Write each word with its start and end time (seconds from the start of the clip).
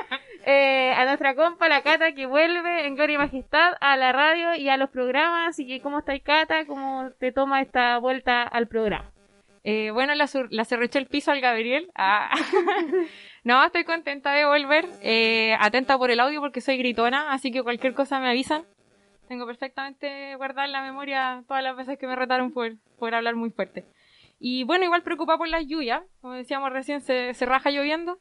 eh, 0.46 0.94
a 0.96 1.04
nuestra 1.06 1.34
compa, 1.34 1.68
la 1.68 1.82
Cata, 1.82 2.14
que 2.14 2.28
vuelve 2.28 2.86
en 2.86 2.94
gloria 2.94 3.16
y 3.16 3.18
majestad 3.18 3.74
a 3.82 3.98
la 3.98 4.12
radio 4.12 4.54
y 4.54 4.70
a 4.70 4.78
los 4.78 4.92
programas. 4.92 5.50
Así 5.50 5.66
que, 5.66 5.82
¿cómo 5.82 5.98
estáis, 5.98 6.22
Cata? 6.22 6.68
¿Cómo 6.68 7.10
te 7.18 7.32
toma 7.32 7.60
esta 7.60 7.98
vuelta 7.98 8.44
al 8.44 8.68
programa? 8.68 9.12
Eh, 9.64 9.90
bueno, 9.90 10.14
la, 10.14 10.30
la 10.52 10.64
cerruché 10.64 11.00
el 11.00 11.08
piso 11.08 11.32
al 11.32 11.42
Gabriel. 11.42 11.90
Ah. 11.96 12.30
no, 13.46 13.64
estoy 13.64 13.84
contenta 13.84 14.34
de 14.34 14.44
volver. 14.44 14.88
Eh, 15.04 15.56
atenta 15.60 16.00
por 16.00 16.10
el 16.10 16.20
audio 16.20 16.42
porque 16.42 16.62
soy 16.62 16.78
gritona, 16.78 17.32
así 17.32 17.52
que 17.52 17.62
cualquier 17.62 17.94
cosa 17.94 18.20
me 18.20 18.28
avisan. 18.28 18.64
Tengo 19.28 19.46
perfectamente 19.46 20.36
guardada 20.36 20.66
en 20.66 20.72
la 20.72 20.82
memoria 20.82 21.44
todas 21.48 21.62
las 21.64 21.78
veces 21.78 22.00
que 22.00 22.08
me 22.08 22.16
retaron 22.16 22.52
por, 22.52 22.74
por 22.98 23.14
hablar 23.14 23.36
muy 23.36 23.52
fuerte. 23.52 23.86
Y 24.40 24.64
bueno, 24.64 24.86
igual 24.86 25.04
preocupada 25.04 25.38
por 25.38 25.48
las 25.48 25.68
lluvias. 25.68 26.02
Como 26.22 26.34
decíamos 26.34 26.72
recién, 26.72 27.02
se, 27.02 27.36
se 27.36 27.46
raja 27.46 27.70
lloviendo. 27.70 28.18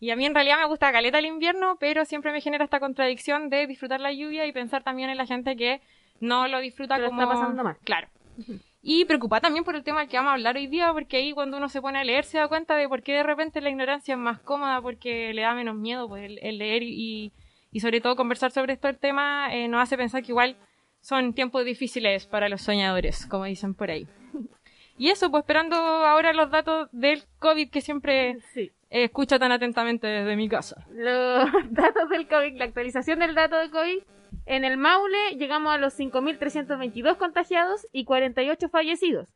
Y 0.00 0.10
a 0.10 0.16
mí 0.16 0.26
en 0.26 0.34
realidad 0.34 0.58
me 0.58 0.66
gusta 0.66 0.90
caleta 0.90 1.20
el 1.20 1.26
invierno, 1.26 1.76
pero 1.78 2.04
siempre 2.04 2.32
me 2.32 2.40
genera 2.40 2.64
esta 2.64 2.80
contradicción 2.80 3.50
de 3.50 3.68
disfrutar 3.68 4.00
la 4.00 4.12
lluvia 4.12 4.44
y 4.44 4.52
pensar 4.52 4.82
también 4.82 5.08
en 5.08 5.18
la 5.18 5.26
gente 5.26 5.54
que 5.54 5.82
no 6.18 6.48
lo 6.48 6.58
disfruta 6.58 6.96
Pero 6.96 7.10
como... 7.10 7.22
está 7.22 7.32
pasando 7.32 7.62
mal. 7.62 7.76
Claro. 7.84 8.08
Y 8.86 9.06
preocupada 9.06 9.40
también 9.40 9.64
por 9.64 9.74
el 9.76 9.82
tema 9.82 10.00
del 10.00 10.10
que 10.10 10.18
vamos 10.18 10.32
a 10.32 10.34
hablar 10.34 10.56
hoy 10.56 10.66
día, 10.66 10.92
porque 10.92 11.16
ahí 11.16 11.32
cuando 11.32 11.56
uno 11.56 11.70
se 11.70 11.80
pone 11.80 11.98
a 11.98 12.04
leer 12.04 12.24
se 12.24 12.36
da 12.36 12.48
cuenta 12.48 12.76
de 12.76 12.86
por 12.86 13.02
qué 13.02 13.12
de 13.14 13.22
repente 13.22 13.62
la 13.62 13.70
ignorancia 13.70 14.12
es 14.12 14.18
más 14.20 14.40
cómoda, 14.40 14.82
porque 14.82 15.32
le 15.32 15.40
da 15.40 15.54
menos 15.54 15.74
miedo 15.74 16.06
pues, 16.06 16.24
el, 16.24 16.38
el 16.42 16.58
leer 16.58 16.82
y, 16.82 17.32
y 17.72 17.80
sobre 17.80 18.02
todo 18.02 18.14
conversar 18.14 18.50
sobre 18.50 18.74
esto 18.74 18.88
el 18.88 18.98
tema 18.98 19.54
eh, 19.54 19.68
nos 19.68 19.80
hace 19.80 19.96
pensar 19.96 20.22
que 20.22 20.32
igual 20.32 20.56
son 21.00 21.32
tiempos 21.32 21.64
difíciles 21.64 22.26
para 22.26 22.50
los 22.50 22.60
soñadores, 22.60 23.24
como 23.26 23.44
dicen 23.44 23.74
por 23.74 23.90
ahí. 23.90 24.06
Y 24.96 25.08
eso, 25.08 25.28
pues 25.28 25.40
esperando 25.42 25.74
ahora 25.74 26.32
los 26.32 26.52
datos 26.52 26.88
del 26.92 27.24
COVID 27.40 27.68
que 27.68 27.80
siempre 27.80 28.36
Sí. 28.52 28.70
escucho 28.90 29.40
tan 29.40 29.50
atentamente 29.50 30.06
desde 30.06 30.36
mi 30.36 30.48
casa. 30.48 30.86
Los 30.92 31.50
datos 31.70 32.08
del 32.10 32.28
COVID, 32.28 32.56
la 32.58 32.66
actualización 32.66 33.18
del 33.18 33.34
dato 33.34 33.56
de 33.56 33.70
COVID. 33.70 33.98
En 34.46 34.64
el 34.64 34.76
Maule 34.76 35.36
llegamos 35.38 35.74
a 35.74 35.78
los 35.78 35.98
5.322 35.98 37.16
contagiados 37.16 37.86
y 37.92 38.04
48 38.04 38.68
fallecidos. 38.68 39.28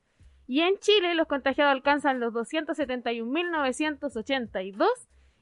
Y 0.46 0.60
en 0.62 0.78
Chile 0.78 1.14
los 1.14 1.26
contagiados 1.26 1.72
alcanzan 1.72 2.20
los 2.20 2.32
271.982 2.32 4.86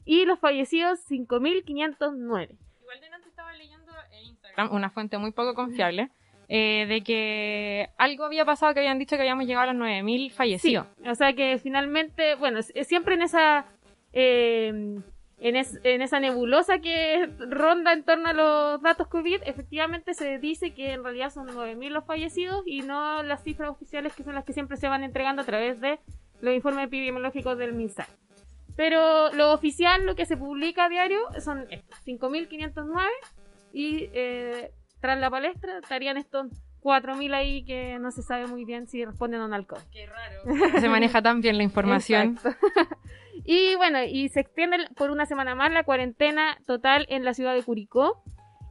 y 0.05 0.25
los 0.25 0.39
fallecidos 0.39 1.01
5.509. 1.11 2.57
Igual 2.81 3.01
de 3.01 3.07
antes 3.07 3.27
estaba 3.29 3.53
leyendo 3.55 3.93
en 4.13 4.25
Instagram, 4.27 4.73
una 4.73 4.91
fuente 4.91 5.19
muy 5.19 5.33
poco 5.33 5.55
confiable, 5.55 6.11
eh, 6.49 6.87
de 6.89 7.03
que 7.03 7.89
algo 7.99 8.25
había 8.25 8.45
pasado 8.45 8.73
que 8.75 8.81
habían 8.81 8.99
dicho 8.99 9.17
que 9.17 9.23
habíamos 9.23 9.47
llegado 9.47 9.71
a 9.71 9.73
los 9.73 9.83
9.000 9.83 10.17
Sí, 10.19 10.31
fallecidos. 10.31 10.87
o 11.09 11.15
sea 11.15 11.33
que 11.35 11.59
finalmente, 11.59 12.35
bueno, 12.37 12.61
siempre 12.63 13.15
en 13.15 13.23
esa 13.23 13.67
eh, 14.13 15.01
en, 15.39 15.57
es- 15.57 15.79
en 15.85 16.03
esa 16.03 16.19
nebulosa 16.21 16.79
que 16.79 17.29
ronda 17.39 17.93
en 17.93 18.05
torno 18.05 18.29
a 18.29 18.33
los 18.33 18.81
datos 18.83 19.07
COVID, 19.09 19.43
efectivamente 19.45 20.15
se 20.15 20.39
dice 20.39 20.73
que 20.73 20.93
en 20.93 21.03
realidad 21.05 21.31
son 21.31 21.47
9.000 21.49 21.91
los 21.91 22.05
fallecidos 22.07 22.63
y 22.67 22.81
no 22.83 23.23
las 23.23 23.43
cifras 23.43 23.71
oficiales 23.71 24.15
que 24.15 24.25
son 24.25 24.35
las 24.35 24.45
que 24.45 24.53
siempre 24.53 24.77
se 24.77 24.89
van 24.89 25.05
entregando 25.05 25.43
a 25.43 25.45
través 25.45 25.81
de 25.81 25.99
los 26.41 26.55
informes 26.55 26.87
epidemiológicos 26.87 27.57
del 27.59 27.73
MinSal. 27.75 28.07
Pero 28.77 29.33
lo 29.33 29.53
oficial, 29.53 30.05
lo 30.05 30.15
que 30.17 30.27
se 30.27 30.37
publica 30.37 30.85
a 30.85 30.89
diario, 30.89 31.19
son 31.41 31.67
estos, 31.71 31.99
5.509 32.07 33.07
y 33.73 34.09
eh, 34.13 34.71
tras 35.01 35.19
la 35.19 35.31
palestra 35.31 35.79
estarían 35.79 36.17
estos 36.19 36.47
4.000 36.87 37.35
ahí 37.35 37.65
que 37.65 37.99
no 37.99 38.13
se 38.13 38.23
sabe 38.23 38.47
muy 38.47 38.65
bien 38.65 38.87
si 38.87 39.05
responden 39.05 39.41
o 39.41 39.49
no 39.49 39.57
al 39.57 39.67
COVID. 39.67 39.83
Qué 39.93 40.07
raro. 40.07 40.45
Se 40.81 40.89
maneja 40.89 41.21
tan 41.21 41.41
bien 41.41 41.57
la 41.57 41.65
información. 41.65 42.39
Y 43.49 43.77
bueno, 43.77 44.03
y 44.03 44.29
se 44.29 44.41
extiende 44.41 44.79
por 44.97 45.11
una 45.11 45.25
semana 45.25 45.55
más 45.55 45.71
la 45.71 45.85
cuarentena 45.85 46.59
total 46.67 47.07
en 47.09 47.25
la 47.25 47.33
ciudad 47.33 47.55
de 47.55 47.63
Curicó. 47.63 48.21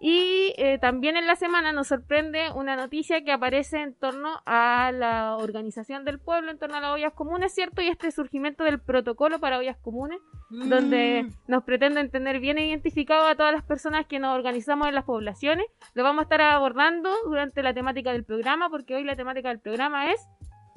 Y 0.07 0.53
eh, 0.57 0.77
también 0.77 1.17
en 1.17 1.25
la 1.25 1.35
semana 1.35 1.71
nos 1.71 1.87
sorprende 1.87 2.51
una 2.53 2.75
noticia 2.75 3.23
que 3.23 3.31
aparece 3.31 3.81
en 3.81 3.95
torno 3.95 4.39
a 4.45 4.91
la 4.91 5.35
organización 5.35 6.05
del 6.05 6.19
pueblo, 6.19 6.51
en 6.51 6.59
torno 6.59 6.75
a 6.75 6.79
las 6.79 6.91
ollas 6.91 7.13
comunes, 7.13 7.55
¿cierto? 7.55 7.81
Y 7.81 7.87
este 7.87 8.11
surgimiento 8.11 8.63
del 8.63 8.79
protocolo 8.79 9.39
para 9.39 9.57
ollas 9.57 9.77
comunes, 9.77 10.19
donde 10.51 11.27
nos 11.47 11.63
pretenden 11.63 12.11
tener 12.11 12.39
bien 12.39 12.59
identificados 12.59 13.27
a 13.27 13.33
todas 13.33 13.51
las 13.51 13.63
personas 13.63 14.05
que 14.05 14.19
nos 14.19 14.35
organizamos 14.35 14.87
en 14.87 14.93
las 14.93 15.05
poblaciones. 15.05 15.65
Lo 15.95 16.03
vamos 16.03 16.19
a 16.19 16.23
estar 16.25 16.41
abordando 16.41 17.09
durante 17.25 17.63
la 17.63 17.73
temática 17.73 18.11
del 18.11 18.25
programa, 18.25 18.69
porque 18.69 18.93
hoy 18.93 19.05
la 19.05 19.15
temática 19.15 19.49
del 19.49 19.59
programa 19.59 20.11
es 20.11 20.23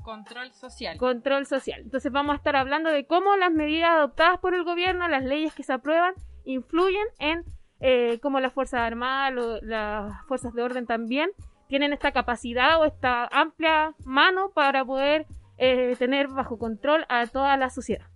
Control 0.05 0.51
social. 0.55 0.97
control 0.97 1.45
social. 1.45 1.83
Entonces 1.83 2.11
vamos 2.11 2.33
a 2.33 2.37
estar 2.39 2.57
hablando 2.57 2.89
de 2.89 3.05
cómo 3.05 3.37
las 3.37 3.53
medidas 3.53 3.91
adoptadas 3.91 4.39
por 4.41 4.55
el 4.55 4.65
gobierno, 4.65 5.07
las 5.07 5.23
leyes 5.23 5.53
que 5.53 5.65
se 5.65 5.75
aprueban, 5.75 6.15
influyen 6.47 7.05
en 7.19 7.45
eh, 7.81 8.19
cómo 8.23 8.41
las 8.41 8.53
Fuerzas 8.53 8.81
Armadas, 8.81 9.33
lo- 9.35 9.61
las 9.63 10.25
Fuerzas 10.27 10.53
de 10.55 10.63
Orden 10.63 10.87
también, 10.87 11.31
tienen 11.69 11.93
esta 11.93 12.13
capacidad 12.13 12.81
o 12.81 12.85
esta 12.85 13.27
amplia 13.31 13.95
mano 14.05 14.51
para 14.55 14.85
poder 14.85 15.27
eh, 15.59 15.97
tener 15.99 16.29
bajo 16.29 16.59
control 16.59 17.05
a 17.09 17.27
toda 17.27 17.57
la 17.57 17.69
sociedad. 17.71 18.07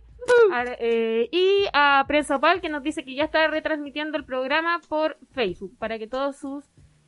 a- 0.54 0.64
eh, 0.80 1.28
y 1.32 1.66
a 1.74 2.04
Prensa 2.08 2.38
Opal 2.38 2.62
que 2.62 2.70
nos 2.70 2.82
dice 2.84 3.04
que 3.04 3.14
ya 3.16 3.26
está 3.26 3.46
retransmitiendo 3.48 4.18
el 4.18 4.24
programa 4.24 4.80
por 4.88 5.18
Facebook, 5.34 5.76
para 5.78 6.00
que 6.00 6.08
todos 6.08 6.38
sus 6.38 6.64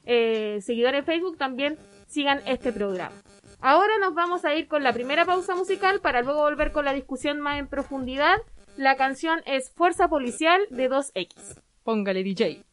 eh, 0.06 0.60
seguidores 0.62 1.06
de 1.06 1.12
Facebook 1.12 1.38
también 1.38 1.78
sigan 2.08 2.42
este 2.46 2.72
programa. 2.74 3.16
Ahora 3.62 3.94
nos 4.00 4.14
vamos 4.16 4.46
a 4.46 4.56
ir 4.56 4.68
con 4.68 4.84
la 4.84 4.94
primera 4.94 5.26
pausa 5.26 5.54
musical 5.56 6.02
para 6.02 6.22
luego 6.24 6.42
volver 6.42 6.72
con 6.72 6.86
la 6.86 6.94
discusión 6.94 7.40
más 7.40 7.60
en 7.60 7.68
profundidad. 7.68 8.38
La 8.78 8.96
canción 8.96 9.42
es 9.46 9.72
Fuerza 9.76 10.08
Policial 10.08 10.62
de 10.72 10.90
2X. 10.90 11.62
Póngale 11.84 12.24
DJ. 12.24 12.64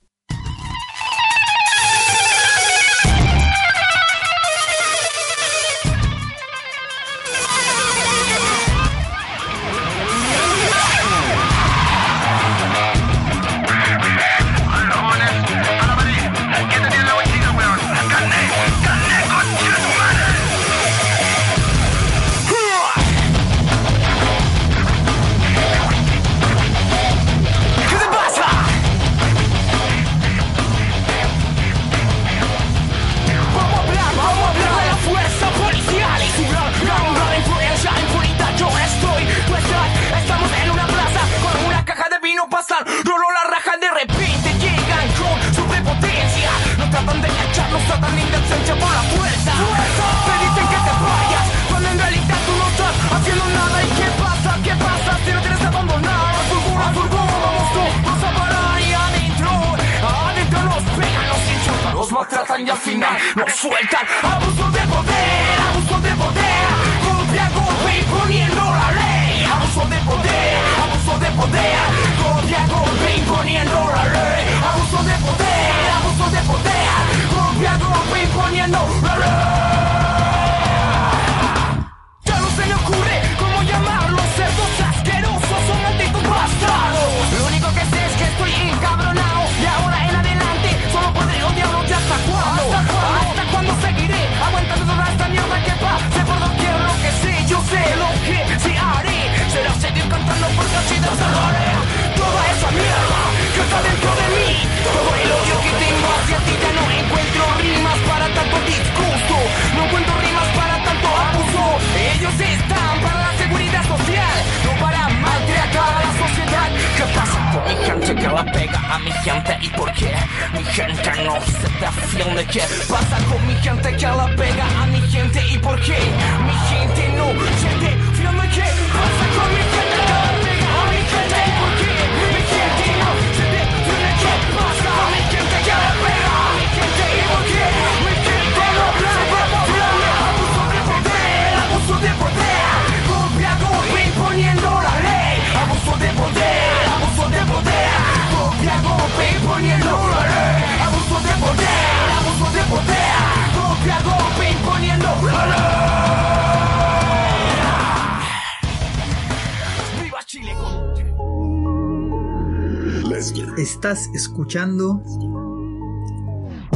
Estás 163.87 164.11
escuchando 164.15 165.01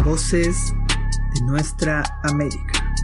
Voces 0.05 0.73
de 1.35 1.41
Nuestra 1.45 2.05
América 2.23 2.95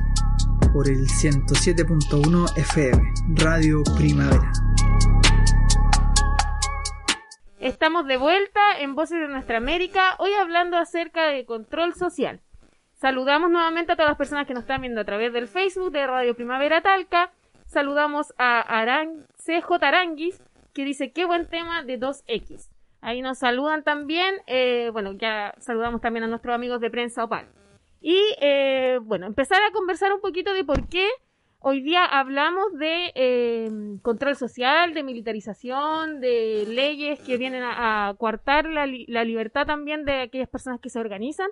por 0.73 0.89
el 0.89 1.09
107.1 1.09 2.57
FM, 2.57 3.03
Radio 3.35 3.83
Primavera. 3.97 4.53
Estamos 7.59 8.07
de 8.07 8.17
vuelta 8.17 8.79
en 8.79 8.95
Voces 8.95 9.19
de 9.19 9.27
Nuestra 9.27 9.57
América, 9.57 10.15
hoy 10.21 10.33
hablando 10.35 10.77
acerca 10.77 11.27
de 11.27 11.45
control 11.45 11.93
social. 11.95 12.41
Saludamos 12.95 13.51
nuevamente 13.51 13.91
a 13.91 13.97
todas 13.97 14.11
las 14.11 14.19
personas 14.19 14.47
que 14.47 14.55
nos 14.55 14.63
están 14.63 14.83
viendo 14.83 15.01
a 15.01 15.05
través 15.05 15.33
del 15.33 15.49
Facebook 15.49 15.91
de 15.91 16.07
Radio 16.07 16.37
Primavera 16.37 16.81
Talca. 16.81 17.33
Saludamos 17.65 18.33
a 18.39 18.61
Aran, 18.61 19.27
CJ 19.45 19.83
Aranguis, 19.83 20.41
que 20.73 20.85
dice 20.85 21.11
qué 21.11 21.25
buen 21.25 21.49
tema 21.49 21.83
de 21.83 21.99
2X. 21.99 22.69
Ahí 23.07 23.23
nos 23.23 23.39
saludan 23.39 23.85
también, 23.85 24.35
eh, 24.49 24.91
bueno, 24.93 25.13
ya 25.13 25.55
saludamos 25.59 26.01
también 26.01 26.25
a 26.25 26.27
nuestros 26.27 26.53
amigos 26.53 26.81
de 26.81 26.91
Prensa 26.91 27.23
Opal. 27.23 27.47
Y 28.01 28.21
eh, 28.41 28.99
bueno, 29.01 29.27
empezar 29.27 29.63
a 29.63 29.71
conversar 29.71 30.13
un 30.13 30.21
poquito 30.21 30.53
de 30.53 30.65
por 30.65 30.89
qué 30.89 31.07
hoy 31.61 31.83
día 31.83 32.05
hablamos 32.05 32.73
de 32.73 33.13
eh, 33.15 33.69
control 34.03 34.35
social, 34.35 34.93
de 34.93 35.05
militarización, 35.05 36.21
de 36.21 36.65
leyes 36.67 37.21
que 37.21 37.37
vienen 37.37 37.63
a, 37.63 38.09
a 38.09 38.15
coartar 38.15 38.65
la, 38.69 38.87
li- 38.87 39.07
la 39.07 39.23
libertad 39.23 39.67
también 39.67 40.05
de 40.05 40.23
aquellas 40.23 40.49
personas 40.49 40.81
que 40.81 40.91
se 40.91 40.99
organizan. 40.99 41.51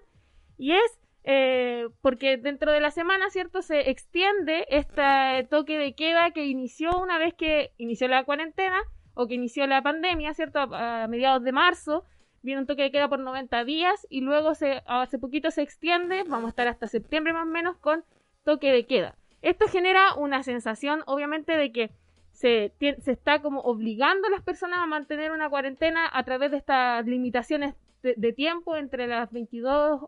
Y 0.58 0.72
es 0.72 0.98
eh, 1.22 1.86
porque 2.02 2.36
dentro 2.36 2.72
de 2.72 2.80
la 2.80 2.90
semana, 2.90 3.30
¿cierto? 3.30 3.62
Se 3.62 3.90
extiende 3.90 4.66
este 4.70 5.46
toque 5.48 5.78
de 5.78 5.94
queda 5.94 6.32
que 6.32 6.46
inició 6.46 6.98
una 6.98 7.16
vez 7.18 7.32
que 7.32 7.70
inició 7.78 8.08
la 8.08 8.24
cuarentena 8.24 8.82
o 9.14 9.26
que 9.26 9.34
inició 9.34 9.66
la 9.66 9.82
pandemia, 9.82 10.34
¿cierto? 10.34 10.58
A, 10.60 11.06
mediados 11.08 11.42
de 11.42 11.52
marzo. 11.52 12.04
Viene 12.42 12.60
un 12.60 12.66
toque 12.66 12.82
de 12.82 12.90
queda 12.90 13.08
por 13.08 13.18
90 13.18 13.64
días 13.64 14.06
y 14.10 14.20
luego 14.20 14.54
se, 14.54 14.82
hace 14.86 15.18
poquito 15.18 15.50
se 15.50 15.62
extiende, 15.62 16.24
vamos 16.24 16.46
a 16.46 16.48
estar 16.50 16.68
hasta 16.68 16.88
septiembre 16.88 17.32
más 17.32 17.44
o 17.44 17.50
menos 17.50 17.76
con 17.78 18.04
toque 18.44 18.70
de 18.70 18.86
queda. 18.86 19.16
Esto 19.40 19.66
genera 19.68 20.14
una 20.14 20.42
sensación, 20.42 21.02
obviamente, 21.06 21.56
de 21.56 21.72
que 21.72 21.90
se, 22.32 22.74
se 22.78 23.12
está 23.12 23.40
como 23.40 23.60
obligando 23.60 24.28
a 24.28 24.30
las 24.30 24.42
personas 24.42 24.80
a 24.80 24.86
mantener 24.86 25.32
una 25.32 25.48
cuarentena 25.48 26.10
a 26.12 26.24
través 26.24 26.50
de 26.50 26.58
estas 26.58 27.06
limitaciones 27.06 27.74
de, 28.02 28.14
de 28.16 28.32
tiempo 28.32 28.76
entre 28.76 29.06
las 29.06 29.32
22 29.32 30.02
eh, 30.02 30.06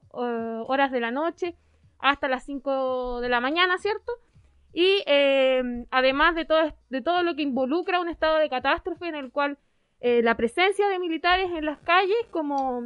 horas 0.67 0.91
de 0.91 1.01
la 1.01 1.11
noche 1.11 1.55
hasta 1.99 2.29
las 2.29 2.45
5 2.45 3.21
de 3.21 3.29
la 3.29 3.41
mañana, 3.41 3.79
¿cierto? 3.79 4.13
Y 4.79 5.03
eh, 5.07 5.87
además 5.91 6.35
de 6.35 6.45
todo, 6.45 6.61
de 6.91 7.01
todo 7.01 7.23
lo 7.23 7.35
que 7.35 7.41
involucra 7.41 7.99
un 7.99 8.11
estado 8.11 8.37
de 8.37 8.51
catástrofe 8.51 9.09
en 9.09 9.15
el 9.15 9.33
cual 9.33 9.57
eh, 10.01 10.21
la 10.23 10.37
presencia 10.37 10.87
de 10.91 10.99
militares 10.99 11.51
en 11.51 11.65
las 11.65 11.79
calles 11.79 12.19
como 12.31 12.85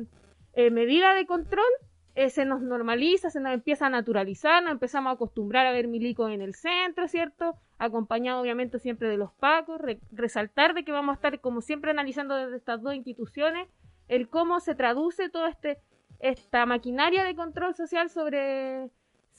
eh, 0.53 0.71
medida 0.71 1.15
de 1.15 1.27
control 1.27 1.67
eh, 2.15 2.31
se 2.31 2.45
nos 2.45 2.61
normaliza, 2.61 3.29
se 3.31 3.41
nos 3.41 3.53
empieza 3.53 3.87
a 3.87 3.91
naturalizar, 3.91 4.63
nos 4.63 4.71
empezamos 4.71 5.11
a 5.11 5.15
acostumbrar 5.15 5.67
a 5.67 5.73
ver 5.73 5.89
milicos 5.89 6.31
en 6.31 6.43
el 6.43 6.55
centro, 6.55 7.09
¿cierto? 7.09 7.57
Acompañado 7.79 8.41
obviamente 8.41 8.79
siempre 8.79 9.09
de 9.09 9.17
los 9.17 9.33
pacos, 9.33 9.81
re- 9.81 9.99
resaltar 10.13 10.75
de 10.75 10.85
que 10.85 10.93
vamos 10.93 11.15
a 11.15 11.17
estar 11.17 11.41
como 11.41 11.61
siempre 11.61 11.91
analizando 11.91 12.37
desde 12.37 12.57
estas 12.57 12.81
dos 12.83 12.95
instituciones 12.95 13.67
el 14.07 14.29
cómo 14.29 14.61
se 14.61 14.77
traduce 14.77 15.29
toda 15.29 15.49
este, 15.49 15.79
esta 16.21 16.67
maquinaria 16.67 17.25
de 17.25 17.35
control 17.35 17.75
social 17.75 18.11
sobre, 18.11 18.91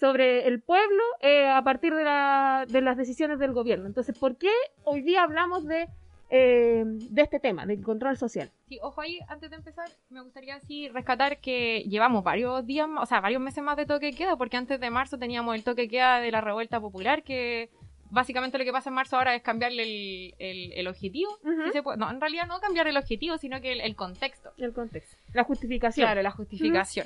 sobre 0.02 0.48
el 0.48 0.60
pueblo 0.62 1.04
eh, 1.22 1.48
a 1.48 1.62
partir 1.64 1.94
de, 1.94 2.04
la- 2.04 2.66
de 2.68 2.82
las 2.82 2.98
decisiones 2.98 3.38
del 3.38 3.54
gobierno. 3.54 3.86
Entonces, 3.86 4.18
¿por 4.18 4.36
qué 4.36 4.50
hoy 4.84 5.02
día 5.04 5.22
hablamos 5.22 5.68
de, 5.68 5.88
eh, 6.32 6.84
de 6.86 7.22
este 7.22 7.40
tema, 7.40 7.68
del 7.68 7.84
control 7.84 8.18
social? 8.18 8.50
Sí, 8.68 8.80
ojo 8.82 9.00
ahí, 9.00 9.20
antes 9.28 9.52
de 9.52 9.58
empezar, 9.58 9.88
me 10.10 10.22
gustaría 10.22 10.56
así 10.56 10.90
rescatar 10.90 11.38
que 11.40 11.84
llevamos 11.88 12.24
varios 12.24 12.66
días, 12.66 12.88
o 13.00 13.06
sea, 13.06 13.22
varios 13.22 13.42
meses 13.44 13.64
más 13.64 13.78
de 13.78 13.86
toque 13.86 14.12
queda, 14.14 14.36
porque 14.38 14.58
antes 14.58 14.80
de 14.80 14.90
marzo 14.90 15.20
teníamos 15.20 15.54
el 15.54 15.64
toque 15.64 15.88
queda 15.88 16.20
de 16.20 16.32
la 16.32 16.42
revuelta 16.42 16.80
popular, 16.82 17.22
que 17.22 17.70
básicamente 18.10 18.58
lo 18.58 18.64
que 18.66 18.72
pasa 18.72 18.90
en 18.90 18.96
marzo 18.96 19.18
ahora 19.18 19.36
es 19.36 19.44
cambiarle 19.44 19.84
el, 19.84 20.34
el- 20.40 20.74
el 20.74 20.88
objetivo. 20.88 21.32
Se 21.72 21.84
puede- 21.84 21.98
no, 22.00 22.10
en 22.10 22.20
realidad 22.20 22.48
no 22.48 22.60
cambiar 22.60 22.88
el 22.88 22.98
objetivo, 22.98 23.38
sino 23.38 23.62
que 23.62 23.72
el, 23.74 23.82
el 23.82 23.96
contexto. 23.96 24.52
El 24.58 24.74
contexto. 24.74 25.16
La 25.34 25.44
justificación. 25.44 26.06
Claro, 26.08 26.24
la 26.24 26.32
justificación. 26.32 27.06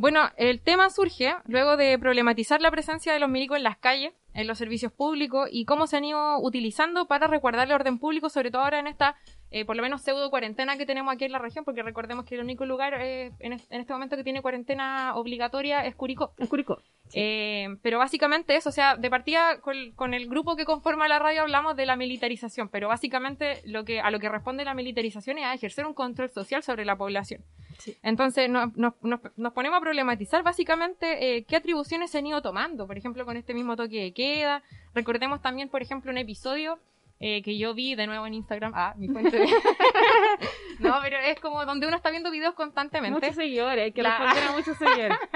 Bueno, 0.00 0.30
el 0.38 0.62
tema 0.62 0.88
surge 0.88 1.36
luego 1.44 1.76
de 1.76 1.98
problematizar 1.98 2.62
la 2.62 2.70
presencia 2.70 3.12
de 3.12 3.20
los 3.20 3.28
milicos 3.28 3.58
en 3.58 3.64
las 3.64 3.76
calles, 3.76 4.14
en 4.32 4.46
los 4.46 4.56
servicios 4.56 4.90
públicos 4.90 5.50
y 5.52 5.66
cómo 5.66 5.86
se 5.86 5.98
han 5.98 6.06
ido 6.06 6.38
utilizando 6.40 7.06
para 7.06 7.26
resguardar 7.26 7.66
el 7.66 7.74
orden 7.74 7.98
público, 7.98 8.30
sobre 8.30 8.50
todo 8.50 8.62
ahora 8.62 8.78
en 8.78 8.86
esta, 8.86 9.16
eh, 9.50 9.64
por 9.64 9.76
lo 9.76 9.82
menos, 9.82 10.02
pseudo 10.02 10.30
cuarentena 10.30 10.76
que 10.76 10.86
tenemos 10.86 11.12
aquí 11.12 11.24
en 11.24 11.32
la 11.32 11.38
región, 11.38 11.64
porque 11.64 11.82
recordemos 11.82 12.24
que 12.24 12.36
el 12.36 12.40
único 12.42 12.64
lugar 12.66 12.94
eh, 13.00 13.32
en, 13.40 13.52
es- 13.54 13.66
en 13.70 13.80
este 13.80 13.92
momento 13.92 14.16
que 14.16 14.24
tiene 14.24 14.42
cuarentena 14.42 15.14
obligatoria 15.16 15.84
es 15.84 15.94
Curicó. 15.94 16.32
Es 16.38 16.48
Curicó. 16.48 16.80
Eh, 17.12 17.76
pero 17.82 17.98
básicamente 17.98 18.54
eso, 18.54 18.68
o 18.68 18.72
sea, 18.72 18.94
de 18.96 19.10
partida 19.10 19.60
con, 19.60 19.90
con 19.96 20.14
el 20.14 20.28
grupo 20.28 20.54
que 20.54 20.64
conforma 20.64 21.08
la 21.08 21.18
radio 21.18 21.42
hablamos 21.42 21.74
de 21.74 21.84
la 21.84 21.96
militarización, 21.96 22.68
pero 22.68 22.86
básicamente 22.86 23.60
lo 23.64 23.84
que, 23.84 24.00
a 24.00 24.12
lo 24.12 24.20
que 24.20 24.28
responde 24.28 24.64
la 24.64 24.74
militarización 24.74 25.38
es 25.38 25.44
a 25.44 25.54
ejercer 25.54 25.86
un 25.86 25.94
control 25.94 26.30
social 26.30 26.62
sobre 26.62 26.84
la 26.84 26.94
población. 26.96 27.42
Entonces 28.02 28.48
no- 28.48 28.72
no- 28.76 28.94
nos, 29.02 29.20
nos 29.36 29.52
ponemos 29.52 29.78
a 29.78 29.80
problematizar 29.80 30.42
básicamente 30.44 31.36
eh, 31.38 31.44
qué 31.44 31.56
atribuciones 31.56 32.10
se 32.12 32.18
han 32.18 32.26
ido 32.26 32.42
tomando, 32.42 32.86
por 32.86 32.96
ejemplo, 32.96 33.24
con 33.24 33.36
este 33.36 33.54
mismo 33.54 33.74
toque 33.74 34.00
de 34.02 34.12
queda. 34.12 34.62
Recordemos 34.94 35.42
también, 35.42 35.68
por 35.68 35.82
ejemplo, 35.82 36.12
un 36.12 36.18
episodio 36.18 36.78
eh, 37.20 37.42
que 37.42 37.56
yo 37.58 37.74
vi 37.74 37.94
de 37.94 38.06
nuevo 38.06 38.26
en 38.26 38.34
Instagram. 38.34 38.72
Ah, 38.74 38.94
mi 38.96 39.08
fuente 39.08 39.38
de... 39.38 39.46
no, 40.80 40.98
pero 41.02 41.18
es 41.18 41.38
como 41.40 41.64
donde 41.66 41.86
uno 41.86 41.96
está 41.96 42.10
viendo 42.10 42.30
videos 42.30 42.54
constantemente. 42.54 43.14
Muchos 43.20 43.36
seguidores, 43.36 43.92
que 43.94 44.02
La- 44.02 44.16
a 44.30 44.52
muchos 44.52 44.76
seguidores. 44.76 45.16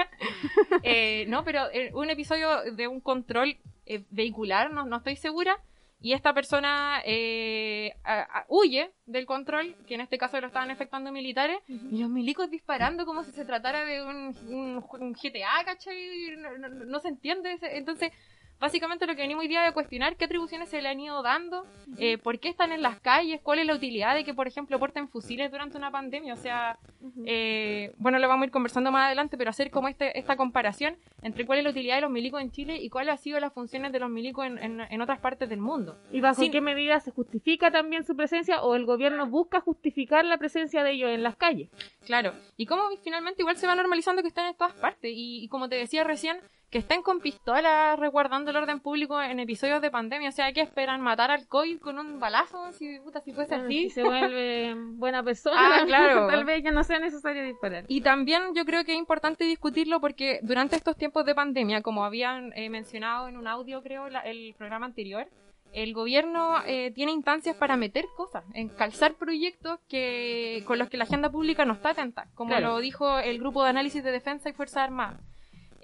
Eh, 0.83 1.25
no, 1.29 1.43
pero 1.43 1.61
eh, 1.71 1.91
un 1.93 2.09
episodio 2.09 2.71
de 2.73 2.87
un 2.87 2.99
control 3.01 3.57
eh, 3.85 4.03
vehicular, 4.11 4.71
no, 4.71 4.85
no 4.85 4.97
estoy 4.97 5.15
segura. 5.15 5.57
y 6.01 6.13
esta 6.13 6.33
persona 6.33 7.01
eh, 7.05 7.93
a- 8.03 8.21
a- 8.39 8.45
huye 8.49 8.91
del 9.05 9.25
control, 9.25 9.75
que 9.87 9.95
en 9.95 10.01
este 10.01 10.17
caso 10.19 10.39
lo 10.39 10.47
estaban 10.47 10.69
efectuando 10.69 11.11
militares, 11.11 11.57
y 11.67 11.97
los 11.99 12.09
milicos 12.09 12.49
disparando 12.51 13.05
como 13.05 13.23
si 13.23 13.31
se 13.31 13.45
tratara 13.45 13.85
de 13.85 14.03
un, 14.03 14.35
un- 14.47 14.83
un 14.99 15.13
GTA, 15.13 15.63
¿cachai? 15.65 16.35
No, 16.37 16.57
no- 16.57 16.69
no 16.85 16.99
se 16.99 17.07
entiende. 17.07 17.53
ese- 17.53 17.77
Entonces, 17.77 18.11
básicamente 18.59 19.05
lo 19.05 19.15
que 19.15 19.21
venimos 19.21 19.41
hoy 19.43 19.47
día 19.47 19.63
es 19.63 19.69
a 19.69 19.73
cuestionar 19.73 20.15
qué 20.15 20.25
atribuciones 20.25 20.69
se 20.69 20.81
le 20.81 20.89
han 20.89 20.99
ido 20.99 21.21
dando, 21.21 21.65
eh, 21.97 22.17
por 22.17 22.39
qué 22.39 22.49
están 22.49 22.71
en 22.71 22.81
las 22.81 22.99
calles, 22.99 23.39
cuál 23.41 23.59
es 23.59 23.65
la 23.65 23.75
utilidad 23.75 24.15
de 24.15 24.23
que, 24.23 24.33
por 24.33 24.47
ejemplo, 24.47 24.79
porten 24.79 25.07
fusiles 25.09 25.51
durante 25.51 25.77
una 25.77 25.91
pandemia. 25.91 26.33
O 26.33 26.37
sea, 26.37 26.77
eh, 27.25 27.93
bueno, 27.97 28.19
lo 28.19 28.27
vamos 28.27 28.43
a 28.43 28.45
ir 28.45 28.51
conversando 28.51 28.91
más 28.91 29.05
adelante, 29.07 29.37
pero 29.37 29.49
hacer 29.49 29.71
como 29.71 29.87
este, 29.87 30.17
esta 30.17 30.35
comparación 30.35 30.97
entre 31.21 31.45
cuál 31.45 31.59
es 31.59 31.63
la 31.63 31.71
utilidad 31.71 31.95
de 31.95 32.01
los 32.01 32.11
milicos 32.11 32.41
en 32.41 32.51
Chile 32.51 32.77
y 32.81 32.89
cuáles 32.89 33.11
han 33.13 33.17
sido 33.17 33.39
las 33.39 33.53
funciones 33.53 33.91
de 33.91 33.99
los 33.99 34.09
milicos 34.09 34.45
en, 34.45 34.57
en- 34.59 34.81
en 34.81 35.01
otras 35.01 35.19
partes 35.19 35.49
del 35.49 35.59
mundo. 35.59 35.97
¿Y 36.11 36.21
bajo 36.21 36.41
Sin- 36.41 36.51
qué 36.51 36.61
medida 36.61 36.99
se 36.99 37.11
justifica 37.11 37.71
también 37.71 38.03
su 38.03 38.15
presencia 38.15 38.61
o 38.61 38.75
el 38.75 38.85
gobierno 38.85 39.25
busca 39.27 39.61
justificar 39.61 40.25
la 40.25 40.37
presencia 40.37 40.83
de 40.83 40.91
ellos 40.91 41.09
en 41.09 41.23
las 41.23 41.35
calles? 41.35 41.69
Claro. 42.05 42.33
Y 42.57 42.65
cómo 42.65 42.83
finalmente 43.03 43.41
igual 43.41 43.57
se 43.57 43.67
va 43.67 43.75
normalizando 43.75 44.21
que 44.21 44.27
están 44.27 44.47
en 44.47 44.55
todas 44.55 44.73
partes. 44.73 45.11
Y, 45.13 45.43
y 45.43 45.47
como 45.47 45.69
te 45.69 45.75
decía 45.75 46.03
recién, 46.03 46.37
que 46.75 46.79
estén 46.79 47.01
con 47.03 47.21
pistolas 47.21 47.97
resguardando 47.97 48.51
el 48.51 48.57
orden 48.57 48.81
público 48.81 49.21
en 49.21 49.39
episodios 49.39 49.81
de 49.81 49.89
pandemia. 49.89 50.27
O 50.27 50.31
sea, 50.33 50.51
¿qué 50.51 50.59
esperan? 50.59 50.99
¿Matar 50.99 51.31
al 51.31 51.47
COVID 51.47 51.79
con 51.79 51.97
un 51.99 52.19
balazo? 52.19 52.73
Si, 52.73 52.99
puta, 52.99 53.21
si 53.21 53.31
fuese 53.31 53.51
Bueno, 53.55 53.65
así. 53.67 53.83
Si 53.83 53.89
se 53.91 54.03
vuelve 54.03 54.75
buena 54.97 55.23
persona, 55.23 55.55
Ah, 55.57 55.83
claro. 55.87 56.27
tal 56.27 56.43
vez 56.43 56.61
ya 56.61 56.71
no 56.71 56.83
sea 56.83 56.99
necesario 56.99 57.45
disparar. 57.45 57.85
Y 57.87 58.01
también 58.01 58.53
yo 58.53 58.65
creo 58.65 58.83
que 58.83 58.91
es 58.91 58.97
importante 58.97 59.45
discutirlo 59.45 60.01
porque 60.01 60.39
durante 60.43 60.75
estos 60.75 60.97
tiempos 60.97 61.23
de 61.25 61.33
pandemia, 61.33 61.81
como 61.81 62.03
habían 62.03 62.51
eh, 62.57 62.69
mencionado 62.69 63.29
en 63.29 63.37
un 63.37 63.47
audio, 63.47 63.81
creo, 63.81 64.09
la- 64.09 64.19
el 64.19 64.53
programa 64.57 64.85
anterior, 64.85 65.27
el 65.71 65.93
gobierno 65.93 66.57
eh, 66.65 66.91
tiene 66.93 67.13
instancias 67.13 67.55
para 67.55 67.77
meter 67.77 68.03
cosas, 68.17 68.43
en 68.53 68.67
calzar 68.67 69.13
proyectos 69.13 69.79
que 69.87 70.61
con 70.67 70.77
los 70.77 70.89
que 70.89 70.97
la 70.97 71.05
agenda 71.05 71.29
pública 71.29 71.63
no 71.63 71.71
está 71.71 71.91
atenta, 71.91 72.27
como 72.35 72.49
Claro. 72.49 72.67
lo 72.73 72.79
dijo 72.79 73.17
el 73.19 73.39
grupo 73.39 73.63
de 73.63 73.69
análisis 73.69 74.03
de 74.03 74.11
defensa 74.11 74.49
y 74.49 74.53
fuerzas 74.53 74.83
armadas. 74.83 75.21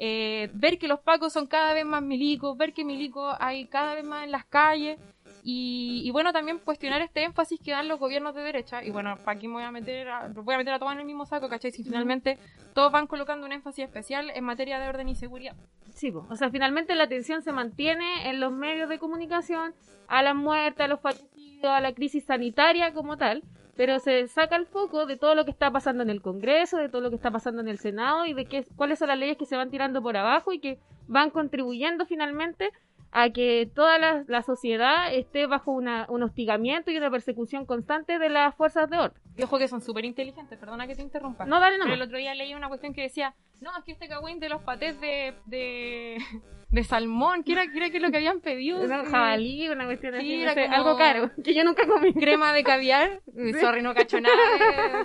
Eh, 0.04 0.50
ver 0.56 0.80
que 0.80 0.88
los 0.88 1.00
pacos 1.00 1.32
son 1.32 1.46
cada 1.46 1.76
vez 1.76 1.86
más 1.86 2.02
milicos, 2.02 2.58
ver 2.58 2.74
que 2.74 2.84
milicos 2.84 3.36
hay 3.40 3.68
cada 3.68 3.94
vez 3.94 4.04
más 4.04 4.24
en 4.24 4.32
las 4.32 4.46
calles 4.46 4.98
y, 5.44 6.02
y 6.04 6.10
bueno, 6.10 6.34
también 6.34 6.58
cuestionar 6.58 7.04
este 7.04 7.24
énfasis 7.24 7.60
que 7.60 7.70
dan 7.70 7.88
los 7.88 8.00
gobiernos 8.00 8.34
de 8.34 8.42
derecha. 8.42 8.84
Y 8.84 8.90
bueno, 8.90 9.16
para 9.18 9.38
aquí 9.38 9.48
me 9.48 9.54
voy 9.54 9.64
a 9.64 9.70
meter 9.70 10.10
a, 10.10 10.28
voy 10.30 10.56
a 10.56 10.58
meter 10.58 10.74
a 10.74 10.80
todos 10.80 10.92
en 10.94 11.02
el 11.02 11.06
mismo 11.06 11.28
saco, 11.28 11.50
¿cachai? 11.50 11.72
Si 11.72 11.84
finalmente 11.84 12.40
todos 12.74 12.92
van 12.92 13.06
colocando 13.06 13.46
un 13.46 13.52
énfasis 13.52 13.86
especial 13.86 14.32
en 14.32 14.44
materia 14.44 14.80
de 14.80 14.90
orden 14.90 15.08
y 15.08 15.14
seguridad. 15.14 15.56
Sí, 15.94 16.12
po. 16.12 16.26
o 16.32 16.36
sea, 16.36 16.50
finalmente 16.50 16.96
la 16.96 17.04
atención 17.04 17.44
se 17.44 17.52
mantiene 17.52 18.28
en 18.28 18.40
los 18.40 18.52
medios 18.52 18.90
de 18.90 18.98
comunicación 18.98 19.76
a 20.08 20.24
las 20.24 20.36
muertes, 20.36 20.84
a 20.84 20.88
los 20.88 21.00
fallecidos, 21.00 21.72
a 21.72 21.80
la 21.80 21.94
crisis 21.94 22.26
sanitaria 22.26 22.92
como 22.92 23.18
tal, 23.18 23.44
pero 23.82 23.98
se 23.98 24.28
saca 24.28 24.58
el 24.58 24.68
foco 24.68 25.08
de 25.08 25.18
todo 25.18 25.34
lo 25.34 25.44
que 25.44 25.50
está 25.50 25.72
pasando 25.72 26.04
en 26.04 26.12
el 26.12 26.22
Congreso, 26.22 26.78
de 26.78 26.88
todo 26.88 27.02
lo 27.02 27.10
que 27.10 27.16
está 27.16 27.32
pasando 27.32 27.62
en 27.62 27.68
el 27.68 27.80
Senado 27.80 28.28
y 28.28 28.34
de 28.34 28.46
qué, 28.46 28.64
cuáles 28.76 29.00
son 29.00 29.08
las 29.08 29.18
leyes 29.18 29.38
que 29.38 29.48
se 29.48 29.56
van 29.58 29.72
tirando 29.72 30.04
por 30.04 30.16
abajo 30.16 30.54
y 30.54 30.60
que 30.60 30.78
van 31.08 31.32
contribuyendo 31.32 32.06
finalmente 32.06 32.70
a 33.12 33.32
que 33.32 33.68
toda 33.74 33.98
la, 33.98 34.42
sociedad 34.44 35.12
esté 35.12 35.48
bajo 35.48 35.72
una, 35.72 36.06
un 36.10 36.22
hostigamiento 36.22 36.92
y 36.92 36.98
una 36.98 37.10
persecución 37.10 37.66
constante 37.66 38.20
de 38.20 38.30
las 38.30 38.54
fuerzas 38.54 38.88
de 38.88 39.00
orden. 39.00 39.21
Y 39.38 39.44
ojo 39.44 39.58
que 39.58 39.68
son 39.68 39.82
súper 39.82 40.04
inteligentes, 40.06 40.58
perdona 40.60 40.88
que 40.88 40.96
te 40.96 41.02
interrumpa. 41.02 41.46
No, 41.46 41.60
dale 41.60 41.76
Pero 41.78 41.86
nomás. 41.86 41.98
el 41.98 42.02
otro 42.04 42.18
día 42.18 42.36
leí 42.36 42.54
una 42.54 42.68
cuestión 42.68 42.94
que 42.94 43.02
decía, 43.04 43.34
no, 43.62 43.70
es 43.78 43.84
que 43.86 43.94
este 43.94 44.08
cagüín 44.08 44.40
de 44.40 44.50
los 44.50 44.62
patés 44.64 45.00
de, 45.00 45.34
de, 45.46 46.18
de 46.70 46.84
salmón, 46.84 47.44
que 47.44 47.54
era, 47.54 47.68
que 47.68 47.78
era 47.78 47.90
que 47.90 48.00
lo 48.02 48.12
que 48.12 48.18
habían 48.18 48.42
pedido. 48.42 48.84
Eh, 48.84 49.06
jabalí, 49.10 49.70
una 49.70 49.86
cuestión 49.86 50.14
Sí, 50.16 50.20
así, 50.20 50.42
era 50.42 50.52
no 50.52 50.56
sé, 50.56 50.64
como- 50.66 50.76
algo 50.76 50.98
caro, 50.98 51.32
que 51.44 51.54
yo 51.54 51.64
nunca 51.64 51.88
comí. 51.88 52.14
crema 52.14 52.52
de 52.54 52.64
caviar, 52.64 53.22
eh, 53.38 53.54
sorry, 53.60 53.82
no 53.82 53.94
cacho 53.94 54.20
nada 54.20 54.36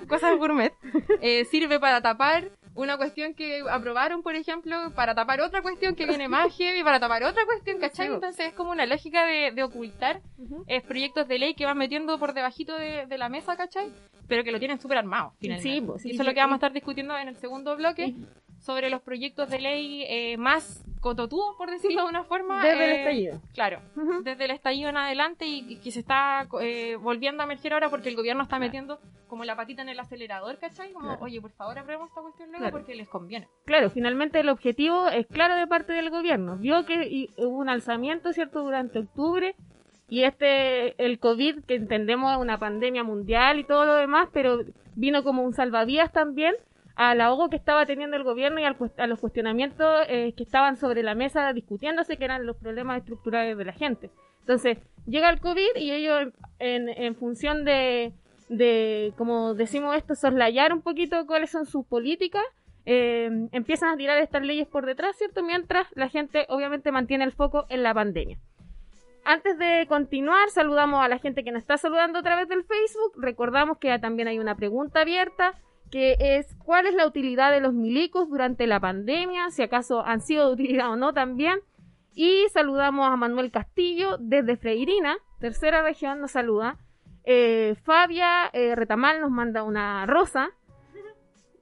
de 0.01 0.07
cosas 0.09 0.37
gourmet, 0.37 0.73
eh, 1.21 1.45
sirve 1.45 1.79
para 1.79 2.01
tapar 2.03 2.51
una 2.77 2.97
cuestión 2.97 3.35
que 3.35 3.63
aprobaron, 3.69 4.23
por 4.23 4.35
ejemplo, 4.35 4.93
para 4.95 5.15
tapar 5.15 5.41
otra 5.41 5.63
cuestión 5.63 5.95
que 5.95 6.07
viene 6.07 6.29
más 6.29 6.55
heavy, 6.57 6.85
para 6.85 7.01
tapar 7.01 7.25
otra 7.25 7.45
cuestión, 7.47 7.79
¿cachai? 7.81 8.07
Entonces 8.07 8.49
es 8.49 8.53
como 8.53 8.71
una 8.71 8.87
lógica 8.87 9.25
de, 9.25 9.51
de 9.51 9.63
ocultar 9.63 10.21
eh, 10.67 10.83
proyectos 10.83 11.27
de 11.27 11.39
ley 11.39 11.55
que 11.55 11.65
van 11.65 11.79
metiendo 11.79 12.19
por 12.19 12.35
debajito 12.35 12.77
de, 12.77 13.07
de 13.07 13.19
la 13.19 13.29
mesa, 13.29 13.57
¿cachai? 13.57 13.91
Pero 14.29 14.45
que 14.45 14.53
lo 14.53 14.59
tienen 14.59 14.79
súper 14.79 14.99
armado, 14.99 15.33
finalmente. 15.39 15.81
Sí, 15.81 15.81
pues, 15.81 16.03
sí, 16.03 16.09
Y 16.09 16.13
eso 16.13 16.23
es 16.23 16.27
lo 16.27 16.35
que 16.35 16.41
vamos 16.41 16.55
a 16.55 16.57
estar 16.57 16.73
discutiendo 16.73 17.17
en 17.17 17.29
el 17.29 17.37
segundo 17.37 17.77
bloque, 17.77 18.15
sobre 18.61 18.91
los 18.91 19.01
proyectos 19.01 19.49
de 19.49 19.61
ley 19.61 20.05
eh, 20.09 20.37
más 20.37 20.85
cototudos, 21.01 21.55
por 21.57 21.71
decirlo 21.71 22.03
de 22.05 22.09
una 22.09 22.25
forma. 22.25 22.63
Desde 22.65 22.85
el 22.85 22.91
eh, 22.91 22.99
estallido. 23.01 23.41
Claro, 23.55 23.81
desde 24.23 24.45
el 24.45 24.51
estallido 24.51 24.89
en 24.91 24.97
adelante 24.97 25.47
y, 25.47 25.65
y 25.69 25.77
que 25.77 25.91
se 25.91 26.01
está 26.01 26.47
eh, 26.61 26.97
volviendo 26.97 27.43
a 27.43 27.47
emerger 27.47 27.73
ahora 27.73 27.89
porque 27.91 28.09
el 28.09 28.17
gobierno 28.17 28.43
está 28.43 28.59
metiendo 28.59 28.99
como 29.29 29.45
la 29.45 29.57
patita 29.57 29.83
en 29.83 29.89
el 29.89 29.99
acelerador, 29.99 30.59
¿cachai? 30.59 30.93
Como, 30.93 31.07
Claro. 31.09 31.23
oye, 31.25 31.41
por 31.41 31.51
favor, 31.53 31.79
aprobemos 31.79 32.09
esta 32.09 32.21
cuestión 32.23 32.49
luego 32.51 32.63
Claro. 32.65 32.77
porque 32.77 32.95
les 32.95 33.09
conviene. 33.09 33.49
Claro, 33.65 33.91
finalmente 33.91 34.39
el 34.41 34.49
objetivo 34.49 35.09
es 35.09 35.27
claro 35.27 35.57
de 35.57 35.67
parte 35.67 35.93
del 35.93 36.11
gobierno. 36.11 36.57
Vio 36.57 36.87
que 36.87 37.29
hubo 37.39 37.59
un 37.59 37.69
alzamiento, 37.69 38.33
¿cierto?, 38.33 38.63
durante 38.63 39.01
octubre 39.01 39.57
y 40.09 40.23
este, 40.23 40.95
el 41.05 41.19
COVID, 41.19 41.65
que 41.65 41.75
entendemos 41.75 42.33
es 42.33 42.39
una 42.39 42.59
pandemia 42.59 43.03
mundial 43.03 43.59
y 43.59 43.65
todo 43.65 43.85
lo 43.85 43.95
demás, 43.95 44.29
pero 44.33 44.61
vino 44.95 45.25
como 45.25 45.43
un 45.43 45.53
salvavidas 45.53 46.13
también 46.13 46.55
al 46.97 47.21
ahogo 47.21 47.51
que 47.51 47.57
estaba 47.57 47.87
teniendo 47.87 48.17
el 48.17 48.25
gobierno 48.25 48.59
y 48.59 48.65
al 48.65 48.77
a 48.97 49.07
los 49.07 49.21
cuestionamientos 49.21 50.01
eh, 50.09 50.33
que 50.37 50.43
estaban 50.43 50.77
sobre 50.77 51.03
la 51.03 51.15
mesa 51.15 51.53
discutiéndose, 51.53 52.17
que 52.17 52.25
eran 52.25 52.47
los 52.47 52.57
problemas 52.57 52.99
estructurales 52.99 53.57
de 53.57 53.65
la 53.65 53.73
gente. 53.73 54.11
Entonces, 54.41 54.79
llega 55.07 55.29
el 55.29 55.41
COVID 55.41 55.77
y 55.77 55.93
ellos, 55.93 56.33
en, 56.59 56.89
en 56.89 57.15
función 57.15 57.65
de, 57.65 58.13
de, 58.49 59.13
como 59.17 59.55
decimos 59.55 59.97
esto, 59.97 60.15
soslayar 60.15 60.73
un 60.73 60.83
poquito 60.83 61.27
cuáles 61.27 61.51
son 61.51 61.67
sus 61.67 61.85
políticas, 61.85 62.45
eh, 62.87 63.49
empiezan 63.53 63.91
a 63.91 63.97
tirar 63.97 64.19
estas 64.19 64.43
leyes 64.43 64.69
por 64.69 64.87
detrás, 64.87 65.17
¿cierto? 65.17 65.43
Mientras 65.43 65.89
la 65.95 66.09
gente 66.09 66.47
obviamente 66.49 66.93
mantiene 66.93 67.25
el 67.25 67.33
foco 67.33 67.67
en 67.69 67.83
la 67.83 67.93
pandemia. 67.93 68.39
Antes 69.25 69.59
de 69.59 69.87
continuar, 69.89 70.49
saludamos 70.51 71.05
a 71.05 71.09
la 71.09 71.19
gente 71.19 71.43
que 71.43 71.51
nos 71.51 71.61
está 71.61 71.77
saludando 71.77 72.21
a 72.21 72.23
través 72.23 72.49
del 72.49 72.63
Facebook. 72.63 73.13
Recordamos 73.17 73.79
que 73.79 73.99
también 73.99 74.29
hay 74.29 74.39
una 74.39 74.55
pregunta 74.55 75.01
abierta, 75.01 75.55
que 75.91 76.17
es 76.19 76.55
¿cuál 76.65 76.87
es 76.87 76.95
la 76.95 77.07
utilidad 77.07 77.51
de 77.53 77.61
los 77.61 77.73
milicos 77.73 78.29
durante 78.29 78.67
la 78.67 78.81
pandemia? 78.81 79.51
Si 79.51 79.63
acaso 79.63 80.05
han 80.05 80.21
sido 80.21 80.47
de 80.49 80.53
utilidad 80.55 80.91
o 80.91 80.97
no 80.97 81.13
también. 81.13 81.61
Y 82.15 82.47
saludamos 82.53 83.07
a 83.09 83.17
Manuel 83.17 83.51
Castillo 83.51 84.17
desde 84.19 84.57
Freirina, 84.57 85.17
tercera 85.39 85.83
región, 85.83 86.21
nos 86.21 86.31
saluda. 86.31 86.79
Eh, 87.25 87.75
Fabia 87.85 88.49
eh, 88.53 88.75
Retamal 88.75 89.21
nos 89.21 89.31
manda 89.31 89.63
una 89.65 90.07
rosa. 90.07 90.51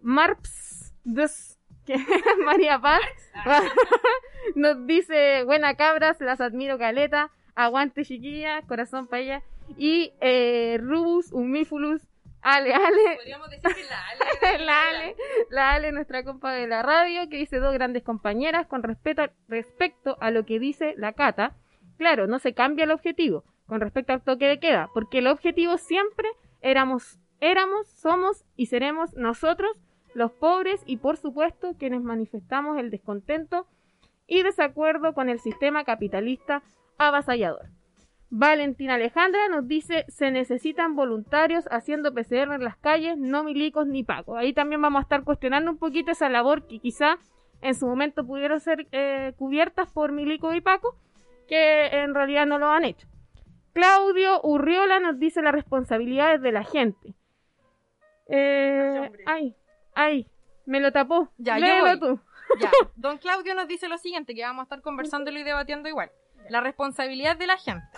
Marps, 0.00 0.94
des- 1.04 1.58
que- 1.86 1.96
María 2.44 2.78
Paz, 2.78 3.00
nos 4.54 4.86
dice, 4.86 5.44
buena 5.44 5.74
cabras, 5.76 6.20
las 6.20 6.40
admiro 6.40 6.78
caleta, 6.78 7.30
aguante 7.54 8.04
chiquilla, 8.04 8.62
corazón 8.62 9.06
para 9.06 9.22
ella. 9.22 9.42
Y 9.78 10.12
eh, 10.20 10.78
Rubus, 10.80 11.32
Humifulus, 11.32 12.02
Ale, 12.44 12.74
Ale, 12.74 13.16
Podríamos 13.16 13.48
decir 13.48 13.74
que 13.74 13.84
la 13.84 14.58
la 14.58 14.88
Ale, 14.88 15.16
la 15.48 15.72
Ale, 15.72 15.92
nuestra 15.92 16.22
compa 16.24 16.52
de 16.52 16.66
la 16.66 16.82
radio, 16.82 17.26
que 17.30 17.38
dice 17.38 17.58
dos 17.58 17.72
grandes 17.72 18.02
compañeras 18.02 18.66
con 18.66 18.82
respeto, 18.82 19.22
respecto 19.48 20.18
a 20.20 20.30
lo 20.30 20.44
que 20.44 20.58
dice 20.58 20.94
la 20.98 21.14
Cata. 21.14 21.56
Claro, 21.96 22.26
no 22.26 22.38
se 22.38 22.52
cambia 22.52 22.84
el 22.84 22.90
objetivo 22.90 23.44
con 23.66 23.80
respecto 23.80 24.12
al 24.12 24.22
toque 24.22 24.46
de 24.46 24.60
queda, 24.60 24.90
porque 24.92 25.18
el 25.18 25.26
objetivo 25.26 25.78
siempre 25.78 26.28
éramos, 26.60 27.18
éramos, 27.40 27.88
somos 27.88 28.44
y 28.56 28.66
seremos 28.66 29.14
nosotros, 29.14 29.70
los 30.12 30.30
pobres 30.32 30.82
y 30.84 30.98
por 30.98 31.16
supuesto 31.16 31.74
quienes 31.78 32.02
manifestamos 32.02 32.78
el 32.78 32.90
descontento 32.90 33.66
y 34.26 34.42
desacuerdo 34.42 35.14
con 35.14 35.30
el 35.30 35.40
sistema 35.40 35.84
capitalista 35.84 36.62
avasallador. 36.98 37.70
Valentina 38.30 38.94
Alejandra 38.94 39.48
nos 39.48 39.68
dice, 39.68 40.04
se 40.08 40.30
necesitan 40.30 40.96
voluntarios 40.96 41.66
haciendo 41.70 42.12
PCR 42.12 42.52
en 42.54 42.64
las 42.64 42.76
calles, 42.76 43.16
no 43.16 43.44
milicos 43.44 43.86
ni 43.86 44.02
pacos. 44.02 44.36
Ahí 44.36 44.52
también 44.52 44.82
vamos 44.82 45.00
a 45.00 45.02
estar 45.02 45.22
cuestionando 45.24 45.70
un 45.70 45.78
poquito 45.78 46.10
esa 46.10 46.28
labor 46.28 46.66
que 46.66 46.80
quizá 46.80 47.18
en 47.60 47.74
su 47.74 47.86
momento 47.86 48.26
pudieron 48.26 48.60
ser 48.60 48.86
eh, 48.92 49.32
cubiertas 49.38 49.88
por 49.90 50.12
milicos 50.12 50.54
y 50.54 50.60
pacos, 50.60 50.94
que 51.48 51.86
en 51.86 52.14
realidad 52.14 52.46
no 52.46 52.58
lo 52.58 52.68
han 52.68 52.84
hecho. 52.84 53.06
Claudio 53.72 54.40
Urriola 54.42 55.00
nos 55.00 55.18
dice 55.18 55.42
las 55.42 55.52
responsabilidades 55.52 56.40
de 56.42 56.52
la 56.52 56.64
gente. 56.64 57.14
Eh, 58.28 59.10
ay, 59.26 59.54
ay, 59.94 60.28
me 60.66 60.80
lo 60.80 60.92
tapó. 60.92 61.28
Ya, 61.38 61.58
yo 61.58 61.64
Léelo 61.64 61.98
tú. 61.98 62.20
Ya, 62.60 62.70
don 62.96 63.18
Claudio 63.18 63.54
nos 63.54 63.66
dice 63.66 63.88
lo 63.88 63.98
siguiente, 63.98 64.34
que 64.34 64.42
vamos 64.42 64.62
a 64.62 64.64
estar 64.64 64.80
conversándolo 64.80 65.38
y 65.38 65.42
debatiendo 65.42 65.88
igual. 65.88 66.10
La 66.48 66.60
responsabilidad 66.60 67.36
de 67.36 67.46
la 67.46 67.56
gente. 67.56 67.93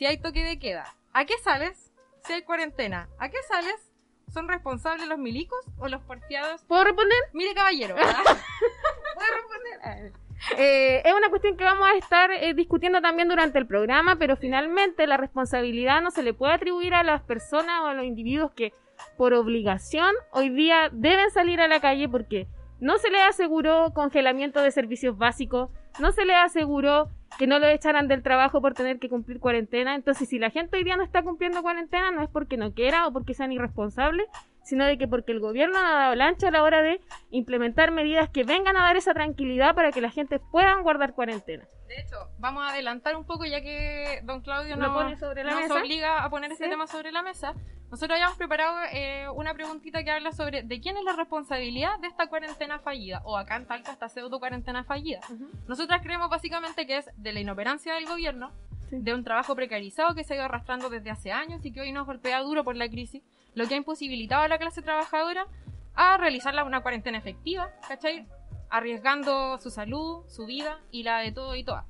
Si 0.00 0.06
hay 0.06 0.16
toque 0.16 0.42
de 0.42 0.58
queda, 0.58 0.86
¿a 1.12 1.26
qué 1.26 1.34
sales? 1.44 1.92
Si 2.24 2.32
hay 2.32 2.40
cuarentena, 2.40 3.10
¿a 3.18 3.28
qué 3.28 3.36
sales? 3.46 3.92
¿Son 4.32 4.48
responsables 4.48 5.06
los 5.06 5.18
milicos 5.18 5.58
o 5.78 5.88
los 5.88 6.00
porfiados? 6.04 6.64
¿Puedo 6.64 6.84
responder? 6.84 7.18
Mire, 7.34 7.52
caballero. 7.52 7.94
¿verdad? 7.96 8.14
¿Puede 8.24 9.28
responder? 9.36 10.12
Eh, 10.56 11.02
es 11.04 11.12
una 11.12 11.28
cuestión 11.28 11.54
que 11.58 11.64
vamos 11.64 11.86
a 11.86 11.98
estar 11.98 12.30
eh, 12.30 12.54
discutiendo 12.54 13.02
también 13.02 13.28
durante 13.28 13.58
el 13.58 13.66
programa, 13.66 14.16
pero 14.16 14.36
finalmente 14.36 15.06
la 15.06 15.18
responsabilidad 15.18 16.00
no 16.00 16.10
se 16.10 16.22
le 16.22 16.32
puede 16.32 16.54
atribuir 16.54 16.94
a 16.94 17.02
las 17.02 17.20
personas 17.20 17.82
o 17.82 17.88
a 17.88 17.92
los 17.92 18.06
individuos 18.06 18.52
que 18.52 18.72
por 19.18 19.34
obligación 19.34 20.14
hoy 20.32 20.48
día 20.48 20.88
deben 20.92 21.30
salir 21.30 21.60
a 21.60 21.68
la 21.68 21.80
calle 21.80 22.08
porque 22.08 22.48
no 22.80 22.96
se 22.96 23.10
les 23.10 23.20
aseguró 23.20 23.92
congelamiento 23.92 24.62
de 24.62 24.70
servicios 24.70 25.18
básicos, 25.18 25.68
no 25.98 26.10
se 26.12 26.24
les 26.24 26.36
aseguró 26.36 27.10
que 27.38 27.46
no 27.46 27.58
lo 27.58 27.66
echaran 27.66 28.08
del 28.08 28.22
trabajo 28.22 28.60
por 28.60 28.74
tener 28.74 28.98
que 28.98 29.08
cumplir 29.08 29.40
cuarentena. 29.40 29.94
Entonces, 29.94 30.28
si 30.28 30.38
la 30.38 30.50
gente 30.50 30.76
hoy 30.76 30.84
día 30.84 30.96
no 30.96 31.02
está 31.02 31.22
cumpliendo 31.22 31.62
cuarentena, 31.62 32.10
no 32.10 32.22
es 32.22 32.28
porque 32.28 32.56
no 32.56 32.72
quiera 32.72 33.06
o 33.06 33.12
porque 33.12 33.34
sean 33.34 33.52
irresponsables, 33.52 34.26
sino 34.62 34.84
de 34.86 34.98
que 34.98 35.08
porque 35.08 35.32
el 35.32 35.40
gobierno 35.40 35.78
ha 35.78 35.92
dado 35.98 36.14
la 36.14 36.26
ancha 36.26 36.48
a 36.48 36.50
la 36.50 36.62
hora 36.62 36.82
de 36.82 37.00
implementar 37.30 37.90
medidas 37.90 38.28
que 38.30 38.44
vengan 38.44 38.76
a 38.76 38.82
dar 38.84 38.96
esa 38.96 39.14
tranquilidad 39.14 39.74
para 39.74 39.92
que 39.92 40.00
la 40.00 40.10
gente 40.10 40.38
pueda 40.38 40.74
guardar 40.80 41.14
cuarentena. 41.14 41.64
De 41.88 42.00
hecho, 42.00 42.16
vamos 42.38 42.62
a 42.64 42.68
adelantar 42.68 43.16
un 43.16 43.24
poco 43.24 43.44
ya 43.46 43.60
que 43.62 44.20
don 44.24 44.42
Claudio 44.42 44.76
nos, 44.76 44.90
pone 44.92 45.16
sobre 45.18 45.42
la 45.42 45.52
nos 45.52 45.62
mesa. 45.62 45.74
obliga 45.74 46.24
a 46.24 46.30
poner 46.30 46.52
ese 46.52 46.64
Sí. 46.64 46.70
tema 46.70 46.86
sobre 46.86 47.10
la 47.10 47.22
mesa. 47.22 47.52
Nosotros 47.90 48.12
habíamos 48.14 48.36
preparado 48.36 48.76
eh, 48.92 49.26
una 49.34 49.52
preguntita 49.54 50.04
que 50.04 50.12
habla 50.12 50.30
sobre 50.30 50.62
de 50.62 50.80
quién 50.80 50.96
es 50.96 51.02
la 51.02 51.14
responsabilidad 51.14 51.98
de 51.98 52.06
esta 52.06 52.28
cuarentena 52.28 52.78
fallida, 52.78 53.20
o 53.24 53.36
acá 53.36 53.56
en 53.56 53.66
Talca 53.66 53.90
esta 53.90 54.08
pseudo 54.08 54.38
cuarentena 54.38 54.84
fallida. 54.84 55.18
Nosotras 55.66 56.00
creemos 56.00 56.30
básicamente 56.30 56.86
que 56.86 56.98
es 56.98 57.10
de 57.16 57.32
la 57.32 57.40
inoperancia 57.40 57.94
del 57.94 58.06
gobierno, 58.06 58.52
Sí. 58.88 58.98
de 59.00 59.12
un 59.14 59.24
trabajo 59.24 59.54
precarizado 59.56 60.14
que 60.14 60.22
se 60.24 60.34
ha 60.34 60.36
ido 60.36 60.44
arrastrando 60.44 60.88
desde 60.90 61.10
hace 61.10 61.32
años 61.32 61.64
y 61.64 61.72
que 61.72 61.80
hoy 61.80 61.90
nos 61.92 62.06
golpea 62.06 62.40
duro 62.42 62.62
por 62.64 62.76
la 62.76 62.88
crisis, 62.88 63.22
lo 63.54 63.66
que 63.66 63.74
ha 63.74 63.76
imposibilitado 63.76 64.42
a 64.42 64.48
la 64.48 64.58
clase 64.58 64.82
trabajadora 64.82 65.46
a 65.94 66.16
realizar 66.16 66.54
la- 66.54 66.64
una 66.64 66.80
cuarentena 66.82 67.18
efectiva, 67.18 67.70
¿cachai? 67.88 68.26
Arriesgando 68.70 69.58
su 69.58 69.70
salud, 69.70 70.24
su 70.28 70.46
vida 70.46 70.78
y 70.90 71.02
la 71.02 71.18
de 71.20 71.32
todo 71.32 71.56
y 71.56 71.64
todas. 71.64 71.84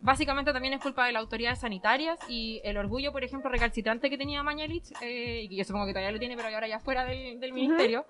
Básicamente 0.00 0.52
también 0.52 0.74
es 0.74 0.80
culpa 0.82 1.06
de 1.06 1.12
las 1.12 1.20
autoridades 1.20 1.60
sanitarias 1.60 2.18
y 2.28 2.60
el 2.64 2.76
orgullo, 2.76 3.12
por 3.12 3.22
ejemplo, 3.22 3.50
recalcitrante 3.50 4.10
que 4.10 4.18
tenía 4.18 4.42
Mañalich, 4.42 4.90
eh, 5.02 5.42
y 5.44 5.48
que 5.48 5.56
yo 5.56 5.64
supongo 5.64 5.86
que 5.86 5.92
todavía 5.92 6.10
lo 6.10 6.18
tiene, 6.18 6.36
pero 6.36 6.48
ahora 6.48 6.66
ya 6.66 6.80
fuera 6.80 7.04
del, 7.04 7.38
del 7.38 7.52
ministerio, 7.52 8.06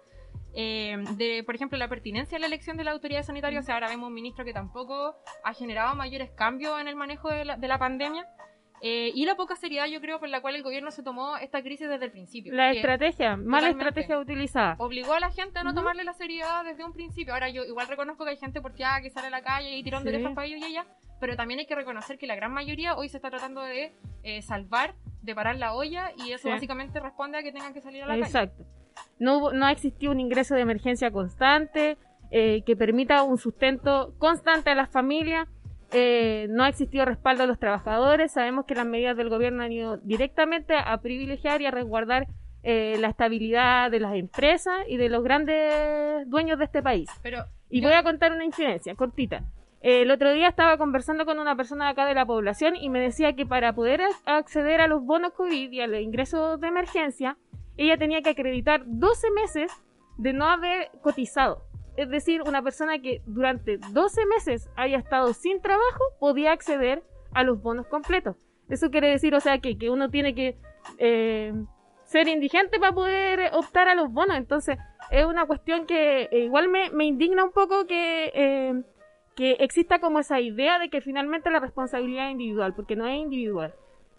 eh, 0.54 0.96
de, 1.16 1.42
por 1.44 1.54
ejemplo, 1.54 1.76
la 1.78 1.88
pertinencia 1.88 2.36
de 2.36 2.40
la 2.40 2.46
elección 2.46 2.76
de 2.76 2.84
la 2.84 2.92
autoridad 2.92 3.22
sanitaria. 3.24 3.60
O 3.60 3.62
sea, 3.62 3.74
ahora 3.74 3.88
vemos 3.88 4.06
un 4.08 4.14
ministro 4.14 4.44
que 4.44 4.52
tampoco 4.52 5.16
ha 5.44 5.52
generado 5.52 5.94
mayores 5.94 6.30
cambios 6.30 6.80
en 6.80 6.88
el 6.88 6.96
manejo 6.96 7.28
de 7.28 7.44
la, 7.44 7.56
de 7.56 7.68
la 7.68 7.78
pandemia. 7.78 8.26
Eh, 8.82 9.12
y 9.14 9.24
la 9.26 9.34
poca 9.34 9.56
seriedad, 9.56 9.86
yo 9.86 10.00
creo, 10.00 10.18
por 10.20 10.28
la 10.28 10.40
cual 10.40 10.54
el 10.54 10.62
gobierno 10.62 10.90
se 10.90 11.02
tomó 11.02 11.36
esta 11.36 11.62
crisis 11.62 11.88
desde 11.88 12.06
el 12.06 12.10
principio. 12.12 12.54
La 12.54 12.70
estrategia, 12.70 13.36
mala 13.36 13.68
estrategia 13.68 14.18
utilizada. 14.18 14.76
Obligó 14.78 15.12
a 15.12 15.20
la 15.20 15.30
gente 15.30 15.58
a 15.58 15.64
no 15.64 15.74
tomarle 15.74 16.04
la 16.04 16.14
seriedad 16.14 16.64
desde 16.64 16.84
un 16.84 16.92
principio. 16.92 17.34
Ahora, 17.34 17.48
yo 17.50 17.64
igual 17.64 17.88
reconozco 17.88 18.24
que 18.24 18.30
hay 18.30 18.36
gente 18.38 18.60
porteada 18.60 19.00
que 19.02 19.10
sale 19.10 19.26
a 19.26 19.30
la 19.30 19.42
calle 19.42 19.76
y 19.76 19.82
tirón 19.82 20.02
de 20.04 20.10
Sí. 20.10 20.16
orejas 20.16 20.34
para 20.34 20.46
ellos 20.46 20.60
y 20.60 20.64
ella, 20.64 20.86
pero 21.20 21.36
también 21.36 21.60
hay 21.60 21.66
que 21.66 21.74
reconocer 21.74 22.16
que 22.18 22.26
la 22.26 22.34
gran 22.36 22.52
mayoría 22.52 22.96
hoy 22.96 23.08
se 23.08 23.18
está 23.18 23.28
tratando 23.30 23.60
de 23.62 23.92
eh, 24.22 24.42
salvar, 24.42 24.94
de 25.22 25.34
parar 25.34 25.56
la 25.56 25.72
olla, 25.74 26.12
y 26.16 26.32
eso 26.32 26.44
Sí. 26.44 26.48
básicamente 26.50 27.00
responde 27.00 27.38
a 27.38 27.42
que 27.42 27.52
tengan 27.52 27.72
que 27.74 27.80
salir 27.80 28.02
a 28.02 28.06
la 28.06 28.12
calle. 28.14 28.24
Exacto. 28.26 28.64
No, 29.18 29.38
hubo- 29.38 29.52
no 29.52 29.64
ha 29.66 29.72
existido 29.72 30.12
un 30.12 30.20
ingreso 30.20 30.54
de 30.54 30.60
emergencia 30.62 31.10
constante 31.10 31.96
eh, 32.32 32.62
que 32.64 32.76
permita 32.76 33.22
un 33.24 33.38
sustento 33.38 34.14
constante 34.18 34.70
a 34.70 34.74
las 34.74 34.88
familias. 34.90 35.48
Eh, 35.92 36.46
no 36.50 36.64
ha 36.64 36.68
existido 36.68 37.04
respaldo 37.04 37.42
a 37.44 37.46
los 37.46 37.58
trabajadores. 37.58 38.32
Sabemos 38.32 38.64
que 38.66 38.74
las 38.74 38.86
medidas 38.86 39.16
del 39.16 39.28
gobierno 39.28 39.62
han 39.62 39.72
ido 39.72 39.96
directamente 39.98 40.74
a 40.76 40.96
privilegiar 41.00 41.60
y 41.62 41.66
a 41.66 41.70
resguardar 41.70 42.26
eh, 42.62 42.96
la 43.00 43.08
estabilidad 43.08 43.90
de 43.90 44.00
las 44.00 44.14
empresas 44.14 44.74
y 44.86 44.96
de 44.98 45.08
los 45.08 45.22
grandes 45.24 46.28
dueños 46.28 46.58
de 46.58 46.64
este 46.66 46.82
país. 46.82 47.08
Pero 47.22 47.44
Y 47.70 47.80
Yo- 47.80 47.88
voy 47.88 47.96
a 47.96 48.02
contar 48.02 48.32
una 48.32 48.44
incidencia 48.44 48.94
cortita. 48.94 49.44
Eh, 49.82 50.02
el 50.02 50.10
otro 50.10 50.30
día 50.32 50.48
estaba 50.48 50.76
conversando 50.76 51.24
con 51.24 51.38
una 51.38 51.56
persona 51.56 51.86
de 51.86 51.90
acá 51.92 52.04
de 52.04 52.14
la 52.14 52.26
población 52.26 52.76
y 52.76 52.90
me 52.90 53.00
decía 53.00 53.32
que 53.34 53.46
para 53.46 53.72
poder 53.72 54.02
acceder 54.26 54.80
a 54.82 54.88
los 54.88 55.02
bonos 55.02 55.32
COVID 55.32 55.70
y 55.72 55.80
a 55.80 55.86
los 55.86 56.00
ingresos 56.00 56.60
de 56.60 56.68
emergencia, 56.68 57.36
ella 57.78 57.96
tenía 57.96 58.20
que 58.20 58.30
acreditar 58.30 58.82
12 58.84 59.30
meses 59.30 59.72
de 60.18 60.34
no 60.34 60.44
haber 60.46 60.90
cotizado. 61.00 61.62
Es 61.96 62.08
decir, 62.08 62.42
una 62.42 62.62
persona 62.62 62.98
que 63.00 63.22
durante 63.26 63.78
12 63.78 64.26
meses 64.26 64.70
haya 64.76 64.98
estado 64.98 65.32
sin 65.32 65.60
trabajo 65.60 66.02
podía 66.18 66.52
acceder 66.52 67.02
a 67.32 67.42
los 67.44 67.62
bonos 67.62 67.86
completos. 67.86 68.36
Eso 68.68 68.90
quiere 68.90 69.08
decir, 69.08 69.34
o 69.34 69.40
sea, 69.40 69.58
que, 69.58 69.76
que 69.76 69.90
uno 69.90 70.10
tiene 70.10 70.34
que 70.34 70.56
eh, 70.98 71.52
ser 72.04 72.28
indigente 72.28 72.78
para 72.78 72.92
poder 72.92 73.50
optar 73.52 73.88
a 73.88 73.94
los 73.94 74.12
bonos. 74.12 74.36
Entonces, 74.36 74.78
es 75.10 75.24
una 75.26 75.46
cuestión 75.46 75.86
que 75.86 76.28
eh, 76.30 76.38
igual 76.44 76.68
me, 76.68 77.04
indigna 77.04 77.44
un 77.44 77.52
poco 77.52 77.86
que, 77.86 78.30
eh, 78.34 78.82
que 79.34 79.52
exista 79.60 79.98
como 79.98 80.20
esa 80.20 80.40
idea 80.40 80.78
de 80.78 80.88
que 80.88 81.00
finalmente 81.00 81.50
la 81.50 81.60
responsabilidad 81.60 82.26
es 82.26 82.32
individual, 82.32 82.74
porque 82.74 82.96
no 82.96 83.06
es 83.06 83.16
individual. 83.16 83.74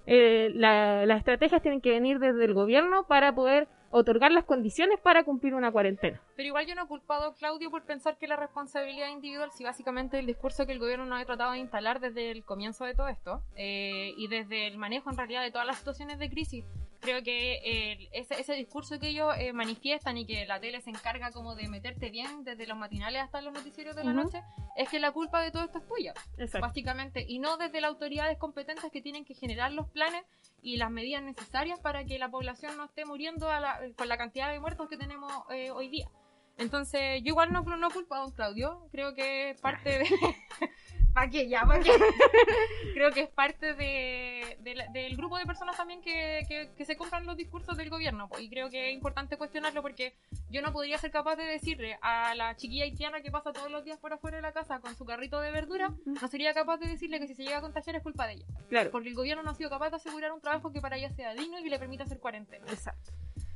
La- 0.05 1.05
las 1.05 1.17
estrategias 1.19 1.61
tienen 1.61 1.79
que 1.79 1.91
venir 1.91 2.19
desde 2.19 2.43
el 2.43 2.53
gobierno 2.53 3.05
para 3.07 3.33
poder 3.33 3.67
otorgar 3.91 4.31
las 4.31 4.45
condiciones 4.45 4.99
para 4.99 5.23
cumplir 5.23 5.53
una 5.53 5.71
cuarentena. 5.71 6.21
Pero 6.35 6.47
igual 6.47 6.65
yo 6.65 6.75
no 6.75 6.85
he 6.85 6.87
culpado 6.87 7.29
a 7.29 7.35
Claudio 7.35 7.69
por 7.69 7.83
pensar 7.83 8.17
que 8.17 8.27
la 8.27 8.35
responsabilidad 8.35 9.09
es 9.09 9.13
individual, 9.13 9.51
si 9.51 9.63
básicamente 9.63 10.19
el 10.19 10.25
discurso 10.25 10.65
que 10.65 10.71
el 10.71 10.79
gobierno 10.79 11.05
no 11.05 11.15
ha 11.15 11.25
tratado 11.25 11.51
de 11.51 11.59
instalar 11.59 11.99
desde 11.99 12.31
el 12.31 12.43
comienzo 12.43 12.85
de 12.85 12.95
todo 12.95 13.07
esto 13.07 13.43
eh, 13.55 14.13
y 14.17 14.27
desde 14.27 14.67
el 14.67 14.77
manejo 14.77 15.09
en 15.09 15.17
realidad 15.17 15.43
de 15.43 15.51
todas 15.51 15.67
las 15.67 15.77
situaciones 15.77 16.19
de 16.19 16.29
crisis. 16.29 16.65
Creo 17.01 17.23
que 17.23 17.53
eh, 17.65 18.09
ese, 18.13 18.39
ese 18.39 18.53
discurso 18.53 18.99
que 18.99 19.07
ellos 19.09 19.33
eh, 19.37 19.53
manifiestan 19.53 20.17
y 20.17 20.25
que 20.27 20.45
la 20.45 20.59
tele 20.59 20.81
se 20.81 20.91
encarga 20.91 21.31
como 21.31 21.55
de 21.55 21.67
meterte 21.67 22.11
bien 22.11 22.43
desde 22.43 22.67
los 22.67 22.77
matinales 22.77 23.23
hasta 23.23 23.41
los 23.41 23.51
noticieros 23.53 23.95
de 23.95 24.03
la 24.03 24.13
noche, 24.13 24.43
es 24.75 24.87
que 24.87 24.99
la 24.99 25.11
culpa 25.11 25.41
de 25.41 25.49
todo 25.49 25.63
esto 25.63 25.79
es 25.79 25.87
tuya 25.87 26.13
Exacto. 26.37 26.67
básicamente, 26.67 27.25
y 27.27 27.39
no 27.39 27.57
desde 27.57 27.81
las 27.81 27.89
autoridades 27.89 28.37
competentes 28.37 28.91
que 28.91 29.01
tienen 29.01 29.25
que 29.25 29.33
generar 29.33 29.71
los 29.71 29.89
planes 29.89 30.23
y 30.61 30.77
las 30.77 30.91
medidas 30.91 31.23
necesarias 31.23 31.79
para 31.79 32.05
que 32.05 32.19
la 32.19 32.29
población 32.29 32.77
no 32.77 32.85
esté 32.85 33.03
muriendo 33.03 33.49
a 33.49 33.59
la- 33.59 33.79
con 33.97 34.07
la 34.07 34.17
cantidad 34.17 34.51
de 34.51 34.59
muertos 34.59 34.87
que 34.87 34.97
tenemos 34.97 35.31
eh, 35.49 35.71
hoy 35.71 35.87
día. 35.89 36.07
Entonces, 36.59 37.21
yo 37.23 37.29
igual 37.29 37.51
no, 37.51 37.63
no 37.63 37.89
culpo 37.89 38.13
a 38.13 38.19
don 38.19 38.31
Claudio, 38.31 38.87
creo 38.91 39.15
que 39.15 39.49
es 39.51 39.61
parte 39.61 39.89
de... 39.99 40.05
¿Para 41.13 41.29
qué 41.29 41.47
ya? 41.49 41.65
¿Pa' 41.65 41.79
qué? 41.79 41.91
creo 42.93 43.11
que 43.11 43.21
es 43.21 43.29
parte 43.29 43.73
de, 43.73 44.57
de 44.61 44.75
la- 44.75 44.87
del 44.87 45.15
grupo 45.17 45.37
de 45.37 45.45
personas 45.45 45.75
también 45.75 46.01
que, 46.01 46.45
que, 46.47 46.69
que 46.77 46.85
se 46.85 46.95
compran 46.95 47.25
los 47.25 47.35
discursos 47.35 47.75
del 47.77 47.89
gobierno, 47.89 48.29
y 48.39 48.49
creo 48.49 48.69
que 48.69 48.89
es 48.89 48.93
importante 48.93 49.37
cuestionarlo 49.37 49.81
porque 49.81 50.13
yo 50.49 50.61
no 50.61 50.71
podría 50.71 50.97
ser 50.97 51.11
capaz 51.11 51.35
de 51.35 51.43
decirle 51.43 51.97
a 52.01 52.33
la 52.35 52.55
chiquilla 52.55 52.85
haitiana 52.85 53.21
que 53.21 53.31
pasa 53.31 53.51
todos 53.51 53.69
los 53.71 53.83
días 53.83 53.97
por 53.99 54.13
afuera 54.13 54.37
de 54.37 54.43
la 54.43 54.51
casa 54.53 54.79
con 54.79 54.95
su 54.95 55.05
carrito 55.05 55.39
de 55.41 55.51
verdura, 55.51 55.93
no 56.05 56.27
sería 56.27 56.53
capaz 56.53 56.77
de 56.77 56.87
decirle 56.87 57.19
que 57.19 57.27
si 57.27 57.35
se 57.35 57.43
llega 57.43 57.57
a 57.57 57.61
contagiar 57.61 57.95
es 57.97 58.03
culpa 58.03 58.27
de 58.27 58.33
ella. 58.33 58.45
Claro. 58.69 58.91
Porque 58.91 59.09
el 59.09 59.15
gobierno 59.15 59.43
no 59.43 59.51
ha 59.51 59.55
sido 59.55 59.69
capaz 59.69 59.89
de 59.89 59.97
asegurar 59.97 60.31
un 60.31 60.41
trabajo 60.41 60.71
que 60.71 60.79
para 60.81 60.97
ella 60.97 61.09
sea 61.11 61.33
digno 61.33 61.59
y 61.59 61.63
que 61.63 61.69
le 61.69 61.79
permita 61.79 62.03
hacer 62.03 62.19
cuarentena. 62.19 62.65
Exacto. 62.71 63.11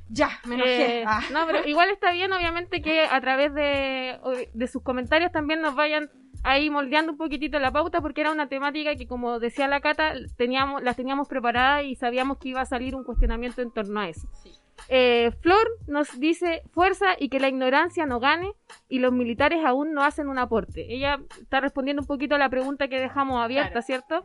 Ya, 0.08 0.30
me 0.44 0.54
enojé. 0.54 1.00
Eh, 1.00 1.04
Ah. 1.06 1.20
No, 1.32 1.46
pero 1.46 1.66
igual 1.66 1.90
está 1.90 2.12
bien, 2.12 2.32
obviamente, 2.32 2.80
que 2.82 3.00
a 3.04 3.20
través 3.20 3.52
de, 3.54 4.18
de 4.52 4.66
sus 4.68 4.82
comentarios 4.82 5.32
también 5.32 5.60
nos 5.60 5.74
vayan 5.74 6.10
ahí 6.44 6.70
moldeando 6.70 7.12
un 7.12 7.18
poquitito 7.18 7.58
la 7.58 7.72
pauta, 7.72 8.00
porque 8.00 8.20
era 8.20 8.30
una 8.30 8.48
temática 8.48 8.94
que, 8.94 9.08
como 9.08 9.40
decía 9.40 9.66
la 9.66 9.80
Cata, 9.80 10.12
teníamos, 10.36 10.82
las 10.82 10.94
teníamos 10.94 11.26
preparadas 11.28 11.84
y 11.84 11.96
sabíamos 11.96 12.38
que 12.38 12.50
iba 12.50 12.60
a 12.60 12.66
salir 12.66 12.94
un 12.94 13.02
cuestionamiento 13.02 13.62
en 13.62 13.72
torno 13.72 13.98
a 14.00 14.08
eso. 14.08 14.28
Sí. 14.42 14.52
Eh, 14.88 15.32
Flor 15.40 15.66
nos 15.88 16.20
dice 16.20 16.62
fuerza 16.72 17.06
y 17.18 17.30
que 17.30 17.40
la 17.40 17.48
ignorancia 17.48 18.06
no 18.06 18.20
gane 18.20 18.52
y 18.88 18.98
los 19.00 19.12
militares 19.12 19.64
aún 19.64 19.92
no 19.92 20.04
hacen 20.04 20.28
un 20.28 20.38
aporte. 20.38 20.92
Ella 20.94 21.18
está 21.40 21.60
respondiendo 21.60 22.02
un 22.02 22.06
poquito 22.06 22.34
a 22.34 22.38
la 22.38 22.50
pregunta 22.50 22.86
que 22.86 23.00
dejamos 23.00 23.42
abierta, 23.42 23.70
Claro. 23.70 23.86
¿cierto? 23.86 24.24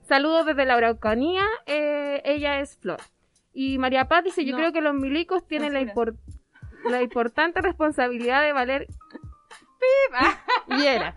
Saludos 0.00 0.46
desde 0.46 0.64
la 0.64 0.74
Araucanía, 0.74 1.44
eh, 1.66 2.22
ella 2.24 2.58
es 2.58 2.76
Flor. 2.78 2.98
Y 3.52 3.78
María 3.78 4.08
Paz 4.08 4.24
dice, 4.24 4.44
yo 4.44 4.52
No. 4.52 4.58
creo 4.58 4.72
que 4.72 4.80
los 4.80 4.94
milicos 4.94 5.46
tienen 5.46 5.72
la, 5.74 5.80
impor- 5.82 6.16
la 6.84 7.02
importante 7.02 7.60
responsabilidad 7.60 8.42
de 8.42 8.52
valer... 8.52 8.86
Viera. 10.68 11.16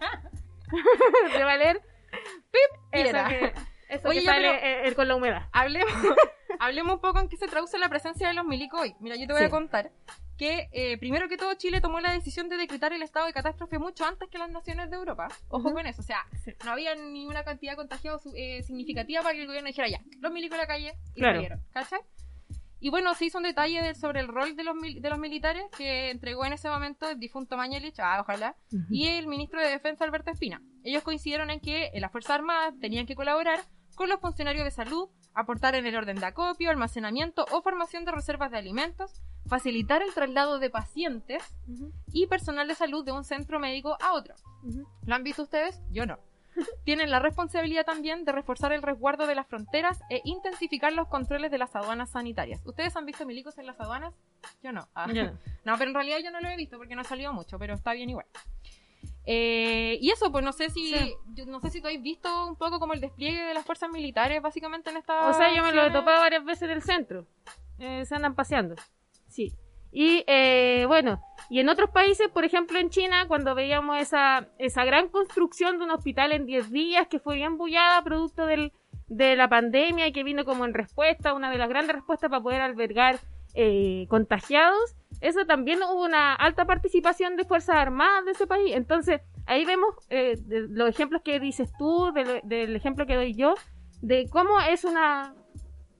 de 1.38 1.44
valer... 1.44 1.82
Eso 2.92 3.04
Viera. 3.04 3.28
que, 3.28 3.54
eso 3.90 4.10
Oye, 4.10 4.20
que 4.22 4.26
sale 4.26 4.50
pero- 4.50 4.66
eh, 4.66 4.88
eh, 4.88 4.96
con 4.96 5.08
la 5.08 5.16
humedad. 5.16 5.44
Hablemos, 5.52 5.92
hablemos 6.60 6.94
un 6.96 7.02
poco 7.02 7.20
en 7.20 7.28
qué 7.30 7.38
se 7.38 7.48
traduce 7.48 7.78
la 7.78 7.90
presencia 7.90 8.28
de 8.28 8.34
los 8.34 8.46
milicos 8.46 8.80
hoy. 8.82 8.96
Mira, 9.00 9.16
yo 9.16 9.28
te 9.28 9.34
voy 9.34 9.42
Sí. 9.42 9.46
a 9.48 9.50
contar 9.50 9.92
que 10.38 10.68
eh, 10.74 10.98
primero 10.98 11.30
que 11.30 11.38
todo 11.38 11.54
Chile 11.54 11.80
tomó 11.80 12.00
la 12.02 12.12
decisión 12.12 12.50
de 12.50 12.58
decretar 12.58 12.92
el 12.92 13.02
estado 13.02 13.26
de 13.26 13.32
catástrofe 13.34 13.80
mucho 13.80 14.06
antes 14.06 14.30
que 14.30 14.38
las 14.38 14.50
naciones 14.50 14.90
de 14.90 14.98
Europa. 14.98 15.28
Ojo 15.50 15.72
con 15.74 15.86
eso, 15.88 16.02
o 16.02 16.04
sea, 16.06 16.26
Sí. 16.44 16.54
no 16.66 16.72
había 16.72 16.94
ni 16.96 17.26
una 17.26 17.44
cantidad 17.44 17.74
de 17.74 17.78
contagiados 17.78 18.24
eh, 18.36 18.62
significativa 18.64 19.22
para 19.22 19.34
que 19.34 19.42
el 19.42 19.48
gobierno 19.48 19.68
dijera 19.68 19.88
ya, 19.88 20.02
los 20.20 20.32
milicos 20.34 20.56
en 20.56 20.62
la 20.62 20.68
calle 20.68 20.94
y 21.16 21.20
Claro. 21.22 21.36
salieron, 21.36 21.60
¿cachai? 21.74 22.00
Y 22.86 22.92
bueno, 22.92 23.16
se 23.16 23.26
hizo 23.26 23.40
un 23.40 23.46
detalle 23.46 23.82
de- 23.82 23.96
sobre 23.96 24.20
el 24.20 24.28
rol 24.28 24.56
de 24.56 24.64
los, 24.64 24.76
mil- 24.76 25.02
de 25.02 25.10
los 25.10 25.18
militares 25.18 25.64
que 25.76 26.12
entregó 26.12 26.46
en 26.46 26.54
ese 26.54 26.70
momento 26.70 27.10
el 27.10 27.18
difunto 27.20 27.58
Mañalich, 27.58 28.00
ah, 28.00 28.20
ojalá, 28.22 28.56
y 28.92 29.08
el 29.08 29.26
ministro 29.26 29.60
de 29.60 29.70
Defensa 29.70 30.04
Alberto 30.04 30.30
Espina. 30.30 30.62
Ellos 30.84 31.02
coincidieron 31.02 31.50
en 31.50 31.60
que 31.60 31.86
eh, 31.88 32.00
las 32.00 32.12
Fuerzas 32.12 32.36
Armadas 32.36 32.76
tenían 32.80 33.08
que 33.08 33.16
colaborar 33.16 33.60
con 33.96 34.08
los 34.08 34.20
funcionarios 34.20 34.64
de 34.66 34.70
salud, 34.70 35.10
aportar 35.34 35.74
en 35.74 35.88
el 35.88 35.96
orden 35.96 36.18
de 36.20 36.28
acopio, 36.28 36.70
almacenamiento 36.70 37.48
o 37.52 37.64
formación 37.64 38.06
de 38.06 38.12
reservas 38.12 38.52
de 38.52 38.60
alimentos, 38.60 39.20
facilitar 39.48 40.04
el 40.04 40.14
traslado 40.14 40.60
de 40.60 40.70
pacientes 40.70 41.42
y 42.14 42.28
personal 42.28 42.68
de 42.68 42.76
salud 42.76 43.04
de 43.04 43.14
un 43.14 43.24
centro 43.24 43.60
médico 43.60 43.98
a 44.00 44.14
otro. 44.14 44.36
¿Lo 45.08 45.16
han 45.16 45.24
visto 45.24 45.42
ustedes? 45.42 45.82
Yo 45.92 46.06
no. 46.06 46.20
Tienen 46.84 47.12
la 47.12 47.20
responsabilidad 47.20 47.86
también 47.86 48.26
de 48.26 48.32
reforzar 48.32 48.72
el 48.72 48.82
resguardo 48.82 49.28
de 49.28 49.36
las 49.36 49.48
fronteras 49.48 50.00
e 50.10 50.22
intensificar 50.24 50.94
los 50.94 51.08
controles 51.08 51.52
de 51.52 51.58
las 51.58 51.76
aduanas 51.76 52.12
sanitarias. 52.12 52.62
¿Ustedes 52.66 52.96
han 52.96 53.06
visto 53.06 53.26
milicos 53.26 53.58
en 53.58 53.66
las 53.66 53.80
aduanas? 53.80 54.14
Yo 54.64 54.72
no. 54.72 54.88
Ah. 54.96 55.08
Yo 55.12 55.24
no. 55.24 55.38
No, 55.66 55.78
pero 55.78 55.90
en 55.90 55.96
realidad 55.96 56.20
yo 56.24 56.32
no 56.32 56.40
lo 56.42 56.48
he 56.48 56.56
visto 56.56 56.78
porque 56.78 56.96
no 56.96 57.02
ha 57.02 57.06
salido 57.06 57.34
mucho, 57.34 57.58
pero 57.58 57.74
está 57.74 57.94
bien 57.94 58.10
igual. 58.10 58.28
Eh, 59.26 59.98
y 60.02 60.12
eso, 60.12 60.32
pues 60.32 60.44
no 60.46 60.52
sé 60.54 60.70
si 60.70 60.94
Sí. 60.94 61.16
yo 61.34 61.46
no 61.48 61.60
sé 61.60 61.72
si 61.72 61.82
tú 61.82 61.88
has 61.88 62.00
visto 62.02 62.48
un 62.48 62.56
poco 62.56 62.80
como 62.80 62.94
el 62.94 63.02
despliegue 63.02 63.42
de 63.42 63.54
las 63.56 63.66
fuerzas 63.66 63.90
militares 63.90 64.40
básicamente 64.42 64.92
en 64.92 64.98
esta 64.98 65.28
O 65.30 65.34
sea, 65.34 65.52
yo 65.54 65.64
me 65.64 65.72
lo 65.72 65.88
he 65.88 65.92
topado 65.92 66.20
varias 66.22 66.46
veces 66.46 66.64
en 66.64 66.72
el 66.72 66.84
centro. 66.84 67.26
Eh, 67.80 68.06
se 68.06 68.16
andan 68.16 68.36
paseando. 68.36 68.76
Sí. 69.28 69.54
Y 69.98 70.26
eh, 70.28 70.84
bueno, 70.90 71.22
y 71.50 71.62
en 71.62 71.70
otros 71.70 71.90
países, 71.90 72.28
por 72.28 72.44
ejemplo 72.44 72.78
en 72.78 72.90
China, 72.90 73.30
cuando 73.30 73.56
veíamos 73.56 73.98
esa, 73.98 74.50
esa 74.60 74.84
gran 74.84 75.08
construcción 75.08 75.78
de 75.78 75.86
un 75.86 75.92
hospital 75.92 76.34
en 76.34 76.46
10 76.46 76.70
días 76.70 77.08
que 77.08 77.18
fue 77.20 77.36
bien 77.38 77.58
bullada 77.58 78.04
producto 78.04 78.46
del, 78.46 78.74
de 79.08 79.38
la 79.38 79.48
pandemia 79.48 80.06
y 80.08 80.12
que 80.12 80.26
vino 80.26 80.44
como 80.44 80.66
en 80.66 80.74
respuesta, 80.74 81.34
una 81.34 81.50
de 81.50 81.58
las 81.58 81.70
grandes 81.70 81.96
respuestas 81.96 82.30
para 82.30 82.44
poder 82.44 82.60
albergar 82.60 83.20
eh, 83.54 84.06
contagiados, 84.10 84.98
eso 85.22 85.46
también 85.46 85.80
hubo 85.82 86.04
una 86.04 86.34
alta 86.36 86.66
participación 86.66 87.38
de 87.38 87.46
Fuerzas 87.46 87.78
Armadas 87.78 88.26
de 88.26 88.32
ese 88.32 88.48
país. 88.48 88.76
Entonces, 88.76 89.22
ahí 89.46 89.64
vemos 89.64 89.96
eh, 90.10 90.36
de 90.42 90.68
los 90.68 90.90
ejemplos 90.90 91.22
que 91.24 91.40
dices 91.40 91.72
tú, 91.80 92.12
de 92.14 92.26
lo- 92.26 92.42
del 92.44 92.76
ejemplo 92.76 93.06
que 93.06 93.16
doy 93.16 93.34
yo, 93.34 93.56
de 94.02 94.28
cómo 94.30 94.60
es 94.60 94.84
una 94.84 95.34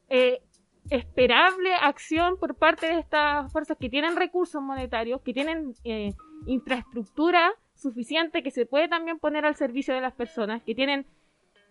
eh, 0.10 0.42
esperable 0.90 1.74
acción 1.74 2.38
por 2.38 2.56
parte 2.56 2.88
de 2.88 3.00
estas 3.00 3.52
fuerzas 3.52 3.78
que 3.80 3.90
tienen 3.90 4.16
recursos 4.16 4.62
monetarios, 4.62 5.22
que 5.22 5.34
tienen 5.34 5.74
eh, 5.84 6.14
infraestructura 6.46 7.54
suficiente 7.74 8.44
que 8.44 8.52
se 8.52 8.66
puede 8.66 8.88
también 8.88 9.20
poner 9.20 9.46
al 9.46 9.56
servicio 9.56 9.94
de 9.94 10.02
las 10.02 10.14
personas, 10.14 10.64
que 10.64 10.76
tienen 10.76 11.06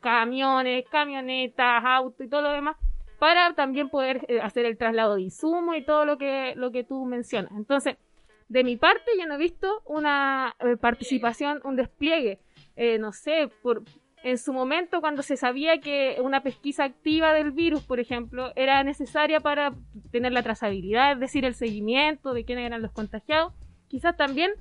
camiones, 0.00 0.84
camionetas, 0.90 1.82
autos 1.84 2.26
y 2.26 2.28
todo 2.28 2.42
lo 2.42 2.52
demás, 2.52 2.76
para 3.18 3.54
también 3.54 3.88
poder 3.88 4.24
eh, 4.28 4.40
hacer 4.40 4.66
el 4.66 4.76
traslado 4.76 5.14
de 5.14 5.22
insumos 5.22 5.76
y 5.76 5.84
todo 5.84 6.04
lo 6.04 6.18
que, 6.18 6.54
lo 6.56 6.70
que 6.72 6.84
tú 6.84 7.04
mencionas. 7.06 7.52
Entonces, 7.52 7.96
de 8.48 8.64
mi 8.64 8.76
parte, 8.76 9.10
yo 9.18 9.26
no 9.26 9.34
he 9.34 9.38
visto 9.38 9.82
una 9.86 10.54
eh, 10.60 10.76
participación, 10.76 11.60
un 11.64 11.76
despliegue, 11.76 12.40
eh, 12.76 12.98
no 12.98 13.12
sé, 13.12 13.48
por, 13.62 13.82
en 14.24 14.38
su 14.38 14.54
momento 14.54 15.02
cuando 15.02 15.22
se 15.22 15.36
sabía 15.36 15.80
que 15.80 16.16
una 16.22 16.42
pesquisa 16.42 16.84
activa 16.84 17.34
del 17.34 17.52
virus, 17.52 17.82
por 17.82 18.00
ejemplo, 18.00 18.52
era 18.56 18.82
necesaria 18.82 19.40
para 19.40 19.74
tener 20.10 20.32
la 20.32 20.42
trazabilidad, 20.42 21.12
es 21.12 21.20
decir, 21.20 21.44
el 21.44 21.54
seguimiento 21.54 22.32
de 22.32 22.46
quiénes 22.46 22.64
eran 22.64 22.80
los 22.80 22.90
contagiados, 22.90 23.52
quizás 23.86 24.16
también 24.16 24.52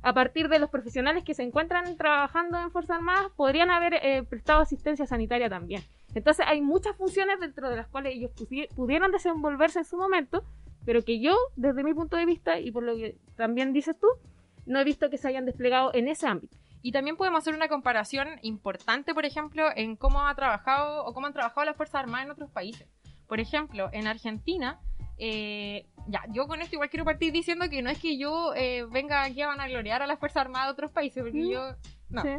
a 0.00 0.14
partir 0.14 0.48
de 0.48 0.58
los 0.58 0.70
profesionales 0.70 1.22
que 1.22 1.34
se 1.34 1.42
encuentran 1.42 1.98
trabajando 1.98 2.58
en 2.58 2.70
Fuerzas 2.70 2.96
Armadas 2.96 3.30
podrían 3.36 3.70
haber 3.70 3.94
eh, 4.02 4.22
prestado 4.22 4.62
asistencia 4.62 5.06
sanitaria 5.06 5.50
también. 5.50 5.82
Entonces 6.14 6.46
hay 6.48 6.62
muchas 6.62 6.96
funciones 6.96 7.38
dentro 7.40 7.68
de 7.68 7.76
las 7.76 7.88
cuales 7.88 8.14
ellos 8.14 8.30
pudieron 8.74 9.12
desenvolverse 9.12 9.80
en 9.80 9.84
su 9.84 9.98
momento, 9.98 10.44
pero 10.86 11.04
que 11.04 11.20
yo, 11.20 11.36
desde 11.56 11.84
mi 11.84 11.92
punto 11.92 12.16
de 12.16 12.24
vista, 12.24 12.58
y 12.58 12.70
por 12.70 12.84
lo 12.84 12.96
que 12.96 13.18
también 13.36 13.74
dices 13.74 13.96
tú, 14.00 14.06
no 14.64 14.80
he 14.80 14.84
visto 14.84 15.10
que 15.10 15.18
se 15.18 15.28
hayan 15.28 15.44
desplegado 15.44 15.92
en 15.92 16.08
ese 16.08 16.26
ámbito. 16.26 16.56
Y 16.82 16.92
también 16.92 17.16
podemos 17.16 17.38
hacer 17.40 17.54
una 17.54 17.68
comparación 17.68 18.38
importante, 18.42 19.14
por 19.14 19.24
ejemplo, 19.26 19.68
en 19.76 19.96
cómo 19.96 20.26
ha 20.26 20.34
trabajado 20.34 21.04
o 21.04 21.12
cómo 21.12 21.26
han 21.26 21.32
trabajado 21.32 21.64
las 21.66 21.76
Fuerzas 21.76 22.02
Armadas 22.02 22.26
en 22.26 22.30
otros 22.32 22.50
países. 22.50 22.88
Por 23.28 23.38
ejemplo, 23.40 23.90
en 23.92 24.06
Argentina, 24.06 24.80
eh, 25.18 25.86
ya, 26.06 26.22
yo 26.30 26.46
con 26.46 26.62
esto 26.62 26.76
igual 26.76 26.88
quiero 26.88 27.04
partir 27.04 27.32
diciendo 27.32 27.68
que 27.68 27.82
no 27.82 27.90
es 27.90 27.98
que 28.00 28.16
yo 28.18 28.54
eh, 28.54 28.86
venga 28.90 29.22
aquí 29.22 29.42
a 29.42 29.48
vanagloriar 29.48 30.00
a 30.02 30.06
las 30.06 30.18
Fuerzas 30.18 30.40
Armadas 30.42 30.68
de 30.68 30.72
otros 30.72 30.90
países, 30.92 31.22
porque 31.22 31.38
Mm. 31.38 31.50
yo... 31.50 31.62
No. 32.08 32.22
Sí. 32.22 32.30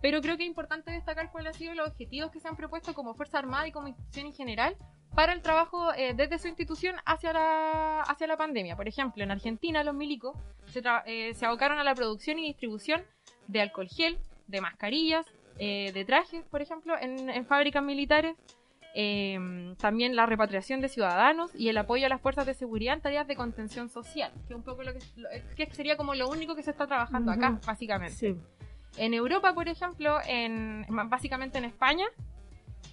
Pero 0.00 0.20
creo 0.20 0.36
que 0.36 0.44
es 0.44 0.48
importante 0.48 0.92
destacar 0.92 1.32
cuáles 1.32 1.54
han 1.54 1.58
sido 1.58 1.74
los 1.74 1.88
objetivos 1.88 2.30
que 2.30 2.38
se 2.38 2.46
han 2.46 2.54
propuesto 2.56 2.94
como 2.94 3.14
Fuerza 3.14 3.38
Armada 3.38 3.66
y 3.66 3.72
como 3.72 3.88
institución 3.88 4.26
en 4.26 4.32
general 4.32 4.76
para 5.14 5.32
el 5.32 5.40
trabajo 5.42 5.92
eh, 5.94 6.12
desde 6.14 6.38
su 6.38 6.46
institución 6.46 6.94
hacia 7.04 7.32
la, 7.32 8.02
hacia 8.02 8.26
la 8.28 8.36
pandemia. 8.36 8.76
Por 8.76 8.86
ejemplo, 8.86 9.24
en 9.24 9.30
Argentina 9.32 9.82
los 9.82 9.94
milicos 9.94 10.36
se, 10.66 10.84
tra- 10.84 11.02
eh, 11.06 11.34
se 11.34 11.46
abocaron 11.46 11.78
a 11.80 11.84
la 11.84 11.94
producción 11.96 12.38
y 12.38 12.46
distribución 12.46 13.02
de 13.48 13.60
alcohol 13.60 13.88
gel, 13.88 14.16
de 14.46 14.60
mascarillas, 14.60 15.26
eh, 15.58 15.90
de 15.92 16.04
trajes, 16.04 16.44
por 16.46 16.62
ejemplo, 16.62 16.94
en, 17.00 17.28
en 17.28 17.44
fábricas 17.44 17.82
militares. 17.82 18.36
Eh, 18.94 19.74
también 19.78 20.16
la 20.16 20.24
repatriación 20.26 20.80
de 20.80 20.88
ciudadanos 20.88 21.54
y 21.54 21.68
el 21.68 21.76
apoyo 21.76 22.06
a 22.06 22.08
las 22.08 22.20
fuerzas 22.20 22.46
de 22.46 22.54
seguridad 22.54 22.94
en 22.94 23.00
tareas 23.02 23.26
de 23.28 23.36
contención 23.36 23.90
social, 23.90 24.32
que 24.48 24.54
un 24.54 24.62
poco 24.62 24.82
lo 24.82 24.92
que, 24.94 25.00
lo- 25.16 25.28
que 25.56 25.66
sería 25.66 25.96
como 25.96 26.14
lo 26.14 26.28
único 26.28 26.54
que 26.56 26.62
se 26.62 26.70
está 26.70 26.86
trabajando 26.86 27.30
acá, 27.30 27.60
básicamente. 27.66 28.14
Sí. 28.16 28.36
En 28.96 29.12
Europa, 29.14 29.52
por 29.54 29.68
ejemplo, 29.68 30.18
en, 30.26 30.86
básicamente 31.10 31.58
en 31.58 31.64
España, 31.66 32.06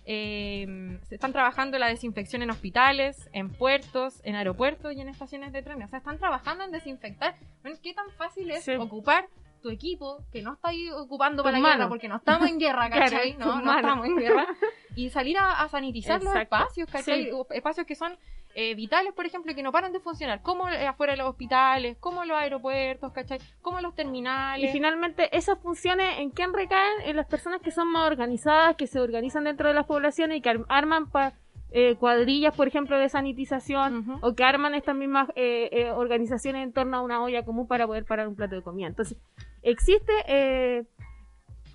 eh, 0.06 1.00
se 1.08 1.16
están 1.16 1.32
trabajando 1.32 1.80
la 1.80 1.88
desinfección 1.88 2.42
en 2.42 2.50
hospitales, 2.52 3.30
en 3.34 3.50
puertos, 3.50 4.22
en 4.24 4.36
aeropuertos 4.36 4.94
y 4.94 5.02
en 5.02 5.10
estaciones 5.10 5.52
de 5.54 5.64
trenes. 5.64 5.86
O 5.88 5.90
sea, 5.90 6.00
están 6.00 6.20
trabajando 6.20 6.64
en 6.64 6.72
desinfectar. 6.72 7.36
Bueno, 7.62 7.78
¿Qué 7.82 7.94
tan 7.94 8.10
fácil 8.12 8.52
es 8.52 8.64
Sí. 8.64 8.74
ocupar 8.76 9.28
tu 9.66 9.72
equipo 9.72 10.24
que 10.32 10.44
no 10.44 10.54
estáis 10.54 10.92
ocupando 10.92 11.42
para 11.44 11.58
la 11.58 11.70
guerra? 11.74 11.90
Porque 11.90 12.08
no 12.08 12.18
estamos 12.18 12.48
en 12.48 12.60
guerra, 12.60 12.88
¿cachai? 12.92 13.34
Claro, 13.36 13.56
no, 13.56 13.62
no 13.62 13.76
estamos 13.76 14.06
en 14.06 14.16
guerra. 14.18 14.46
Y 14.98 15.10
salir 15.10 15.38
a, 15.38 15.62
a 15.62 15.68
sanitizar 15.68 16.24
los 16.24 16.34
espacios, 16.36 16.88
¿cachai? 16.90 17.26
Sí. 17.26 17.30
O 17.34 17.46
Espacios 17.50 17.86
que 17.86 17.96
son 17.96 18.18
eh, 18.54 18.76
vitales, 18.76 19.12
por 19.14 19.26
ejemplo, 19.26 19.54
que 19.54 19.62
no 19.62 19.74
paran 19.74 19.92
de 19.92 20.00
funcionar. 20.00 20.42
Como 20.42 20.70
eh, 20.70 20.88
afuera 20.88 21.12
de 21.14 21.18
los 21.18 21.28
hospitales, 21.30 21.98
como 22.00 22.24
los 22.24 22.38
aeropuertos, 22.38 23.12
¿cachai? 23.12 23.40
Como 23.62 23.82
los 23.82 23.92
Y 23.92 23.96
terminales. 23.98 24.72
finalmente, 24.72 25.36
esas 25.36 25.60
funciones, 25.60 26.20
¿en 26.20 26.30
quién 26.30 26.54
recaen? 26.54 27.02
En 27.04 27.18
las 27.18 27.26
personas 27.28 27.60
que 27.62 27.72
son 27.72 27.90
más 27.92 28.08
organizadas, 28.08 28.78
que 28.78 28.88
se 28.88 29.02
organizan 29.02 29.44
dentro 29.44 29.68
de 29.68 29.74
las 29.74 29.86
poblaciones 29.86 30.38
y 30.38 30.42
que 30.42 30.50
ar- 30.52 30.66
arman 30.70 31.10
pa- 31.12 31.34
eh, 31.72 31.96
cuadrillas, 31.96 32.56
por 32.56 32.68
ejemplo, 32.68 32.98
de 32.98 33.10
sanitización, 33.10 34.20
o 34.22 34.34
que 34.34 34.44
arman 34.44 34.76
estas 34.76 34.96
mismas 34.96 35.30
eh, 35.36 35.70
eh, 35.72 35.92
organizaciones 35.92 36.64
en 36.64 36.72
torno 36.72 36.98
a 36.98 37.02
una 37.02 37.22
olla 37.22 37.44
común 37.44 37.68
para 37.68 37.86
poder 37.86 38.06
parar 38.06 38.28
un 38.28 38.36
plato 38.36 38.56
de 38.56 38.62
comida. 38.62 38.88
Entonces, 38.88 39.18
existe, 39.62 40.14
eh, 40.28 40.84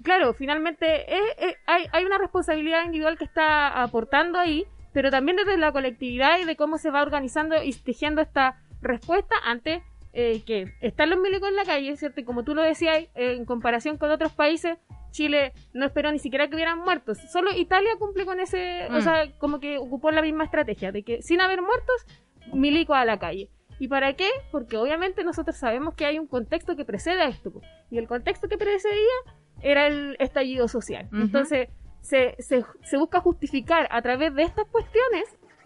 claro, 0.02 0.32
finalmente 0.32 0.86
eh, 1.12 1.20
eh, 1.38 1.56
hay, 1.66 1.86
hay 1.92 2.04
una 2.04 2.18
responsabilidad 2.18 2.84
individual 2.84 3.18
que 3.18 3.24
está 3.24 3.82
aportando 3.82 4.38
ahí, 4.38 4.64
pero 4.92 5.10
también 5.10 5.36
desde 5.36 5.58
la 5.58 5.72
colectividad 5.72 6.38
y 6.38 6.44
de 6.44 6.56
cómo 6.56 6.78
se 6.78 6.90
va 6.90 7.02
organizando 7.02 7.62
y 7.62 7.72
tejiendo 7.72 8.22
esta 8.22 8.62
respuesta 8.80 9.36
ante 9.44 9.82
que 10.12 10.72
están 10.80 11.10
los 11.10 11.20
milicos 11.20 11.48
en 11.48 11.54
la 11.54 11.64
calle, 11.64 11.96
¿cierto? 11.96 12.20
Y 12.20 12.24
como 12.24 12.42
tú 12.42 12.56
lo 12.56 12.62
decías, 12.62 13.06
en 13.14 13.44
comparación 13.44 13.96
con 13.96 14.10
otros 14.10 14.32
países, 14.32 14.76
Chile 15.10 15.52
no 15.72 15.86
esperó 15.86 16.10
ni 16.12 16.18
siquiera 16.18 16.48
que 16.48 16.54
hubieran 16.54 16.78
muertos. 16.80 17.18
Solo 17.32 17.52
Italia 17.56 17.90
cumple 17.98 18.24
con 18.24 18.40
ese, 18.40 18.86
o 18.90 18.92
Mm. 18.98 19.00
sea, 19.02 19.32
como 19.38 19.60
que 19.60 19.78
ocupó 19.78 20.10
la 20.10 20.22
misma 20.22 20.44
estrategia, 20.44 20.92
de 20.92 21.02
que 21.02 21.22
sin 21.22 21.40
haber 21.40 21.62
muertos, 21.62 22.06
milicos 22.52 22.96
a 22.96 23.04
la 23.04 23.18
calle. 23.18 23.48
¿Y 23.78 23.88
para 23.88 24.14
qué? 24.14 24.28
Porque 24.52 24.76
obviamente 24.76 25.24
nosotros 25.24 25.56
sabemos 25.56 25.94
que 25.94 26.04
hay 26.04 26.18
un 26.18 26.26
contexto 26.26 26.76
que 26.76 26.84
precede 26.84 27.22
a 27.22 27.28
esto. 27.28 27.50
Y 27.90 27.96
el 27.98 28.06
contexto 28.06 28.48
que 28.48 28.58
precedía 28.58 29.16
era 29.62 29.86
el 29.86 30.16
estallido 30.18 30.68
social. 30.68 31.08
Entonces, 31.12 31.68
se, 32.00 32.34
se, 32.38 32.64
se 32.82 32.96
busca 32.98 33.20
justificar 33.20 33.88
a 33.90 34.02
través 34.02 34.34
de 34.34 34.42
estas 34.42 34.66
cuestiones 34.68 35.24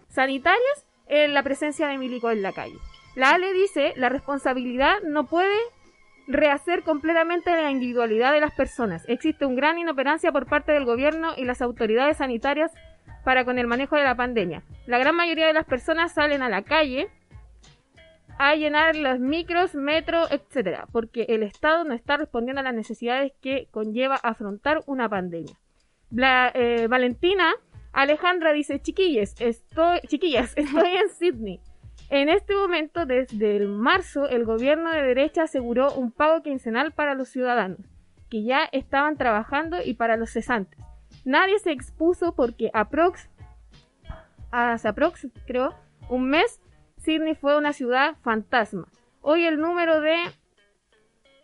sanitarias 0.09 0.87
eh, 1.07 1.29
la 1.29 1.43
presencia 1.43 1.89
de 1.89 1.99
milicos 1.99 2.33
en 2.33 2.43
la 2.43 2.53
calle. 2.53 2.77
La 3.17 3.31
ALE 3.31 3.53
dice, 3.53 3.93
la 3.97 4.09
responsabilidad 4.09 5.01
no 5.05 5.27
puede 5.27 5.57
rehacer 6.27 6.83
completamente 6.83 7.51
la 7.51 7.71
individualidad 7.71 8.33
de 8.33 8.41
las 8.41 8.53
personas. 8.55 9.05
Existe 9.09 9.45
un 9.47 9.57
gran 9.57 9.79
inoperancia 9.79 10.33
por 10.33 10.47
parte 10.47 10.73
del 10.73 10.85
gobierno 10.85 11.33
y 11.37 11.45
las 11.45 11.63
autoridades 11.63 12.19
sanitarias 12.19 12.73
para 13.25 13.45
con 13.45 13.59
el 13.59 13.67
manejo 13.67 13.97
de 13.97 14.05
la 14.05 14.15
pandemia. 14.15 14.63
La 14.87 14.99
gran 14.99 15.17
mayoría 15.17 15.47
de 15.47 15.53
las 15.53 15.65
personas 15.67 16.13
salen 16.13 16.43
a 16.43 16.49
la 16.49 16.63
calle 16.63 17.09
a 18.39 18.55
llenar 18.57 18.97
los 18.97 19.21
micros, 19.21 19.75
metro, 19.75 20.25
etcétera, 20.31 20.87
porque 20.93 21.27
el 21.29 21.43
Estado 21.43 21.85
no 21.85 21.95
está 21.95 22.17
respondiendo 22.17 22.61
a 22.61 22.65
las 22.65 22.75
necesidades 22.75 23.33
que 23.41 23.69
conlleva 23.71 24.17
afrontar 24.17 24.83
una 24.87 25.09
pandemia. 25.09 25.55
Bla- 26.11 26.51
eh, 26.55 26.87
Valentina 26.89 27.55
Alejandra 27.93 28.53
dice, 28.53 28.81
chiquillas, 28.81 29.41
estoy, 29.41 30.01
chiquillas, 30.09 30.53
estoy 30.57 30.97
en 30.97 31.09
Sydney. 31.11 31.61
En 32.17 32.29
este 32.29 32.55
momento, 32.55 33.07
desde 33.07 33.57
el 33.57 33.67
marzo, 33.69 34.29
el 34.29 34.45
gobierno 34.45 34.93
de 34.93 35.03
derecha 35.03 35.43
aseguró 35.43 35.93
un 35.95 36.13
pago 36.13 36.43
quincenal 36.45 36.93
para 36.93 37.15
los 37.15 37.29
ciudadanos, 37.29 37.81
que 38.31 38.45
ya 38.45 38.69
estaban 38.71 39.17
trabajando 39.17 39.79
y 39.85 39.95
para 39.95 40.17
los 40.17 40.31
cesantes. 40.31 40.79
Nadie 41.25 41.59
se 41.59 41.73
expuso 41.73 42.37
porque 42.37 42.71
aprox, 42.73 43.29
hace 44.53 44.87
aprox, 44.87 45.27
creo, 45.45 45.75
un 46.09 46.29
mes, 46.29 46.61
Sydney 46.99 47.35
fue 47.35 47.59
una 47.59 47.73
ciudad 47.73 48.15
fantasma. 48.23 48.87
Hoy 49.21 49.45
el 49.45 49.59
número 49.59 50.01
de, 50.01 50.15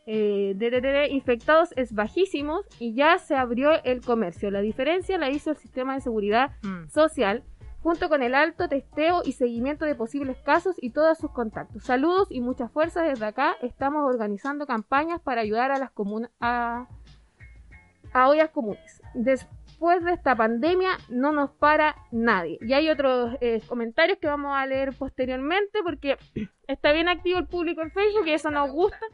eh, 0.06 0.52
de, 0.54 0.70
de- 0.70 0.80
de- 0.80 0.92
de 0.92 1.08
infectados 1.08 1.70
es 1.76 1.92
bajísimo 1.94 2.60
y 2.78 2.94
ya 2.94 3.18
se 3.18 3.34
abrió 3.34 3.82
el 3.82 4.02
comercio. 4.02 4.52
La 4.52 4.60
diferencia 4.60 5.18
la 5.18 5.30
hizo 5.30 5.50
el 5.50 5.56
sistema 5.56 5.94
de 5.94 6.00
seguridad 6.00 6.52
Mm. 6.62 6.86
social, 6.90 7.42
junto 7.82 8.08
con 8.08 8.22
el 8.22 8.34
alto 8.34 8.68
testeo 8.68 9.22
y 9.24 9.32
seguimiento 9.32 9.84
de 9.84 9.94
posibles 9.94 10.36
casos 10.38 10.76
y 10.80 10.90
todos 10.90 11.18
sus 11.18 11.30
contactos. 11.30 11.84
Saludos 11.84 12.28
y 12.30 12.40
mucha 12.40 12.68
fuerza 12.68 13.02
desde 13.02 13.24
acá. 13.24 13.56
Estamos 13.62 14.04
organizando 14.04 14.66
campañas 14.66 15.20
para 15.20 15.40
ayudar 15.40 15.70
a 15.70 15.78
las 15.78 15.90
comunas 15.90 16.30
a, 16.40 16.86
a 18.12 18.28
ollas 18.28 18.50
comunes. 18.50 19.02
Después 19.14 20.04
de 20.04 20.12
esta 20.12 20.36
pandemia 20.36 20.90
no 21.08 21.32
nos 21.32 21.50
para 21.50 21.96
nadie. 22.10 22.58
Y 22.60 22.74
hay 22.74 22.90
otros 22.90 23.36
eh, 23.40 23.62
comentarios 23.66 24.18
que 24.18 24.26
vamos 24.26 24.54
a 24.54 24.66
leer 24.66 24.92
posteriormente 24.92 25.80
porque 25.82 26.18
está 26.68 26.92
bien 26.92 27.08
activo 27.08 27.38
el 27.38 27.46
público 27.46 27.80
en 27.80 27.90
Facebook 27.90 28.26
y 28.26 28.32
eso 28.32 28.50
nos 28.50 28.70
gusta. 28.70 29.06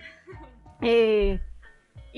Eh, 0.83 1.41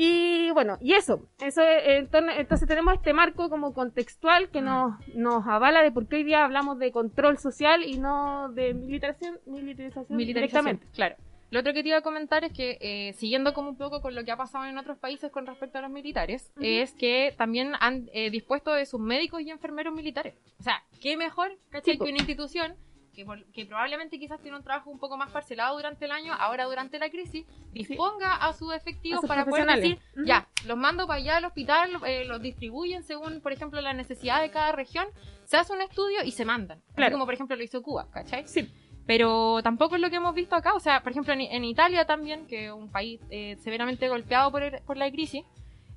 y 0.00 0.50
bueno, 0.52 0.78
y 0.80 0.92
eso, 0.94 1.26
eso 1.40 1.60
es- 1.60 1.82
entonces, 1.98 2.34
entonces 2.38 2.68
tenemos 2.68 2.94
este 2.94 3.12
marco 3.12 3.50
como 3.50 3.74
contextual 3.74 4.48
que 4.50 4.60
nos, 4.60 4.94
nos 5.16 5.44
avala 5.46 5.82
de 5.82 5.90
por 5.90 6.06
qué 6.06 6.16
hoy 6.16 6.22
día 6.24 6.44
hablamos 6.44 6.78
de 6.78 6.92
control 6.92 7.36
social 7.38 7.82
y 7.84 7.98
no 7.98 8.48
de 8.50 8.74
militarización, 8.74 9.40
militarización, 9.46 10.16
Militarización, 10.16 10.64
directamente. 10.64 10.86
claro. 10.94 11.16
Lo 11.50 11.60
otro 11.60 11.72
que 11.72 11.82
te 11.82 11.88
iba 11.88 11.96
a 11.98 12.02
comentar 12.02 12.44
es 12.44 12.52
que, 12.52 12.76
eh, 12.80 13.14
siguiendo 13.14 13.54
como 13.54 13.70
un 13.70 13.76
poco 13.78 14.02
con 14.02 14.14
lo 14.14 14.22
que 14.22 14.30
ha 14.30 14.36
pasado 14.36 14.66
en 14.66 14.76
otros 14.76 14.98
países 14.98 15.32
con 15.32 15.46
respecto 15.46 15.78
a 15.78 15.80
los 15.80 15.90
militares, 15.90 16.52
es 16.60 16.92
que 16.92 17.34
también 17.38 17.72
han 17.80 18.10
eh, 18.12 18.28
dispuesto 18.30 18.74
de 18.74 18.84
sus 18.84 19.00
médicos 19.00 19.40
y 19.40 19.50
enfermeros 19.50 19.94
militares. 19.94 20.34
O 20.60 20.62
sea, 20.62 20.82
qué 21.00 21.16
mejor, 21.16 21.56
¿cachai? 21.70 21.94
Sí, 21.94 21.98
que 21.98 22.04
una 22.10 22.18
institución 22.18 22.74
que, 23.18 23.24
por- 23.24 23.44
que 23.46 23.66
probablemente 23.66 24.16
quizás 24.16 24.40
tiene 24.40 24.56
un 24.56 24.62
trabajo 24.62 24.90
un 24.90 25.00
poco 25.00 25.16
más 25.16 25.32
parcelado 25.32 25.74
durante 25.76 26.04
el 26.04 26.12
año, 26.12 26.32
ahora 26.38 26.66
durante 26.66 27.00
la 27.00 27.10
crisis, 27.10 27.44
disponga 27.72 28.36
a 28.36 28.52
sus 28.52 28.72
efectivos 28.72 29.18
A 29.18 29.20
sus 29.22 29.28
para 29.28 29.44
poder 29.44 29.66
decir, 29.66 29.98
Ujú. 30.14 30.24
ya, 30.24 30.46
los 30.66 30.76
mando 30.78 31.08
para 31.08 31.18
allá 31.18 31.38
al 31.38 31.44
hospital, 31.44 31.90
eh, 32.06 32.24
los 32.26 32.40
distribuyen 32.40 33.02
según, 33.02 33.40
por 33.40 33.52
ejemplo, 33.52 33.80
la 33.80 33.92
necesidad 33.92 34.40
de 34.40 34.50
cada 34.52 34.70
región, 34.70 35.08
se 35.44 35.56
hace 35.56 35.72
un 35.72 35.82
estudio 35.82 36.22
y 36.24 36.30
se 36.30 36.44
mandan. 36.44 36.78
Así 36.78 36.94
Claro. 36.94 37.12
como, 37.14 37.24
por 37.24 37.34
ejemplo, 37.34 37.56
lo 37.56 37.62
hizo 37.64 37.82
Cuba, 37.82 38.06
¿cachai? 38.12 38.46
Sí. 38.46 38.70
Pero 39.04 39.60
tampoco 39.64 39.96
es 39.96 40.00
lo 40.00 40.10
que 40.10 40.16
hemos 40.16 40.34
visto 40.34 40.54
acá. 40.54 40.74
O 40.74 40.80
sea, 40.80 41.02
por 41.02 41.10
ejemplo, 41.10 41.32
en, 41.32 41.40
en 41.40 41.64
Italia 41.64 42.04
también, 42.06 42.46
que 42.46 42.66
es 42.66 42.72
un 42.72 42.88
país 42.92 43.20
eh, 43.30 43.56
severamente 43.64 44.08
golpeado 44.08 44.52
por, 44.52 44.62
el- 44.62 44.80
por 44.82 44.96
la 44.96 45.10
crisis, 45.10 45.44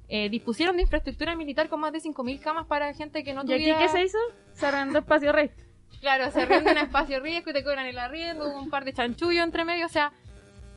eh, 0.07 0.27
dispusieron 0.29 0.75
de 0.75 0.81
infraestructura 0.83 1.35
militar 1.35 1.69
con 1.69 1.81
más 1.81 1.91
de 1.93 1.99
5.000 1.99 2.39
camas 2.41 2.65
para 2.65 2.91
gente 2.95 3.23
que 3.23 3.33
no 3.33 3.41
¿Y 3.45 3.53
aquí 3.53 3.63
tuviera... 3.63 3.79
qué 3.79 3.89
se 3.89 4.01
hizo? 4.03 4.17
Se 4.53 4.65
arrendó 4.65 4.99
espacio 4.99 5.31
rey. 5.31 5.51
Claro, 5.99 6.31
se 6.31 6.41
arrienda 6.41 6.71
un 6.71 6.77
espacio 6.77 7.19
riesgo 7.19 7.51
y 7.51 7.53
te 7.53 7.63
cobran 7.63 7.85
el 7.85 7.99
arriendo, 7.99 8.57
un 8.57 8.69
par 8.69 8.85
de 8.85 8.93
chanchullos 8.93 9.43
entre 9.43 9.65
medio. 9.65 9.85
O 9.85 9.89
sea, 9.89 10.11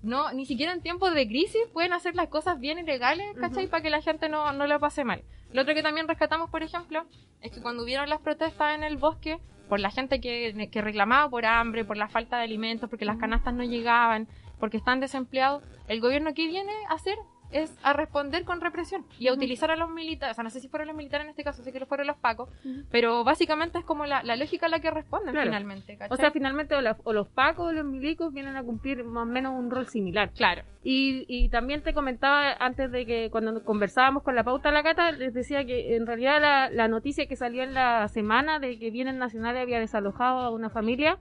no 0.02 0.32
ni 0.32 0.44
siquiera 0.44 0.72
en 0.72 0.82
tiempos 0.82 1.14
de 1.14 1.26
crisis 1.26 1.62
pueden 1.72 1.92
hacer 1.92 2.14
las 2.14 2.28
cosas 2.28 2.60
bien 2.60 2.78
y 2.78 2.82
legales, 2.82 3.26
¿cachai? 3.40 3.66
Para 3.66 3.82
que 3.82 3.90
la 3.90 4.02
gente 4.02 4.28
no, 4.28 4.52
no 4.52 4.66
lo 4.66 4.78
pase 4.78 5.04
mal. 5.04 5.22
Lo 5.52 5.62
otro 5.62 5.74
que 5.74 5.82
también 5.82 6.08
rescatamos, 6.08 6.50
por 6.50 6.62
ejemplo, 6.62 7.06
es 7.40 7.52
que 7.52 7.62
cuando 7.62 7.84
hubieron 7.84 8.08
las 8.10 8.20
protestas 8.20 8.74
en 8.74 8.82
el 8.82 8.96
bosque, 8.96 9.38
por 9.68 9.80
la 9.80 9.90
gente 9.90 10.20
que, 10.20 10.68
que 10.70 10.82
reclamaba 10.82 11.30
por 11.30 11.46
hambre, 11.46 11.84
por 11.84 11.96
la 11.96 12.08
falta 12.08 12.36
de 12.36 12.44
alimentos, 12.44 12.90
porque 12.90 13.04
las 13.04 13.16
canastas 13.16 13.54
no 13.54 13.64
llegaban, 13.64 14.28
porque 14.58 14.76
están 14.76 15.00
desempleados, 15.00 15.62
el 15.88 16.00
gobierno 16.00 16.34
que 16.34 16.46
viene 16.46 16.72
a 16.88 16.94
hacer 16.94 17.16
es 17.54 17.74
a 17.82 17.92
responder 17.94 18.44
con 18.44 18.60
represión 18.60 19.06
y 19.18 19.28
a 19.28 19.32
utilizar 19.32 19.70
a 19.70 19.76
los 19.76 19.88
militares, 19.88 20.32
o 20.32 20.36
sea, 20.36 20.44
no 20.44 20.50
sé 20.50 20.60
si 20.60 20.68
fueron 20.68 20.88
los 20.88 20.96
militares 20.96 21.24
en 21.24 21.30
este 21.30 21.44
caso, 21.44 21.62
sé 21.62 21.72
que 21.72 21.80
lo 21.80 21.86
fueron 21.86 22.06
los 22.06 22.16
pacos, 22.16 22.50
pero 22.90 23.24
básicamente 23.24 23.78
es 23.78 23.84
como 23.84 24.04
la, 24.06 24.22
la 24.22 24.36
lógica 24.36 24.66
a 24.66 24.68
la 24.68 24.80
que 24.80 24.90
responden 24.90 25.32
Claro. 25.32 25.46
finalmente, 25.46 25.96
¿cachai? 25.96 26.12
O 26.12 26.16
sea, 26.20 26.30
finalmente 26.30 26.74
o, 26.74 26.80
la- 26.80 26.96
o 27.04 27.12
los 27.12 27.28
pacos 27.28 27.68
o 27.68 27.72
los 27.72 27.84
milicos 27.84 28.32
vienen 28.32 28.56
a 28.56 28.62
cumplir 28.62 29.04
más 29.04 29.22
o 29.22 29.26
menos 29.26 29.54
un 29.58 29.70
rol 29.70 29.86
similar. 29.88 30.30
claro. 30.34 30.62
Y, 30.86 31.24
y 31.28 31.48
también 31.48 31.82
te 31.82 31.94
comentaba 31.94 32.52
antes 32.60 32.92
de 32.92 33.06
que 33.06 33.30
cuando 33.30 33.64
conversábamos 33.64 34.22
con 34.22 34.34
la 34.34 34.44
pauta 34.44 34.68
de 34.68 34.74
la 34.74 34.82
cata, 34.82 35.12
les 35.12 35.32
decía 35.32 35.64
que 35.64 35.96
en 35.96 36.06
realidad 36.06 36.42
la, 36.42 36.68
la 36.68 36.88
noticia 36.88 37.26
que 37.26 37.36
salió 37.36 37.62
en 37.62 37.72
la 37.72 38.06
semana 38.08 38.58
de 38.58 38.78
que 38.78 38.90
Bienes 38.90 39.14
Nacionales 39.14 39.62
había 39.62 39.78
desalojado 39.80 40.40
a 40.40 40.50
una 40.50 40.68
familia 40.68 41.18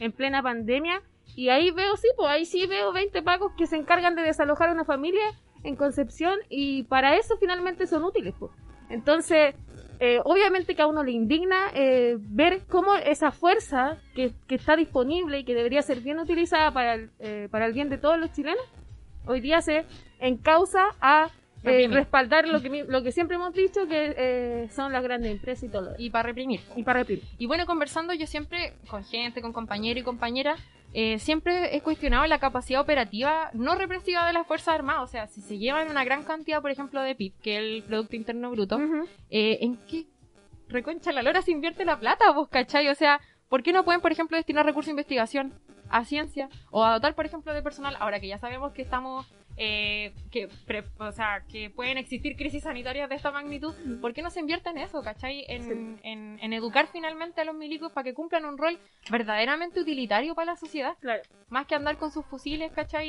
en 0.00 0.10
plena 0.10 0.42
pandemia. 0.42 1.02
Y 1.36 1.50
ahí 1.50 1.70
veo, 1.70 1.96
sí, 1.96 2.08
pues 2.16 2.30
ahí 2.30 2.46
sí 2.46 2.66
veo 2.66 2.92
20 2.92 3.22
pacos 3.22 3.52
que 3.56 3.66
se 3.66 3.76
encargan 3.76 4.16
de 4.16 4.22
desalojar 4.22 4.70
a 4.70 4.72
una 4.72 4.84
familia 4.84 5.22
en 5.62 5.76
Concepción 5.76 6.38
y 6.48 6.84
para 6.84 7.16
eso 7.16 7.36
finalmente 7.38 7.86
son 7.86 8.04
útiles, 8.04 8.34
pues. 8.38 8.52
Entonces, 8.88 9.54
eh, 9.98 10.20
obviamente 10.24 10.74
que 10.74 10.82
a 10.82 10.86
uno 10.86 11.02
le 11.02 11.12
indigna 11.12 11.70
eh, 11.74 12.16
ver 12.20 12.62
cómo 12.68 12.94
esa 12.96 13.30
fuerza 13.30 13.96
que, 14.14 14.32
que 14.46 14.56
está 14.56 14.76
disponible 14.76 15.38
y 15.38 15.44
que 15.44 15.54
debería 15.54 15.80
ser 15.82 16.00
bien 16.00 16.18
utilizada 16.18 16.70
para 16.70 16.94
el, 16.94 17.10
eh, 17.18 17.48
para 17.50 17.66
el 17.66 17.72
bien 17.72 17.88
de 17.88 17.96
todos 17.96 18.18
los 18.18 18.30
chilenos, 18.32 18.62
hoy 19.26 19.40
día 19.40 19.62
se 19.62 19.86
encausa 20.20 20.84
a 21.00 21.30
eh, 21.64 21.88
respaldar 21.88 22.46
lo 22.46 22.60
que, 22.60 22.84
lo 22.86 23.02
que 23.02 23.10
siempre 23.10 23.36
hemos 23.36 23.52
dicho 23.54 23.88
que 23.88 24.68
son 24.72 24.92
las 24.92 25.02
grandes 25.02 25.32
empresas 25.32 25.64
y 25.64 25.68
todo 25.68 25.80
lo 25.80 25.86
demás. 25.88 26.00
Y 26.00 26.10
para 26.10 26.22
reprimir. 26.28 26.60
Y 26.76 26.82
para 26.84 27.00
reprimir. 27.00 27.24
Y 27.38 27.46
bueno, 27.46 27.66
conversando 27.66 28.12
yo 28.12 28.26
siempre 28.26 28.74
con 28.88 29.02
gente, 29.02 29.40
con 29.40 29.52
compañeros 29.52 30.02
y 30.02 30.04
compañeras, 30.04 30.60
eh, 30.98 31.18
siempre 31.18 31.76
he 31.76 31.82
cuestionado 31.82 32.26
la 32.26 32.38
capacidad 32.38 32.80
operativa 32.80 33.50
no 33.52 33.74
represiva 33.74 34.26
de 34.26 34.32
las 34.32 34.46
Fuerzas 34.46 34.76
Armadas. 34.76 35.02
O 35.02 35.06
sea, 35.06 35.26
si 35.26 35.42
se 35.42 35.58
llevan 35.58 35.90
una 35.90 36.04
gran 36.04 36.22
cantidad, 36.22 36.62
por 36.62 36.70
ejemplo, 36.70 37.02
de 37.02 37.14
PIB, 37.14 37.34
que 37.42 37.56
es 37.58 37.62
el 37.62 37.82
Producto 37.82 38.16
Interno 38.16 38.50
Bruto, 38.50 38.80
eh, 39.28 39.58
¿en 39.60 39.76
qué 39.86 40.06
reconcha 40.68 41.12
la 41.12 41.22
lora 41.22 41.42
se 41.42 41.50
invierte 41.50 41.84
la 41.84 42.00
plata, 42.00 42.32
vos, 42.32 42.48
cachai? 42.48 42.88
O 42.88 42.94
sea, 42.94 43.20
¿por 43.50 43.62
qué 43.62 43.74
no 43.74 43.84
pueden, 43.84 44.00
por 44.00 44.10
ejemplo, 44.10 44.38
destinar 44.38 44.64
recursos 44.64 44.88
a 44.88 44.92
investigación, 44.92 45.52
a 45.90 46.06
ciencia, 46.06 46.48
o 46.70 46.82
a 46.82 46.94
dotar, 46.94 47.14
por 47.14 47.26
ejemplo, 47.26 47.52
de 47.52 47.60
personal? 47.60 47.94
Ahora 48.00 48.18
que 48.18 48.28
ya 48.28 48.38
sabemos 48.38 48.72
que 48.72 48.80
estamos, 48.80 49.26
eh, 49.56 50.12
que, 50.30 50.48
pre- 50.66 50.84
o 50.98 51.12
sea, 51.12 51.42
que 51.50 51.70
pueden 51.70 51.96
existir 51.98 52.36
crisis 52.36 52.64
sanitarias 52.64 53.08
de 53.08 53.14
esta 53.14 53.30
magnitud, 53.30 53.74
¿por 54.00 54.12
qué 54.12 54.22
no 54.22 54.30
se 54.30 54.40
invierte 54.40 54.68
en 54.70 54.78
eso, 54.78 55.02
cachai? 55.02 55.44
En, 55.48 55.98
en, 56.02 56.38
en 56.42 56.52
educar 56.52 56.88
finalmente 56.92 57.40
a 57.40 57.44
los 57.44 57.54
milicos 57.54 57.90
para 57.92 58.04
que 58.04 58.14
cumplan 58.14 58.44
un 58.44 58.58
rol 58.58 58.78
verdaderamente 59.10 59.80
utilitario 59.80 60.34
para 60.34 60.52
la 60.52 60.56
sociedad 60.56 60.94
Claro. 61.00 61.22
más 61.48 61.66
que 61.66 61.74
andar 61.74 61.96
con 61.96 62.10
sus 62.10 62.24
fusiles, 62.26 62.70
¿cachai? 62.72 63.08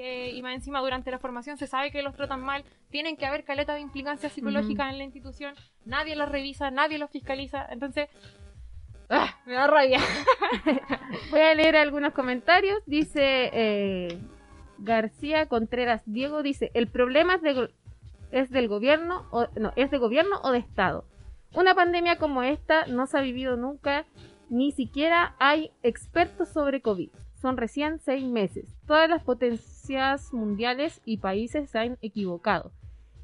Eh, 0.00 0.32
y 0.34 0.42
más 0.42 0.54
encima 0.54 0.80
durante 0.80 1.10
la 1.10 1.18
formación 1.18 1.56
se 1.56 1.66
sabe 1.66 1.90
que 1.90 2.02
los 2.02 2.14
tratan 2.14 2.40
mal, 2.40 2.64
tienen 2.90 3.16
que 3.16 3.26
haber 3.26 3.44
caletas 3.44 3.76
de 3.76 3.82
implicancias 3.82 4.32
psicológicas 4.32 4.90
en 4.92 4.98
la 4.98 5.04
institución, 5.04 5.54
nadie 5.84 6.14
las 6.16 6.28
revisa, 6.30 6.70
nadie 6.70 6.98
los 6.98 7.10
fiscaliza, 7.10 7.66
entonces... 7.70 8.08
¡ah! 9.10 9.38
me 9.46 9.54
da 9.54 9.66
rabia. 9.66 9.98
Voy 11.30 11.40
a 11.40 11.54
leer 11.54 11.76
algunos 11.76 12.12
comentarios. 12.12 12.78
Dice 12.86 13.50
eh, 13.52 14.18
García 14.78 15.46
Contreras 15.46 16.02
Diego 16.06 16.42
dice, 16.42 16.70
el 16.74 16.88
problema 16.88 17.34
es, 17.34 17.42
de 17.42 17.70
es 18.30 18.50
del 18.50 18.68
gobierno 18.68 19.26
o 19.30 19.46
no, 19.56 19.72
es 19.76 19.90
de 19.90 19.98
gobierno 19.98 20.40
o 20.42 20.52
de 20.52 20.58
estado. 20.58 21.04
Una 21.54 21.74
pandemia 21.74 22.18
como 22.18 22.42
esta 22.42 22.86
no 22.86 23.06
se 23.06 23.18
ha 23.18 23.22
vivido 23.22 23.56
nunca, 23.56 24.04
ni 24.50 24.72
siquiera 24.72 25.34
hay 25.38 25.70
expertos 25.82 26.48
sobre 26.48 26.82
COVID. 26.82 27.10
Son 27.40 27.56
recién 27.56 28.00
seis 28.00 28.24
meses. 28.24 28.76
Todas 28.86 29.08
las 29.08 29.22
potencias 29.22 30.32
mundiales 30.32 31.00
y 31.04 31.18
países 31.18 31.70
se 31.70 31.78
han 31.78 31.98
equivocado. 32.02 32.72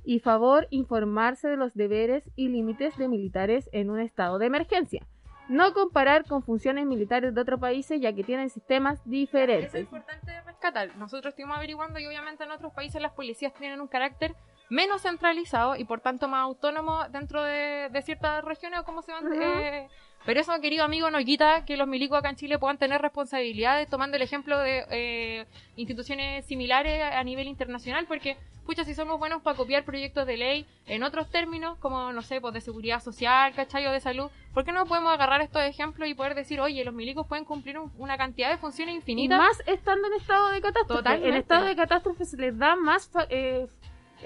Y 0.04 0.20
favor 0.20 0.68
informarse 0.70 1.48
de 1.48 1.56
los 1.56 1.74
deberes 1.74 2.30
y 2.36 2.48
límites 2.48 2.96
de 2.96 3.08
militares 3.08 3.68
en 3.72 3.90
un 3.90 4.00
estado 4.00 4.38
de 4.38 4.46
emergencia. 4.46 5.06
No 5.48 5.74
comparar 5.74 6.24
con 6.26 6.42
funciones 6.42 6.86
militares 6.86 7.34
de 7.34 7.40
otros 7.40 7.60
países 7.60 8.00
ya 8.00 8.14
que 8.14 8.24
tienen 8.24 8.48
sistemas 8.48 8.94
Eso 8.94 9.04
es 9.04 9.10
diferentes. 9.10 9.74
importante 9.74 10.32
rescatar. 10.64 10.96
Nosotros 10.96 11.32
estuvimos 11.32 11.56
averiguando 11.56 11.98
y 11.98 12.06
obviamente 12.06 12.44
en 12.44 12.50
otros 12.50 12.72
países 12.72 13.00
las 13.00 13.12
policías 13.12 13.52
tienen 13.54 13.80
un 13.80 13.88
carácter 13.88 14.34
menos 14.70 15.02
centralizado 15.02 15.76
y 15.76 15.84
por 15.84 16.00
tanto 16.00 16.26
más 16.26 16.42
autónomo 16.42 17.06
dentro 17.10 17.42
de, 17.42 17.88
de 17.90 18.02
ciertas 18.02 18.42
regiones 18.44 18.80
o 18.80 18.84
cómo 18.84 19.02
se 19.02 19.12
van... 19.12 19.26
Ujú. 19.26 19.40
eh, 19.40 19.88
pero 20.24 20.40
eso, 20.40 20.58
querido 20.60 20.84
amigo, 20.84 21.10
no 21.10 21.18
quita 21.18 21.64
que 21.64 21.76
los 21.76 21.86
milicos 21.88 22.18
acá 22.18 22.30
en 22.30 22.36
Chile 22.36 22.58
puedan 22.58 22.78
tener 22.78 23.00
responsabilidades 23.02 23.88
tomando 23.88 24.16
el 24.16 24.22
ejemplo 24.22 24.58
de 24.58 24.84
eh, 24.90 25.46
instituciones 25.76 26.44
similares 26.46 27.02
a 27.02 27.22
nivel 27.24 27.46
internacional, 27.46 28.06
porque, 28.06 28.36
pucha, 28.64 28.84
si 28.84 28.94
somos 28.94 29.18
buenos 29.18 29.42
para 29.42 29.56
copiar 29.56 29.84
proyectos 29.84 30.26
de 30.26 30.36
ley 30.36 30.66
en 30.86 31.02
otros 31.02 31.28
términos, 31.30 31.76
como, 31.78 32.12
no 32.12 32.22
sé, 32.22 32.40
pues 32.40 32.54
de 32.54 32.60
seguridad 32.60 33.00
social, 33.02 33.52
¿cachai? 33.54 33.86
O 33.86 33.92
de 33.92 34.00
salud, 34.00 34.30
¿por 34.54 34.64
qué 34.64 34.72
no 34.72 34.86
podemos 34.86 35.12
agarrar 35.12 35.40
estos 35.42 35.62
ejemplos 35.62 36.08
y 36.08 36.14
poder 36.14 36.34
decir, 36.34 36.60
oye, 36.60 36.84
los 36.84 36.94
milicos 36.94 37.26
pueden 37.26 37.44
cumplir 37.44 37.78
un- 37.78 37.92
una 37.98 38.16
cantidad 38.16 38.50
de 38.50 38.56
funciones 38.56 38.94
Y 38.94 38.98
infinitas? 38.98 39.38
más 39.38 39.62
estando 39.66 40.06
en 40.08 40.14
estado 40.14 40.48
de 40.50 40.60
catástrofe. 40.62 40.98
Totalmente. 41.02 41.28
En 41.28 41.34
estado 41.36 41.64
de 41.66 41.76
catástrofe 41.76 42.24
se 42.24 42.36
les 42.38 42.56
da 42.58 42.76
más 42.76 43.10
eh, 43.28 43.66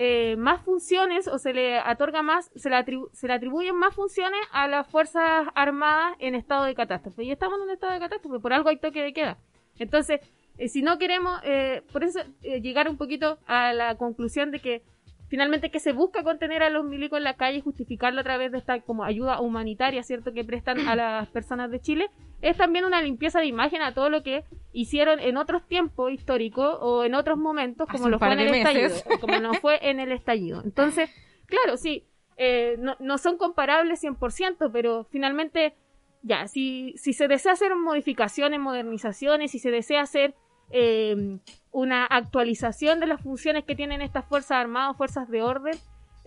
eh, 0.00 0.36
más 0.36 0.62
funciones 0.62 1.26
o 1.26 1.38
se 1.38 1.52
le 1.52 1.80
otorga 1.82 2.22
más, 2.22 2.50
se 2.54 2.70
le, 2.70 2.76
atribu- 2.76 3.10
se 3.12 3.26
le 3.26 3.34
atribuyen 3.34 3.74
más 3.76 3.94
funciones 3.94 4.40
a 4.52 4.68
las 4.68 4.86
fuerzas 4.86 5.48
armadas 5.54 6.16
en 6.20 6.34
estado 6.36 6.64
de 6.64 6.74
catástrofe. 6.74 7.24
Y 7.24 7.32
estamos 7.32 7.58
en 7.58 7.64
un 7.64 7.70
estado 7.70 7.92
de 7.92 7.98
catástrofe, 7.98 8.38
por 8.40 8.52
algo 8.52 8.68
hay 8.68 8.78
toque 8.78 9.02
de 9.02 9.12
queda. 9.12 9.38
Entonces, 9.78 10.20
eh, 10.56 10.68
si 10.68 10.82
no 10.82 10.98
queremos, 10.98 11.40
eh, 11.44 11.82
por 11.92 12.04
eso 12.04 12.20
eh, 12.42 12.60
llegar 12.60 12.88
un 12.88 12.96
poquito 12.96 13.38
a 13.46 13.72
la 13.72 13.96
conclusión 13.96 14.50
de 14.52 14.60
que 14.60 14.82
finalmente 15.28 15.70
que 15.70 15.78
se 15.78 15.92
busca 15.92 16.24
contener 16.24 16.62
a 16.62 16.70
los 16.70 16.84
milicos 16.84 17.18
en 17.18 17.24
la 17.24 17.34
calle 17.34 17.58
y 17.58 17.60
justificarlo 17.60 18.20
a 18.20 18.24
través 18.24 18.50
de 18.50 18.58
esta 18.58 18.80
como 18.80 19.04
ayuda 19.04 19.40
humanitaria, 19.40 20.02
¿cierto?, 20.02 20.32
que 20.32 20.44
prestan 20.44 20.88
a 20.88 20.96
las 20.96 21.28
personas 21.28 21.70
de 21.70 21.80
Chile, 21.80 22.10
es 22.40 22.56
también 22.56 22.84
una 22.84 23.02
limpieza 23.02 23.40
de 23.40 23.46
imagen 23.46 23.82
a 23.82 23.94
todo 23.94 24.10
lo 24.10 24.22
que 24.22 24.44
hicieron 24.72 25.20
en 25.20 25.36
otros 25.36 25.66
tiempos 25.66 26.12
históricos 26.12 26.78
o 26.80 27.04
en 27.04 27.14
otros 27.14 27.38
momentos, 27.38 27.88
como 27.88 28.08
lo 28.08 28.18
fue 28.18 28.32
en 28.32 28.40
el 28.40 28.50
meses. 28.50 28.96
estallido, 28.96 29.20
como 29.20 29.38
no 29.40 29.54
fue 29.54 29.78
en 29.88 30.00
el 30.00 30.12
estallido. 30.12 30.62
Entonces, 30.64 31.10
claro, 31.46 31.76
sí, 31.76 32.04
eh, 32.36 32.76
no, 32.78 32.96
no 33.00 33.18
son 33.18 33.36
comparables 33.36 34.02
100%, 34.02 34.70
pero 34.72 35.04
finalmente, 35.10 35.74
ya, 36.22 36.46
si, 36.46 36.94
si 36.96 37.12
se 37.12 37.28
desea 37.28 37.52
hacer 37.52 37.74
modificaciones, 37.74 38.60
modernizaciones, 38.60 39.50
si 39.50 39.58
se 39.58 39.70
desea 39.70 40.02
hacer 40.02 40.34
eh, 40.70 41.38
una 41.72 42.04
actualización 42.06 43.00
de 43.00 43.06
las 43.06 43.20
funciones 43.20 43.64
que 43.64 43.76
tienen 43.76 44.02
estas 44.02 44.24
Fuerzas 44.24 44.58
Armadas, 44.58 44.96
Fuerzas 44.96 45.28
de 45.28 45.42
Orden, 45.42 45.76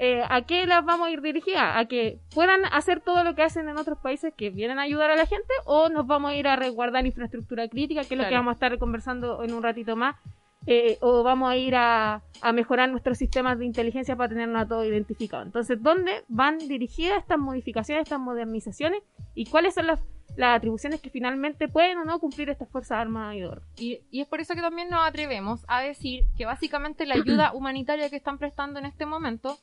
eh, 0.03 0.23
¿a 0.27 0.41
qué 0.41 0.65
las 0.65 0.83
vamos 0.83 1.07
a 1.07 1.11
ir 1.11 1.21
dirigidas? 1.21 1.77
¿A 1.77 1.85
que 1.85 2.19
puedan 2.33 2.65
hacer 2.65 3.01
todo 3.01 3.23
lo 3.23 3.35
que 3.35 3.43
hacen 3.43 3.69
en 3.69 3.77
otros 3.77 3.99
países 3.99 4.33
que 4.35 4.49
vienen 4.49 4.79
a 4.79 4.81
ayudar 4.81 5.11
a 5.11 5.15
la 5.15 5.27
gente? 5.27 5.53
¿O 5.65 5.89
nos 5.89 6.07
vamos 6.07 6.31
a 6.31 6.35
ir 6.35 6.47
a 6.47 6.55
resguardar 6.55 7.05
infraestructura 7.05 7.67
crítica, 7.67 8.03
que 8.03 8.15
es 8.15 8.19
lo 8.19 8.27
que 8.27 8.33
vamos 8.33 8.51
a 8.51 8.53
estar 8.53 8.75
conversando 8.79 9.43
en 9.43 9.53
un 9.53 9.61
ratito 9.61 9.95
más? 9.95 10.15
Eh, 10.65 10.97
¿O 11.01 11.21
vamos 11.21 11.51
a 11.51 11.55
ir 11.55 11.75
a, 11.75 12.23
a 12.41 12.51
mejorar 12.51 12.89
nuestros 12.89 13.19
sistemas 13.19 13.59
de 13.59 13.65
inteligencia 13.65 14.15
para 14.15 14.29
tenernos 14.29 14.63
a 14.63 14.67
todos 14.67 14.87
identificados? 14.87 15.45
Entonces, 15.45 15.77
¿dónde 15.83 16.23
van 16.27 16.57
dirigidas 16.57 17.19
estas 17.19 17.37
modificaciones, 17.37 18.03
estas 18.03 18.19
modernizaciones? 18.19 19.03
¿Y 19.35 19.45
cuáles 19.45 19.75
son 19.75 19.85
las, 19.85 20.01
las 20.35 20.57
atribuciones 20.57 21.01
que 21.01 21.09
finalmente 21.09 21.67
pueden 21.67 21.97
o 21.97 22.05
no 22.05 22.19
cumplir 22.19 22.49
estas 22.49 22.69
Fuerzas 22.69 22.99
Armadas 22.99 23.35
y? 23.77 23.83
Y, 23.83 23.99
y 24.11 24.21
es 24.21 24.27
por 24.27 24.39
eso 24.39 24.55
que 24.55 24.61
también 24.61 24.89
nos 24.89 25.05
atrevemos 25.07 25.65
a 25.67 25.81
decir 25.81 26.25
que 26.37 26.45
básicamente 26.45 27.05
la 27.05 27.15
ayuda 27.21 27.53
humanitaria 27.53 28.09
que 28.09 28.15
están 28.15 28.37
prestando 28.37 28.79
en 28.79 28.85
este 28.85 29.05
momento 29.05 29.57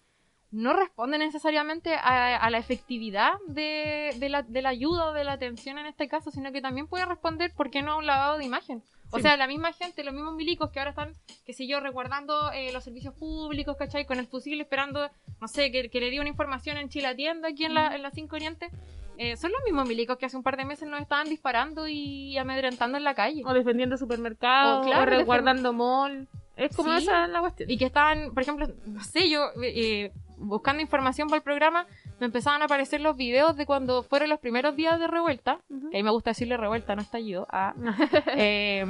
no 0.50 0.72
responde 0.72 1.18
necesariamente 1.18 1.94
a, 1.94 2.36
a 2.36 2.50
la 2.50 2.58
efectividad 2.58 3.32
de, 3.48 4.14
de 4.18 4.28
la, 4.28 4.42
de 4.42 4.62
la 4.62 4.70
ayuda 4.70 5.10
o 5.10 5.12
de 5.12 5.24
la 5.24 5.32
atención 5.32 5.78
en 5.78 5.86
este 5.86 6.08
caso, 6.08 6.30
sino 6.30 6.52
que 6.52 6.62
también 6.62 6.86
puede 6.86 7.04
responder, 7.04 7.52
¿por 7.54 7.70
qué 7.70 7.82
no, 7.82 7.92
a 7.92 7.96
un 7.96 8.06
lavado 8.06 8.38
de 8.38 8.46
imagen? 8.46 8.82
O 9.10 9.16
Sí. 9.16 9.22
sea, 9.22 9.36
la 9.36 9.46
misma 9.46 9.72
gente, 9.72 10.04
los 10.04 10.12
mismos 10.12 10.34
milicos 10.34 10.70
que 10.70 10.78
ahora 10.80 10.90
están, 10.90 11.12
qué 11.46 11.52
sé 11.54 11.66
yo, 11.66 11.80
resguardando 11.80 12.52
eh, 12.52 12.72
los 12.72 12.84
servicios 12.84 13.14
públicos, 13.14 13.76
¿cachai? 13.78 14.04
Con 14.04 14.18
el 14.18 14.26
fusil 14.26 14.60
esperando, 14.60 15.10
no 15.40 15.48
sé, 15.48 15.70
que, 15.72 15.88
que 15.88 16.00
le 16.00 16.10
dio 16.10 16.20
una 16.20 16.28
información 16.30 16.76
en 16.76 16.88
Chile 16.90 17.06
Atienda, 17.08 17.48
aquí 17.48 17.64
en 17.64 17.74
la, 17.74 17.94
en 17.94 18.02
la 18.02 18.10
5 18.10 18.36
Oriente. 18.36 18.68
Eh, 19.16 19.36
son 19.36 19.50
los 19.50 19.62
mismos 19.64 19.88
milicos 19.88 20.16
que 20.18 20.26
hace 20.26 20.36
un 20.36 20.42
par 20.44 20.56
de 20.56 20.64
meses 20.64 20.88
nos 20.88 21.00
estaban 21.00 21.28
disparando 21.28 21.88
y 21.88 22.36
amedrentando 22.38 22.98
en 22.98 23.04
la 23.04 23.14
calle. 23.14 23.42
O 23.44 23.52
defendiendo 23.52 23.96
supermercados, 23.96 24.84
O, 24.86 24.88
claro, 24.88 25.02
o 25.02 25.06
resguardando 25.06 25.72
mall. 25.72 26.28
Es 26.56 26.76
como 26.76 26.90
Sí. 26.98 27.04
esa 27.04 27.26
la 27.28 27.40
cuestión. 27.40 27.70
y 27.70 27.78
que 27.78 27.86
estaban, 27.86 28.32
por 28.34 28.42
ejemplo, 28.42 28.66
no 28.86 29.02
sé, 29.02 29.28
yo 29.30 29.46
eh, 29.62 30.12
buscando 30.38 30.80
información 30.82 31.28
para 31.28 31.38
el 31.38 31.42
programa, 31.42 31.86
me 32.20 32.26
empezaban 32.26 32.62
a 32.62 32.64
aparecer 32.66 33.00
los 33.00 33.16
videos 33.16 33.56
de 33.56 33.66
cuando 33.66 34.02
fueron 34.02 34.28
los 34.30 34.38
primeros 34.40 34.74
días 34.76 34.98
de 34.98 35.06
revuelta, 35.06 35.58
que 35.68 35.74
a 35.96 35.98
mí 35.98 36.02
me 36.02 36.10
gusta 36.10 36.30
decirle 36.30 36.56
revuelta, 36.56 36.94
no 36.96 37.02
estallido, 37.02 37.46
ah, 37.50 37.74
eh, 38.36 38.84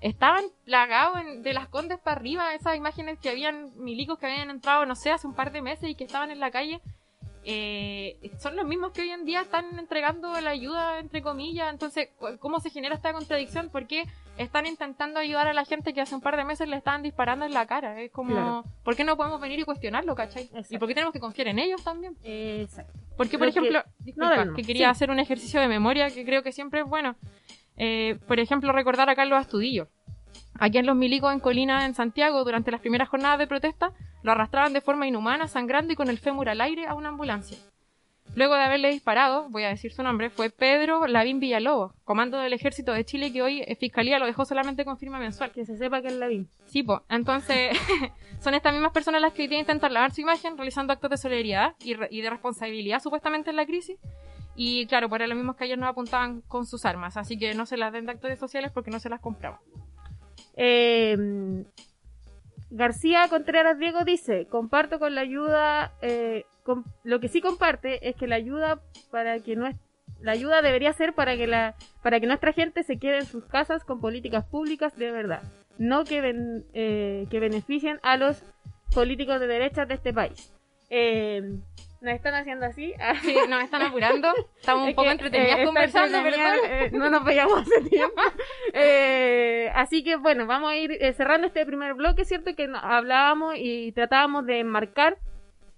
estaban 0.00 0.44
plagados 0.64 1.20
en- 1.20 1.42
de 1.42 1.52
las 1.52 1.68
condes 1.68 1.98
para 1.98 2.16
arriba, 2.16 2.54
esas 2.54 2.76
imágenes 2.76 3.18
que 3.18 3.30
habían 3.30 3.70
milicos 3.76 4.18
que 4.18 4.26
habían 4.26 4.50
entrado, 4.50 4.86
no 4.86 4.94
sé, 4.94 5.10
hace 5.10 5.26
un 5.26 5.34
par 5.34 5.52
de 5.52 5.62
meses 5.62 5.88
y 5.90 5.94
que 5.94 6.04
estaban 6.04 6.30
en 6.30 6.40
la 6.40 6.50
calle. 6.50 6.80
eh, 7.42 8.18
son 8.38 8.54
los 8.54 8.66
mismos 8.66 8.92
que 8.92 9.00
hoy 9.00 9.10
en 9.10 9.24
día 9.24 9.40
están 9.40 9.78
entregando 9.78 10.38
la 10.42 10.50
ayuda, 10.50 10.98
entre 10.98 11.22
comillas. 11.22 11.72
Entonces, 11.72 12.10
¿cómo 12.38 12.60
se 12.60 12.68
genera 12.68 12.94
esta 12.94 13.14
contradicción? 13.14 13.70
¿Por 13.70 13.86
qué 13.86 14.04
están 14.42 14.66
intentando 14.66 15.20
ayudar 15.20 15.46
a 15.48 15.52
la 15.52 15.64
gente 15.64 15.92
que 15.92 16.00
hace 16.00 16.14
un 16.14 16.20
par 16.20 16.36
de 16.36 16.44
meses 16.44 16.68
le 16.68 16.76
estaban 16.76 17.02
disparando 17.02 17.44
en 17.44 17.52
la 17.52 17.66
cara? 17.66 18.00
Es 18.00 18.10
como, 18.10 18.30
Claro. 18.34 18.64
¿por 18.84 18.96
qué 18.96 19.04
no 19.04 19.16
podemos 19.16 19.40
venir 19.40 19.58
y 19.60 19.64
cuestionarlo, 19.64 20.14
cachai? 20.14 20.44
Exacto. 20.44 20.74
¿Y 20.74 20.78
por 20.78 20.88
qué 20.88 20.94
tenemos 20.94 21.12
que 21.12 21.20
confiar 21.20 21.48
en 21.48 21.58
ellos 21.58 21.82
también? 21.84 22.16
Exacto. 22.22 22.92
Porque, 23.16 23.38
por 23.38 23.46
Lo 23.48 23.52
que- 23.52 23.58
ejemplo, 23.58 23.82
No, 24.16 24.44
no. 24.44 24.54
que 24.54 24.62
quería 24.62 24.86
Sí. 24.86 24.90
hacer 24.90 25.10
un 25.10 25.18
ejercicio 25.18 25.60
de 25.60 25.68
memoria 25.68 26.10
que 26.10 26.24
creo 26.24 26.42
que 26.42 26.52
siempre 26.52 26.80
es 26.80 26.86
bueno. 26.86 27.16
Eh, 27.76 28.18
por 28.26 28.40
ejemplo, 28.40 28.72
recordar 28.72 29.08
a 29.10 29.14
Carlos 29.14 29.38
Astudillo. 29.38 29.88
Aquí 30.58 30.78
en 30.78 30.86
los 30.86 30.96
milicos 30.96 31.32
en 31.32 31.40
Colina, 31.40 31.86
en 31.86 31.94
Santiago, 31.94 32.44
durante 32.44 32.70
las 32.70 32.80
primeras 32.80 33.08
jornadas 33.08 33.38
de 33.38 33.46
protesta, 33.46 33.92
lo 34.22 34.32
arrastraban 34.32 34.72
de 34.72 34.80
forma 34.80 35.06
inhumana, 35.06 35.48
sangrando 35.48 35.92
y 35.92 35.96
con 35.96 36.08
el 36.08 36.18
fémur 36.18 36.48
al 36.48 36.60
aire 36.60 36.86
a 36.86 36.94
una 36.94 37.08
ambulancia. 37.10 37.56
Luego 38.36 38.54
de 38.54 38.62
haberle 38.62 38.90
disparado, 38.90 39.48
voy 39.50 39.64
a 39.64 39.68
decir 39.70 39.92
su 39.92 40.02
nombre, 40.04 40.30
fue 40.30 40.50
Pedro 40.50 41.06
Lavín 41.08 41.40
Villalobos, 41.40 41.92
comando 42.04 42.38
del 42.38 42.52
ejército 42.52 42.92
de 42.92 43.04
Chile 43.04 43.32
que 43.32 43.42
hoy 43.42 43.64
Fiscalía 43.78 44.18
lo 44.20 44.26
dejó 44.26 44.44
solamente 44.44 44.84
con 44.84 44.98
firma 44.98 45.18
mensual. 45.18 45.50
Que 45.50 45.66
se 45.66 45.76
sepa 45.76 46.00
que 46.00 46.08
es 46.08 46.14
la 46.14 46.28
BIM. 46.28 46.46
Sí, 46.66 46.82
po. 46.84 47.02
Entonces, 47.08 47.76
son 48.40 48.54
estas 48.54 48.72
mismas 48.72 48.92
personas 48.92 49.20
las 49.20 49.32
que 49.32 49.42
hoy 49.42 49.48
día 49.48 49.58
intentan 49.58 49.92
lavar 49.92 50.12
su 50.12 50.20
imagen 50.20 50.56
realizando 50.56 50.92
actos 50.92 51.10
de 51.10 51.16
solidaridad 51.16 51.74
y, 51.84 51.94
re- 51.94 52.08
y 52.10 52.20
de 52.20 52.30
responsabilidad 52.30 53.02
supuestamente 53.02 53.50
en 53.50 53.56
la 53.56 53.66
crisis. 53.66 53.98
Y 54.54 54.86
claro, 54.86 55.08
por 55.08 55.26
lo 55.26 55.34
mismos 55.34 55.56
que 55.56 55.64
ayer 55.64 55.78
nos 55.78 55.88
apuntaban 55.88 56.42
con 56.42 56.66
sus 56.66 56.84
armas. 56.84 57.16
Así 57.16 57.36
que 57.36 57.54
no 57.54 57.66
se 57.66 57.76
las 57.76 57.92
den 57.92 58.06
de 58.06 58.12
actores 58.12 58.38
sociales 58.38 58.70
porque 58.72 58.90
no 58.92 59.00
se 59.00 59.08
las 59.08 59.20
compramos. 59.20 59.58
Eh, 60.56 61.16
García 62.70 63.26
Contreras 63.28 63.78
Diego 63.78 64.04
dice, 64.04 64.46
comparto 64.46 64.98
con 64.98 65.14
la 65.14 65.22
ayuda, 65.22 65.92
eh, 66.02 66.44
lo 67.04 67.18
que 67.20 67.28
sí 67.28 67.40
comparte 67.40 68.08
es 68.08 68.14
que 68.16 68.26
la 68.28 68.36
ayuda 68.36 68.80
para 69.10 69.40
que 69.40 69.56
no 69.56 69.68
la 70.20 70.32
ayuda 70.32 70.60
debería 70.62 70.92
ser 70.92 71.14
para 71.14 71.36
que 71.36 71.46
la, 71.46 71.74
para 72.02 72.20
que 72.20 72.26
nuestra 72.26 72.52
gente 72.52 72.82
se 72.82 72.98
quede 72.98 73.18
en 73.18 73.26
sus 73.26 73.44
casas 73.46 73.84
con 73.84 74.00
políticas 74.00 74.44
públicas 74.44 74.96
de 74.96 75.10
verdad, 75.10 75.42
no 75.78 76.04
que, 76.04 76.20
ben- 76.20 76.64
eh, 76.74 77.26
que 77.30 77.40
beneficien 77.40 77.98
a 78.02 78.16
los 78.16 78.42
políticos 78.94 79.40
de 79.40 79.46
derechas 79.46 79.88
de 79.88 79.94
este 79.94 80.12
país. 80.12 80.52
Eh, 80.90 81.58
nos 82.00 82.14
están 82.14 82.34
haciendo 82.34 82.66
así. 82.66 82.94
Sí, 83.22 83.36
nos 83.48 83.62
están 83.62 83.82
apurando. 83.82 84.28
Estamos 84.58 84.84
un 84.84 84.88
Es 84.90 84.94
poco 84.94 85.06
que, 85.06 85.12
entretenidas 85.12 85.58
eh, 85.60 85.64
conversando, 85.64 86.18
entretenida, 86.18 86.56
eh, 86.64 86.90
no 86.92 87.10
nos 87.10 87.24
veíamos 87.24 87.60
hace 87.60 87.80
tiempo. 87.90 88.20
Eh, 88.72 89.70
así 89.74 90.02
que 90.02 90.16
bueno, 90.16 90.46
vamos 90.46 90.70
a 90.70 90.76
ir 90.76 90.92
eh, 90.92 91.12
cerrando 91.12 91.46
este 91.46 91.64
primer 91.66 91.94
bloque, 91.94 92.24
¿cierto? 92.24 92.54
Que 92.54 92.68
hablábamos 92.82 93.54
y 93.56 93.92
tratábamos 93.92 94.46
de 94.46 94.60
enmarcar 94.60 95.18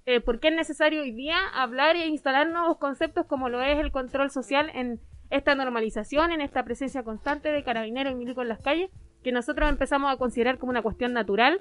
eh, 0.06 0.20
por 0.20 0.40
qué 0.40 0.48
es 0.48 0.54
necesario 0.54 1.02
hoy 1.02 1.12
día 1.12 1.36
hablar 1.54 1.96
e 1.96 2.06
instalar 2.06 2.48
nuevos 2.48 2.78
conceptos 2.78 3.26
como 3.26 3.48
lo 3.48 3.62
es 3.62 3.78
el 3.78 3.92
control 3.92 4.30
social 4.30 4.70
en 4.74 5.00
esta 5.30 5.54
normalización, 5.54 6.32
en 6.32 6.40
esta 6.40 6.64
presencia 6.64 7.02
constante 7.02 7.50
de 7.50 7.62
carabineros 7.62 8.12
y 8.12 8.16
milicos 8.16 8.42
en 8.42 8.48
las 8.48 8.60
calles, 8.60 8.90
que 9.22 9.32
nosotros 9.32 9.68
empezamos 9.68 10.12
a 10.12 10.16
considerar 10.16 10.58
como 10.58 10.70
una 10.70 10.82
cuestión 10.82 11.12
natural, 11.14 11.60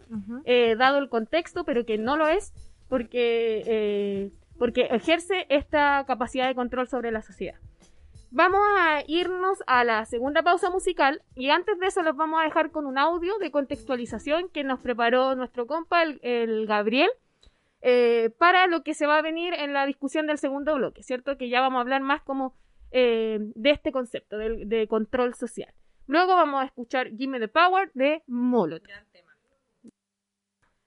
dado 0.78 0.98
el 0.98 1.08
contexto, 1.08 1.64
pero 1.64 1.86
que 1.86 1.98
no 1.98 2.18
lo 2.18 2.28
es, 2.28 2.52
porque, 2.92 3.64
eh, 3.68 4.32
porque 4.62 4.90
ejerce 4.92 5.48
esta 5.50 6.06
capacidad 6.06 6.48
de 6.48 6.54
control 6.54 6.88
sobre 6.88 7.10
la 7.10 7.24
sociedad. 7.24 7.60
Vamos 8.30 8.62
a 8.78 9.02
irnos 9.08 9.58
a 9.66 9.84
la 9.84 10.06
segunda 10.06 10.44
pausa 10.44 10.70
musical 10.70 11.24
y 11.34 11.50
antes 11.50 11.80
de 11.80 11.88
eso 11.88 12.04
los 12.04 12.16
vamos 12.16 12.40
a 12.40 12.44
dejar 12.44 12.70
con 12.70 12.86
un 12.86 13.00
audio 13.00 13.40
de 13.40 13.50
contextualización 13.50 14.50
que 14.50 14.64
nos 14.64 14.80
preparó 14.80 15.34
nuestro 15.34 15.66
compa, 15.66 16.04
el, 16.04 16.20
el 16.22 16.68
Gabriel, 16.68 17.10
eh, 17.82 18.30
para 18.38 18.68
lo 18.68 18.84
que 18.84 18.94
se 18.94 19.08
va 19.08 19.18
a 19.18 19.24
venir 19.24 19.56
en 19.56 19.74
la 19.74 19.88
discusión 19.88 20.28
del 20.28 20.38
segundo 20.38 20.76
bloque, 20.76 21.02
¿cierto? 21.02 21.40
Que 21.40 21.50
ya 21.50 21.60
vamos 21.60 21.80
a 21.80 21.82
hablar 21.82 22.02
más 22.02 22.22
como 22.22 22.56
eh, 22.92 23.40
de 23.42 23.72
este 23.72 23.92
concepto 23.92 24.38
de, 24.38 24.88
control 24.88 25.34
social. 25.34 25.74
Luego 26.06 26.36
vamos 26.36 26.62
a 26.62 26.66
escuchar 26.66 27.10
Gimme 27.18 27.40
the 27.40 27.48
Power 27.48 27.90
de 27.96 28.22
Molotov. 28.28 28.94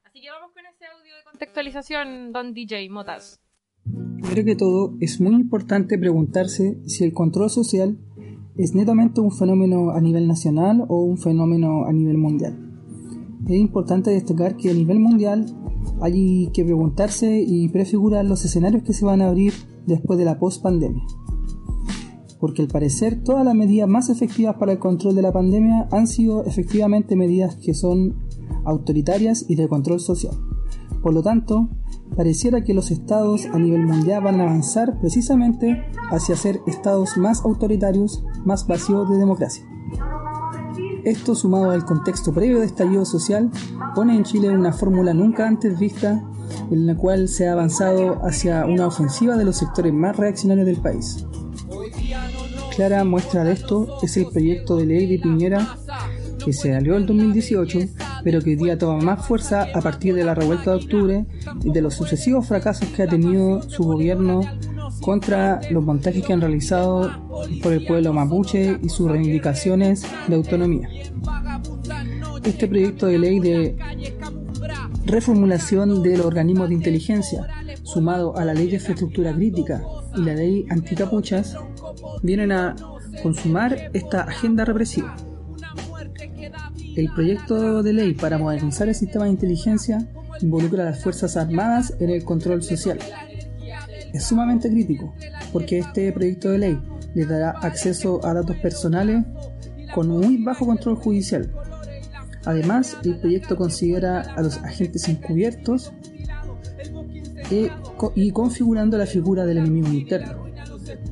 Así 0.05 0.21
que 0.21 0.31
vamos 0.31 0.53
con 0.53 0.65
ese 0.65 0.87
audio 0.87 1.17
de 1.17 1.25
contextualización, 1.25 2.33
Don 2.33 2.55
DJ 2.55 2.89
Motas. 2.89 3.44
Primero 4.25 4.45
que 4.47 4.57
todo, 4.57 4.95
es 5.01 5.21
muy 5.21 5.35
importante 5.35 5.99
preguntarse 5.99 6.79
si 6.87 7.05
el 7.05 7.13
control 7.13 7.51
social 7.51 7.99
es 8.57 8.75
netamente 8.75 9.21
un 9.21 9.31
fenómeno 9.31 9.91
a 9.91 10.01
nivel 10.01 10.27
nacional 10.27 10.85
o 10.89 11.03
un 11.03 11.19
fenómeno 11.19 11.85
a 11.85 11.93
nivel 11.93 12.17
mundial. 12.17 12.59
Es 13.47 13.57
importante 13.57 14.11
destacar 14.11 14.57
que 14.57 14.71
a 14.71 14.75
nivel 14.75 14.99
mundial 14.99 15.45
hay 16.01 16.51
que 16.55 16.65
preguntarse 16.65 17.45
y 17.47 17.69
prefigurar 17.69 18.25
los 18.25 18.45
escenarios 18.47 18.83
que 18.83 18.95
se 18.95 19.05
van 19.05 19.21
a 19.21 19.29
abrir 19.29 19.53
después 19.87 20.19
de 20.19 20.25
la 20.25 20.39
post-pandemia. 20.39 21.05
Porque 22.41 22.63
al 22.63 22.69
parecer 22.69 23.23
todas 23.23 23.45
las 23.45 23.55
medidas 23.55 23.89
más 23.89 24.09
efectivas 24.09 24.57
para 24.57 24.73
el 24.73 24.79
control 24.79 25.15
de 25.15 25.23
la 25.23 25.33
pandemia 25.33 25.87
han 25.93 26.07
sido 26.07 26.45
efectivamente 26.45 27.15
medidas 27.15 27.57
que 27.57 27.75
son 27.75 28.17
autoritarias 28.65 29.45
y 29.49 29.55
de 29.55 29.69
control 29.69 30.01
social. 30.01 30.35
Por 31.03 31.13
lo 31.13 31.23
tanto, 31.23 31.69
pareciera 32.17 32.63
que 32.63 32.75
los 32.75 32.91
estados 32.91 33.47
a 33.53 33.59
nivel 33.59 33.87
mundial 33.87 34.23
van 34.23 34.41
a 34.41 34.45
avanzar 34.45 34.99
precisamente 35.01 35.85
hacia 36.11 36.37
ser 36.37 36.61
estados 36.67 37.17
más 37.17 37.45
autoritarios, 37.45 38.25
más 38.45 38.67
vacíos 38.67 39.09
de 39.11 39.17
democracia. 39.17 39.65
Esto 41.05 41.35
sumado 41.35 41.71
al 41.71 41.85
contexto 41.85 42.33
previo 42.33 42.61
de 42.61 42.67
estallido 42.67 43.05
social 43.05 43.51
pone 43.95 44.17
en 44.17 44.25
Chile 44.25 44.49
una 44.49 44.73
fórmula 44.73 45.13
nunca 45.13 45.47
antes 45.47 45.79
vista 45.79 46.23
en 46.71 46.87
la 46.87 46.97
cual 46.97 47.29
se 47.29 47.49
ha 47.49 47.53
avanzado 47.53 48.25
hacia 48.25 48.65
una 48.65 48.87
ofensiva 48.87 49.37
de 49.37 49.45
los 49.45 49.57
sectores 49.57 49.93
más 49.93 50.17
reaccionarios 50.17 50.67
del 50.67 50.77
país. 50.77 51.27
Clara 52.75 53.05
muestra 53.05 53.45
de 53.45 53.53
esto 53.53 53.99
es 54.03 54.17
el 54.17 54.27
proyecto 54.27 54.77
de 54.77 54.87
ley 54.87 55.07
de 55.07 55.19
Piñera 55.19 55.77
que 56.45 56.53
se 56.53 56.73
salió 56.73 56.97
el 56.97 57.07
2018, 57.07 57.79
pero 58.25 58.41
que 58.41 58.51
hoy 58.51 58.57
día 58.57 58.79
toma 58.79 59.05
más 59.05 59.27
fuerza 59.27 59.67
a 59.75 59.81
partir 59.81 60.15
de 60.15 60.25
la 60.25 60.35
revuelta 60.35 60.71
de 60.71 60.77
octubre 60.79 61.27
y 61.63 61.71
de 61.71 61.83
los 61.83 61.95
sucesivos 61.95 62.49
fracasos 62.49 62.89
que 62.89 63.03
ha 63.03 63.07
tenido 63.07 63.63
su 63.63 63.85
gobierno 63.85 64.41
contra 65.01 65.61
los 65.71 65.85
montajes 65.85 66.25
que 66.25 66.33
han 66.33 66.41
realizado 66.41 67.11
por 67.63 67.73
el 67.73 67.85
pueblo 67.87 68.13
mapuche 68.13 68.79
y 68.83 68.89
sus 68.89 69.11
reivindicaciones 69.11 70.07
de 70.27 70.35
autonomía. 70.35 70.89
Este 72.43 72.67
proyecto 72.67 73.07
de 73.07 73.19
ley 73.19 73.41
de 73.41 73.77
reformulación 75.05 76.03
de 76.03 76.17
los 76.17 76.27
organismos 76.27 76.69
de 76.69 76.75
inteligencia, 76.75 77.47
sumado 77.83 78.37
a 78.37 78.45
la 78.45 78.55
ley 78.55 78.69
de 78.69 78.77
infraestructura 78.77 79.35
crítica 79.35 79.83
y 80.17 80.23
la 80.23 80.35
ley 80.35 80.67
anticapuchas, 80.71 81.57
vienen 82.23 82.53
a 82.53 82.75
consumar 83.23 83.91
esta 83.93 84.23
agenda 84.23 84.65
represiva. 84.65 85.15
El 86.97 87.11
proyecto 87.13 87.83
de 87.83 87.93
ley 87.93 88.15
para 88.15 88.39
modernizar 88.39 88.89
el 88.89 88.95
sistema 88.95 89.25
de 89.25 89.31
inteligencia 89.33 90.07
involucra 90.41 90.83
a 90.87 90.91
las 90.91 91.03
Fuerzas 91.03 91.37
Armadas 91.37 91.95
en 92.01 92.11
el 92.11 92.25
control 92.25 92.63
social. 92.63 92.99
Es 94.13 94.25
sumamente 94.25 94.71
crítico, 94.71 95.15
porque 95.53 95.79
este 95.79 96.13
proyecto 96.13 96.51
de 96.51 96.59
ley 96.59 96.79
le 97.15 97.27
dará 97.27 97.51
acceso 97.51 98.25
a 98.25 98.33
datos 98.35 98.57
personales 98.57 99.25
con 99.93 100.09
muy 100.09 100.43
bajo 100.43 100.67
control 100.67 100.97
judicial. 100.97 101.53
Además, 102.45 102.97
el 103.05 103.17
proyecto 103.19 103.57
considera 103.57 104.21
a 104.21 104.43
los 104.43 104.59
agentes 104.59 105.09
encubiertos 105.09 105.93
e- 107.51 107.71
co- 107.97 108.13
y 108.15 108.31
configurando 108.31 108.99
la 108.99 109.07
figura 109.07 109.47
del 109.47 109.59
enemigo 109.59 109.89
interno. 109.89 110.44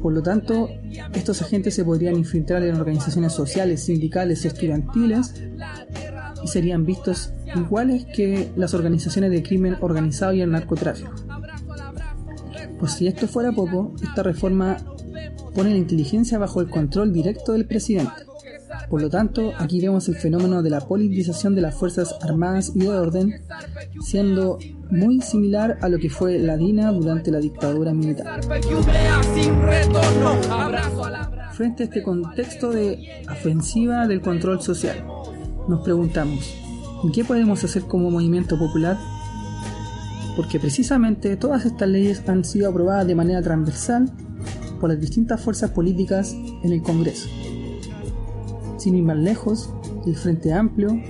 Por 0.03 0.13
lo 0.13 0.23
tanto, 0.23 0.69
estos 1.15 1.41
agentes 1.43 1.75
se 1.75 1.85
podrían 1.85 2.17
infiltrar 2.17 2.65
en 2.65 2.75
organizaciones 2.75 3.33
sociales, 3.33 3.85
sindicales, 3.85 4.45
estudiantiles 4.45 5.35
y 6.43 6.49
serían 6.49 6.85
vistos 6.85 7.33
iguales 7.55 8.05
que 8.07 8.51
las 8.57 8.75
organizaciones 8.75 9.31
de 9.31 9.45
crimen 9.45 9.77
organizado 9.81 10.33
y 10.33 10.41
el 10.41 10.51
narcotráfico. 10.51 11.13
Por 12.81 12.91
si 12.91 13.07
esto 13.07 13.29
fuera 13.29 13.53
poco, 13.53 13.95
esta 14.03 14.25
reforma 14.25 14.77
pone 15.55 15.71
la 15.71 15.77
inteligencia 15.77 16.37
bajo 16.37 16.61
el 16.61 16.69
control 16.69 17.13
directo 17.13 17.53
del 17.53 17.67
presidente. 17.67 18.27
Por 18.91 19.01
lo 19.01 19.09
tanto, 19.09 19.53
aquí 19.57 19.81
vemos 19.81 20.09
el 20.09 20.17
fenómeno 20.17 20.63
de 20.63 20.71
la 20.71 20.81
politización 20.81 21.55
de 21.55 21.61
las 21.61 21.77
Fuerzas 21.77 22.17
Armadas 22.23 22.73
y 22.75 22.81
de 22.81 22.89
orden, 22.89 23.43
siendo 24.05 24.59
muy 24.93 25.23
similar 25.23 25.79
a 25.81 25.89
lo 25.89 25.99
que 25.99 26.11
fue 26.11 26.39
la 26.39 26.59
DINA 26.59 26.93
durante 26.93 27.31
la 27.31 27.39
dictadura 27.39 27.95
militar. 27.95 28.43
Frente 31.53 31.83
a 31.83 31.87
este 31.87 32.03
contexto 32.03 32.71
de 32.71 33.25
ofensiva 33.31 34.07
del 34.07 34.21
control 34.21 34.61
social, 34.61 35.03
nos 35.67 35.81
preguntamos, 35.81 36.55
¿y 37.05 37.11
qué 37.11 37.25
podemos 37.25 37.65
hacer 37.65 37.85
como 37.85 38.11
movimiento 38.11 38.59
popular? 38.59 38.99
Porque 40.37 40.61
precisamente 40.61 41.37
todas 41.37 41.65
estas 41.65 41.89
leyes 41.89 42.23
han 42.29 42.45
sido 42.45 42.69
aprobadas 42.69 43.07
de 43.07 43.15
manera 43.15 43.41
transversal 43.41 44.11
por 44.79 44.91
las 44.91 45.01
distintas 45.01 45.41
fuerzas 45.41 45.71
políticas 45.71 46.35
en 46.63 46.71
el 46.71 46.83
Congreso. 46.83 47.31
Sin 48.77 48.97
ir 48.97 49.05
más 49.05 49.17
lejos, 49.17 49.73
el 50.07 50.17
Frente 50.17 50.53
Amplio 50.53 51.01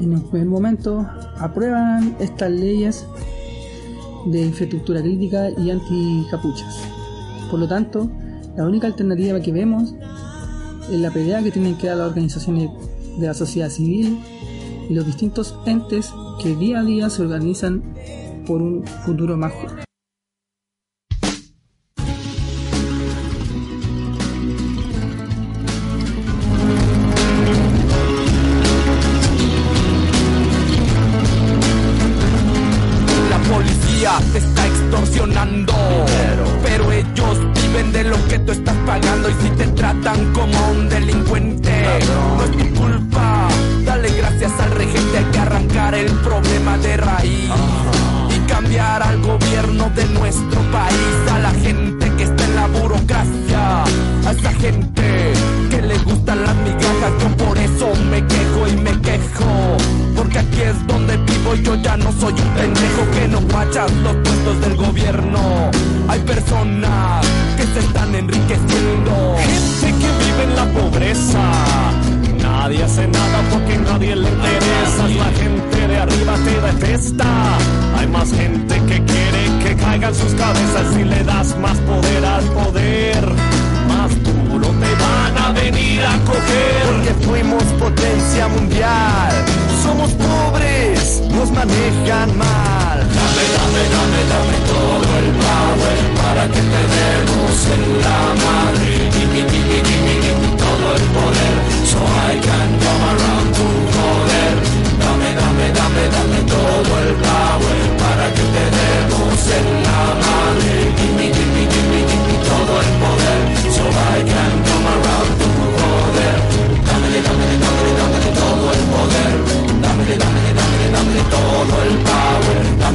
en 0.00 0.14
un 0.14 0.22
primer 0.30 0.48
momento 0.48 1.06
aprueban 1.38 2.16
estas 2.20 2.50
leyes 2.50 3.06
de 4.26 4.42
infraestructura 4.42 5.00
crítica 5.02 5.50
y 5.50 5.70
anticapuchas. 5.70 6.82
Por 7.50 7.60
lo 7.60 7.68
tanto, 7.68 8.10
la 8.56 8.66
única 8.66 8.86
alternativa 8.86 9.40
que 9.40 9.52
vemos 9.52 9.94
es 10.90 10.98
la 10.98 11.10
pelea 11.10 11.42
que 11.42 11.50
tienen 11.50 11.76
que 11.76 11.88
dar 11.88 11.98
las 11.98 12.08
organizaciones 12.08 12.70
de 13.18 13.26
la 13.26 13.34
sociedad 13.34 13.68
civil 13.68 14.18
y 14.88 14.94
los 14.94 15.06
distintos 15.06 15.56
entes 15.66 16.12
que 16.42 16.56
día 16.56 16.80
a 16.80 16.84
día 16.84 17.10
se 17.10 17.22
organizan 17.22 17.82
por 18.46 18.60
un 18.60 18.84
futuro 19.04 19.36
más 19.36 19.52
justo. 19.52 19.93
Le 81.04 81.22
das 81.24 81.56
más 81.58 81.78
poder 81.78 82.24
al 82.24 82.44
poder. 82.44 83.24
Más 83.88 84.10
duro 84.22 84.68
te 84.68 84.92
van 85.02 85.38
a 85.38 85.52
venir 85.52 86.02
a 86.04 86.18
coger. 86.24 86.84
Porque 86.86 87.26
fuimos 87.26 87.64
potencia 87.78 88.48
mundial 88.48 89.32
Somos 89.82 90.10
pobres, 90.12 91.22
nos 91.30 91.50
manejan 91.50 92.36
mal 92.38 92.98
Dame, 92.98 93.44
dame, 93.56 93.82
dame, 93.94 94.20
dame 94.32 94.56
todo 94.72 95.10
el 95.20 95.28
power 95.44 95.98
Para 96.22 96.46
que 96.46 96.60
te 96.72 96.82
demos 96.94 97.56
en 97.74 97.82
la 98.02 98.43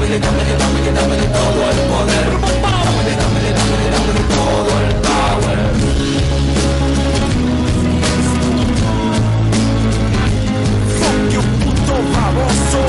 Dámele, 0.10 0.26
dámele, 0.26 0.58
dámele, 0.58 0.92
dámele 0.92 1.28
todo 1.28 1.70
el 1.70 1.78
poder 1.92 2.30
Dámele, 2.64 3.14
dámele, 3.22 3.52
dámele, 3.54 3.88
dámele 3.94 4.22
todo 4.34 4.74
el 4.82 4.94
power 5.06 5.60
Fuck 10.98 11.20
you, 11.32 11.42
puto 11.64 11.96
baboso 12.16 12.82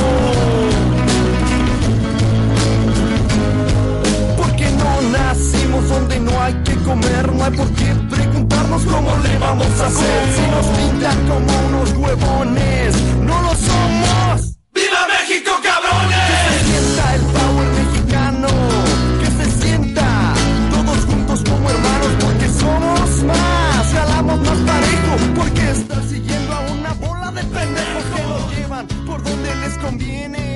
Porque 4.39 4.67
no 4.71 4.91
nacimos 5.11 5.89
donde 5.91 6.21
no 6.21 6.43
hay 6.43 6.55
que 6.65 6.75
comer, 6.77 7.33
no 7.35 7.45
hay 7.45 7.51
por 7.51 7.71
qué 7.73 7.95
preguntarnos 8.09 8.83
cómo 8.85 9.11
le 9.23 9.39
vamos 9.39 9.67
a 9.79 9.87
hacer. 9.89 10.23
Si 10.35 10.43
nos 10.51 10.67
pintan 10.79 11.19
como 11.29 11.67
unos 11.69 11.93
huevones, 11.99 12.95
no 13.21 13.43
lo 13.43 13.51
somos. 13.51 13.90
Conviene. 29.81 30.50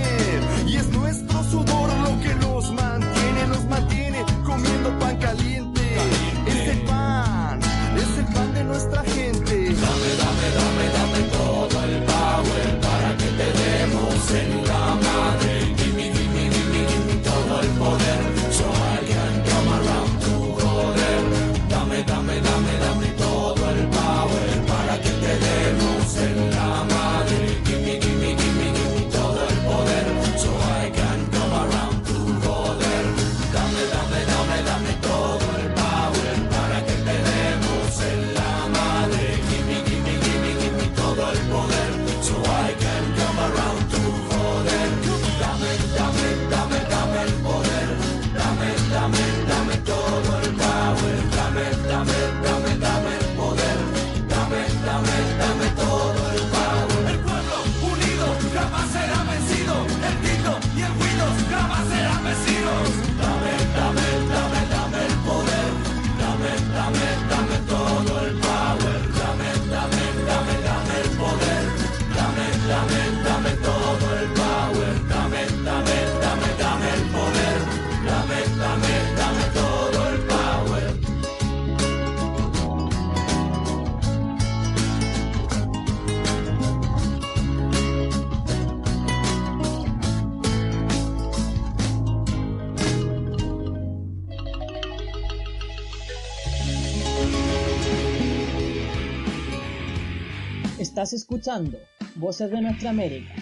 Escuchando 101.14 101.78
Voces 102.16 102.50
de 102.50 102.60
Nuestra 102.60 102.90
América 102.90 103.32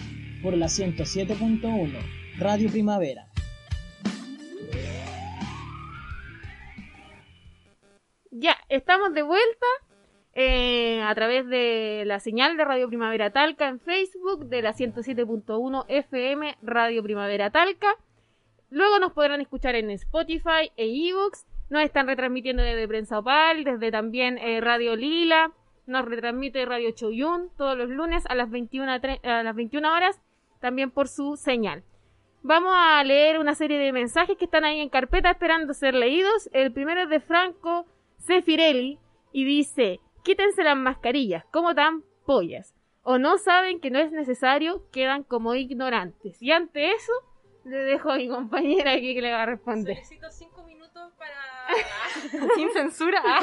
por 0.41 0.55
la 0.55 0.67
107.1 0.67 1.91
Radio 2.37 2.69
Primavera. 2.69 3.27
Ya, 8.31 8.57
estamos 8.69 9.13
de 9.13 9.23
vuelta 9.23 9.65
eh, 10.33 11.01
a 11.01 11.13
través 11.15 11.47
de 11.47 12.03
la 12.05 12.19
señal 12.19 12.57
de 12.57 12.65
Radio 12.65 12.87
Primavera 12.87 13.31
Talca 13.31 13.67
en 13.67 13.79
Facebook, 13.79 14.45
de 14.45 14.61
la 14.61 14.73
107.1 14.73 15.85
FM 15.87 16.57
Radio 16.61 17.03
Primavera 17.03 17.51
Talca. 17.51 17.95
Luego 18.69 18.97
nos 18.99 19.13
podrán 19.13 19.41
escuchar 19.41 19.75
en 19.75 19.91
Spotify 19.91 20.71
e 20.77 20.85
ebooks. 21.09 21.45
Nos 21.69 21.83
están 21.83 22.07
retransmitiendo 22.07 22.63
desde 22.63 22.87
Prensa 22.87 23.19
Opal, 23.19 23.63
desde 23.63 23.91
también 23.91 24.37
eh, 24.39 24.61
Radio 24.61 24.95
Lila. 24.95 25.51
Nos 25.85 26.05
retransmite 26.05 26.65
Radio 26.65 26.91
Choyun 26.91 27.49
todos 27.57 27.77
los 27.77 27.89
lunes 27.89 28.23
a 28.27 28.35
las 28.35 28.49
21, 28.49 28.91
tre- 29.01 29.23
a 29.25 29.43
las 29.43 29.55
21 29.55 29.93
horas, 29.93 30.21
también 30.59 30.91
por 30.91 31.07
su 31.07 31.35
señal. 31.35 31.83
Vamos 32.41 32.73
a 32.75 33.03
leer 33.03 33.39
una 33.39 33.55
serie 33.55 33.77
de 33.77 33.91
mensajes 33.91 34.37
que 34.37 34.45
están 34.45 34.63
ahí 34.65 34.79
en 34.79 34.89
carpeta 34.89 35.29
esperando 35.31 35.73
ser 35.73 35.93
leídos. 35.93 36.49
El 36.53 36.71
primero 36.73 37.01
es 37.01 37.09
de 37.09 37.19
Franco 37.19 37.85
Sefirelli 38.17 38.99
y 39.31 39.45
dice, 39.45 39.99
quítense 40.23 40.63
las 40.63 40.77
mascarillas, 40.77 41.45
como 41.51 41.73
tan 41.75 42.03
pollas. 42.25 42.73
O 43.03 43.17
no 43.17 43.37
saben 43.37 43.79
que 43.81 43.91
no 43.91 43.99
es 43.99 44.11
necesario, 44.11 44.83
quedan 44.91 45.23
como 45.23 45.55
ignorantes. 45.55 46.41
Y 46.41 46.51
ante 46.51 46.91
eso, 46.91 47.11
le 47.65 47.77
dejo 47.77 48.11
a 48.11 48.15
mi 48.17 48.29
compañera 48.29 48.91
aquí 48.93 49.13
que 49.15 49.21
le 49.21 49.31
va 49.33 49.43
a 49.43 49.45
responder. 49.45 49.97
Necesito 49.97 50.29
cinco 50.31 50.63
minutos 50.63 51.11
para... 51.17 52.49
Sin 52.55 52.71
censura. 52.71 53.21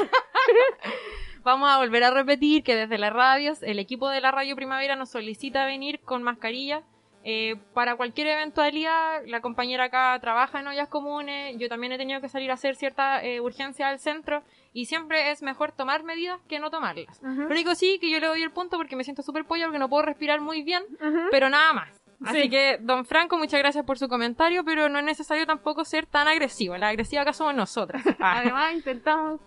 Vamos 1.43 1.69
a 1.71 1.77
volver 1.77 2.03
a 2.03 2.11
repetir 2.11 2.63
que 2.63 2.75
desde 2.75 2.97
las 2.97 3.11
radios, 3.13 3.63
el 3.63 3.79
equipo 3.79 4.09
de 4.09 4.21
la 4.21 4.31
Radio 4.31 4.55
Primavera 4.55 4.95
nos 4.95 5.09
solicita 5.09 5.65
venir 5.65 5.99
con 6.01 6.23
mascarilla. 6.23 6.83
eh, 7.23 7.55
para 7.75 7.95
cualquier 7.97 8.25
eventualidad, 8.27 9.21
la 9.27 9.41
compañera 9.41 9.83
acá 9.85 10.17
trabaja 10.19 10.59
en 10.59 10.65
ollas 10.67 10.87
comunes, 10.89 11.55
yo 11.59 11.69
también 11.69 11.93
he 11.93 11.97
tenido 11.99 12.19
que 12.19 12.27
salir 12.29 12.49
a 12.49 12.55
hacer 12.55 12.75
cierta 12.75 13.23
eh, 13.23 13.39
urgencia 13.39 13.87
al 13.89 13.99
centro 13.99 14.41
y 14.73 14.85
siempre 14.85 15.29
es 15.29 15.43
mejor 15.43 15.71
tomar 15.71 16.01
medidas 16.03 16.39
que 16.49 16.57
no 16.57 16.71
tomarlas. 16.71 17.19
Ujú. 17.19 17.41
Lo 17.41 17.47
único 17.49 17.75
sí 17.75 17.99
que 18.01 18.09
yo 18.09 18.19
le 18.19 18.25
doy 18.25 18.41
el 18.41 18.49
punto 18.51 18.75
porque 18.77 18.95
me 18.95 19.03
siento 19.03 19.21
súper 19.21 19.45
polla 19.45 19.65
porque 19.65 19.77
no 19.77 19.87
puedo 19.87 20.01
respirar 20.01 20.41
muy 20.41 20.63
bien, 20.63 20.83
pero 21.29 21.47
nada 21.51 21.73
más. 21.73 22.01
Así 22.25 22.41
Sí. 22.43 22.49
que, 22.49 22.77
don 22.81 23.05
Franco, 23.05 23.37
muchas 23.37 23.59
gracias 23.59 23.85
por 23.85 23.99
su 23.99 24.07
comentario, 24.07 24.63
pero 24.63 24.89
no 24.89 24.97
es 24.97 25.05
necesario 25.05 25.45
tampoco 25.45 25.85
ser 25.85 26.07
tan 26.07 26.27
agresivo. 26.27 26.75
La 26.77 26.89
agresiva 26.89 27.21
acá 27.21 27.33
somos 27.33 27.53
nosotras. 27.53 28.01
Ah, 28.19 28.39
Además, 28.39 28.73
intentamos 28.73 29.39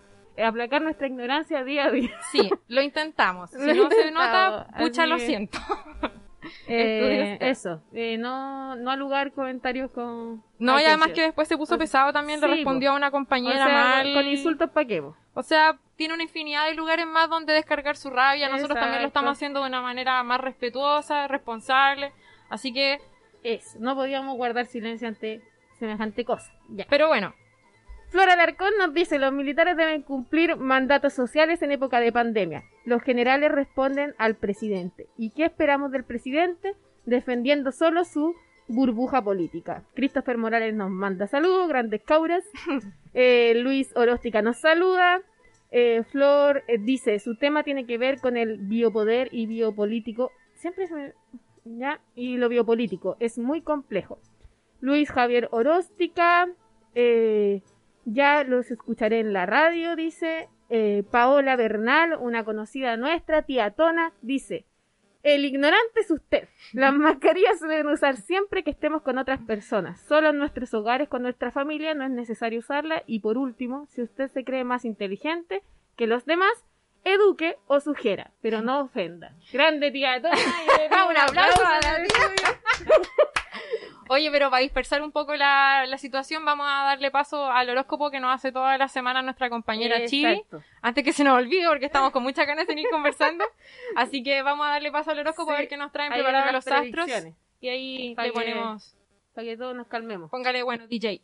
aplacar 0.43 0.81
nuestra 0.81 1.07
ignorancia 1.07 1.63
día 1.63 1.85
a 1.85 1.91
día. 1.91 2.11
sí, 2.31 2.49
lo 2.67 2.81
intentamos. 2.81 3.49
Si 3.55 3.73
Lo 3.73 3.85
no 3.85 3.89
se 3.89 4.11
nota, 4.11 4.67
pucha, 4.77 5.05
lo 5.05 5.19
siento. 5.19 5.57
Eh, 6.67 7.37
eso, 7.41 7.81
eh, 7.93 8.17
no, 8.17 8.75
no 8.75 8.91
alugar 8.91 9.31
comentarios 9.31 9.89
con... 9.91 10.43
No, 10.59 10.79
y 10.79 10.83
además 10.83 11.11
que 11.11 11.21
después 11.21 11.47
se 11.47 11.57
puso 11.57 11.77
pesado 11.77 12.13
también, 12.13 12.39
le 12.39 12.47
respondió 12.47 12.91
a 12.91 12.95
una 12.95 13.07
O 13.07 13.11
compañera 13.11 13.65
sea, 13.65 13.83
mal. 14.03 14.13
con 14.13 14.27
insultos 14.27 14.69
pa' 14.69 14.85
qué, 14.85 15.01
po? 15.01 15.15
O 15.33 15.43
sea, 15.43 15.79
tiene 15.95 16.13
una 16.13 16.23
infinidad 16.23 16.67
de 16.67 16.75
lugares 16.75 17.07
más 17.07 17.29
donde 17.29 17.53
descargar 17.53 17.97
su 17.97 18.09
rabia. 18.09 18.49
Nosotros 18.49 18.79
también 18.79 19.01
lo 19.01 19.07
estamos 19.07 19.31
haciendo 19.31 19.61
de 19.61 19.67
una 19.67 19.81
manera 19.81 20.21
más 20.23 20.39
respetuosa, 20.39 21.27
responsable. 21.27 22.13
Así 22.49 22.71
que, 22.73 22.99
Eso, 23.43 23.77
no 23.79 23.95
podíamos 23.95 24.35
guardar 24.37 24.65
silencio 24.67 25.07
ante 25.07 25.41
semejante 25.79 26.25
cosa. 26.25 26.51
Ya. 26.69 26.85
pero 26.89 27.07
bueno, 27.07 27.33
Flora 28.15 28.31
Alarcón 28.31 28.71
nos 28.79 28.93
dice, 28.93 29.19
los 29.19 29.33
militares 29.33 29.75
deben 29.75 30.01
cumplir 30.01 30.55
mandatos 30.55 31.11
sociales 31.11 31.61
en 31.61 31.73
época 31.73 31.99
de 31.99 32.13
pandemia. 32.13 32.63
Los 32.85 33.03
generales 33.03 33.51
responden 33.51 34.15
al 34.17 34.35
presidente. 34.35 35.09
¿Y 35.17 35.31
qué 35.31 35.43
esperamos 35.43 35.91
del 35.91 36.05
presidente? 36.05 36.75
Defendiendo 37.05 37.73
solo 37.73 38.05
su 38.05 38.33
burbuja 38.69 39.21
política. 39.21 39.83
Christopher 39.95 40.37
Morales 40.37 40.73
nos 40.73 40.89
manda 40.91 41.27
saludos, 41.27 41.67
grandes 41.67 42.03
cauras. 42.03 42.45
Eh, 43.13 43.53
Luis 43.55 43.91
Oróstica 43.97 44.41
nos 44.41 44.61
saluda. 44.61 45.21
Eh, 45.71 46.03
Flor 46.09 46.63
eh, 46.67 46.77
dice, 46.77 47.19
su 47.19 47.35
tema 47.35 47.63
tiene 47.63 47.85
que 47.85 47.97
ver 47.97 48.21
con 48.21 48.37
el 48.37 48.59
biopoder 48.59 49.27
y 49.33 49.45
biopolítico. 49.45 50.31
Siempre 50.53 50.87
se 50.87 50.93
me... 50.93 51.13
¿Ya? 51.65 51.99
Y 52.15 52.37
lo 52.37 52.47
biopolítico. 52.47 53.17
Es 53.19 53.37
muy 53.37 53.61
complejo. 53.61 54.19
Luis 54.79 55.11
Javier 55.11 55.49
Oróstica. 55.51 56.47
Eh, 56.93 57.61
ya 58.05 58.43
los 58.43 58.71
escucharé 58.71 59.19
en 59.19 59.33
la 59.33 59.45
radio, 59.45 59.95
dice. 59.95 60.49
Eh, 60.69 61.03
Paola 61.11 61.55
Bernal, 61.55 62.17
una 62.19 62.43
conocida 62.43 62.97
nuestra, 62.97 63.43
tía 63.43 63.71
Tona, 63.71 64.13
dice. 64.21 64.65
El 65.23 65.43
ignorante 65.43 66.01
es 66.01 66.11
usted. 66.11 66.47
Las 66.73 66.93
mascarillas 66.95 67.59
se 67.59 67.67
deben 67.67 67.87
usar 67.87 68.17
siempre 68.17 68.63
que 68.63 68.71
estemos 68.71 69.01
con 69.01 69.17
otras 69.17 69.39
personas. 69.41 69.99
Solo 70.01 70.29
en 70.29 70.37
nuestros 70.37 70.73
hogares 70.73 71.09
con 71.09 71.23
nuestra 71.23 71.51
familia 71.51 71.93
no 71.93 72.03
es 72.03 72.11
necesario 72.11 72.59
usarla. 72.59 73.03
Y 73.07 73.19
por 73.19 73.37
último, 73.37 73.87
si 73.87 74.03
usted 74.03 74.31
se 74.31 74.43
cree 74.43 74.63
más 74.63 74.85
inteligente 74.85 75.63
que 75.95 76.07
los 76.07 76.25
demás, 76.25 76.53
eduque 77.03 77.57
o 77.67 77.79
sugiera, 77.79 78.31
pero 78.41 78.61
no 78.61 78.81
ofenda. 78.81 79.33
Grande 79.51 79.91
tía 79.91 80.21
Tona. 80.21 80.35
y 80.35 80.85
Un 81.09 81.17
aplauso 81.17 81.65
a 81.65 81.79
la 81.81 82.03
tía. 82.03 82.59
Oye, 84.07 84.29
pero 84.31 84.49
para 84.51 84.61
dispersar 84.61 85.01
un 85.01 85.11
poco 85.11 85.35
la, 85.35 85.85
la 85.87 85.97
situación, 85.97 86.45
vamos 86.45 86.67
a 86.69 86.83
darle 86.85 87.09
paso 87.09 87.49
al 87.51 87.69
horóscopo 87.69 88.11
que 88.11 88.19
nos 88.19 88.33
hace 88.33 88.51
toda 88.51 88.77
la 88.77 88.87
semana 88.87 89.21
nuestra 89.23 89.49
compañera 89.49 90.05
Chibi. 90.05 90.31
Exacto. 90.33 90.61
Antes 90.81 91.03
que 91.03 91.11
se 91.11 91.23
nos 91.23 91.33
olvide, 91.37 91.67
porque 91.67 91.85
estamos 91.87 92.11
con 92.11 92.21
muchas 92.21 92.45
ganas 92.45 92.67
de 92.67 92.73
seguir 92.73 92.87
conversando. 92.91 93.43
Así 93.95 94.21
que 94.21 94.41
vamos 94.43 94.67
a 94.67 94.71
darle 94.71 94.91
paso 94.91 95.11
al 95.11 95.19
horóscopo 95.19 95.51
a 95.51 95.55
Sí, 95.55 95.61
ver 95.63 95.69
qué 95.69 95.77
nos 95.77 95.91
traen 95.91 96.13
preparados 96.13 96.53
los 96.53 96.67
astros. 96.67 97.09
Y 97.61 97.69
ahí 97.69 98.15
le 98.15 98.23
que- 98.23 98.31
ponemos. 98.31 98.95
Para 99.33 99.47
que 99.47 99.57
todos 99.57 99.75
nos 99.75 99.87
calmemos. 99.87 100.29
Póngale, 100.29 100.61
bueno, 100.63 100.87
DJ. 100.87 101.21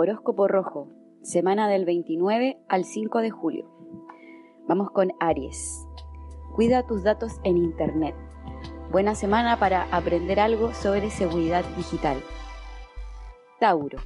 Horóscopo 0.00 0.46
rojo, 0.46 0.86
semana 1.24 1.68
del 1.68 1.84
29 1.84 2.62
al 2.68 2.84
5 2.84 3.18
de 3.18 3.30
julio. 3.30 3.68
Vamos 4.68 4.92
con 4.92 5.10
Aries. 5.18 5.88
Cuida 6.54 6.86
tus 6.86 7.02
datos 7.02 7.40
en 7.42 7.56
Internet. 7.56 8.14
Buena 8.92 9.16
semana 9.16 9.58
para 9.58 9.88
aprender 9.90 10.38
algo 10.38 10.72
sobre 10.72 11.10
seguridad 11.10 11.64
digital. 11.76 12.22
Tauro. 13.58 13.98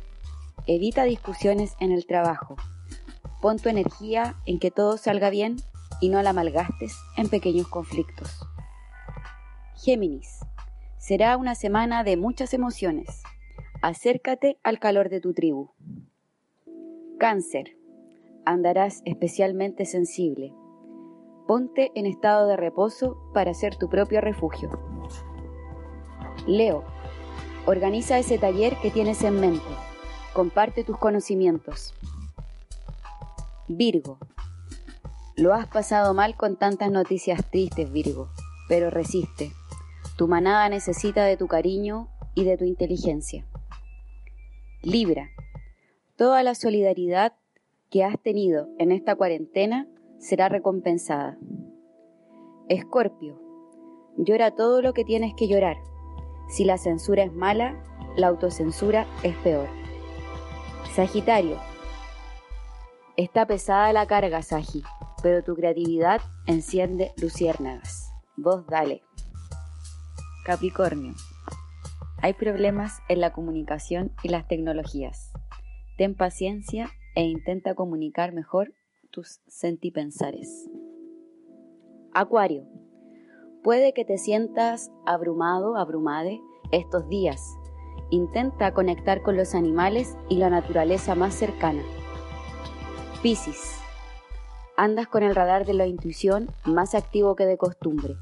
Evita 0.67 1.05
discusiones 1.05 1.77
en 1.79 1.93
el 1.93 2.07
trabajo. 2.07 2.57
Pon 3.43 3.59
tu 3.59 3.69
energía 3.69 4.37
en 4.47 4.59
que 4.59 4.71
todo 4.71 4.97
salga 4.97 5.29
bien 5.29 5.57
y 6.01 6.09
no 6.09 6.23
la 6.23 6.33
malgastes 6.33 6.97
en 7.19 7.29
pequeños 7.29 7.69
conflictos. 7.69 8.49
Géminis. 9.77 10.41
Será 10.97 11.37
una 11.37 11.55
semana 11.55 12.03
de 12.03 12.17
muchas 12.17 12.55
emociones. 12.55 13.23
Acércate 13.83 14.61
al 14.63 14.79
calor 14.79 15.09
de 15.09 15.21
tu 15.21 15.35
tribu. 15.35 15.73
Cáncer. 17.19 17.77
Andarás 18.45 19.03
especialmente 19.05 19.87
sensible. 19.87 20.55
Ponte 21.49 21.91
en 21.97 22.07
estado 22.07 22.47
de 22.47 22.57
reposo 22.57 23.17
para 23.35 23.55
ser 23.55 23.75
tu 23.75 23.89
propio 23.89 24.21
refugio. 24.21 24.71
Leo. 26.47 26.85
Organiza 27.67 28.19
ese 28.19 28.39
taller 28.39 28.77
que 28.81 28.93
tienes 28.93 29.25
en 29.25 29.41
mente. 29.41 29.75
Comparte 30.33 30.85
tus 30.85 30.97
conocimientos. 30.97 31.93
Virgo. 33.67 34.19
Lo 35.37 35.55
has 35.55 35.67
pasado 35.67 36.15
mal 36.15 36.37
con 36.37 36.55
tantas 36.55 36.93
noticias 36.93 37.51
tristes, 37.51 37.91
Virgo, 37.91 38.29
pero 38.69 38.91
resiste. 38.91 39.51
Tu 40.17 40.29
manada 40.29 40.69
necesita 40.69 41.25
de 41.25 41.37
tu 41.37 41.49
cariño 41.49 42.07
y 42.37 42.45
de 42.45 42.57
tu 42.57 42.65
inteligencia. 42.65 43.45
Libra. 44.83 45.31
Toda 46.17 46.43
la 46.43 46.57
solidaridad 46.57 47.35
que 47.89 48.03
has 48.03 48.21
tenido 48.21 48.69
en 48.81 48.91
esta 48.91 49.15
cuarentena 49.15 49.87
será 50.19 50.49
recompensada. 50.49 51.39
Escorpio. 52.69 53.41
Llora 54.17 54.51
todo 54.51 54.83
lo 54.83 54.93
que 54.93 55.05
tienes 55.05 55.35
que 55.35 55.47
llorar. 55.47 55.77
Si 56.49 56.65
la 56.65 56.79
censura 56.79 57.23
es 57.23 57.33
mala, 57.33 57.81
la 58.17 58.27
autocensura 58.27 59.07
es 59.23 59.37
peor. 59.37 59.69
Sagitario. 60.93 61.59
Está 63.17 63.47
pesada 63.47 63.93
la 63.93 64.07
carga, 64.07 64.43
Sagi, 64.43 64.83
pero 65.23 65.45
tu 65.45 65.55
creatividad 65.55 66.21
enciende 66.47 67.13
luciérnagas. 67.19 68.13
Vos 68.37 68.67
dale. 68.67 69.03
Capricornio. 70.45 71.15
Hay 72.25 72.35
problemas 72.35 73.03
en 73.09 73.21
la 73.21 73.33
comunicación 73.33 74.13
y 74.23 74.29
las 74.29 74.47
tecnologías. 74.47 75.33
Ten 75.99 76.15
paciencia 76.15 76.89
e 77.17 77.25
intenta 77.25 77.75
comunicar 77.75 78.33
mejor 78.33 78.73
tus 79.11 79.41
sentipensares. 79.49 80.71
Acuario. 82.15 82.65
Puede 83.65 83.93
que 83.93 84.05
te 84.05 84.19
sientas 84.19 84.93
abrumado, 85.05 85.77
abrumade 85.77 86.41
estos 86.71 87.09
días. 87.09 87.57
Intenta 88.11 88.73
conectar 88.73 89.23
con 89.23 89.37
los 89.37 89.57
animales 89.57 90.17
y 90.29 90.37
la 90.37 90.49
naturaleza 90.49 91.17
más 91.17 91.35
cercana. 91.35 91.83
Piscis. 93.21 93.81
Andas 94.77 95.09
con 95.09 95.25
el 95.25 95.35
radar 95.35 95.67
de 95.67 95.75
la 95.75 95.89
intuición 95.89 96.53
más 96.65 96.95
activo 96.95 97.35
que 97.35 97.47
de 97.47 97.59
costumbre. 97.59 98.15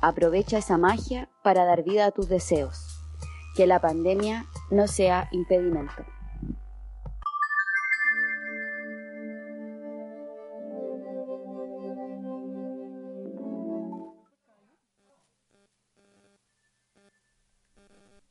Aprovecha 0.00 0.58
esa 0.58 0.78
magia 0.78 1.30
para 1.44 1.64
dar 1.64 1.84
vida 1.84 2.06
a 2.06 2.10
tus 2.10 2.28
deseos. 2.28 2.85
Que 3.56 3.66
la 3.66 3.80
pandemia 3.80 4.44
no 4.70 4.86
sea 4.86 5.28
impedimento. 5.32 6.04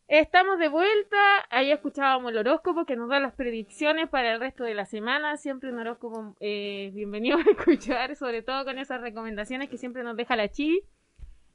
Estamos 0.08 0.60
de 0.60 0.70
vuelta. 0.70 1.18
Ahí 1.50 1.72
escuchábamos 1.72 2.32
el 2.32 2.38
horóscopo 2.38 2.86
que 2.86 2.96
nos 2.96 3.10
da 3.10 3.20
las 3.20 3.34
predicciones 3.34 4.08
para 4.08 4.34
el 4.34 4.40
resto 4.40 4.64
de 4.64 4.76
la 4.76 4.86
semana. 4.86 5.38
Siempre 5.38 5.72
un 5.72 5.80
horóscopo 5.80 6.36
eh, 6.40 6.92
bienvenido 6.94 7.38
a 7.38 7.42
escuchar, 7.52 8.16
sobre 8.16 8.44
todo 8.44 8.64
con 8.64 8.78
esas 8.78 9.02
recomendaciones 9.02 9.70
que 9.70 9.78
siempre 9.78 10.04
nos 10.04 10.16
deja 10.16 10.36
la 10.36 10.50
Chi 10.50 10.84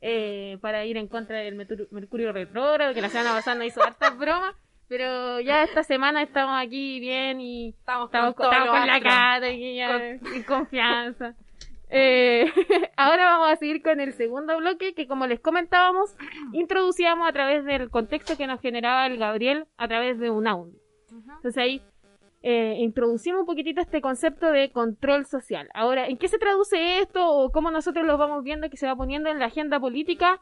eh, 0.00 0.58
para 0.60 0.84
ir 0.84 0.96
en 0.96 1.08
contra 1.08 1.38
del 1.38 1.54
Mercurio, 1.90 2.32
retrógrado, 2.32 2.94
que 2.94 3.00
la 3.02 3.08
semana 3.08 3.32
pasada 3.32 3.56
nos 3.56 3.66
hizo 3.66 3.82
hartas 3.82 4.16
bromas. 4.16 4.54
Pero 4.88 5.38
ya 5.38 5.62
esta 5.62 5.84
semana 5.84 6.20
estamos 6.22 6.60
aquí 6.60 6.98
bien 6.98 7.40
y 7.40 7.68
Estamos, 7.78 8.06
estamos, 8.06 8.34
con, 8.34 8.46
estamos 8.46 8.70
con 8.76 8.86
la 8.88 9.00
cara 9.00 9.48
y, 9.50 9.76
ya- 9.76 10.14
y 10.36 10.42
confianza. 10.42 11.34
Eh, 11.90 12.46
ahora 12.96 13.24
vamos 13.26 13.50
a 13.50 13.56
seguir 13.56 13.82
con 13.82 14.00
el 14.00 14.12
segundo 14.14 14.56
bloque 14.58 14.94
que 14.94 15.06
como 15.06 15.26
les 15.28 15.38
comentábamos, 15.40 16.16
introducíamos 16.52 17.28
a 17.28 17.32
través 17.32 17.64
del 17.64 17.88
contexto 17.90 18.36
que 18.36 18.46
nos 18.48 18.60
generaba 18.60 19.06
el 19.06 19.16
Gabriel 19.18 19.66
a 19.76 19.86
través 19.86 20.18
de 20.18 20.30
un 20.30 20.46
audio. 20.48 20.74
Entonces 21.10 21.56
ahí 21.58 21.82
eh, 22.42 22.76
introducimos 22.78 23.40
un 23.40 23.46
poquitito 23.46 23.80
este 23.80 24.00
concepto 24.00 24.50
de 24.50 24.70
control 24.70 25.26
social. 25.26 25.68
Ahora, 25.74 26.06
¿en 26.06 26.16
qué 26.16 26.28
se 26.28 26.38
traduce 26.38 27.00
esto 27.00 27.28
o 27.28 27.52
cómo 27.52 27.70
nosotros 27.70 28.06
lo 28.06 28.16
vamos 28.16 28.42
viendo 28.44 28.70
que 28.70 28.76
se 28.76 28.86
va 28.86 28.96
poniendo 28.96 29.28
en 29.28 29.38
la 29.38 29.46
agenda 29.46 29.78
política? 29.78 30.40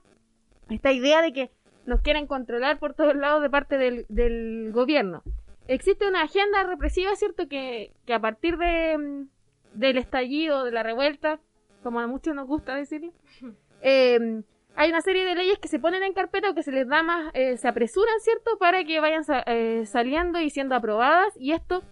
Esta 0.70 0.92
idea 0.92 1.22
de 1.22 1.32
que 1.32 1.50
nos 1.86 2.00
quieren 2.02 2.26
controlar 2.26 2.78
por 2.78 2.94
todos 2.94 3.16
lados 3.16 3.42
de 3.42 3.50
parte 3.50 3.78
del, 3.78 4.06
del 4.08 4.70
gobierno. 4.72 5.22
Existe 5.66 6.06
una 6.06 6.22
agenda 6.22 6.62
represiva, 6.64 7.16
¿cierto? 7.16 7.48
Que, 7.48 7.92
que 8.06 8.14
a 8.14 8.20
partir 8.20 8.58
de, 8.58 8.96
mm, 8.96 9.28
del 9.74 9.98
estallido, 9.98 10.64
de 10.64 10.72
la 10.72 10.82
revuelta, 10.82 11.40
como 11.82 12.00
a 12.00 12.06
muchos 12.06 12.34
nos 12.34 12.46
gusta 12.46 12.74
decirlo, 12.76 13.12
eh, 13.82 14.42
hay 14.80 14.90
una 14.90 15.00
serie 15.00 15.24
de 15.24 15.34
leyes 15.34 15.58
que 15.58 15.68
se 15.68 15.78
ponen 15.80 16.02
en 16.02 16.12
carpeta 16.12 16.50
o 16.50 16.54
que 16.54 16.62
se 16.62 16.70
les 16.72 16.86
da 16.88 17.02
más, 17.02 17.30
eh, 17.34 17.56
se 17.56 17.66
apresuran, 17.68 18.14
¿cierto? 18.20 18.56
Para 18.58 18.84
que 18.84 19.00
vayan 19.00 19.24
sa- 19.24 19.42
eh, 19.46 19.84
saliendo 19.86 20.40
y 20.40 20.50
siendo 20.50 20.74
aprobadas 20.76 21.34
y 21.38 21.52
esto 21.52 21.82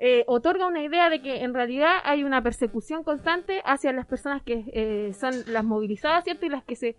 eh, 0.00 0.24
otorga 0.26 0.66
una 0.66 0.82
idea 0.82 1.10
de 1.10 1.20
que 1.22 1.42
en 1.42 1.54
realidad 1.54 1.92
hay 2.04 2.22
una 2.24 2.42
persecución 2.42 3.02
constante 3.04 3.62
hacia 3.64 3.92
las 3.92 4.06
personas 4.06 4.42
que 4.42 4.64
eh, 4.72 5.12
son 5.12 5.32
las 5.46 5.64
movilizadas, 5.64 6.24
¿cierto? 6.24 6.46
Y 6.46 6.48
las 6.50 6.64
que 6.64 6.76
se 6.76 6.96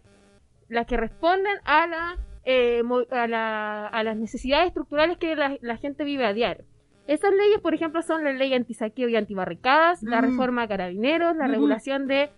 las 0.69 0.85
que 0.85 0.97
responden 0.97 1.55
a 1.65 1.87
la, 1.87 2.17
eh, 2.45 2.81
a, 3.11 3.27
la 3.27 3.87
a 3.87 4.03
las 4.03 4.15
necesidades 4.17 4.67
estructurales 4.67 5.17
que 5.17 5.35
la, 5.35 5.57
la 5.61 5.77
gente 5.77 6.03
vive 6.03 6.25
a 6.25 6.33
diario. 6.33 6.65
Esas 7.07 7.31
leyes, 7.33 7.59
por 7.61 7.73
ejemplo, 7.73 8.01
son 8.03 8.23
la 8.23 8.33
ley 8.33 8.53
antisaqueo 8.53 9.09
y 9.09 9.15
antibarricadas, 9.15 10.03
la 10.03 10.21
Mm. 10.21 10.25
reforma 10.25 10.61
a 10.63 10.67
carabineros, 10.67 11.35
la 11.35 11.47
regulación 11.47 12.05
de 12.07 12.29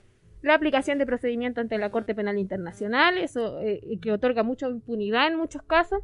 la 0.41 0.55
aplicación 0.55 0.97
de 0.97 1.05
procedimiento 1.05 1.61
ante 1.61 1.77
la 1.77 1.91
Corte 1.91 2.15
Penal 2.15 2.37
Internacional, 2.37 3.17
eso 3.17 3.59
eh, 3.61 3.81
que 4.01 4.11
otorga 4.11 4.43
mucha 4.43 4.67
impunidad 4.67 5.27
en 5.27 5.35
muchos 5.37 5.61
casos, 5.63 6.03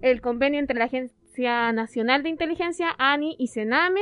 el 0.00 0.20
convenio 0.20 0.60
entre 0.60 0.78
la 0.78 0.84
Agencia 0.86 1.72
Nacional 1.72 2.22
de 2.22 2.28
Inteligencia, 2.28 2.88
ANI 2.98 3.36
y 3.38 3.48
CENAME, 3.48 4.00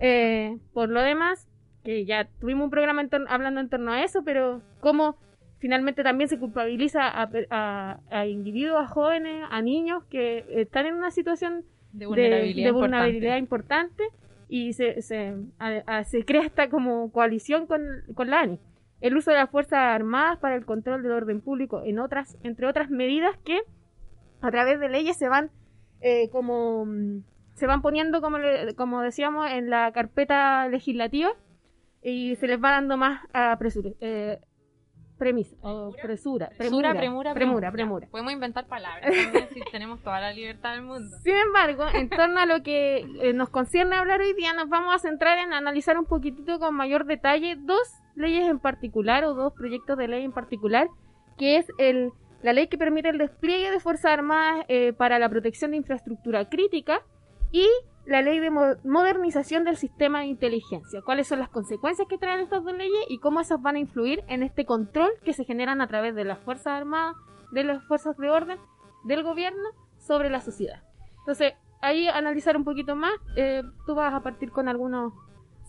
eh, 0.00 0.58
por 0.72 0.88
lo 0.88 1.00
demás, 1.00 1.48
que 1.84 2.04
ya 2.04 2.28
tuvimos 2.40 2.64
un 2.64 2.70
programa 2.70 3.02
en 3.02 3.10
hablando 3.28 3.60
en 3.60 3.68
torno 3.68 3.92
a 3.92 4.02
eso, 4.02 4.22
pero 4.24 4.62
cómo 4.80 5.16
finalmente 5.58 6.02
también 6.02 6.28
se 6.28 6.38
culpabiliza 6.38 7.08
a, 7.08 7.28
a- 7.50 8.00
a 8.10 8.26
individuos, 8.26 8.80
a 8.80 8.86
jóvenes, 8.86 9.44
a 9.50 9.62
niños 9.62 10.04
que 10.04 10.44
están 10.50 10.86
en 10.86 10.94
una 10.94 11.10
situación 11.10 11.64
De 11.92 12.06
vulnerabilidad. 12.06 12.54
de 12.54 12.68
importante. 12.68 12.96
vulnerabilidad 12.96 13.36
importante 13.38 14.04
y 14.48 14.72
se, 14.72 15.02
se, 15.02 15.34
a- 15.58 16.04
se 16.04 16.24
crea 16.24 16.42
esta 16.42 16.68
como 16.68 17.10
coalición 17.12 17.66
con, 17.66 17.82
con 18.14 18.30
la 18.30 18.40
ANI. 18.40 18.58
El 19.00 19.16
uso 19.16 19.30
de 19.30 19.36
las 19.36 19.50
Fuerzas 19.50 19.78
Armadas 19.78 20.38
para 20.38 20.56
el 20.56 20.66
control 20.66 21.02
del 21.02 21.12
orden 21.12 21.40
público, 21.40 21.82
en 21.84 21.98
otras, 21.98 22.36
entre 22.42 22.66
otras 22.66 22.90
medidas 22.90 23.36
que 23.44 23.60
a 24.40 24.50
través 24.50 24.80
de 24.80 24.88
leyes 24.88 25.16
se 25.16 25.28
van 25.28 25.50
eh, 26.00 26.28
como 26.30 26.84
mm, 26.86 27.22
se 27.54 27.66
van 27.66 27.82
poniendo 27.82 28.20
como, 28.20 28.38
como 28.76 29.02
decíamos 29.02 29.50
en 29.50 29.68
la 29.68 29.90
carpeta 29.92 30.68
legislativa 30.68 31.30
y 32.02 32.36
se 32.36 32.46
les 32.46 32.62
va 32.62 32.70
dando 32.70 32.96
más 32.96 33.20
apresura, 33.32 33.90
eh, 34.00 34.38
premisa 35.18 35.56
o 35.62 35.92
presura, 36.00 36.50
Presura, 36.56 36.94
premura, 36.94 37.34
premura, 37.34 37.34
premura, 37.34 37.72
premura. 37.72 38.08
Podemos 38.08 38.32
inventar 38.32 38.68
palabras 38.68 39.12
si 39.52 39.60
tenemos 39.72 40.00
toda 40.02 40.20
la 40.20 40.32
libertad 40.32 40.74
del 40.74 40.82
mundo. 40.82 41.16
Sin 41.24 41.34
embargo, 41.34 41.86
en 41.92 42.08
torno 42.08 42.38
a 42.38 42.46
lo 42.46 42.62
que 42.62 42.98
eh, 43.20 43.32
nos 43.32 43.50
concierne 43.50 43.96
hablar 43.96 44.20
hoy 44.20 44.34
día, 44.34 44.52
nos 44.52 44.68
vamos 44.68 44.94
a 44.94 44.98
centrar 45.00 45.38
en 45.38 45.52
analizar 45.52 45.98
un 45.98 46.06
poquitito 46.06 46.60
con 46.60 46.76
mayor 46.76 47.04
detalle 47.06 47.56
dos 47.56 47.92
leyes 48.18 48.48
en 48.48 48.58
particular 48.58 49.24
o 49.24 49.34
dos 49.34 49.52
proyectos 49.52 49.96
de 49.96 50.08
ley 50.08 50.24
en 50.24 50.32
particular, 50.32 50.88
que 51.36 51.56
es 51.56 51.66
el, 51.78 52.10
la 52.42 52.52
ley 52.52 52.66
que 52.68 52.76
permite 52.78 53.08
el 53.08 53.18
despliegue 53.18 53.70
de 53.70 53.80
Fuerzas 53.80 54.12
Armadas 54.12 54.64
eh, 54.68 54.92
para 54.92 55.18
la 55.18 55.28
protección 55.28 55.70
de 55.70 55.78
infraestructura 55.78 56.48
crítica 56.48 57.00
y 57.52 57.66
la 58.04 58.22
ley 58.22 58.40
de 58.40 58.50
mo- 58.50 58.76
modernización 58.84 59.64
del 59.64 59.76
sistema 59.76 60.20
de 60.20 60.26
inteligencia. 60.26 61.02
¿Cuáles 61.02 61.28
son 61.28 61.38
las 61.38 61.48
consecuencias 61.50 62.08
que 62.08 62.18
traen 62.18 62.40
estas 62.40 62.64
dos 62.64 62.74
leyes 62.74 63.04
y 63.08 63.18
cómo 63.18 63.40
esas 63.40 63.60
van 63.60 63.76
a 63.76 63.78
influir 63.78 64.24
en 64.28 64.42
este 64.42 64.64
control 64.64 65.10
que 65.24 65.32
se 65.32 65.44
generan 65.44 65.80
a 65.80 65.88
través 65.88 66.14
de 66.14 66.24
las 66.24 66.38
Fuerzas 66.38 66.68
Armadas, 66.68 67.16
de 67.52 67.64
las 67.64 67.84
Fuerzas 67.84 68.16
de 68.16 68.30
Orden, 68.30 68.58
del 69.04 69.22
gobierno 69.22 69.68
sobre 69.98 70.30
la 70.30 70.40
sociedad? 70.40 70.82
Entonces, 71.20 71.52
ahí 71.82 72.08
analizar 72.08 72.56
un 72.56 72.64
poquito 72.64 72.96
más, 72.96 73.12
eh, 73.36 73.62
tú 73.86 73.94
vas 73.94 74.14
a 74.14 74.22
partir 74.22 74.50
con 74.50 74.68
algunos 74.68 75.12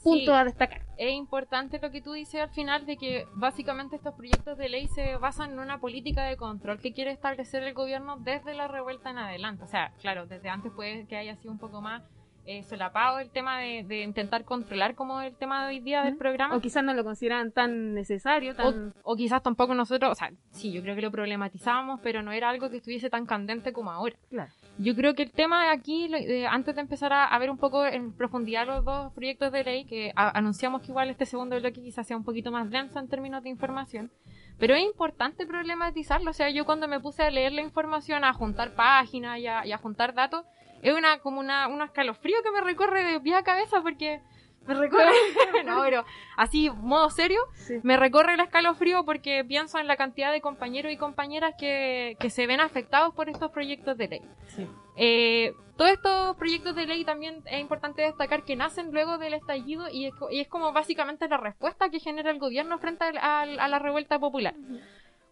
puntos 0.04 0.26
Sí. 0.26 0.32
a 0.32 0.44
destacar. 0.44 0.82
Es 0.98 1.12
importante 1.14 1.80
lo 1.82 1.92
que 1.92 2.02
tú 2.02 2.14
dices 2.14 2.42
al 2.42 2.50
final 2.50 2.86
de 2.86 2.98
que 2.98 3.26
básicamente 3.34 3.96
estos 3.96 4.14
proyectos 4.16 4.58
de 4.58 4.70
ley 4.70 4.88
se 4.88 5.16
basan 5.18 5.52
en 5.54 5.60
una 5.60 5.80
política 5.80 6.24
de 6.26 6.36
control 6.38 6.80
que 6.80 6.94
quiere 6.94 7.12
establecer 7.12 7.64
el 7.64 7.74
gobierno 7.74 8.18
desde 8.18 8.54
la 8.54 8.68
revuelta 8.68 9.10
en 9.12 9.18
adelante. 9.20 9.64
O 9.64 9.68
sea, 9.68 9.92
claro, 10.02 10.26
desde 10.26 10.50
antes 10.50 10.72
puede 10.72 11.06
que 11.08 11.16
haya 11.18 11.36
sido 11.38 11.52
un 11.52 11.60
poco 11.60 11.82
más 11.82 12.04
eh, 12.46 12.64
solapado 12.64 13.20
el 13.20 13.30
tema 13.30 13.60
de, 13.60 13.84
de 13.84 14.02
intentar 14.02 14.44
controlar 14.44 14.96
como 14.96 15.22
el 15.22 15.36
tema 15.36 15.62
de 15.64 15.68
hoy 15.76 15.80
día 15.82 16.04
del 16.04 16.18
programa. 16.18 16.56
O 16.56 16.60
quizás 16.62 16.84
no 16.84 16.96
lo 16.96 17.04
consideran 17.04 17.52
tan 17.52 17.94
necesario, 17.94 18.56
tan... 18.56 18.94
O, 19.04 19.12
o 19.12 19.16
quizás 19.16 19.44
tampoco 19.44 19.76
nosotros, 19.76 20.12
o 20.12 20.16
sea, 20.16 20.32
sí, 20.50 20.72
yo 20.72 20.82
creo 20.82 20.96
que 20.96 21.02
lo 21.04 21.12
problematizábamos, 21.12 22.00
pero 22.02 22.24
no 22.24 22.32
era 22.32 22.50
algo 22.50 22.72
que 22.72 22.78
estuviese 22.78 23.10
tan 23.12 23.28
candente 23.28 23.72
como 23.72 23.92
ahora. 23.92 24.16
Claro. 24.30 24.52
Yo 24.82 24.96
creo 24.96 25.14
que 25.14 25.24
el 25.24 25.32
tema 25.34 25.72
aquí, 25.72 26.10
eh, 26.16 26.48
antes 26.48 26.74
de 26.74 26.80
empezar 26.80 27.12
a, 27.12 27.38
ver 27.38 27.50
un 27.52 27.58
poco 27.58 27.86
en 27.86 28.14
profundidad 28.14 28.66
los 28.66 28.86
dos 28.86 29.12
proyectos 29.12 29.52
de 29.52 29.66
ley, 29.66 29.84
que 29.84 30.14
a- 30.16 30.38
anunciamos 30.38 30.82
que 30.82 30.88
igual 30.92 31.10
este 31.10 31.26
segundo 31.26 31.60
bloque 31.60 31.82
quizás 31.82 32.08
sea 32.08 32.16
un 32.16 32.24
poquito 32.24 32.50
más 32.50 32.70
denso 32.70 32.98
en 32.98 33.10
términos 33.10 33.44
de 33.44 33.50
información, 33.50 34.10
pero 34.58 34.76
es 34.76 34.82
importante 34.82 35.46
problematizarlo. 35.46 36.32
O 36.32 36.34
sea, 36.34 36.50
yo 36.50 36.66
cuando 36.66 36.88
me 36.88 37.02
puse 37.02 37.24
a 37.24 37.30
leer 37.30 37.52
la 37.52 37.62
información, 37.62 38.24
a 38.24 38.32
juntar 38.32 38.74
páginas 38.74 39.40
y 39.40 39.48
a, 39.48 39.66
y 39.66 39.74
a 39.74 39.78
juntar 39.78 40.14
datos, 40.14 40.46
es 40.82 40.96
una 40.96 41.20
como 41.20 41.42
una, 41.42 41.68
un 41.68 41.82
escalofrío 41.82 42.38
que 42.42 42.52
me 42.52 42.62
recorre 42.62 43.04
de 43.04 43.20
pie 43.20 43.36
a 43.36 43.44
cabeza 43.44 43.82
porque 43.82 44.22
me 44.70 44.80
recorre, 44.80 45.12
no, 45.66 45.82
pero 45.82 46.06
así, 46.38 46.70
modo 46.70 47.10
serio, 47.10 47.40
Sí. 47.54 47.80
me 47.84 47.98
recorre 47.98 48.36
el 48.36 48.40
escalofrío 48.40 49.04
porque 49.06 49.44
pienso 49.46 49.80
en 49.80 49.88
la 49.88 49.96
cantidad 49.98 50.32
de 50.32 50.42
compañeros 50.42 50.92
y 50.92 50.98
compañeras 50.98 51.54
que, 51.60 52.16
que 52.20 52.30
se 52.30 52.48
ven 52.48 52.62
afectados 52.62 53.14
por 53.14 53.30
estos 53.30 53.52
proyectos 53.52 53.98
de 53.98 54.08
ley. 54.08 54.22
Sí. 54.48 54.68
Eh, 54.96 55.54
todos 55.78 55.92
estos 55.92 56.36
proyectos 56.36 56.76
de 56.76 56.86
ley 56.86 57.06
también 57.06 57.42
es 57.46 57.60
importante 57.62 58.02
destacar 58.02 58.44
que 58.44 58.56
nacen 58.56 58.92
luego 58.92 59.18
del 59.18 59.34
estallido 59.34 59.88
y 59.90 60.06
es, 60.08 60.14
co- 60.16 60.30
y 60.30 60.42
es 60.42 60.48
como 60.50 60.74
básicamente 60.74 61.28
la 61.30 61.38
respuesta 61.38 61.90
que 61.90 62.00
genera 62.00 62.32
el 62.32 62.40
gobierno 62.40 62.78
frente 62.80 63.06
a 63.06 63.46
la 63.46 63.80
revuelta 63.80 64.20
popular. 64.20 64.56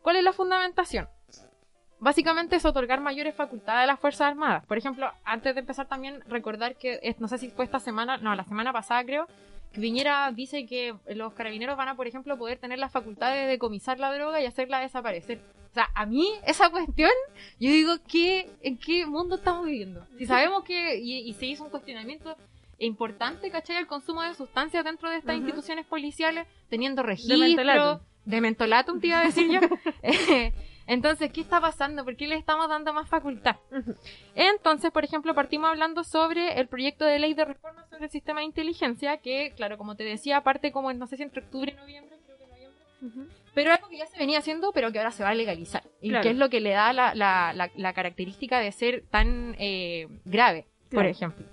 ¿Cuál 0.02 0.16
es 0.16 0.24
la 0.24 0.32
fundamentación? 0.32 1.10
Básicamente 2.00 2.56
es 2.56 2.66
otorgar 2.66 3.02
mayores 3.02 3.36
facultades 3.36 3.84
a 3.84 3.86
las 3.88 4.00
Fuerzas 4.00 4.28
Armadas. 4.30 4.66
Por 4.66 4.78
ejemplo, 4.78 5.12
antes 5.24 5.54
de 5.56 5.62
empezar 5.62 5.88
también 5.88 6.22
recordar 6.28 6.76
que, 6.76 7.16
no 7.20 7.28
sé 7.28 7.38
si 7.38 7.50
fue 7.50 7.66
esta 7.66 7.80
semana, 7.80 8.18
no, 8.18 8.36
la 8.36 8.44
semana 8.44 8.72
pasada 8.74 9.04
creo, 9.04 9.28
que 9.74 9.82
Piñera 9.82 10.32
dice 10.32 10.66
que 10.66 10.96
los 11.16 11.34
carabineros 11.34 11.76
van 11.78 11.90
a, 11.90 11.96
por 11.96 12.08
ejemplo, 12.08 12.38
poder 12.38 12.58
tener 12.58 12.80
la 12.80 12.90
facultad 12.90 13.34
de 13.34 13.48
decomisar 13.48 14.00
la 14.00 14.14
droga 14.14 14.42
y 14.42 14.46
hacerla 14.46 14.80
desaparecer. 14.80 15.40
O 15.72 15.74
sea, 15.74 15.90
a 15.94 16.06
mí 16.06 16.28
esa 16.46 16.70
cuestión, 16.70 17.12
yo 17.60 17.70
digo, 17.70 17.94
¿qué, 18.08 18.50
¿en 18.62 18.78
qué 18.78 19.06
mundo 19.06 19.36
estamos 19.36 19.66
viviendo? 19.66 20.06
Si 20.18 20.26
sabemos 20.26 20.64
que, 20.64 20.98
y, 20.98 21.20
y 21.30 21.34
se 21.34 21.46
hizo 21.48 21.64
un 21.66 21.70
cuestionamiento 21.70 22.36
importante, 22.80 23.52
¿cachai? 23.52 23.78
El 23.78 23.88
consumo 23.88 24.22
de 24.22 24.34
sustancias 24.36 24.84
dentro 24.84 25.10
de 25.10 25.18
estas 25.18 25.36
Ujú. 25.36 25.44
instituciones 25.46 25.86
policiales, 25.86 26.48
teniendo 26.70 27.02
De 27.02 27.08
registro, 27.08 27.38
mentolatum. 27.40 28.00
de 28.26 28.42
mentolatum, 28.42 29.00
te 29.02 29.08
iba 29.08 29.20
a 29.20 29.26
decir 29.26 29.50
yo. 29.52 29.60
Entonces, 30.88 31.32
¿qué 31.32 31.42
está 31.42 31.60
pasando? 31.62 32.04
¿Por 32.06 32.16
qué 32.16 32.28
le 32.28 32.36
estamos 32.36 32.68
dando 32.70 32.94
más 32.94 33.08
facultad? 33.10 33.58
Entonces, 34.36 34.92
por 34.92 35.04
ejemplo, 35.04 35.36
partimos 35.36 35.70
hablando 35.70 36.04
sobre 36.04 36.60
el 36.60 36.68
proyecto 36.68 37.06
de 37.06 37.20
ley 37.20 37.34
de 37.34 37.46
reforma 37.46 37.86
sobre 37.90 38.06
el 38.06 38.10
sistema 38.12 38.40
de 38.40 38.46
inteligencia, 38.46 39.18
que, 39.18 39.52
claro, 39.56 39.78
como 39.78 39.96
te 39.96 40.04
decía, 40.04 40.42
parte 40.42 40.72
como 40.72 40.90
en, 40.92 40.98
no 41.00 41.08
sé 41.08 41.18
si 41.18 41.24
entre 41.24 41.42
octubre 41.44 41.74
y 41.74 41.76
noviembre, 41.76 42.16
creo 42.26 42.38
que 42.38 42.48
noviembre, 42.48 43.36
pero 43.54 43.72
algo 43.74 43.90
que 43.90 43.98
ya 43.98 44.06
se 44.06 44.18
venía 44.18 44.40
haciendo, 44.40 44.72
pero 44.72 44.92
que 44.92 45.00
ahora 45.00 45.12
se 45.12 45.24
va 45.24 45.30
a 45.30 45.34
legalizar. 45.36 45.84
Y 46.02 46.10
Claro. 46.10 46.24
que 46.24 46.30
es 46.30 46.38
lo 46.38 46.50
que 46.50 46.62
le 46.62 46.72
da 46.72 46.94
la, 46.94 47.14
la- 47.16 47.54
la- 47.54 47.72
la 47.76 47.94
característica 47.94 48.60
de 48.60 48.72
ser 48.72 49.04
tan 49.10 49.56
eh, 49.60 50.08
grave, 50.26 50.68
por 50.92 51.06
ejemplo. 51.06 51.46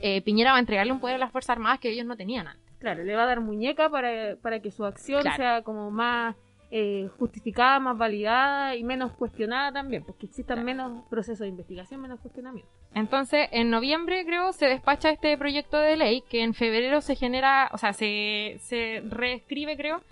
Eh, 0.00 0.22
Piñera 0.22 0.52
va 0.52 0.56
a 0.56 0.60
entregarle 0.60 0.92
un 0.92 1.00
poder 1.00 1.16
a 1.16 1.18
las 1.18 1.30
Fuerzas 1.30 1.50
Armadas 1.50 1.78
que 1.78 1.90
ellos 1.90 2.06
no 2.06 2.16
tenían 2.16 2.48
antes. 2.48 2.64
Claro, 2.78 3.04
le 3.04 3.14
va 3.14 3.24
a 3.24 3.26
dar 3.26 3.40
muñeca 3.40 3.90
para, 3.90 4.36
para 4.42 4.60
que 4.60 4.70
su 4.70 4.86
acción 4.86 5.20
Claro. 5.20 5.36
sea 5.36 5.62
como 5.62 5.90
más 5.90 6.34
eh, 6.70 7.08
justificada, 7.18 7.80
más 7.80 7.98
validada 7.98 8.76
y 8.76 8.84
menos 8.84 9.12
cuestionada 9.12 9.72
también, 9.72 10.04
porque 10.04 10.26
existan 10.26 10.58
Claro. 10.62 10.66
menos 10.66 11.04
procesos 11.08 11.40
de 11.40 11.48
investigación, 11.48 12.00
menos 12.00 12.20
cuestionamiento. 12.20 12.70
Entonces, 12.94 13.48
en 13.52 13.70
noviembre, 13.70 14.24
creo, 14.24 14.52
se 14.52 14.66
despacha 14.66 15.10
este 15.10 15.36
proyecto 15.36 15.78
de 15.78 15.96
ley 15.96 16.22
que 16.28 16.42
en 16.42 16.54
febrero 16.54 17.00
se 17.00 17.16
genera, 17.16 17.70
o 17.72 17.78
sea, 17.78 17.92
se, 17.92 18.56
se 18.60 19.02
reescribe, 19.08 19.76
creo, 19.76 20.02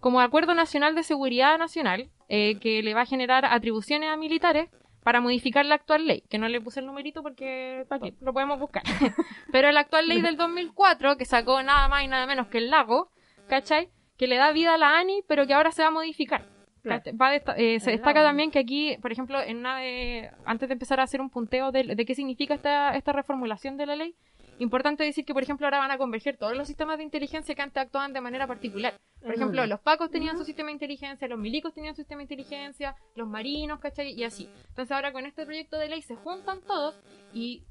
como 0.00 0.20
Acuerdo 0.20 0.54
Nacional 0.54 0.94
de 0.94 1.02
Seguridad 1.02 1.58
Nacional, 1.58 2.08
eh, 2.28 2.58
que 2.60 2.82
le 2.82 2.94
va 2.94 3.02
a 3.02 3.06
generar 3.06 3.44
atribuciones 3.44 4.10
a 4.10 4.16
militares 4.16 4.68
para 5.02 5.20
modificar 5.20 5.64
la 5.64 5.76
actual 5.76 6.06
ley, 6.06 6.22
que 6.28 6.38
no 6.38 6.48
le 6.48 6.60
puse 6.60 6.80
el 6.80 6.86
numerito 6.86 7.22
porque 7.22 7.84
¿para 7.88 8.00
qué? 8.02 8.14
lo 8.20 8.32
podemos 8.32 8.58
buscar. 8.60 8.82
Pero 9.52 9.70
la 9.72 9.80
actual 9.80 10.06
ley 10.06 10.20
del 10.20 10.36
2004, 10.36 11.16
que 11.16 11.24
sacó 11.24 11.62
nada 11.62 11.88
más 11.88 12.04
y 12.04 12.08
nada 12.08 12.26
menos 12.26 12.48
que 12.48 12.58
el 12.58 12.70
lago, 12.70 13.10
¿cachai? 13.48 13.88
Que 14.18 14.26
le 14.26 14.36
da 14.36 14.52
vida 14.52 14.74
a 14.74 14.78
la 14.78 14.98
ANI, 14.98 15.22
pero 15.26 15.46
que 15.46 15.54
ahora 15.54 15.70
se 15.72 15.80
va 15.82 15.88
a 15.88 15.92
modificar. 15.92 16.44
Claro. 16.82 17.02
Va 17.20 17.30
desta- 17.32 17.54
eh, 17.56 17.80
se 17.80 17.90
destaca 17.90 18.22
también 18.22 18.50
que 18.50 18.58
aquí, 18.58 18.96
por 19.02 19.10
ejemplo, 19.12 19.40
en 19.40 19.58
una 19.58 19.78
de, 19.78 20.30
antes 20.44 20.68
de 20.68 20.72
empezar 20.74 21.00
a 21.00 21.04
hacer 21.04 21.20
un 21.20 21.28
punteo 21.30 21.72
de, 21.72 21.82
de 21.94 22.04
qué 22.06 22.14
significa 22.14 22.54
esta, 22.54 22.94
esta 22.96 23.12
reformulación 23.12 23.76
de 23.76 23.86
la 23.86 23.96
ley, 23.96 24.14
importante 24.60 25.04
decir 25.04 25.24
que, 25.24 25.34
por 25.34 25.42
ejemplo, 25.42 25.66
ahora 25.66 25.78
van 25.78 25.90
a 25.90 25.98
converger 25.98 26.36
todos 26.36 26.56
los 26.56 26.66
sistemas 26.66 26.98
de 26.98 27.04
inteligencia 27.04 27.54
que 27.54 27.62
antes 27.62 27.80
actuaban 27.82 28.12
de 28.12 28.20
manera 28.20 28.46
particular. 28.46 28.94
Por 29.20 29.34
ejemplo, 29.34 29.66
los 29.66 29.80
pacos 29.80 30.10
tenían 30.10 30.38
su 30.38 30.44
sistema 30.44 30.68
de 30.68 30.72
inteligencia, 30.74 31.28
los 31.28 31.38
milicos 31.38 31.74
tenían 31.74 31.94
su 31.94 32.02
sistema 32.02 32.18
de 32.18 32.24
inteligencia, 32.24 32.94
los 33.16 33.28
marinos, 33.28 33.80
¿cachai? 33.80 34.12
Y 34.12 34.24
así. 34.24 34.48
Entonces 34.68 34.92
ahora 34.92 35.12
con 35.12 35.26
este 35.26 35.44
proyecto 35.44 35.78
de 35.78 35.88
ley 35.88 36.02
se 36.02 36.14
juntan 36.16 36.60
todos 36.62 36.98
y, 37.34 37.64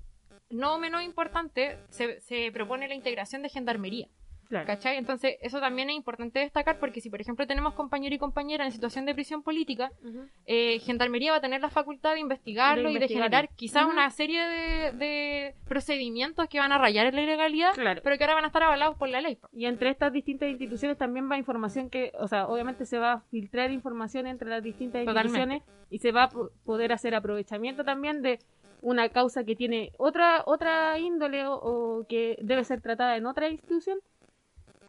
no 0.49 0.77
menos 0.79 1.01
importante, 1.03 1.77
se, 1.89 2.19
se 2.21 2.51
propone 2.51 2.87
la 2.87 2.93
integración 2.95 3.41
de 3.41 3.49
gendarmería. 3.49 4.07
Claro. 4.49 4.65
¿Cachai? 4.65 4.97
Entonces, 4.97 5.35
eso 5.41 5.59
también 5.59 5.89
es 5.89 5.95
importante 5.95 6.39
destacar 6.39 6.79
porque 6.79 7.01
si, 7.01 7.09
por 7.09 7.19
ejemplo, 7.19 7.45
tenemos 7.47 7.73
compañero 7.73 8.15
y 8.15 8.17
compañera 8.17 8.65
en 8.65 8.71
situación 8.71 9.05
de 9.05 9.13
prisión 9.13 9.43
política, 9.43 9.91
Ujú. 10.03 10.25
eh, 10.45 10.79
Gendarmería 10.79 11.31
va 11.31 11.37
a 11.37 11.41
tener 11.41 11.59
la 11.61 11.69
facultad 11.69 12.13
de 12.13 12.19
investigarlo 12.19 12.89
De 12.89 12.95
y 12.95 12.99
de 12.99 13.07
generar 13.07 13.49
quizás 13.55 13.85
una 13.85 14.09
serie 14.09 14.41
de, 14.47 14.91
de 14.93 15.55
procedimientos 15.67 16.47
que 16.49 16.59
van 16.59 16.71
a 16.71 16.77
rayar 16.77 17.07
en 17.07 17.15
la 17.15 17.21
ilegalidad, 17.23 17.73
Claro. 17.73 18.01
pero 18.03 18.17
que 18.17 18.23
ahora 18.23 18.35
van 18.35 18.43
a 18.45 18.47
estar 18.47 18.63
avalados 18.63 18.95
por 18.97 19.09
la 19.09 19.21
ley. 19.21 19.37
Y 19.53 19.65
entre 19.65 19.89
estas 19.89 20.11
distintas 20.13 20.49
instituciones 20.49 20.97
también 20.97 21.29
va 21.29 21.37
información 21.37 21.89
que, 21.89 22.11
o 22.19 22.27
sea, 22.27 22.47
obviamente 22.47 22.85
se 22.85 22.97
va 22.99 23.13
a 23.13 23.19
filtrar 23.29 23.71
información 23.71 24.27
entre 24.27 24.49
las 24.49 24.63
distintas 24.63 25.05
Totalmente. 25.05 25.39
instituciones 25.55 25.63
y 25.89 25.99
se 25.99 26.11
va 26.11 26.23
a 26.23 26.29
po- 26.29 26.51
poder 26.65 26.91
hacer 26.93 27.15
aprovechamiento 27.15 27.83
también 27.83 28.21
de 28.21 28.39
una 28.81 29.09
causa 29.09 29.43
que 29.43 29.55
tiene 29.55 29.91
otra 29.97 30.43
otra 30.45 30.99
índole 30.99 31.47
o, 31.47 31.55
o 31.55 32.05
que 32.07 32.37
debe 32.41 32.63
ser 32.63 32.79
tratada 32.81 33.17
en 33.17 33.25
otra 33.25 33.49
institución, 33.49 33.97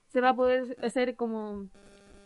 se 0.08 0.20
va 0.20 0.30
a 0.30 0.34
poder 0.34 0.76
hacer 0.82 1.16
como 1.16 1.68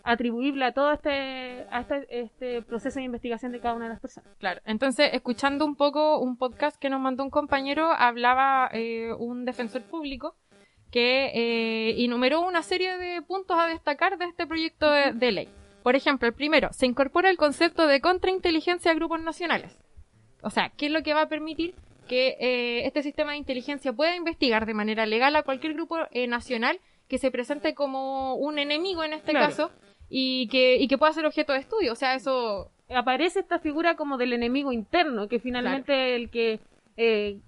atribuible 0.05 0.65
a 0.65 0.73
todo 0.73 0.93
este 0.93 1.65
a 1.71 1.81
este, 1.81 2.21
este 2.21 2.63
proceso 2.63 2.99
de 2.99 3.05
investigación 3.05 3.53
de 3.53 3.61
cada 3.61 3.75
una 3.75 3.85
de 3.87 3.91
las 3.91 4.01
personas. 4.01 4.35
Claro. 4.39 4.61
Entonces, 4.65 5.11
escuchando 5.13 5.65
un 5.65 5.77
poco 5.77 6.19
un 6.19 6.37
podcast 6.37 6.77
que 6.77 6.91
nos 6.91 7.01
mandó 7.01 7.23
un 7.23 7.31
compañero, 7.31 7.91
hablaba 7.91 8.69
eh, 8.73 9.13
un 9.19 9.45
defensor 9.45 9.83
público 9.83 10.35
que 10.91 11.31
eh, 11.35 12.05
enumeró 12.05 12.41
una 12.43 12.63
serie 12.63 12.99
de 12.99 13.23
puntos 13.23 13.59
a 13.59 13.67
destacar 13.67 14.19
de 14.19 14.27
este 14.27 14.47
proyecto 14.47 14.91
de, 14.91 15.13
de 15.13 15.33
ley. 15.33 15.49
Por 15.83 15.97
ejemplo, 15.97 16.29
el 16.29 16.35
primero, 16.35 16.69
se 16.73 16.87
incorpora 16.87 17.31
el 17.31 17.37
concepto 17.37 17.87
de 17.87 18.01
contrainteligencia 18.01 18.91
a 18.91 18.95
grupos 18.95 19.21
nacionales. 19.21 19.77
O 20.43 20.51
sea, 20.51 20.71
¿qué 20.77 20.87
es 20.87 20.93
lo 20.93 21.03
que 21.03 21.15
va 21.15 21.23
a 21.23 21.29
permitir 21.29 21.75
que 22.09 22.37
eh, 22.41 22.87
este 22.87 23.03
sistema 23.03 23.33
de 23.33 23.39
inteligencia 23.39 23.93
pueda 23.93 24.17
investigar 24.17 24.67
de 24.67 24.75
manera 24.75 25.07
legal 25.07 25.35
a 25.37 25.43
cualquier 25.43 25.75
grupo 25.75 25.97
eh, 26.11 26.27
nacional 26.27 26.79
que 27.13 27.19
se 27.19 27.31
presente 27.31 27.75
como 27.75 28.37
un 28.37 28.59
enemigo 28.59 29.05
en 29.05 29.13
este 29.13 29.33
Claro. 29.33 29.49
caso 29.49 29.71
y 30.09 30.49
que, 30.49 30.77
y 30.77 30.89
que 30.89 30.97
pueda 30.97 31.13
ser 31.13 31.27
objeto 31.27 31.53
de 31.53 31.59
estudio? 31.59 31.93
O 31.93 31.95
sea, 31.95 32.15
eso 32.15 32.71
aparece 32.89 33.41
esta 33.41 33.59
figura 33.59 33.97
como 33.97 34.17
del 34.17 34.33
enemigo 34.33 34.73
interno, 34.73 35.29
que 35.29 35.39
finalmente 35.39 36.17
el 36.17 36.31
que 36.31 36.59
eh, 36.97 37.39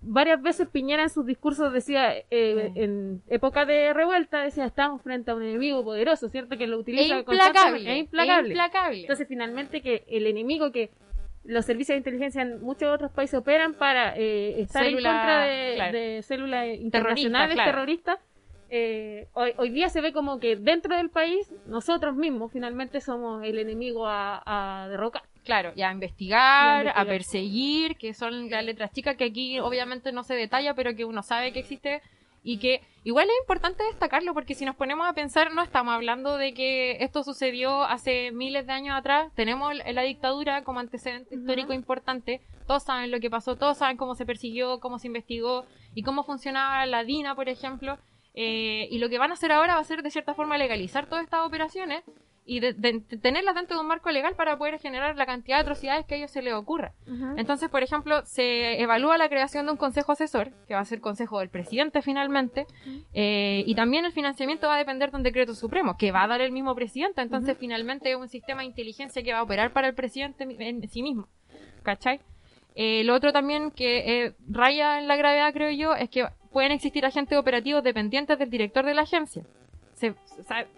varias 0.00 0.40
veces 0.40 0.66
Piñera 0.68 1.02
en 1.02 1.10
sus 1.10 1.26
discursos 1.26 1.74
decía, 1.74 2.14
eh, 2.30 2.72
en 2.74 3.20
época 3.28 3.66
de 3.66 3.92
revuelta, 3.92 4.40
decía, 4.40 4.64
estamos 4.64 5.02
frente 5.02 5.30
a 5.30 5.34
un 5.34 5.42
enemigo 5.42 5.84
poderoso, 5.84 6.30
¿cierto? 6.30 6.56
Que 6.56 6.66
lo 6.66 6.78
utiliza 6.78 7.18
implacable. 7.18 7.38
constantemente. 7.52 7.92
Es 7.92 7.98
implacable. 7.98 8.40
es 8.40 8.46
implacable. 8.48 9.00
Entonces, 9.02 9.28
finalmente, 9.28 9.82
que 9.82 10.04
el 10.08 10.26
enemigo 10.26 10.72
que 10.72 10.88
los 11.44 11.66
servicios 11.66 11.94
de 11.96 11.98
inteligencia 11.98 12.40
en 12.40 12.62
muchos 12.62 12.88
otros 12.88 13.10
países 13.12 13.38
operan 13.38 13.74
para 13.74 14.16
eh, 14.16 14.62
estar 14.62 14.84
Célula- 14.84 15.10
en 15.10 15.16
contra 15.16 15.42
de, 15.44 15.74
claro. 15.74 15.98
de 15.98 16.22
células 16.22 16.66
internacionales 16.78 17.54
claro. 17.56 17.70
terroristas, 17.72 18.18
eh, 18.74 19.28
hoy, 19.34 19.52
hoy 19.58 19.68
día 19.68 19.90
se 19.90 20.00
ve 20.00 20.14
como 20.14 20.40
que 20.40 20.56
dentro 20.56 20.96
del 20.96 21.10
país 21.10 21.52
nosotros 21.66 22.16
mismos 22.16 22.50
finalmente 22.50 23.02
somos 23.02 23.44
el 23.44 23.58
enemigo 23.58 24.06
a, 24.06 24.42
a 24.46 24.88
derrocar. 24.88 25.24
Claro, 25.44 25.72
y 25.76 25.82
a 25.82 25.84
Y 25.84 25.88
a 25.88 25.92
investigar, 25.92 26.88
a 26.88 27.04
perseguir, 27.04 27.96
que 27.96 28.14
son 28.14 28.48
las 28.48 28.64
letras 28.64 28.90
chicas 28.92 29.16
que 29.16 29.24
aquí 29.24 29.60
obviamente 29.60 30.10
no 30.10 30.24
se 30.24 30.34
detalla, 30.34 30.72
pero 30.72 30.96
que 30.96 31.04
uno 31.04 31.22
sabe 31.22 31.52
que 31.52 31.58
existe 31.58 32.00
y 32.42 32.56
que 32.58 32.80
igual 33.04 33.28
es 33.28 33.34
importante 33.42 33.84
destacarlo 33.84 34.32
porque 34.32 34.54
si 34.54 34.64
nos 34.64 34.74
ponemos 34.74 35.06
a 35.06 35.12
pensar 35.12 35.52
no 35.52 35.62
estamos 35.62 35.92
hablando 35.92 36.38
de 36.38 36.54
que 36.54 36.96
esto 37.04 37.22
sucedió 37.24 37.82
hace 37.82 38.32
miles 38.32 38.66
de 38.66 38.72
años 38.72 38.96
atrás, 38.96 39.30
tenemos 39.34 39.74
la 39.74 40.02
dictadura 40.02 40.64
como 40.64 40.80
antecedente 40.80 41.34
histórico 41.34 41.74
importante, 41.74 42.40
todos 42.66 42.84
saben 42.84 43.10
lo 43.10 43.20
que 43.20 43.28
pasó, 43.28 43.56
todos 43.56 43.76
saben 43.76 43.98
cómo 43.98 44.14
se 44.14 44.24
persiguió, 44.24 44.80
cómo 44.80 44.98
se 44.98 45.08
investigó 45.08 45.66
y 45.94 46.02
cómo 46.02 46.24
funcionaba 46.24 46.86
la 46.86 47.04
DINA, 47.04 47.34
por 47.34 47.50
ejemplo, 47.50 47.98
eh, 48.34 48.88
y 48.90 48.98
lo 48.98 49.08
que 49.08 49.18
van 49.18 49.30
a 49.30 49.34
hacer 49.34 49.52
ahora 49.52 49.74
va 49.74 49.80
a 49.80 49.84
ser 49.84 50.02
de 50.02 50.10
cierta 50.10 50.34
forma 50.34 50.56
legalizar 50.58 51.06
todas 51.06 51.24
estas 51.24 51.46
operaciones 51.46 52.02
y 52.44 52.58
de- 52.58 52.72
de- 52.72 52.98
de 53.08 53.18
tenerlas 53.18 53.54
dentro 53.54 53.76
de 53.76 53.82
un 53.82 53.86
marco 53.86 54.10
legal 54.10 54.34
para 54.34 54.56
poder 54.58 54.80
generar 54.80 55.16
la 55.16 55.26
cantidad 55.26 55.58
de 55.58 55.62
atrocidades 55.62 56.06
que 56.06 56.14
a 56.14 56.16
ellos 56.18 56.30
se 56.32 56.42
les 56.42 56.54
ocurra. 56.54 56.92
Entonces, 57.38 57.68
por 57.68 57.84
ejemplo, 57.84 58.24
se 58.24 58.80
evalúa 58.82 59.16
la 59.16 59.28
creación 59.28 59.66
de 59.66 59.70
un 59.72 59.78
consejo 59.78 60.10
asesor, 60.10 60.50
que 60.66 60.74
va 60.74 60.80
a 60.80 60.84
ser 60.84 61.00
consejo 61.00 61.38
del 61.38 61.50
presidente 61.50 62.02
finalmente, 62.02 62.66
eh, 63.12 63.62
y 63.64 63.74
también 63.76 64.04
el 64.06 64.12
financiamiento 64.12 64.66
va 64.66 64.74
a 64.74 64.78
depender 64.78 65.12
de 65.12 65.18
un 65.18 65.22
decreto 65.22 65.54
supremo, 65.54 65.96
que 65.96 66.10
va 66.10 66.24
a 66.24 66.26
dar 66.26 66.40
el 66.40 66.50
mismo 66.50 66.74
presidente. 66.74 67.20
Entonces, 67.22 67.56
finalmente 67.58 68.10
es 68.10 68.16
un 68.16 68.28
sistema 68.28 68.62
de 68.62 68.66
inteligencia 68.68 69.22
que 69.22 69.32
va 69.32 69.38
a 69.38 69.42
operar 69.44 69.72
para 69.72 69.86
el 69.86 69.94
presidente 69.94 70.44
en 70.58 70.88
sí 70.88 71.02
mismo. 71.02 71.28
¿Cachai? 71.84 72.20
Eh, 72.74 73.04
lo 73.04 73.14
otro 73.14 73.32
también 73.32 73.70
que 73.70 74.24
eh, 74.24 74.32
raya 74.48 74.98
en 74.98 75.06
la 75.06 75.14
gravedad, 75.16 75.52
creo 75.52 75.70
yo, 75.70 75.94
es 75.94 76.08
que 76.10 76.26
pueden 76.52 76.72
existir 76.72 77.04
agentes 77.06 77.36
operativos 77.38 77.82
dependientes 77.82 78.38
del 78.38 78.50
director 78.50 78.84
de 78.84 78.94
la 78.94 79.02
agencia. 79.02 79.42
Se- 79.94 80.14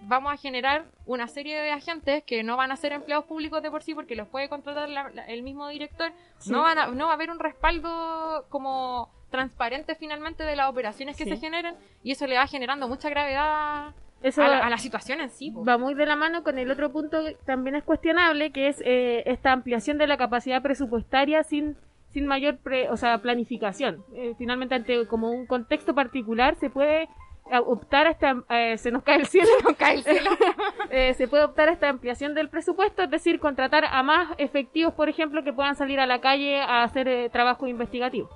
vamos 0.02 0.32
a 0.32 0.36
generar 0.36 0.84
una 1.06 1.28
serie 1.28 1.58
de 1.60 1.70
agentes 1.70 2.22
que 2.24 2.42
no 2.42 2.56
van 2.58 2.72
a 2.72 2.76
ser 2.76 2.92
empleados 2.92 3.24
públicos 3.24 3.62
de 3.62 3.70
por 3.70 3.82
sí 3.82 3.94
porque 3.94 4.14
los 4.16 4.28
puede 4.28 4.48
contratar 4.48 4.88
la- 4.88 5.08
la- 5.10 5.24
el 5.26 5.42
mismo 5.42 5.68
director. 5.68 6.12
Sí. 6.38 6.50
No, 6.52 6.60
van 6.62 6.78
a, 6.78 6.86
no 6.88 7.06
va 7.06 7.12
a 7.12 7.14
haber 7.14 7.30
un 7.30 7.38
respaldo 7.38 8.44
como 8.50 9.08
transparente 9.30 9.94
finalmente 9.94 10.44
de 10.44 10.56
las 10.56 10.68
operaciones 10.70 11.16
que 11.16 11.24
Sí. 11.24 11.30
se 11.30 11.36
generen 11.38 11.74
y 12.02 12.12
eso 12.12 12.26
le 12.26 12.36
va 12.36 12.46
generando 12.46 12.86
mucha 12.86 13.08
gravedad 13.08 13.92
Eso 14.22 14.42
a 14.42 14.48
la, 14.48 14.58
a 14.66 14.70
la 14.70 14.78
situación 14.78 15.20
en 15.20 15.30
sí. 15.30 15.50
va 15.50 15.76
muy 15.78 15.94
de 15.94 16.06
la 16.06 16.16
mano 16.16 16.42
con 16.44 16.58
el 16.58 16.70
otro 16.70 16.92
punto 16.92 17.24
que 17.24 17.36
también 17.46 17.74
es 17.76 17.82
cuestionable, 17.84 18.52
que 18.52 18.68
es 18.68 18.80
eh, 18.84 19.22
esta 19.26 19.52
ampliación 19.52 19.98
de 19.98 20.06
la 20.06 20.16
capacidad 20.18 20.62
presupuestaria 20.62 21.42
sin 21.42 21.76
sin 22.14 22.26
mayor 22.26 22.56
pre- 22.58 22.88
o 22.88 22.96
sea, 22.96 23.18
planificación. 23.18 24.02
Eh, 24.14 24.34
finalmente, 24.38 24.74
ante 24.74 25.06
como 25.06 25.30
un 25.30 25.46
contexto 25.46 25.94
particular, 25.94 26.54
se 26.54 26.70
puede 26.70 27.08
a 27.52 27.60
optar 27.60 28.06
a 28.06 28.10
esta, 28.12 28.36
eh, 28.48 28.78
se 28.78 28.90
nos 28.90 29.02
cae 29.02 29.16
el 29.16 29.26
cielo, 29.26 29.50
No 29.68 29.74
cae 29.74 29.96
el 29.96 30.02
cielo. 30.04 30.30
Eh, 30.90 31.12
se 31.14 31.26
puede 31.26 31.42
optar 31.44 31.68
a 31.68 31.72
esta 31.72 31.88
ampliación 31.88 32.34
del 32.34 32.48
presupuesto, 32.48 33.02
es 33.02 33.10
decir, 33.10 33.40
contratar 33.40 33.84
a 33.84 34.02
más 34.04 34.28
efectivos, 34.38 34.94
por 34.94 35.08
ejemplo, 35.08 35.42
que 35.42 35.52
puedan 35.52 35.74
salir 35.74 35.98
a 35.98 36.06
la 36.06 36.20
calle 36.20 36.60
a 36.60 36.84
hacer 36.84 37.08
eh, 37.08 37.28
trabajo 37.30 37.66
investigativo. 37.66 38.28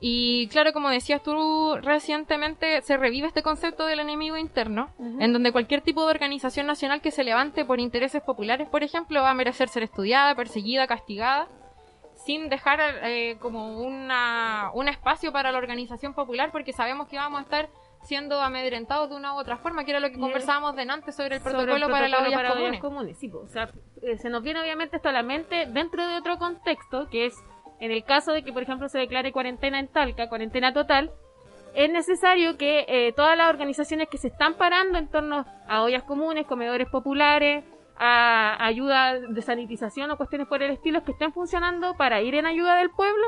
Y 0.00 0.48
claro, 0.48 0.72
como 0.74 0.90
decías 0.90 1.22
tú 1.22 1.76
recientemente, 1.80 2.82
se 2.82 2.98
revive 2.98 3.28
este 3.28 3.42
concepto 3.42 3.86
del 3.86 4.00
enemigo 4.00 4.36
interno, 4.36 4.90
en 4.98 5.32
donde 5.32 5.52
cualquier 5.52 5.80
tipo 5.80 6.04
de 6.04 6.10
organización 6.10 6.66
nacional 6.66 7.00
que 7.00 7.10
se 7.10 7.24
levante 7.24 7.64
por 7.64 7.80
intereses 7.80 8.20
populares, 8.22 8.68
por 8.68 8.82
ejemplo, 8.82 9.22
va 9.22 9.30
a 9.30 9.34
merecer 9.34 9.68
ser 9.68 9.82
estudiada, 9.84 10.34
perseguida, 10.34 10.86
castigada, 10.86 11.48
sin 12.24 12.48
dejar 12.48 12.80
eh, 13.02 13.36
como 13.40 13.78
una, 13.80 14.70
un 14.74 14.88
espacio 14.88 15.32
para 15.32 15.52
la 15.52 15.58
organización 15.58 16.14
popular, 16.14 16.50
porque 16.52 16.72
sabemos 16.72 17.08
que 17.08 17.16
vamos 17.16 17.40
a 17.40 17.42
estar 17.42 17.68
siendo 18.02 18.40
amedrentados 18.40 19.10
de 19.10 19.16
una 19.16 19.34
u 19.34 19.38
otra 19.38 19.56
forma, 19.56 19.84
que 19.84 19.90
era 19.90 20.00
lo 20.00 20.10
que 20.10 20.18
conversábamos 20.18 20.76
delante 20.76 21.12
sobre 21.12 21.36
el 21.36 21.42
Sobre 21.42 21.54
protocolo, 21.54 21.86
el 21.86 21.92
para 21.92 22.08
las 22.08 22.20
protocolo 22.20 22.40
ollas 22.40 22.50
para 22.50 22.68
ollas 22.68 22.80
comunes. 22.80 23.18
sí, 23.18 23.30
o 23.32 23.48
sea, 23.48 23.70
eh, 24.02 24.18
se 24.18 24.28
nos 24.28 24.42
viene 24.42 24.60
obviamente 24.60 24.96
esto 24.96 25.08
a 25.08 25.12
la 25.12 25.22
mente 25.22 25.66
dentro 25.66 26.06
de 26.06 26.16
otro 26.16 26.38
contexto, 26.38 27.08
que 27.10 27.26
es 27.26 27.34
en 27.80 27.90
el 27.90 28.04
caso 28.04 28.32
de 28.32 28.42
que, 28.42 28.52
por 28.52 28.62
ejemplo, 28.62 28.88
se 28.88 28.98
declare 28.98 29.32
cuarentena 29.32 29.78
en 29.78 29.88
Talca, 29.88 30.28
cuarentena 30.28 30.72
total, 30.72 31.10
es 31.74 31.90
necesario 31.90 32.56
que 32.56 32.84
eh, 32.88 33.12
todas 33.12 33.36
las 33.36 33.48
organizaciones 33.50 34.08
que 34.08 34.16
se 34.16 34.28
están 34.28 34.54
parando 34.54 34.96
en 34.96 35.08
torno 35.08 35.44
a 35.66 35.82
ollas 35.82 36.04
comunes, 36.04 36.46
comedores 36.46 36.88
populares, 36.88 37.64
a 37.96 38.56
ayuda 38.64 39.20
de 39.20 39.42
sanitización 39.42 40.10
o 40.10 40.16
cuestiones 40.16 40.48
por 40.48 40.62
el 40.62 40.70
estilo 40.72 41.04
que 41.04 41.12
estén 41.12 41.32
funcionando 41.32 41.94
para 41.96 42.20
ir 42.22 42.34
en 42.34 42.46
ayuda 42.46 42.74
del 42.76 42.90
pueblo, 42.90 43.26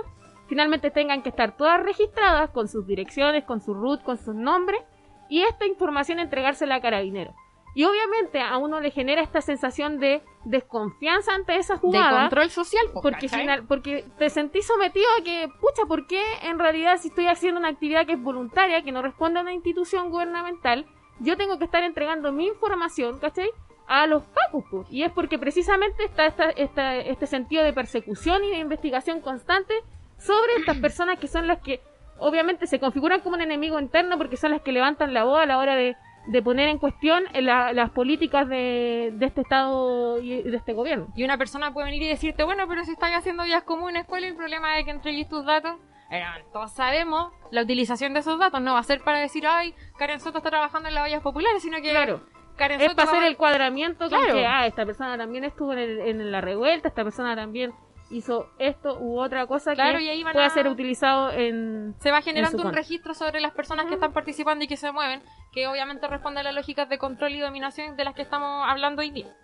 finalmente 0.48 0.90
tengan 0.90 1.22
que 1.22 1.28
estar 1.30 1.56
todas 1.56 1.80
registradas 1.82 2.50
con 2.50 2.68
sus 2.68 2.86
direcciones, 2.86 3.44
con 3.44 3.60
su 3.60 3.74
root, 3.74 4.02
con 4.02 4.16
sus 4.18 4.34
nombres, 4.34 4.80
y 5.28 5.42
esta 5.42 5.66
información 5.66 6.18
entregársela 6.20 6.76
a 6.76 6.80
carabineros. 6.80 7.34
Y 7.74 7.84
obviamente 7.84 8.40
a 8.40 8.56
uno 8.56 8.80
le 8.80 8.90
genera 8.90 9.20
esta 9.20 9.42
sensación 9.42 9.98
de 9.98 10.22
desconfianza 10.46 11.34
ante 11.34 11.56
esa 11.56 11.74
De 11.74 11.80
jugada. 11.80 12.20
control 12.22 12.48
social, 12.50 12.86
po, 12.92 13.02
Porque, 13.02 13.28
final- 13.28 13.66
porque 13.66 14.04
te 14.18 14.30
sentís 14.30 14.66
sometido 14.66 15.06
a 15.20 15.22
que, 15.22 15.48
pucha, 15.60 15.84
¿por 15.86 16.06
qué 16.06 16.22
en 16.42 16.58
realidad 16.58 16.96
si 16.96 17.08
estoy 17.08 17.26
haciendo 17.26 17.60
una 17.60 17.68
actividad 17.68 18.06
que 18.06 18.12
es 18.14 18.22
voluntaria, 18.22 18.82
que 18.82 18.92
no 18.92 19.02
responde 19.02 19.40
a 19.40 19.42
una 19.42 19.52
institución 19.52 20.10
gubernamental, 20.10 20.86
yo 21.20 21.36
tengo 21.36 21.58
que 21.58 21.64
estar 21.66 21.82
entregando 21.82 22.32
mi 22.32 22.46
información, 22.46 23.18
¿cachai? 23.18 23.50
A 23.88 24.06
los 24.06 24.22
pacos? 24.24 24.86
Y 24.90 25.02
es 25.04 25.12
porque 25.12 25.38
precisamente 25.38 26.04
está 26.04 26.26
esta, 26.26 26.50
esta- 26.50 26.96
este 26.96 27.26
sentido 27.26 27.62
de 27.62 27.72
persecución 27.72 28.42
y 28.44 28.50
de 28.50 28.58
investigación 28.58 29.20
constante 29.20 29.74
sobre 30.18 30.56
estas 30.58 30.76
personas 30.86 31.18
que 31.18 31.28
son 31.28 31.46
las 31.46 31.58
que 31.60 31.80
obviamente 32.18 32.66
se 32.66 32.80
configuran 32.80 33.20
como 33.20 33.36
un 33.36 33.42
enemigo 33.42 33.78
interno 33.78 34.16
porque 34.18 34.36
son 34.36 34.50
las 34.52 34.62
que 34.62 34.72
levantan 34.72 35.12
la 35.14 35.24
voz 35.24 35.38
a 35.40 35.46
la 35.46 35.58
hora 35.58 35.76
de, 35.76 35.94
de 36.28 36.42
poner 36.42 36.68
en 36.68 36.78
cuestión 36.78 37.24
la- 37.34 37.72
las 37.72 37.90
políticas 37.90 38.48
de, 38.48 39.10
de 39.14 39.26
este 39.26 39.42
Estado 39.42 40.18
y 40.20 40.42
de 40.42 40.56
este 40.56 40.72
gobierno. 40.72 41.08
Y 41.14 41.22
una 41.24 41.36
persona 41.38 41.72
puede 41.72 41.86
venir 41.86 42.02
y 42.02 42.08
decirte, 42.08 42.42
bueno, 42.44 42.66
pero 42.66 42.84
si 42.84 42.92
estás 42.92 43.12
haciendo 43.12 43.44
vías 43.44 43.62
comunes, 43.64 44.04
¿cuál 44.06 44.24
es 44.24 44.30
el 44.30 44.36
problema 44.36 44.74
de 44.76 44.84
que 44.84 44.90
entregues 44.90 45.28
tus 45.28 45.44
datos? 45.44 45.76
Eh, 46.10 46.22
todos 46.52 46.72
sabemos 46.72 47.32
la 47.50 47.62
utilización 47.62 48.14
de 48.14 48.20
esos 48.20 48.38
datos 48.38 48.60
no 48.60 48.74
va 48.74 48.78
a 48.78 48.82
ser 48.84 49.00
para 49.02 49.18
decir, 49.18 49.44
ay, 49.46 49.74
Karen 49.98 50.20
Soto 50.20 50.38
está 50.38 50.50
trabajando 50.50 50.88
en 50.88 50.94
las 50.94 51.02
vallas 51.04 51.20
populares, 51.22 51.62
sino 51.62 51.76
que 51.82 51.90
Claro. 51.90 52.20
Karen 52.56 52.80
Es 52.80 52.94
para 52.94 53.10
hacer 53.10 53.22
el 53.24 53.36
cuadramiento 53.36 54.08
con 54.10 54.24
que, 54.26 54.46
ah, 54.46 54.66
esta 54.66 54.84
persona 54.86 55.16
también 55.16 55.44
estuvo 55.44 55.72
en, 55.72 55.78
el- 55.78 56.00
en 56.00 56.32
la 56.32 56.40
revuelta, 56.40 56.88
esta 56.88 57.04
persona 57.04 57.34
también 57.36 57.72
hizo 58.10 58.48
esto 58.60 58.98
u 59.00 59.18
otra 59.20 59.46
cosa 59.46 59.74
Claro, 59.74 59.98
que 59.98 60.04
y 60.04 60.08
ahí 60.08 60.22
van 60.22 60.32
pueda 60.32 60.46
a- 60.46 60.50
ser 60.50 60.68
utilizado 60.68 61.32
en... 61.32 61.94
se 61.98 62.10
va 62.12 62.18
en 62.18 62.22
generando 62.22 62.62
un 62.62 62.72
registro 62.72 63.14
sobre 63.14 63.40
las 63.40 63.52
personas 63.52 63.86
que 63.86 63.94
están 63.94 64.12
participando 64.12 64.64
y 64.64 64.68
que 64.68 64.76
se 64.76 64.92
mueven, 64.92 65.22
que 65.52 65.66
obviamente 65.66 66.06
responde 66.06 66.40
a 66.40 66.42
las 66.44 66.54
lógicas 66.54 66.88
de 66.88 66.98
control 66.98 67.32
y 67.34 67.40
dominación 67.40 67.96
de 67.96 68.04
las 68.04 68.14
que 68.14 68.22
estamos 68.22 68.64
hablando 68.68 69.00
hoy 69.02 69.10
día. 69.10 69.34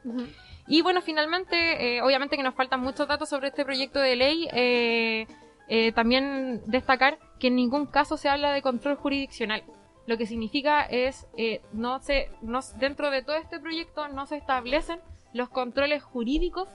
Y 0.68 0.80
bueno, 0.82 1.02
finalmente, 1.02 1.96
eh, 1.96 2.02
obviamente 2.02 2.36
que 2.36 2.44
nos 2.44 2.54
faltan 2.54 2.80
muchos 2.80 3.08
datos 3.08 3.28
sobre 3.28 3.48
este 3.48 3.64
proyecto 3.64 3.98
de 3.98 4.16
ley. 4.16 4.48
eh, 4.52 5.26
eh, 5.68 5.90
también 5.92 6.60
destacar 6.66 7.18
que 7.40 7.46
en 7.46 7.56
ningún 7.56 7.86
caso 7.86 8.16
se 8.16 8.28
habla 8.28 8.52
de 8.52 8.62
control 8.62 8.96
jurisdiccional. 8.96 9.62
Lo 10.06 10.16
que 10.18 10.26
significa 10.26 10.82
es, 10.82 11.28
eh, 11.36 11.60
no 11.72 12.00
se, 12.00 12.30
no, 12.42 12.60
dentro 12.78 13.10
de 13.10 13.22
todo 13.22 13.36
este 13.36 13.60
proyecto 13.60 14.08
no 14.08 14.26
se 14.26 14.36
establecen 14.36 15.00
los 15.32 15.48
controles 15.48 16.02
jurídicos 16.02 16.68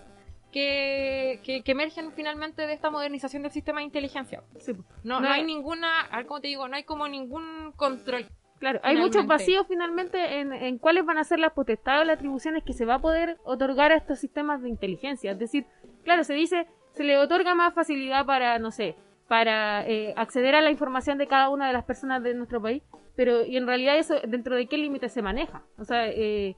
que, 0.52 1.42
que, 1.44 1.62
que 1.62 1.72
emergen 1.74 2.12
finalmente 2.14 2.66
de 2.66 2.74
esta 2.74 2.90
modernización 2.90 3.44
del 3.44 3.52
sistema 3.52 3.82
de 3.82 3.86
inteligencia. 3.86 4.44
Sí. 4.60 4.74
No, 5.04 5.20
No 5.20 5.22
no 5.22 5.30
hay 5.30 5.44
ninguna, 5.44 6.08
cómo 6.28 6.40
te 6.40 6.48
digo, 6.48 6.68
no 6.68 6.76
hay 6.76 6.84
como 6.84 7.08
ningún 7.08 7.74
control. 7.76 8.28
Claro, 8.60 8.80
hay 8.82 8.96
muchos 8.98 9.28
vacíos 9.28 9.68
finalmente 9.68 10.40
en, 10.40 10.52
en 10.52 10.80
cuáles 10.80 11.06
van 11.06 11.20
a 11.20 11.24
ser 11.24 11.38
las 11.38 11.54
potestades 11.54 12.02
o 12.02 12.06
las 12.06 12.16
atribuciones 12.16 12.64
que 12.64 12.74
se 12.74 12.86
va 12.86 12.96
a 12.96 13.00
poder 13.00 13.38
otorgar 13.44 13.92
a 13.92 13.98
estos 13.98 14.20
sistemas 14.20 14.64
de 14.64 14.70
inteligencia. 14.70 15.32
Es 15.34 15.38
decir, 15.38 15.68
claro, 16.04 16.24
se 16.24 16.34
dice, 16.34 16.66
se 16.94 17.04
le 17.04 17.20
otorga 17.20 17.54
más 17.54 17.76
facilidad 17.76 18.26
para, 18.26 18.58
no 18.58 18.72
sé, 18.72 18.96
para 19.28 19.86
eh, 19.88 20.14
acceder 20.18 20.56
a 20.56 20.62
la 20.62 20.72
información 20.72 21.20
de 21.20 21.28
cada 21.28 21.50
una 21.50 21.68
de 21.68 21.74
las 21.74 21.84
personas 21.84 22.24
de 22.24 22.34
nuestro 22.34 22.60
país, 22.60 22.82
pero 23.18 23.46
y 23.46 23.58
en 23.58 23.68
realidad 23.68 23.98
eso, 23.98 24.16
¿dentro 24.26 24.56
de 24.56 24.68
qué 24.68 24.78
límite 24.78 25.10
se 25.10 25.22
maneja? 25.22 25.64
O 25.78 25.84
sea, 25.84 26.08
eh, 26.08 26.56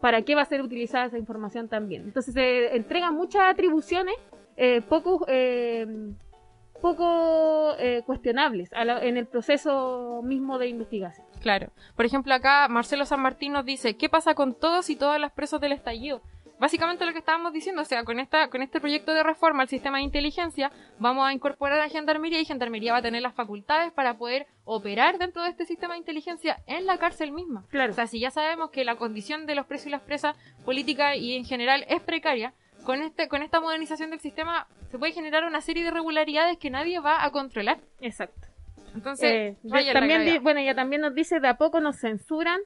¿para 0.00 0.22
qué 0.22 0.34
va 0.34 0.40
a 0.42 0.46
ser 0.46 0.62
utilizada 0.62 1.04
esa 1.04 1.18
información 1.18 1.68
también? 1.68 2.04
Entonces 2.04 2.32
se 2.32 2.74
entregan 2.74 3.14
muchas 3.14 3.42
atribuciones 3.52 4.14
eh, 4.56 4.80
poco... 4.88 5.26
eh, 5.28 6.14
poco 6.80 7.74
eh, 7.78 8.02
cuestionables 8.06 8.70
en 8.72 9.16
el 9.16 9.26
proceso 9.26 10.20
mismo 10.22 10.58
de 10.58 10.68
investigación. 10.68 11.26
Claro. 11.40 11.72
Por 11.96 12.06
ejemplo, 12.06 12.32
acá 12.32 12.68
Marcelo 12.68 13.04
San 13.04 13.20
Martín 13.20 13.52
nos 13.52 13.64
dice, 13.64 13.96
¿qué 13.96 14.08
pasa 14.08 14.36
con 14.36 14.54
todos 14.54 14.88
y 14.88 14.94
todas 14.94 15.20
las 15.20 15.32
presos 15.32 15.60
del 15.60 15.72
estallido? 15.72 16.22
Básicamente 16.58 17.06
lo 17.06 17.12
que 17.12 17.18
estábamos 17.20 17.52
diciendo, 17.52 17.82
o 17.82 17.84
sea, 17.84 18.02
con 18.04 18.18
esta 18.18 18.48
con 18.50 18.62
este 18.62 18.80
proyecto 18.80 19.14
de 19.14 19.22
reforma 19.22 19.62
al 19.62 19.68
sistema 19.68 19.98
de 19.98 20.04
inteligencia, 20.04 20.72
vamos 20.98 21.26
a 21.26 21.32
incorporar 21.32 21.80
a 21.80 21.88
Gendarmería 21.88 22.40
y 22.40 22.44
Gendarmería 22.44 22.92
va 22.92 22.98
a 22.98 23.02
tener 23.02 23.22
las 23.22 23.34
facultades 23.34 23.92
para 23.92 24.18
poder 24.18 24.46
operar 24.64 25.18
dentro 25.18 25.42
de 25.42 25.50
este 25.50 25.64
sistema 25.66 25.94
de 25.94 26.00
inteligencia 26.00 26.60
en 26.66 26.84
la 26.86 26.98
cárcel 26.98 27.30
misma. 27.32 27.64
Claro. 27.70 27.92
O 27.92 27.94
sea, 27.94 28.06
si 28.06 28.18
ya 28.20 28.30
sabemos 28.30 28.70
que 28.70 28.84
la 28.84 28.96
condición 28.96 29.46
de 29.46 29.54
los 29.54 29.66
presos 29.66 29.86
y 29.86 29.90
las 29.90 30.02
presas 30.02 30.36
política 30.64 31.14
y 31.16 31.34
en 31.36 31.44
general 31.44 31.84
es 31.88 32.00
precaria, 32.02 32.52
con 32.84 33.02
este 33.02 33.28
con 33.28 33.42
esta 33.42 33.60
modernización 33.60 34.10
del 34.10 34.20
sistema 34.20 34.66
se 34.90 34.98
puede 34.98 35.12
generar 35.12 35.44
una 35.44 35.60
serie 35.60 35.82
de 35.84 35.90
irregularidades 35.90 36.58
que 36.58 36.70
nadie 36.70 36.98
va 37.00 37.24
a 37.24 37.30
controlar. 37.30 37.78
Exacto. 38.00 38.48
Entonces, 38.94 39.30
Eh, 39.62 39.92
también 39.92 40.24
di- 40.24 40.38
bueno, 40.38 40.60
ella 40.60 40.74
también 40.74 41.02
nos 41.02 41.14
dice 41.14 41.38
de 41.40 41.48
a 41.48 41.56
poco 41.58 41.80
nos 41.80 42.00
censuran 42.00 42.58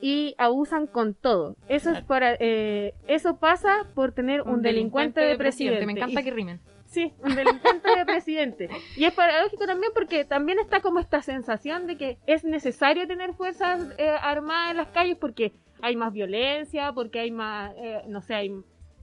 y 0.00 0.34
abusan 0.38 0.86
con 0.86 1.14
todo. 1.14 1.56
Eso 1.68 1.90
es 1.90 2.02
para 2.02 2.34
eh, 2.38 2.94
eso 3.08 3.38
pasa 3.38 3.86
por 3.94 4.12
tener 4.12 4.42
un, 4.42 4.62
delincuente, 4.62 5.20
de 5.20 5.36
presidente. 5.36 5.86
Me 5.86 5.92
encanta 5.92 6.20
Y- 6.20 6.24
que 6.24 6.30
rimen. 6.30 6.60
Sí, 6.86 7.12
un 7.22 7.34
delincuente 7.34 7.96
de 7.96 8.06
presidente. 8.06 8.68
Y 8.96 9.04
es 9.04 9.12
paradójico 9.12 9.66
también 9.66 9.92
porque 9.92 10.24
también 10.24 10.58
está 10.60 10.80
como 10.80 11.00
esta 11.00 11.20
sensación 11.20 11.86
de 11.86 11.96
que 11.96 12.18
es 12.26 12.44
necesario 12.44 13.06
tener 13.08 13.34
fuerzas 13.34 13.88
eh, 13.98 14.08
armadas 14.08 14.70
en 14.70 14.76
las 14.76 14.88
calles 14.88 15.16
porque 15.18 15.52
hay 15.82 15.96
más 15.96 16.12
violencia, 16.12 16.92
porque 16.92 17.20
hay 17.20 17.30
más, 17.32 17.74
eh, 17.76 18.02
no 18.06 18.22
sé, 18.22 18.34
hay 18.34 18.52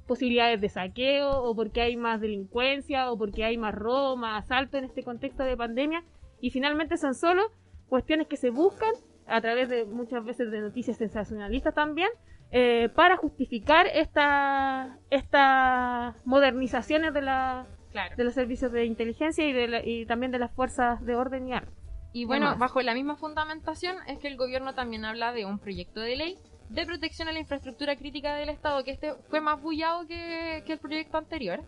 posibilidades 0.08 0.60
de 0.60 0.70
saqueo, 0.70 1.44
o 1.44 1.56
porque 1.56 1.82
hay 1.82 1.96
más 1.96 2.20
delincuencia, 2.22 3.12
o 3.12 3.18
porque 3.18 3.44
hay 3.44 3.58
más 3.58 3.76
robo, 3.76 4.16
más 4.16 4.44
asalto 4.44 4.78
en 4.78 4.86
este 4.86 5.04
contexto 5.04 5.44
de 5.44 5.58
pandemia. 5.58 6.04
Y 6.40 6.52
finalmente 6.52 6.98
son 6.98 7.16
solo 7.16 7.52
cuestiones 7.88 8.28
que 8.28 8.38
se 8.38 8.50
buscan 8.50 8.94
a 9.28 9.42
través 9.42 9.70
de 9.70 9.86
muchas 9.86 10.24
veces 10.24 10.52
de 10.52 10.60
noticias 10.62 10.98
sensacionalistas 10.98 11.74
también, 11.74 12.10
eh, 12.52 12.90
para 12.96 13.18
justificar 13.18 13.88
esta- 13.88 14.98
estas 15.10 16.16
modernizaciones 16.26 17.14
de, 17.14 17.22
la, 17.22 17.66
Claro. 17.92 18.16
de 18.16 18.24
los 18.24 18.34
servicios 18.34 18.72
de 18.72 18.86
inteligencia 18.86 19.46
y, 19.48 19.54
de 19.54 19.68
la- 19.68 19.86
y 19.86 20.06
también 20.06 20.32
de 20.32 20.40
las 20.40 20.52
fuerzas 20.52 21.04
de 21.06 21.16
orden 21.16 21.48
y 21.48 21.54
armas. 21.54 21.74
Y 22.12 22.26
bueno, 22.26 22.46
Además. 22.48 22.60
bajo 22.70 22.82
la 22.82 22.94
misma 22.94 23.16
fundamentación 23.16 23.96
es 24.08 24.20
que 24.20 24.28
el 24.28 24.38
gobierno 24.38 24.76
también 24.76 25.04
habla 25.06 25.34
de 25.34 25.46
un 25.46 25.58
proyecto 25.58 26.00
de 26.00 26.16
ley 26.16 26.38
de 26.70 26.86
protección 26.86 27.28
a 27.28 27.32
la 27.32 27.40
infraestructura 27.40 27.96
crítica 27.98 28.36
del 28.36 28.50
Estado, 28.50 28.84
que 28.84 28.92
este 28.92 29.14
fue 29.30 29.42
más 29.42 29.62
bullado 29.62 30.08
que, 30.08 30.64
que 30.66 30.74
el 30.74 30.80
proyecto 30.80 31.18
anterior. 31.18 31.60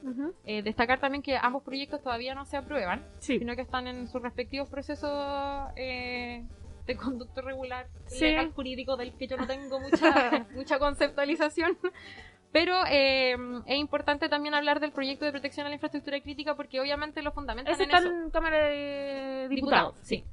Eh, 0.46 0.62
destacar 0.64 1.00
también 1.00 1.22
que 1.22 1.38
ambos 1.38 1.64
proyectos 1.64 2.02
todavía 2.02 2.34
no 2.34 2.46
se 2.46 2.58
aprueban, 2.58 3.04
Sí. 3.20 3.38
sino 3.40 3.56
que 3.56 3.62
están 3.62 3.88
en 3.88 4.08
sus 4.08 4.22
respectivos 4.22 4.70
procesos 4.70 5.12
eh, 5.76 6.44
de 6.86 6.96
conducto 6.96 7.42
regular, 7.42 7.88
Sí. 8.08 8.26
legal, 8.26 8.52
jurídico, 8.54 8.96
del 8.98 9.16
que 9.18 9.28
yo 9.28 9.38
no 9.38 9.48
tengo 9.48 9.80
mucha, 9.80 10.48
mucha 10.54 10.80
conceptualización. 10.80 11.78
Pero 12.52 12.74
eh, 12.90 13.36
es 13.66 13.78
importante 13.78 14.30
también 14.30 14.54
hablar 14.54 14.80
del 14.80 14.92
proyecto 14.94 15.26
de 15.26 15.32
protección 15.32 15.66
a 15.66 15.70
la 15.70 15.76
infraestructura 15.76 16.22
crítica 16.22 16.56
porque 16.56 16.80
obviamente 16.80 17.22
lo 17.22 17.32
fundamentan 17.34 17.74
Ese 17.74 17.84
en 17.84 17.92
eso. 17.94 18.08
en 18.08 18.30
Cámara 18.30 18.58
de 18.70 19.48
Diputados. 19.50 19.96
Diputados, 19.96 19.96
sí. 20.08 20.24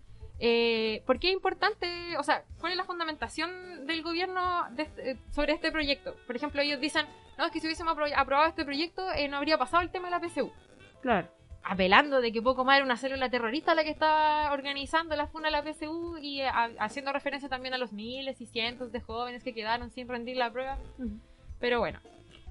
Eh, 0.45 1.03
¿Por 1.07 1.19
qué 1.19 1.29
es 1.29 1.35
importante? 1.35 2.17
O 2.19 2.23
sea, 2.23 2.45
¿cuál 2.61 2.73
es 2.73 2.79
la 2.79 2.85
fundamentación 2.85 3.87
del 3.87 4.03
gobierno 4.03 4.65
de 4.73 4.83
este- 4.85 5.11
eh, 5.13 5.17
sobre 5.31 5.53
este 5.53 5.71
proyecto? 5.73 6.15
Por 6.27 6.37
ejemplo, 6.37 6.61
ellos 6.63 6.81
dicen, 6.81 7.07
no, 7.39 7.47
es 7.47 7.53
que 7.53 7.61
si 7.61 7.67
hubiésemos 7.67 7.97
apro- 7.97 8.13
aprobado 8.17 8.49
este 8.49 8.65
proyecto 8.65 9.11
eh, 9.13 9.27
no 9.29 9.37
habría 9.39 9.59
pasado 9.59 9.83
el 9.83 9.91
tema 9.91 10.07
de 10.07 10.11
la 10.13 10.21
PSU. 10.21 10.53
Claro. 11.01 11.29
Apelando 11.65 12.21
de 12.21 12.33
que 12.33 12.43
poco 12.43 12.65
más 12.65 12.77
era 12.77 12.85
una 12.85 12.97
célula 12.97 13.31
terrorista 13.31 13.75
la 13.75 13.85
que 13.85 13.91
estaba 13.91 14.53
organizando 14.53 15.15
la 15.17 15.27
funa 15.29 15.47
de 15.49 15.53
la 15.53 15.63
PSU 15.63 16.19
y 16.21 16.41
eh, 16.41 16.49
a- 16.49 16.71
haciendo 16.81 17.13
referencia 17.13 17.49
también 17.49 17.75
a 17.75 17.79
los 17.79 17.93
miles 17.93 18.41
y 18.41 18.47
cientos 18.47 18.91
de 18.93 19.01
jóvenes 19.01 19.43
que 19.45 19.55
quedaron 19.55 19.91
sin 19.91 20.09
rendir 20.09 20.37
la 20.37 20.51
prueba. 20.53 20.77
Pero 21.61 21.79
bueno, 21.79 22.01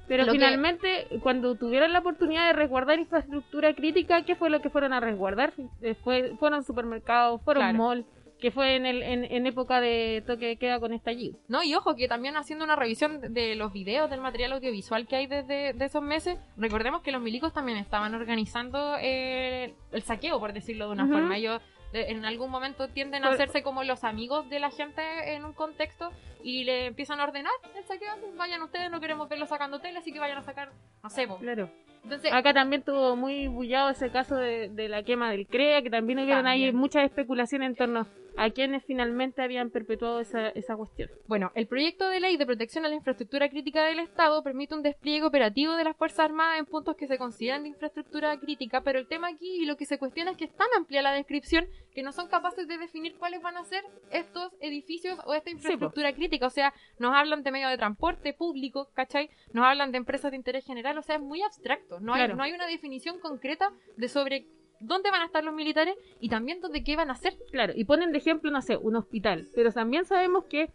Pero 0.07 0.25
que- 0.25 0.31
finalmente, 0.31 1.07
cuando 1.21 1.55
tuvieron 1.55 1.91
la 1.93 1.99
oportunidad 1.99 2.47
de 2.47 2.53
resguardar 2.53 2.99
infraestructura 2.99 3.73
crítica, 3.73 4.23
¿qué 4.23 4.35
fue 4.35 4.49
lo 4.49 4.61
que 4.61 4.69
fueron 4.69 4.93
a 4.93 4.99
resguardar? 4.99 5.53
Eh, 5.81 5.93
fue- 5.95 6.35
fueron 6.39 6.63
supermercados, 6.63 7.41
fueron 7.43 7.63
Claro. 7.63 7.77
mall, 7.77 8.05
que 8.41 8.51
fue 8.51 8.75
en, 8.75 8.85
el, 8.85 9.01
en, 9.03 9.23
en 9.23 9.45
época 9.47 9.79
de 9.79 10.23
toque 10.27 10.47
de 10.47 10.57
queda 10.57 10.79
con 10.79 10.91
estallido. 10.93 11.37
No, 11.47 11.63
y 11.63 11.73
ojo, 11.75 11.95
que 11.95 12.07
también 12.09 12.35
haciendo 12.35 12.65
una 12.65 12.75
revisión 12.75 13.21
de- 13.33 13.55
los 13.55 13.71
videos, 13.71 14.09
del 14.09 14.19
material 14.19 14.51
audiovisual 14.53 15.07
que 15.07 15.15
hay 15.15 15.27
desde 15.27 15.71
de 15.73 15.85
esos 15.85 16.01
meses, 16.01 16.37
recordemos 16.57 17.01
que 17.01 17.11
los 17.11 17.21
milicos 17.21 17.53
también 17.53 17.77
estaban 17.77 18.13
organizando 18.15 18.95
eh, 18.99 19.73
el 19.91 20.01
saqueo, 20.01 20.39
por 20.39 20.51
decirlo 20.53 20.87
de 20.87 20.91
una 20.93 21.05
forma. 21.07 21.37
Ellos 21.37 21.61
de- 21.93 22.09
en 22.09 22.25
algún 22.25 22.49
momento 22.49 22.87
tienden 22.87 23.23
a 23.23 23.27
hacerse 23.35 23.63
como 23.63 23.83
los 23.83 24.03
amigos 24.03 24.49
de 24.49 24.59
la 24.59 24.71
gente 24.71 25.01
en 25.35 25.45
un 25.45 25.53
contexto 25.53 26.09
y 26.43 26.63
le 26.63 26.87
empiezan 26.87 27.19
a 27.19 27.23
ordenar 27.23 27.51
el 27.75 27.83
saqueo. 27.83 28.13
Vayan 28.37 28.61
ustedes, 28.61 28.89
no 28.91 28.99
queremos 28.99 29.27
verlos 29.29 29.49
sacando 29.49 29.79
tele, 29.79 29.99
así 29.99 30.11
que 30.11 30.19
vayan 30.19 30.37
a 30.37 30.43
sacar, 30.43 30.71
no 31.03 31.09
sé, 31.09 31.27
po. 31.27 31.37
Claro. 31.37 31.69
Entonces, 32.03 32.33
Acá 32.33 32.51
también 32.53 32.81
tuvo 32.81 33.15
muy 33.15 33.47
bullado 33.47 33.91
ese 33.91 34.09
caso 34.09 34.35
de, 34.35 34.69
de 34.69 34.89
la 34.89 35.03
quema 35.03 35.29
del 35.29 35.45
CREA, 35.45 35.83
que 35.83 35.91
también 35.91 36.19
hubieron 36.19 36.47
ahí 36.47 36.61
También. 36.61 36.75
muchas 36.75 37.03
especulaciones 37.03 37.69
en 37.69 37.75
torno 37.75 38.07
a 38.37 38.49
quienes 38.49 38.83
finalmente 38.85 39.41
habían 39.41 39.69
perpetuado 39.69 40.19
esa, 40.21 40.49
esa 40.49 40.75
cuestión. 40.75 41.09
Bueno, 41.27 41.51
el 41.53 41.67
proyecto 41.67 42.09
de 42.09 42.21
ley 42.21 42.37
de 42.37 42.45
protección 42.45 42.85
a 42.85 42.89
la 42.89 42.95
infraestructura 42.95 43.49
crítica 43.49 43.83
del 43.85 43.99
Estado 43.99 44.41
permite 44.41 44.73
un 44.73 44.81
despliegue 44.83 45.25
operativo 45.25 45.73
de 45.73 45.83
las 45.83 45.97
Fuerzas 45.97 46.21
Armadas 46.25 46.57
en 46.57 46.65
puntos 46.65 46.95
que 46.95 47.07
se 47.07 47.17
consideran 47.17 47.63
de 47.63 47.69
infraestructura 47.69 48.39
crítica, 48.39 48.81
pero 48.81 48.99
el 48.99 49.07
tema 49.07 49.27
aquí 49.27 49.57
y 49.61 49.65
lo 49.65 49.75
que 49.75 49.85
se 49.85 49.99
cuestiona 49.99 50.31
es 50.31 50.37
que 50.37 50.45
es 50.45 50.55
tan 50.55 50.67
amplia 50.77 51.01
la 51.01 51.11
descripción 51.11 51.65
que 51.93 52.03
no 52.03 52.13
son 52.13 52.29
capaces 52.29 52.67
de 52.67 52.77
definir 52.77 53.15
cuáles 53.17 53.41
van 53.41 53.57
a 53.57 53.65
ser 53.65 53.83
estos 54.11 54.53
edificios 54.61 55.19
o 55.25 55.33
esta 55.33 55.49
infraestructura 55.49 56.13
crítica. 56.13 56.30
O 56.41 56.49
sea, 56.49 56.73
nos 56.99 57.13
hablan 57.15 57.43
de 57.43 57.51
medio 57.51 57.67
de 57.69 57.77
transporte 57.77 58.33
público, 58.33 58.89
¿cachai? 58.93 59.29
Nos 59.53 59.65
hablan 59.65 59.91
de 59.91 59.97
empresas 59.97 60.31
de 60.31 60.37
interés 60.37 60.65
general, 60.65 60.97
o 60.97 61.01
sea, 61.01 61.15
es 61.15 61.21
muy 61.21 61.41
abstracto. 61.41 61.99
No, 61.99 62.13
hay, 62.13 62.21
Claro. 62.21 62.35
no 62.35 62.43
hay 62.43 62.53
una 62.53 62.67
definición 62.67 63.19
concreta 63.19 63.71
de 63.97 64.07
sobre 64.07 64.45
dónde 64.79 65.11
van 65.11 65.21
a 65.21 65.25
estar 65.25 65.43
los 65.43 65.53
militares 65.53 65.95
y 66.19 66.29
también 66.29 66.59
de 66.61 66.83
qué 66.83 66.95
van 66.95 67.09
a 67.09 67.13
hacer. 67.13 67.37
Claro, 67.51 67.73
y 67.75 67.83
ponen 67.85 68.11
de 68.11 68.17
ejemplo, 68.17 68.49
no 68.51 68.61
sé, 68.61 68.77
un 68.77 68.95
hospital, 68.95 69.47
pero 69.53 69.71
también 69.71 70.05
sabemos 70.05 70.45
que 70.45 70.69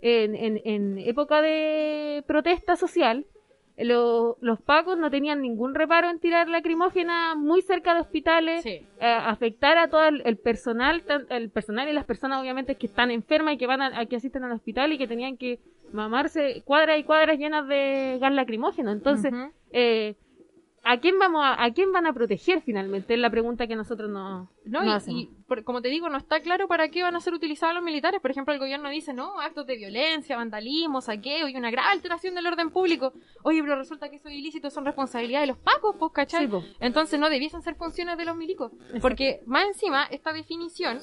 en, 0.00 0.36
en, 0.36 0.60
en 0.64 0.98
época 0.98 1.42
de 1.42 2.22
protesta 2.26 2.76
social, 2.76 3.26
lo- 3.84 4.36
los 4.40 4.60
pacos 4.60 4.98
no 4.98 5.10
tenían 5.10 5.40
ningún 5.42 5.74
reparo 5.74 6.10
en 6.10 6.18
tirar 6.18 6.48
lacrimógena 6.48 7.34
muy 7.36 7.62
cerca 7.62 7.94
de 7.94 8.00
hospitales, 8.00 8.62
Sí. 8.62 8.86
eh, 9.00 9.06
afectar 9.06 9.78
a 9.78 9.88
todo 9.88 10.04
el, 10.08 10.22
el 10.24 10.36
personal, 10.36 11.02
el 11.30 11.50
personal 11.50 11.88
y 11.88 11.92
las 11.92 12.04
personas 12.04 12.40
obviamente 12.40 12.74
que 12.76 12.86
están 12.86 13.10
enfermas 13.10 13.54
y 13.54 13.58
que 13.58 13.66
van 13.66 13.82
a, 13.82 14.00
a 14.00 14.06
que 14.06 14.16
asisten 14.16 14.42
al 14.44 14.52
hospital 14.52 14.92
y 14.92 14.98
que 14.98 15.06
tenían 15.06 15.36
que 15.36 15.60
mamarse 15.92 16.62
cuadras 16.64 16.98
y 16.98 17.04
cuadras 17.04 17.38
llenas 17.38 17.66
de 17.68 18.18
gas 18.20 18.32
lacrimógeno. 18.32 18.90
Entonces, 18.92 19.32
eh, 19.72 20.16
¿a 20.90 20.98
quién 21.00 21.18
vamos 21.18 21.42
a, 21.44 21.62
a 21.62 21.72
quién 21.72 21.92
van 21.92 22.06
a 22.06 22.12
proteger 22.12 22.62
finalmente? 22.62 23.14
Es 23.14 23.20
la 23.20 23.30
pregunta 23.30 23.66
que 23.66 23.76
nosotros 23.76 24.10
nos, 24.10 24.48
No, 24.64 24.82
nos 24.82 24.86
y, 24.86 24.90
hacemos. 24.96 25.20
y 25.22 25.26
por- 25.46 25.64
como 25.64 25.82
te 25.82 25.88
digo, 25.88 26.08
no 26.08 26.16
está 26.18 26.40
claro 26.40 26.66
para 26.68 26.88
qué 26.88 27.02
van 27.02 27.14
a 27.16 27.20
ser 27.20 27.34
utilizados 27.34 27.74
los 27.74 27.84
militares. 27.84 28.20
Por 28.20 28.30
ejemplo, 28.30 28.52
el 28.54 28.60
gobierno 28.60 28.88
dice, 28.90 29.12
no, 29.12 29.38
actos 29.40 29.66
de 29.66 29.76
violencia, 29.76 30.36
vandalismo, 30.36 31.00
saqueo 31.00 31.48
y 31.48 31.56
una 31.56 31.70
grave 31.70 31.90
alteración 31.90 32.34
del 32.34 32.46
orden 32.46 32.70
público. 32.70 33.12
Oye, 33.42 33.60
pero 33.62 33.76
resulta 33.76 34.08
que 34.08 34.16
esos 34.16 34.32
ilícitos 34.32 34.72
son 34.72 34.84
responsabilidad 34.84 35.40
de 35.42 35.48
los 35.48 35.58
pacos, 35.58 35.96
pues, 35.98 36.12
¿cachai? 36.12 36.46
Sí, 36.46 36.50
po. 36.50 36.62
Entonces 36.80 37.20
no 37.20 37.28
debiesen 37.30 37.62
ser 37.62 37.74
funciones 37.74 38.16
de 38.18 38.24
los 38.24 38.36
milicos. 38.36 38.72
Porque 39.02 39.40
más 39.46 39.66
encima, 39.66 40.04
esta 40.10 40.32
definición 40.32 40.98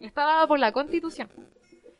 está 0.00 0.22
dada 0.24 0.46
por 0.46 0.58
la 0.58 0.72
Constitución. 0.72 1.28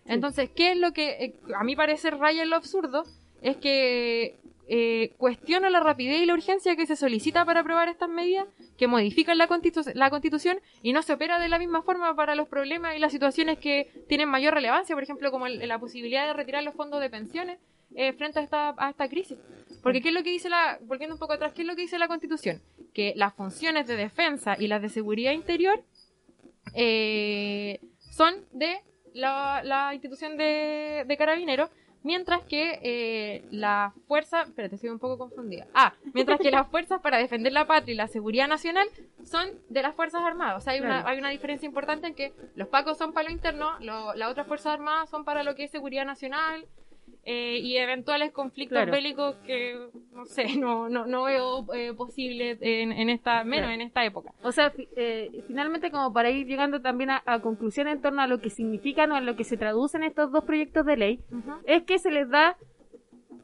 Entonces, 0.05 0.51
¿qué 0.55 0.72
es 0.72 0.78
lo 0.78 0.93
que 0.93 1.11
eh, 1.24 1.34
a 1.55 1.64
mi 1.64 1.76
parecer 1.76 2.16
raya 2.16 2.43
en 2.43 2.51
lo 2.51 2.57
absurdo? 2.57 3.05
Es 3.43 3.57
que 3.59 4.39
eh, 4.68 5.14
cuestiona 5.16 5.70
la 5.70 5.80
rapidez 5.80 6.20
y 6.20 6.26
la 6.26 6.34
urgencia 6.34 6.76
que 6.76 6.86
se 6.86 6.94
solicita 6.94 7.44
para 7.44 7.60
aprobar 7.60 7.88
estas 7.88 8.08
medidas 8.08 8.46
que 8.76 8.86
modifican 8.86 9.38
la, 9.38 9.48
constitu- 9.48 9.92
la 9.94 10.10
Constitución 10.10 10.60
y 10.82 10.92
no 10.92 11.02
se 11.02 11.14
opera 11.14 11.38
de 11.38 11.48
la 11.48 11.58
misma 11.58 11.82
forma 11.82 12.14
para 12.14 12.34
los 12.34 12.48
problemas 12.48 12.94
y 12.94 12.98
las 12.98 13.10
situaciones 13.12 13.58
que 13.58 13.90
tienen 14.08 14.28
mayor 14.28 14.54
relevancia, 14.54 14.94
por 14.94 15.02
ejemplo, 15.02 15.30
como 15.30 15.48
la 15.48 15.78
posibilidad 15.78 16.26
de 16.26 16.34
retirar 16.34 16.62
los 16.62 16.74
fondos 16.74 17.00
de 17.00 17.08
pensiones 17.08 17.58
eh, 17.94 18.12
frente 18.12 18.38
a 18.38 18.42
esta, 18.42 18.74
a 18.76 18.90
esta 18.90 19.08
crisis. 19.08 19.38
Porque 19.82 20.02
¿qué 20.02 20.08
es 20.08 20.14
lo 20.14 20.22
que 20.22 20.30
dice 20.30 20.50
la, 20.50 20.78
volviendo 20.82 21.14
un 21.14 21.18
poco 21.18 21.32
atrás, 21.32 21.52
qué 21.54 21.62
es 21.62 21.66
lo 21.66 21.74
que 21.74 21.82
dice 21.82 21.98
la 21.98 22.08
Constitución? 22.08 22.60
Que 22.92 23.14
las 23.16 23.32
funciones 23.34 23.86
de 23.86 23.96
defensa 23.96 24.56
y 24.58 24.66
las 24.66 24.82
de 24.82 24.90
seguridad 24.90 25.32
interior 25.32 25.82
eh, 26.74 27.80
son 27.98 28.34
de 28.52 28.80
la, 29.14 29.62
la 29.64 29.94
institución 29.94 30.36
de, 30.36 31.04
de 31.06 31.16
carabineros, 31.16 31.70
mientras 32.03 32.42
que 32.44 32.78
eh, 32.82 33.44
la 33.51 33.92
fuerza, 34.07 34.42
espérate, 34.42 34.76
estoy 34.76 34.90
un 34.90 34.99
poco 34.99 35.18
confundida. 35.18 35.66
Ah, 35.74 35.94
mientras 36.14 36.38
que 36.40 36.51
las 36.51 36.66
fuerzas 36.70 37.01
para 37.01 37.18
defender 37.18 37.53
la 37.53 37.66
patria 37.66 37.92
y 37.92 37.96
la 37.96 38.09
seguridad 38.09 38.49
nacional 38.49 38.86
son 39.24 39.49
de 39.68 39.82
las 39.82 39.94
fuerzas 39.94 40.22
armadas. 40.22 40.59
O 40.59 40.61
sea, 40.61 40.72
hay, 40.74 40.80
una, 40.80 41.07
hay 41.09 41.18
una 41.18 41.30
diferencia 41.30 41.66
importante 41.66 42.07
en 42.07 42.14
que 42.14 42.32
los 42.55 42.68
pacos 42.68 42.96
son 42.99 43.12
para 43.12 43.28
lo 43.28 43.34
interno, 43.34 43.78
lo- 43.80 44.14
las 44.14 44.30
otras 44.30 44.46
fuerzas 44.46 44.74
armadas 44.74 45.11
son 45.11 45.24
para 45.24 45.42
lo 45.42 45.55
que 45.55 45.64
es 45.64 45.70
seguridad 45.70 46.05
nacional. 46.05 46.66
Eh, 47.24 47.59
y 47.62 47.76
eventuales 47.76 48.32
conflictos 48.32 48.76
Claro. 48.76 48.92
bélicos 48.92 49.36
que 49.46 49.76
no 50.12 50.24
sé 50.24 50.44
no 50.59 50.88
no, 50.88 51.06
no 51.06 51.24
veo 51.24 51.66
eh, 51.74 51.92
posibles 51.94 52.59
en, 52.61 52.92
en 52.92 53.11
esta 53.11 53.44
menos 53.44 53.66
Claro. 53.66 53.74
en 53.74 53.80
esta 53.82 54.04
época 54.04 54.32
O 54.42 54.52
sea, 54.52 54.72
eh, 54.96 55.42
finalmente 55.46 55.90
como 55.90 56.12
para 56.12 56.30
ir 56.30 56.46
llegando 56.46 56.80
también 56.80 57.11
a, 57.11 57.22
a 57.26 57.40
conclusión 57.40 57.88
en 57.88 58.00
torno 58.00 58.22
a 58.22 58.26
lo 58.26 58.40
que 58.40 58.50
significan 58.50 59.12
o 59.12 59.16
a 59.16 59.20
lo 59.20 59.36
que 59.36 59.44
se 59.44 59.56
traducen 59.56 60.02
estos 60.04 60.30
dos 60.32 60.44
proyectos 60.44 60.84
de 60.86 60.96
ley, 60.96 61.20
es 61.64 61.82
que 61.84 61.98
se 61.98 62.11
les 62.11 62.28
da 62.30 62.56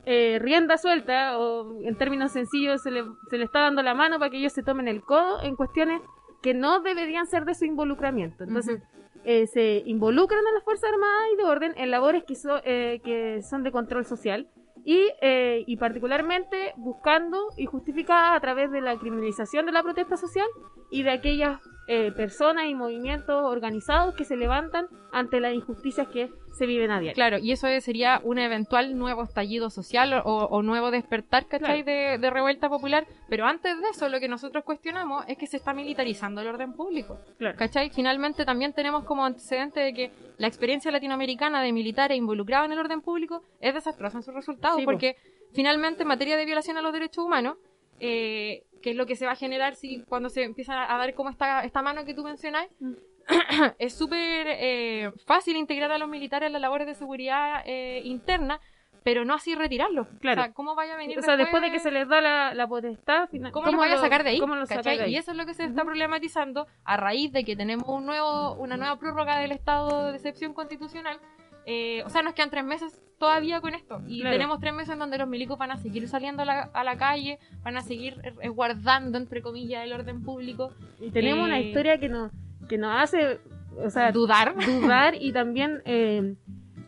eh, 0.06 0.38
rienda 0.40 0.76
suelta 0.76 1.38
o 1.38 1.80
en 1.82 1.96
términos 1.96 2.32
sencillos 2.32 2.82
se 2.82 2.90
le, 2.90 3.04
se 3.30 3.38
le 3.38 3.44
está 3.44 3.60
dando 3.60 3.82
la 3.82 3.94
mano 3.94 4.18
para 4.18 4.30
que 4.30 4.36
ellos 4.38 4.52
se 4.52 4.62
tomen 4.62 4.86
el 4.88 5.02
codo 5.02 5.42
en 5.42 5.56
cuestiones 5.56 6.00
que 6.42 6.52
no 6.52 6.80
deberían 6.80 7.26
ser 7.26 7.46
de 7.46 7.54
su 7.54 7.64
involucramiento. 7.64 8.44
Entonces, 8.44 8.82
eh, 9.24 9.46
se 9.46 9.82
involucran 9.86 10.46
a 10.46 10.52
las 10.52 10.64
Fuerzas 10.64 10.90
Armadas 10.92 11.22
y 11.32 11.36
de 11.36 11.44
orden 11.44 11.72
en 11.76 11.90
labores 11.90 12.24
que, 12.24 12.34
so- 12.34 12.60
eh, 12.64 13.00
que 13.04 13.42
son 13.42 13.62
de 13.62 13.72
control 13.72 14.04
social 14.04 14.48
y, 14.84 15.08
eh, 15.22 15.64
y 15.66 15.76
particularmente 15.76 16.72
buscando 16.76 17.38
y 17.56 17.66
justificadas 17.66 18.36
a 18.36 18.40
través 18.40 18.70
de 18.70 18.80
la 18.80 18.98
criminalización 18.98 19.66
de 19.66 19.72
la 19.72 19.82
protesta 19.82 20.16
social 20.16 20.46
y 20.90 21.02
de 21.02 21.10
aquellas 21.10 21.60
eh, 21.86 22.12
personas 22.12 22.66
y 22.66 22.74
movimientos 22.74 23.44
organizados 23.44 24.14
que 24.14 24.24
se 24.24 24.36
levantan 24.36 24.86
ante 25.12 25.40
las 25.40 25.54
injusticias 25.54 26.08
que 26.08 26.30
se 26.52 26.66
viven 26.66 26.90
a 26.90 27.00
diario. 27.00 27.14
Claro, 27.14 27.38
y 27.38 27.52
eso 27.52 27.66
sería 27.80 28.20
un 28.22 28.38
eventual 28.38 28.96
nuevo 28.96 29.24
estallido 29.24 29.70
social 29.70 30.14
o, 30.24 30.44
o 30.44 30.62
nuevo 30.62 30.90
despertar, 30.90 31.46
¿cachai? 31.46 31.82
De, 31.82 32.18
de 32.18 32.30
revuelta 32.30 32.68
popular. 32.68 33.06
Pero 33.28 33.44
antes 33.44 33.80
de 33.80 33.88
eso, 33.88 34.08
lo 34.08 34.20
que 34.20 34.28
nosotros 34.28 34.64
cuestionamos 34.64 35.24
es 35.28 35.36
que 35.36 35.46
se 35.46 35.56
está 35.56 35.74
militarizando 35.74 36.40
el 36.40 36.46
orden 36.46 36.72
público. 36.72 37.18
Claro. 37.38 37.58
¿Cachai? 37.58 37.90
Finalmente 37.90 38.44
también 38.44 38.72
tenemos 38.72 39.04
como 39.04 39.24
antecedente 39.24 39.80
de 39.80 39.92
que 39.92 40.10
la 40.38 40.46
experiencia 40.46 40.90
latinoamericana 40.90 41.60
de 41.60 41.72
militares 41.72 42.16
involucrados 42.16 42.66
en 42.66 42.72
el 42.72 42.78
orden 42.78 43.00
público 43.00 43.42
es 43.60 43.74
desastrosa 43.74 44.18
en 44.18 44.22
sus 44.22 44.34
resultados, 44.34 44.78
Sí, 44.78 44.84
porque 44.84 45.16
finalmente 45.52 46.02
en 46.02 46.08
materia 46.08 46.36
de 46.36 46.44
violación 46.44 46.76
a 46.76 46.82
los 46.82 46.92
derechos 46.92 47.24
humanos, 47.24 47.56
eh, 48.00 48.64
que 48.84 48.90
es 48.90 48.96
lo 48.96 49.06
que 49.06 49.16
se 49.16 49.24
va 49.24 49.32
a 49.32 49.36
generar 49.36 49.76
si 49.76 50.02
cuando 50.02 50.28
se 50.28 50.42
empieza 50.44 50.74
a 50.94 50.98
dar 50.98 51.14
como 51.14 51.30
esta, 51.30 51.64
esta 51.64 51.80
mano 51.80 52.04
que 52.04 52.12
tú 52.12 52.22
mencionas, 52.22 52.66
Mm. 52.80 52.92
es 53.78 53.94
súper 53.94 54.46
eh, 54.50 55.10
fácil 55.24 55.56
integrar 55.56 55.90
a 55.90 55.96
los 55.96 56.06
militares 56.10 56.48
en 56.48 56.52
las 56.52 56.60
labores 56.60 56.86
de 56.86 56.94
seguridad 56.94 57.62
eh, 57.64 58.02
interna, 58.04 58.60
pero 59.02 59.24
no 59.24 59.32
así 59.32 59.54
retirarlos. 59.54 60.06
Claro. 60.20 60.42
O 60.42 60.44
sea, 60.44 60.52
¿cómo 60.52 60.74
vaya 60.74 60.92
a 60.92 60.96
venir 60.98 61.18
O 61.18 61.22
sea, 61.22 61.38
después 61.38 61.62
de 61.62 61.70
que 61.70 61.78
se 61.78 61.90
les 61.90 62.06
da 62.06 62.20
la, 62.20 62.52
la 62.52 62.66
potestad, 62.66 63.26
final- 63.30 63.52
¿Cómo, 63.52 63.70
lo 63.70 63.78
vaya 63.78 63.94
a 63.94 63.98
sacar 63.98 64.22
de 64.22 64.30
ahí? 64.30 64.38
¿Cómo 64.38 64.54
lo 64.54 64.66
saca 64.66 64.80
¿Cachai? 64.80 64.98
de 64.98 65.04
ahí? 65.04 65.14
Y 65.14 65.16
eso 65.16 65.30
es 65.30 65.38
lo 65.38 65.46
que 65.46 65.54
se 65.54 65.64
está 65.64 65.82
problematizando 65.84 66.66
a 66.84 66.98
raíz 66.98 67.32
de 67.32 67.44
que 67.44 67.56
tenemos 67.56 67.88
un 67.88 68.04
nuevo, 68.04 68.52
una 68.56 68.76
nueva 68.76 68.98
prórroga 68.98 69.38
del 69.38 69.52
estado 69.52 70.10
de 70.10 70.16
excepción 70.16 70.52
constitucional. 70.52 71.18
Eh, 71.66 72.02
o 72.04 72.10
sea, 72.10 72.22
nos 72.22 72.34
quedan 72.34 72.50
tres 72.50 72.64
meses 72.64 73.00
todavía 73.18 73.60
con 73.60 73.74
esto. 73.74 74.02
Y 74.06 74.20
Claro. 74.20 74.34
tenemos 74.36 74.60
tres 74.60 74.74
meses 74.74 74.92
en 74.94 74.98
donde 74.98 75.18
los 75.18 75.28
milicos 75.28 75.56
van 75.56 75.70
a 75.70 75.76
seguir 75.78 76.06
saliendo 76.08 76.42
a 76.42 76.44
la, 76.44 76.60
a 76.74 76.84
la 76.84 76.96
calle, 76.96 77.38
van 77.62 77.76
a 77.76 77.80
seguir 77.82 78.20
eh, 78.42 78.48
guardando, 78.48 79.16
entre 79.18 79.40
comillas, 79.40 79.84
el 79.84 79.92
orden 79.92 80.22
público. 80.22 80.72
Y 81.00 81.10
tenemos 81.10 81.40
Eh, 81.46 81.50
una 81.50 81.60
historia 81.60 81.98
que 81.98 82.08
nos, 82.08 82.32
que 82.68 82.76
nos 82.76 82.90
hace, 83.02 83.38
o 83.78 83.88
sea, 83.90 84.12
Dudar. 84.12 84.54
dudar 84.66 85.14
y 85.14 85.32
también, 85.32 85.80
eh, 85.86 86.34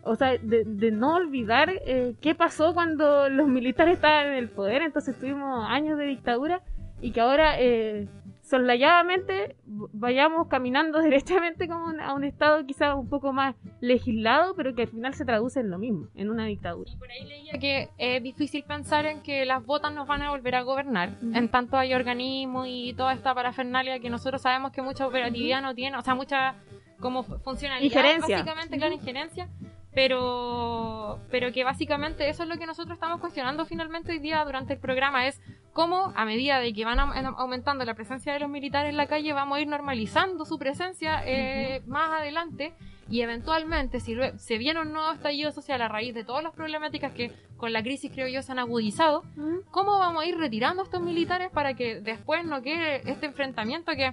o 0.03 0.14
sea, 0.16 0.37
de, 0.39 0.64
de 0.64 0.91
no 0.91 1.14
olvidar 1.14 1.70
eh, 1.87 2.14
qué 2.20 2.35
pasó 2.35 2.74
cuando 2.74 3.29
los 3.29 3.49
militares 3.49 3.95
estaban 3.95 4.27
en 4.29 4.35
el 4.35 4.49
poder. 4.51 4.83
Entonces 4.83 5.18
tuvimos 5.18 5.64
años 5.68 5.97
de 5.99 6.05
dictadura 6.07 6.61
y 7.01 7.12
que 7.12 7.20
ahora 7.20 7.55
eh, 7.61 8.09
soslayadamente 8.47 9.57
vayamos 9.65 10.47
caminando 10.47 10.99
derechamente 11.03 11.69
como 11.69 11.89
a 12.01 12.15
un 12.15 12.25
estado 12.25 12.65
quizás 12.65 12.95
un 12.95 13.09
poco 13.09 13.33
más 13.33 13.57
legislado, 13.81 14.55
pero 14.55 14.75
que 14.75 14.83
al 14.83 14.89
final 14.89 15.15
se 15.15 15.25
traduce 15.25 15.61
en 15.61 15.71
lo 15.71 15.79
mismo, 15.79 16.09
en 16.15 16.31
una 16.31 16.47
dictadura. 16.47 16.91
Y 16.91 16.97
por 16.97 17.11
ahí 17.11 17.25
leía 17.27 17.53
que 17.59 17.91
es 17.99 18.23
difícil 18.23 18.63
pensar 18.63 19.05
en 19.07 19.23
que 19.23 19.45
las 19.45 19.65
botas 19.65 19.93
nos 19.93 20.07
van 20.07 20.23
a 20.23 20.31
volver 20.31 20.55
a 20.55 20.63
gobernar, 20.63 21.19
en 21.35 21.49
tanto 21.51 21.77
hay 21.77 21.93
organismos 21.93 22.67
y 22.69 22.95
toda 22.95 23.13
esta 23.13 23.35
parafernalia 23.35 23.99
que 23.99 24.11
nosotros 24.11 24.43
sabemos 24.43 24.73
que 24.73 24.81
mucha 24.81 25.07
operatividad 25.07 25.61
no 25.61 25.75
tiene, 25.75 25.97
o 25.97 26.03
sea, 26.03 26.15
mucha 26.15 26.55
como 27.01 27.23
funcionalidad, 27.23 27.85
Injerencia. 27.85 28.37
básicamente, 28.37 28.79
claro, 28.79 28.95
injerencia, 28.95 29.49
pero, 29.97 31.21
pero 31.31 31.53
que 31.53 31.65
básicamente 31.65 32.29
eso 32.29 32.43
es 32.43 32.51
lo 32.51 32.59
que 32.59 32.67
nosotros 32.67 32.97
estamos 32.97 33.19
cuestionando 33.19 33.65
finalmente 33.65 34.13
hoy 34.13 34.19
día 34.19 34.45
durante 34.45 34.75
el 34.75 34.79
programa, 34.79 35.27
es 35.27 35.41
cómo 35.73 36.13
a 36.15 36.27
medida 36.27 36.61
de 36.61 36.75
que 36.75 36.85
van 36.85 36.99
aumentando 37.01 37.83
la 37.87 37.95
presencia 37.95 38.35
de 38.35 38.41
los 38.41 38.51
militares 38.51 38.91
en 38.91 38.99
la 38.99 39.07
calle, 39.07 39.33
vamos 39.33 39.57
a 39.57 39.61
ir 39.63 39.69
normalizando 39.69 40.45
su 40.45 40.59
presencia 40.59 41.23
eh, 41.25 41.81
más 41.87 42.11
adelante. 42.21 42.75
Y 43.09 43.23
eventualmente 43.23 44.01
si 44.01 44.17
se 44.37 44.59
viene 44.59 44.83
un 44.83 44.93
nuevo 44.93 45.13
estallido 45.13 45.51
social 45.51 45.81
a 45.81 45.89
raíz 45.89 46.13
de 46.13 46.25
todas 46.25 46.43
las 46.43 46.53
problemáticas 46.53 47.13
que 47.13 47.33
con 47.57 47.73
la 47.73 47.83
crisis 47.83 48.11
creo 48.13 48.29
yo 48.29 48.43
se 48.43 48.53
han 48.53 48.59
agudizado, 48.59 49.23
¿cómo 49.71 49.99
vamos 49.99 50.25
a 50.25 50.27
ir 50.27 50.37
retirando 50.37 50.83
a 50.83 50.85
estos 50.85 51.01
militares 51.01 51.51
para 51.51 51.73
que 51.73 52.01
después 52.03 52.45
no 52.45 52.61
quede 52.61 53.09
este 53.09 53.27
enfrentamiento 53.27 53.93
que 53.93 54.13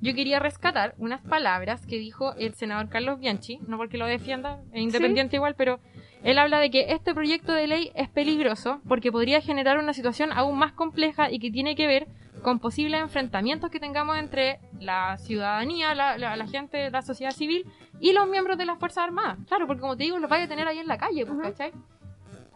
yo 0.00 0.14
quería 0.14 0.38
rescatar 0.38 0.94
unas 0.98 1.20
palabras 1.22 1.86
que 1.86 1.98
dijo 1.98 2.34
el 2.34 2.54
senador 2.54 2.88
Carlos 2.88 3.18
Bianchi, 3.18 3.58
no 3.66 3.76
porque 3.78 3.96
lo 3.98 4.06
defienda, 4.06 4.60
es 4.72 4.82
independiente 4.82 5.36
igual, 5.36 5.54
pero 5.56 5.80
él 6.22 6.38
habla 6.38 6.58
de 6.60 6.70
que 6.70 6.92
este 6.92 7.14
proyecto 7.14 7.52
de 7.52 7.66
ley 7.66 7.92
es 7.94 8.08
peligroso 8.08 8.80
porque 8.88 9.10
podría 9.12 9.40
generar 9.40 9.78
una 9.78 9.92
situación 9.94 10.32
aún 10.32 10.58
más 10.58 10.72
compleja 10.72 11.30
y 11.30 11.38
que 11.38 11.50
tiene 11.50 11.74
que 11.76 11.86
ver 11.86 12.06
con 12.42 12.58
posibles 12.58 13.00
enfrentamientos 13.00 13.70
que 13.70 13.80
tengamos 13.80 14.18
entre 14.18 14.58
la 14.78 15.16
ciudadanía, 15.18 15.94
la, 15.94 16.18
la- 16.18 16.36
la 16.36 16.46
gente, 16.46 16.90
la 16.90 17.02
sociedad 17.02 17.30
civil 17.32 17.64
y 17.98 18.12
los 18.12 18.28
miembros 18.28 18.58
de 18.58 18.66
las 18.66 18.78
Fuerzas 18.78 19.04
Armadas. 19.04 19.38
Claro, 19.48 19.66
porque 19.66 19.80
como 19.80 19.96
te 19.96 20.04
digo, 20.04 20.18
los 20.18 20.28
vaya 20.30 20.44
a 20.44 20.48
tener 20.48 20.68
ahí 20.68 20.78
en 20.78 20.86
la 20.86 20.98
calle, 20.98 21.24
pues, 21.24 21.38
¿cachai? 21.40 21.72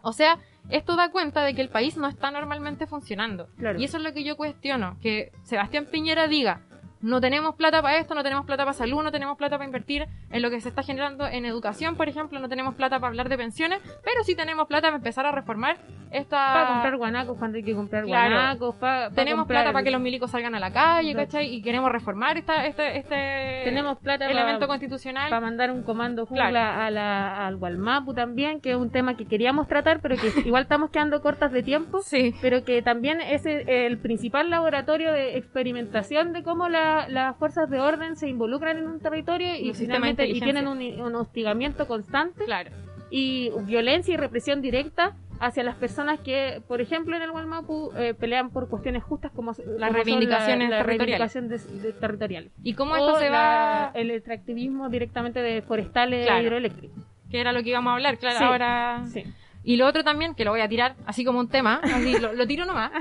O 0.03 0.13
sea, 0.13 0.37
esto 0.69 0.95
da 0.95 1.09
cuenta 1.11 1.43
de 1.43 1.53
que 1.55 1.61
el 1.61 1.69
país 1.69 1.97
no 1.97 2.07
está 2.07 2.29
normalmente 2.31 2.87
funcionando. 2.87 3.47
Claro. 3.57 3.79
Y 3.79 3.83
eso 3.83 3.97
es 3.97 4.03
lo 4.03 4.13
que 4.13 4.23
yo 4.23 4.37
cuestiono, 4.37 4.97
que 5.01 5.31
Sebastián 5.43 5.87
Piñera 5.91 6.27
diga, 6.27 6.61
no 7.01 7.19
tenemos 7.21 7.55
plata 7.55 7.81
para 7.81 7.97
esto, 7.97 8.15
no 8.15 8.23
tenemos 8.23 8.45
plata 8.45 8.63
para 8.63 8.73
salud, 8.73 9.01
no 9.03 9.11
tenemos 9.11 9.37
plata 9.37 9.57
para 9.57 9.65
invertir 9.65 10.07
en 10.29 10.41
lo 10.41 10.49
que 10.49 10.61
se 10.61 10.69
está 10.69 10.83
generando 10.83 11.25
en 11.27 11.45
educación, 11.45 11.95
por 11.95 12.07
ejemplo, 12.09 12.39
no 12.39 12.47
tenemos 12.49 12.75
plata 12.75 12.99
para 12.99 13.09
hablar 13.09 13.29
de 13.29 13.37
pensiones, 13.37 13.79
pero 14.03 14.23
sí 14.23 14.35
tenemos 14.35 14.67
plata 14.67 14.87
para 14.87 14.97
empezar 14.97 15.25
a 15.25 15.31
reformar 15.31 15.77
esta... 16.11 16.53
Para 16.53 16.67
comprar 16.67 16.97
guanacos 16.97 17.37
cuando 17.37 17.57
hay 17.57 17.63
que 17.63 17.73
comprar 17.73 18.03
Claro. 18.03 18.35
guanacos, 18.35 18.75
para 18.75 19.09
tenemos 19.11 19.47
plata 19.47 19.71
para 19.71 19.83
que 19.83 19.91
los 19.91 20.01
milicos 20.01 20.31
salgan 20.31 20.55
a 20.55 20.59
la 20.59 20.71
calle, 20.73 21.13
¿cachai? 21.15 21.53
Y 21.53 21.61
queremos 21.61 21.91
reformar 21.91 22.37
esta, 22.37 22.65
este, 22.65 22.97
este 22.97 23.61
Tenemos 23.63 23.97
plata 23.99 24.29
elemento 24.29 24.59
para 24.61 24.67
constitucional. 24.67 25.29
para 25.29 25.41
mandar 25.41 25.71
un 25.71 25.83
comando 25.83 26.25
jungla 26.25 26.49
Claro. 26.49 26.81
a 26.81 26.89
la, 26.91 27.47
al 27.47 27.57
Gualmapu 27.57 28.13
también, 28.13 28.59
que 28.61 28.71
es 28.71 28.75
un 28.75 28.91
tema 28.91 29.15
que 29.15 29.25
queríamos 29.25 29.67
tratar, 29.67 30.01
pero 30.01 30.15
que 30.17 30.27
igual 30.45 30.63
estamos 30.63 30.89
quedando 30.91 31.21
cortas 31.21 31.51
de 31.51 31.63
tiempo. 31.63 32.01
Sí. 32.01 32.35
Pero 32.41 32.63
que 32.65 32.81
también 32.81 33.21
es 33.21 33.45
el, 33.45 33.67
el 33.69 33.97
principal 33.97 34.49
laboratorio 34.49 35.11
de 35.13 35.37
experimentación 35.37 36.33
de 36.33 36.43
cómo 36.43 36.67
la- 36.69 36.90
las 37.09 37.35
fuerzas 37.37 37.69
de 37.69 37.79
orden 37.79 38.15
se 38.15 38.27
involucran 38.27 38.77
en 38.77 38.87
un 38.87 38.99
territorio 38.99 39.55
y 39.55 39.73
finalmente 39.73 40.27
y 40.27 40.39
tienen 40.39 40.67
un, 40.67 41.15
hostigamiento 41.15 41.87
constante 41.87 42.45
Claro. 42.45 42.71
y 43.09 43.51
violencia 43.65 44.13
y 44.13 44.17
represión 44.17 44.61
directa 44.61 45.15
hacia 45.39 45.63
las 45.63 45.75
personas 45.75 46.19
que, 46.19 46.61
por 46.67 46.81
ejemplo, 46.81 47.15
en 47.15 47.23
el 47.23 47.31
Gualmapu 47.31 47.91
eh, 47.97 48.13
pelean 48.13 48.51
por 48.51 48.69
cuestiones 48.69 49.03
justas 49.03 49.31
como 49.31 49.51
s- 49.51 49.63
como 49.63 49.79
son 49.79 49.93
reivindicaciones 49.93 50.69
la, 50.69 50.77
la 50.77 50.85
territoriales. 50.85 51.33
reivindicación 51.33 51.81
de- 51.81 52.27
de. 52.27 52.51
¿Y 52.63 52.73
cómo 52.75 52.93
O 52.93 52.97
esto 52.97 53.19
se 53.19 53.29
la- 53.31 53.91
va...? 53.91 53.91
el 53.99 54.11
extractivismo 54.11 54.89
directamente 54.89 55.41
de 55.41 55.61
forestales 55.63 56.27
Claro. 56.27 56.43
hidroeléctricos. 56.43 57.03
Que 57.31 57.41
era 57.41 57.53
lo 57.53 57.63
que 57.63 57.69
íbamos 57.69 57.89
a 57.91 57.93
hablar, 57.95 58.17
claro, 58.19 58.37
Sí. 58.37 58.43
ahora... 58.43 59.01
Sí. 59.11 59.23
Y 59.63 59.77
lo 59.77 59.85
otro 59.85 60.03
también, 60.03 60.33
que 60.33 60.45
lo 60.45 60.51
voy 60.51 60.61
a 60.61 60.67
tirar 60.67 60.95
así 61.05 61.23
como 61.23 61.39
un 61.39 61.47
tema, 61.47 61.81
así 61.83 62.19
lo, 62.19 62.33
lo 62.33 62.47
tiro 62.47 62.65
nomás, 62.65 62.91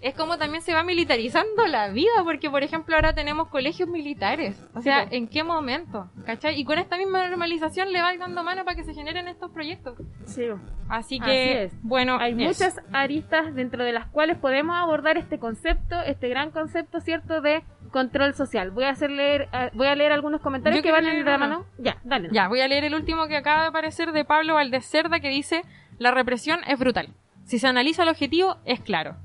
es 0.00 0.14
como 0.14 0.38
también 0.38 0.62
se 0.62 0.74
va 0.74 0.82
militarizando 0.82 1.66
la 1.66 1.88
vida, 1.88 2.12
porque 2.24 2.50
por 2.50 2.62
ejemplo 2.62 2.94
ahora 2.94 3.14
tenemos 3.14 3.48
colegios 3.48 3.88
militares. 3.88 4.64
O 4.74 4.82
sea. 4.82 5.06
¿en 5.10 5.28
qué 5.28 5.44
momento? 5.44 6.10
¿Cachai? 6.24 6.58
Y 6.58 6.64
con 6.64 6.78
esta 6.78 6.96
misma 6.96 7.26
normalización 7.28 7.92
le 7.92 8.00
va 8.00 8.16
dando 8.16 8.42
mano 8.42 8.64
para 8.64 8.76
que 8.76 8.84
se 8.84 8.94
generen 8.94 9.28
estos 9.28 9.50
proyectos. 9.50 9.96
Sí. 10.26 10.46
Así 10.88 11.18
que, 11.18 11.70
bueno, 11.82 12.18
Hay 12.18 12.34
muchas 12.34 12.80
aristas 12.92 13.54
dentro 13.54 13.84
de 13.84 13.92
las 13.92 14.06
cuales 14.06 14.36
podemos 14.38 14.76
abordar 14.76 15.16
este 15.16 15.38
concepto, 15.38 16.00
este 16.02 16.28
gran 16.28 16.50
concepto, 16.50 17.00
¿cierto?, 17.00 17.40
de 17.40 17.62
control 17.90 18.34
social. 18.34 18.70
Voy 18.70 18.84
a 18.84 18.90
hacer 18.90 19.10
leer, 19.10 19.48
ah, 19.52 19.70
voy 19.72 19.86
a 19.86 19.94
leer 19.94 20.12
algunos 20.12 20.40
comentarios 20.40 20.80
Yo 20.80 20.82
que 20.82 20.92
van 20.92 21.06
en 21.06 21.24
la 21.24 21.38
mano. 21.38 21.64
Ya, 21.78 21.96
dale. 22.04 22.28
Ya, 22.32 22.48
voy 22.48 22.60
a 22.60 22.68
leer 22.68 22.84
el 22.84 22.94
último 22.94 23.28
que 23.28 23.36
acaba 23.36 23.62
de 23.62 23.68
aparecer 23.68 24.12
de 24.12 24.24
Pablo 24.24 24.54
Valdés 24.54 24.84
Cerda 24.84 25.20
que 25.20 25.28
dice, 25.28 25.62
la 25.98 26.10
represión 26.10 26.60
es 26.66 26.78
brutal. 26.78 27.14
Si 27.44 27.58
se 27.58 27.66
analiza 27.66 28.02
el 28.02 28.08
objetivo, 28.08 28.56
es 28.64 28.80
claro. 28.80 29.16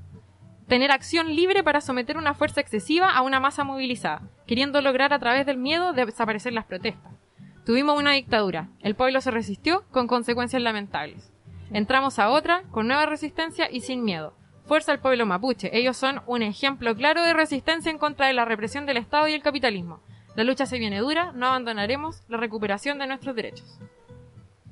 Tener 0.68 0.92
acción 0.92 1.34
libre 1.34 1.64
para 1.64 1.80
someter 1.80 2.16
una 2.16 2.34
fuerza 2.34 2.60
excesiva 2.60 3.10
a 3.10 3.22
una 3.22 3.40
masa 3.40 3.64
movilizada, 3.64 4.22
queriendo 4.46 4.80
lograr 4.80 5.12
a 5.12 5.18
través 5.18 5.46
del 5.46 5.56
miedo 5.56 5.92
desaparecer 5.92 6.52
las 6.52 6.66
protestas. 6.66 7.12
Tuvimos 7.64 7.98
una 7.98 8.12
dictadura, 8.12 8.68
el 8.80 8.94
pueblo 8.94 9.20
se 9.20 9.30
resistió 9.30 9.84
con 9.90 10.06
consecuencias 10.06 10.62
lamentables. 10.62 11.32
Entramos 11.72 12.18
a 12.18 12.30
otra 12.30 12.62
con 12.70 12.86
nueva 12.86 13.06
resistencia 13.06 13.68
y 13.70 13.80
sin 13.80 14.04
miedo. 14.04 14.34
Fuerza 14.66 14.92
al 14.92 15.00
pueblo 15.00 15.26
mapuche, 15.26 15.76
ellos 15.76 15.96
son 15.96 16.22
un 16.26 16.42
ejemplo 16.42 16.94
claro 16.94 17.22
de 17.22 17.32
resistencia 17.32 17.90
en 17.90 17.98
contra 17.98 18.28
de 18.28 18.32
la 18.32 18.44
represión 18.44 18.86
del 18.86 18.96
Estado 18.96 19.26
y 19.28 19.32
el 19.32 19.42
capitalismo. 19.42 20.00
La 20.36 20.44
lucha 20.44 20.66
se 20.66 20.78
viene 20.78 20.98
dura, 21.00 21.32
no 21.32 21.46
abandonaremos 21.46 22.22
la 22.28 22.36
recuperación 22.36 22.98
de 22.98 23.08
nuestros 23.08 23.34
derechos. 23.34 23.80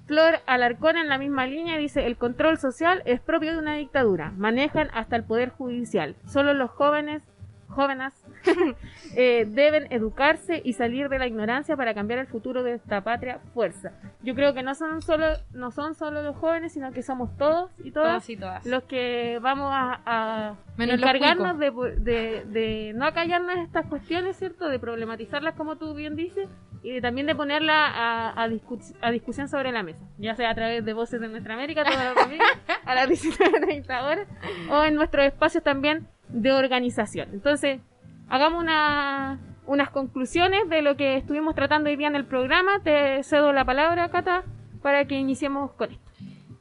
Flor 0.08 0.40
Alarcón 0.46 0.96
en 0.96 1.10
la 1.10 1.18
misma 1.18 1.46
línea 1.46 1.76
dice, 1.76 2.06
el 2.06 2.16
control 2.16 2.56
social 2.56 3.02
es 3.04 3.20
propio 3.20 3.52
de 3.52 3.58
una 3.58 3.74
dictadura, 3.74 4.32
manejan 4.38 4.88
hasta 4.94 5.16
el 5.16 5.24
poder 5.24 5.50
judicial. 5.50 6.16
Solo 6.24 6.54
los 6.54 6.70
jóvenes, 6.70 7.22
jóvenes, 7.68 8.12
eh, 9.16 9.44
deben 9.48 9.86
educarse 9.92 10.60
y 10.64 10.72
salir 10.72 11.08
de 11.08 11.18
la 11.18 11.26
ignorancia 11.26 11.76
para 11.76 11.94
cambiar 11.94 12.18
el 12.18 12.26
futuro 12.26 12.62
de 12.62 12.74
esta 12.74 13.02
patria 13.02 13.38
fuerza. 13.54 13.92
Yo 14.22 14.34
creo 14.34 14.54
que 14.54 14.62
no 14.62 14.74
son 14.74 15.02
solo, 15.02 15.26
no 15.52 15.70
son 15.70 15.94
solo 15.94 16.22
los 16.22 16.36
jóvenes, 16.36 16.72
sino 16.72 16.92
que 16.92 17.02
somos 17.02 17.36
todos 17.36 17.70
y 17.84 17.90
todas, 17.90 18.28
y 18.28 18.36
todas. 18.36 18.64
los 18.66 18.82
que 18.84 19.38
vamos 19.42 19.70
a, 19.72 20.54
encargarnos 20.78 21.58
de, 21.58 21.70
de, 21.98 22.44
de 22.46 22.92
no 22.94 23.04
acallarnos 23.06 23.56
estas 23.58 23.86
cuestiones, 23.86 24.36
¿cierto? 24.36 24.68
De 24.68 24.78
problematizarlas 24.78 25.54
como 25.54 25.76
tú 25.76 25.94
bien 25.94 26.16
dices 26.16 26.48
y 26.82 26.92
de, 26.92 27.00
también 27.00 27.26
de 27.26 27.34
ponerla 27.34 27.86
a, 27.88 28.42
a, 28.42 28.48
discu- 28.48 28.94
a 29.00 29.10
discusión 29.10 29.48
sobre 29.48 29.72
la 29.72 29.82
mesa, 29.82 30.04
ya 30.16 30.36
sea 30.36 30.50
a 30.50 30.54
través 30.54 30.84
de 30.84 30.92
Voces 30.92 31.20
de 31.20 31.28
Nuestra 31.28 31.54
América, 31.54 31.82
todos 31.84 31.98
los 32.14 32.24
domingos, 32.24 32.46
a 32.84 32.94
las 32.94 33.08
19.30 33.08 34.02
horas, 34.04 34.28
o 34.70 34.84
en 34.84 34.94
nuestros 34.94 35.24
espacios 35.26 35.64
también 35.64 36.06
de 36.28 36.52
organización. 36.52 37.30
Entonces, 37.32 37.80
hagamos 38.28 38.62
una, 38.62 39.38
unas 39.66 39.90
conclusiones 39.90 40.68
de 40.68 40.82
lo 40.82 40.96
que 40.96 41.16
estuvimos 41.16 41.54
tratando 41.54 41.90
hoy 41.90 41.96
día 41.96 42.08
en 42.08 42.16
el 42.16 42.24
programa. 42.24 42.80
Te 42.82 43.22
cedo 43.22 43.52
la 43.52 43.64
palabra, 43.64 44.08
Cata, 44.10 44.44
para 44.82 45.06
que 45.06 45.16
iniciemos 45.16 45.72
con 45.72 45.92
esto. 45.92 46.08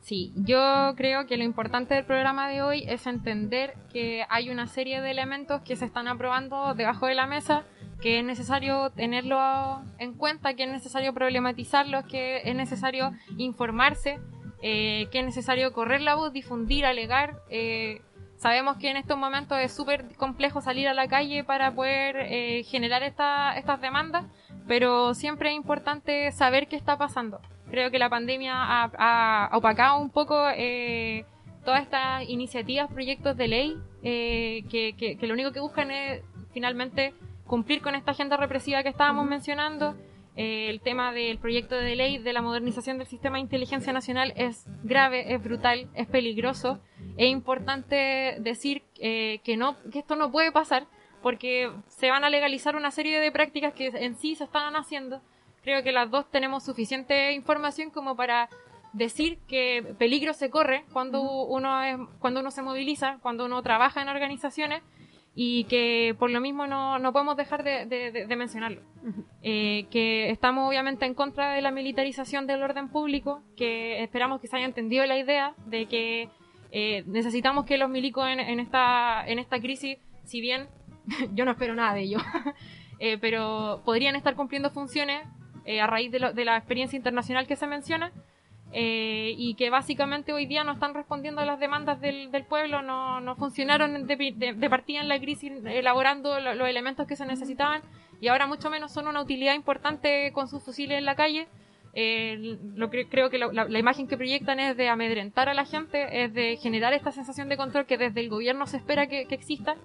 Sí, 0.02 0.32
yo 0.38 0.94
creo 0.96 1.28
que 1.28 1.36
lo 1.36 1.44
importante 1.44 1.94
del 1.94 2.06
programa 2.06 2.48
de 2.48 2.62
hoy 2.62 2.86
es 2.88 3.06
entender 3.08 3.74
que 3.92 4.26
hay 4.30 4.50
una 4.50 4.68
serie 4.68 5.02
de 5.02 5.12
elementos 5.12 5.62
que 5.64 5.76
se 5.76 5.84
están 5.84 6.08
aprobando 6.08 6.74
debajo 6.76 7.08
de 7.08 7.16
la 7.16 7.28
mesa, 7.28 7.64
que 8.02 8.20
es 8.20 8.24
necesario 8.24 8.90
tenerlo 8.92 9.82
en 9.98 10.14
cuenta, 10.14 10.54
que 10.54 10.64
es 10.64 10.70
necesario 10.70 11.14
problematizarlos, 11.14 12.06
que 12.06 12.38
es 12.46 12.56
necesario 12.56 13.12
informarse, 13.38 14.20
eh, 14.62 15.08
que 15.12 15.20
es 15.20 15.26
necesario 15.26 15.74
correr 15.74 16.00
la 16.00 16.16
voz, 16.16 16.32
difundir, 16.32 16.86
alegar. 16.86 17.42
eh, 17.50 18.02
sabemos 18.38 18.78
que 18.78 18.90
en 18.90 18.98
estos 18.98 19.18
momentos 19.18 19.58
es 19.60 19.72
súper 19.76 20.16
complejo 20.16 20.62
salir 20.62 20.88
a 20.88 20.94
la 20.94 21.08
calle 21.08 21.44
para 21.44 21.74
poder 21.74 22.16
eh, 22.20 22.64
generar 22.64 23.04
esta- 23.04 23.58
estas 23.58 23.82
demandas, 23.82 24.26
pero 24.68 25.14
siempre 25.14 25.50
es 25.50 25.56
importante 25.56 26.32
saber 26.32 26.68
qué 26.68 26.76
está 26.76 26.98
pasando. 26.98 27.40
Creo 27.70 27.92
que 27.92 28.00
la 28.00 28.10
pandemia 28.10 28.54
ha, 28.56 29.50
ha 29.52 29.58
opacado 29.58 30.00
un 30.00 30.10
poco 30.10 30.48
eh, 30.56 31.26
todas 31.66 31.82
estas 31.82 32.28
iniciativas, 32.30 32.90
proyectos 32.92 33.36
de 33.36 33.48
ley, 33.48 33.78
eh, 34.04 34.64
que, 34.70 34.94
que- 34.98 35.18
que 35.18 35.28
lo 35.28 35.34
único 35.34 35.52
que 35.52 35.60
buscan 35.60 35.92
es 35.92 36.22
finalmente 36.54 37.14
cumplir 37.46 37.82
con 37.82 37.96
esta 37.96 38.12
agenda 38.12 38.38
represiva 38.38 38.84
que 38.84 38.90
estábamos 38.90 39.26
mencionando. 39.26 39.96
Eh, 40.40 40.70
el 40.70 40.82
tema 40.82 41.12
del 41.12 41.40
proyecto 41.40 41.76
de 41.76 41.96
ley 41.96 42.20
de 42.20 42.32
la 42.32 42.44
modernización 42.44 43.00
del 43.00 43.08
sistema 43.08 43.38
de 43.38 43.42
inteligencia 43.42 43.92
nacional 43.92 44.34
es 44.36 44.66
grave, 44.84 45.34
es 45.34 45.42
brutal, 45.44 45.88
es 45.96 46.06
peligroso. 46.08 46.80
Es 47.18 47.30
importante 47.30 48.38
decir 48.40 48.84
eh, 49.00 49.40
que, 49.44 49.58
no, 49.58 49.76
que 49.92 50.00
esto 50.00 50.16
no 50.16 50.32
puede 50.32 50.52
pasar 50.52 50.86
porque 51.22 51.72
se 51.88 52.10
van 52.12 52.24
a 52.24 52.30
legalizar 52.30 52.76
una 52.76 52.92
serie 52.92 53.20
de 53.20 53.32
prácticas 53.32 53.74
que 53.74 53.88
en 53.88 54.16
sí 54.16 54.36
se 54.36 54.44
están 54.44 54.76
haciendo. 54.76 55.22
Creo 55.64 55.84
que 55.84 55.92
las 55.92 56.10
dos 56.12 56.30
tenemos 56.30 56.64
suficiente 56.64 57.34
información 57.34 57.90
como 57.90 58.16
para 58.16 58.50
decir 58.94 59.40
que 59.48 59.96
peligro 59.98 60.34
se 60.34 60.50
corre 60.50 60.86
cuando 60.94 61.22
uno 61.46 61.84
es, 61.84 61.98
cuando 62.20 62.40
uno 62.40 62.52
se 62.52 62.62
moviliza, 62.62 63.18
cuando 63.22 63.46
uno 63.46 63.62
trabaja 63.64 64.02
en 64.02 64.10
organizaciones 64.10 64.82
y 65.36 65.66
que 65.66 66.16
por 66.18 66.30
lo 66.32 66.40
mismo 66.40 66.66
no, 66.68 66.98
no 67.00 67.12
podemos 67.14 67.36
dejar 67.38 67.64
de, 67.64 67.86
de- 67.86 68.12
de- 68.12 68.26
de 68.28 68.36
mencionarlo. 68.36 68.82
Eh, 69.44 69.86
que 69.92 70.30
estamos 70.32 70.68
obviamente 70.68 71.06
en 71.06 71.14
contra 71.14 71.54
de 71.54 71.62
la 71.62 71.70
militarización 71.72 72.48
del 72.48 72.64
orden 72.64 72.90
público, 72.90 73.44
que 73.56 74.02
esperamos 74.04 74.40
que 74.42 74.48
se 74.48 74.56
haya 74.56 74.66
entendido 74.66 75.06
la 75.06 75.18
idea 75.18 75.54
de 75.66 75.86
que 75.88 76.30
eh, 76.72 77.04
necesitamos 77.08 77.66
que 77.66 77.78
los 77.78 77.90
milicos 77.90 78.28
en, 78.28 78.60
esta, 78.60 79.24
en 79.28 79.40
esta 79.40 79.60
crisis, 79.60 79.98
si 80.24 80.42
bien 80.42 80.68
yo 81.34 81.46
no 81.46 81.52
espero 81.52 81.74
nada 81.76 81.94
de 81.94 82.02
ello, 82.02 82.20
eh, 83.00 83.18
pero 83.20 83.82
podrían 83.86 84.16
estar 84.16 84.36
cumpliendo 84.36 84.70
funciones 84.72 85.26
eh, 85.66 85.82
a 85.82 85.88
raíz 85.88 86.12
de, 86.12 86.20
lo- 86.20 86.34
de 86.34 86.46
la 86.46 86.58
experiencia 86.58 86.98
internacional 86.98 87.48
que 87.48 87.56
se 87.56 87.68
menciona. 87.68 88.12
eh, 88.74 89.34
y 89.38 89.54
que 89.56 89.70
básicamente 89.70 90.34
hoy 90.34 90.46
día 90.46 90.64
no 90.66 90.74
están 90.74 90.94
respondiendo 90.94 91.40
a 91.42 91.46
las 91.46 91.58
demandas 91.60 92.02
del, 92.02 92.30
pueblo, 92.50 92.82
no, 92.82 93.22
no 93.22 93.36
funcionaron 93.38 94.06
de, 94.08 94.16
de- 94.36 94.54
de 94.54 94.70
partida 94.70 95.00
en 95.00 95.08
la 95.08 95.20
crisis 95.20 95.54
elaborando 95.66 96.38
lo- 96.42 96.54
los 96.54 96.68
elementos 96.68 97.08
que 97.08 97.16
se 97.16 97.26
necesitaban 97.26 97.82
y 98.20 98.28
ahora 98.28 98.46
mucho 98.46 98.70
menos 98.70 98.92
son 98.92 99.08
una 99.08 99.22
utilidad 99.22 99.54
importante 99.56 100.32
con 100.34 100.48
sus 100.50 100.62
fusiles 100.64 100.98
en 100.98 101.06
la 101.06 101.16
calle. 101.16 101.48
Eh, 101.94 102.58
lo 102.76 102.90
que, 102.90 103.08
creo 103.08 103.30
que 103.30 103.38
la, 103.38 103.52
la 103.52 103.80
imagen 103.80 104.08
que 104.08 104.18
proyectan 104.18 104.60
es 104.60 104.78
de 104.78 104.90
amedrentar 104.90 105.50
a 105.50 105.54
la 105.54 105.66
gente, 105.66 106.24
es 106.24 106.34
de 106.34 106.58
generar 106.58 106.94
esta 106.94 107.12
sensación 107.12 107.50
de 107.50 107.58
control 107.58 107.86
que 107.86 107.98
desde 107.98 108.20
el 108.20 108.30
gobierno 108.30 108.68
se 108.68 108.78
espera 108.78 109.08
que, 109.08 109.26
que 109.26 109.36
exista 109.36 109.76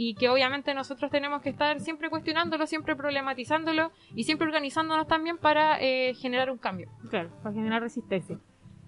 y 0.00 0.14
que 0.14 0.28
obviamente 0.28 0.72
nosotros 0.74 1.10
tenemos 1.10 1.42
que 1.42 1.48
estar 1.48 1.80
siempre 1.80 2.08
cuestionándolo, 2.08 2.66
siempre 2.66 2.94
problematizándolo 2.94 3.90
y 4.14 4.22
siempre 4.22 4.46
organizándonos 4.46 5.08
también 5.08 5.38
para 5.38 5.76
eh, 5.80 6.14
generar 6.14 6.52
un 6.52 6.58
cambio. 6.58 6.88
Claro, 7.10 7.30
para 7.42 7.52
generar 7.52 7.82
resistencia. 7.82 8.38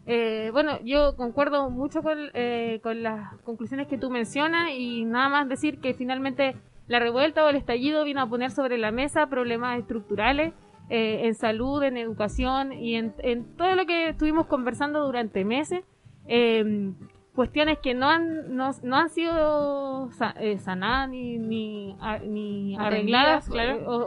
Eh, 0.06 0.50
bueno, 0.52 0.78
yo 0.84 1.16
concuerdo 1.16 1.68
mucho 1.68 2.02
con, 2.02 2.30
eh, 2.34 2.78
con 2.82 3.02
las 3.02 3.36
conclusiones 3.42 3.88
que 3.88 3.98
tú 3.98 4.08
mencionas 4.08 4.70
y 4.70 5.04
nada 5.04 5.28
más 5.28 5.48
decir 5.48 5.80
que 5.80 5.94
finalmente 5.94 6.54
la 6.86 7.00
revuelta 7.00 7.44
o 7.44 7.48
el 7.48 7.56
estallido 7.56 8.04
vino 8.04 8.20
a 8.20 8.28
poner 8.28 8.52
sobre 8.52 8.78
la 8.78 8.92
mesa 8.92 9.26
problemas 9.26 9.80
estructurales 9.80 10.52
eh, 10.90 11.26
en 11.26 11.34
salud, 11.34 11.82
en 11.82 11.96
educación 11.96 12.72
y 12.72 12.96
en, 12.96 13.14
en 13.18 13.56
todo 13.56 13.74
lo 13.74 13.86
que 13.86 14.08
estuvimos 14.10 14.46
conversando 14.46 15.04
durante 15.06 15.44
meses. 15.44 15.82
Eh, 16.26 16.92
cuestiones 17.34 17.78
que 17.78 17.94
no 17.94 18.08
han, 18.10 18.54
no, 18.56 18.70
no 18.82 18.96
han 18.96 19.08
sido 19.08 20.10
eh, 20.40 20.58
sanadas 20.58 21.08
ni, 21.08 21.38
ni, 21.38 21.96
a- 22.00 22.18
ni 22.18 22.76
arregladas 22.76 23.48
claro. 23.48 23.84
o, 23.86 24.06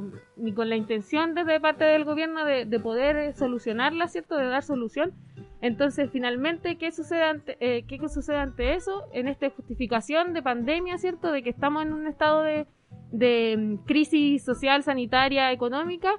o 0.00 0.04
ni 0.36 0.52
con 0.52 0.68
la 0.68 0.76
intención 0.76 1.34
desde 1.34 1.58
parte 1.60 1.84
del 1.84 2.04
gobierno 2.04 2.44
de, 2.44 2.66
de 2.66 2.78
poder 2.78 3.34
solucionarlas, 3.34 4.12
¿cierto? 4.12 4.36
De 4.36 4.46
dar 4.46 4.62
solución. 4.62 5.12
Entonces, 5.60 6.10
finalmente, 6.12 6.76
¿qué 6.76 6.92
sucede 6.92 7.22
ante, 7.24 7.56
eh, 7.60 7.84
¿qué 7.88 7.98
sucede 8.08 8.36
ante 8.36 8.74
eso? 8.74 9.04
En 9.12 9.26
esta 9.26 9.50
justificación 9.50 10.32
de 10.32 10.42
pandemia, 10.42 10.98
¿cierto? 10.98 11.32
De 11.32 11.42
que 11.42 11.50
estamos 11.50 11.82
en 11.82 11.92
un 11.92 12.06
estado 12.06 12.42
de, 12.42 12.66
de 13.10 13.56
mm, 13.56 13.86
crisis 13.86 14.44
social, 14.44 14.82
sanitaria, 14.82 15.52
económica, 15.52 16.12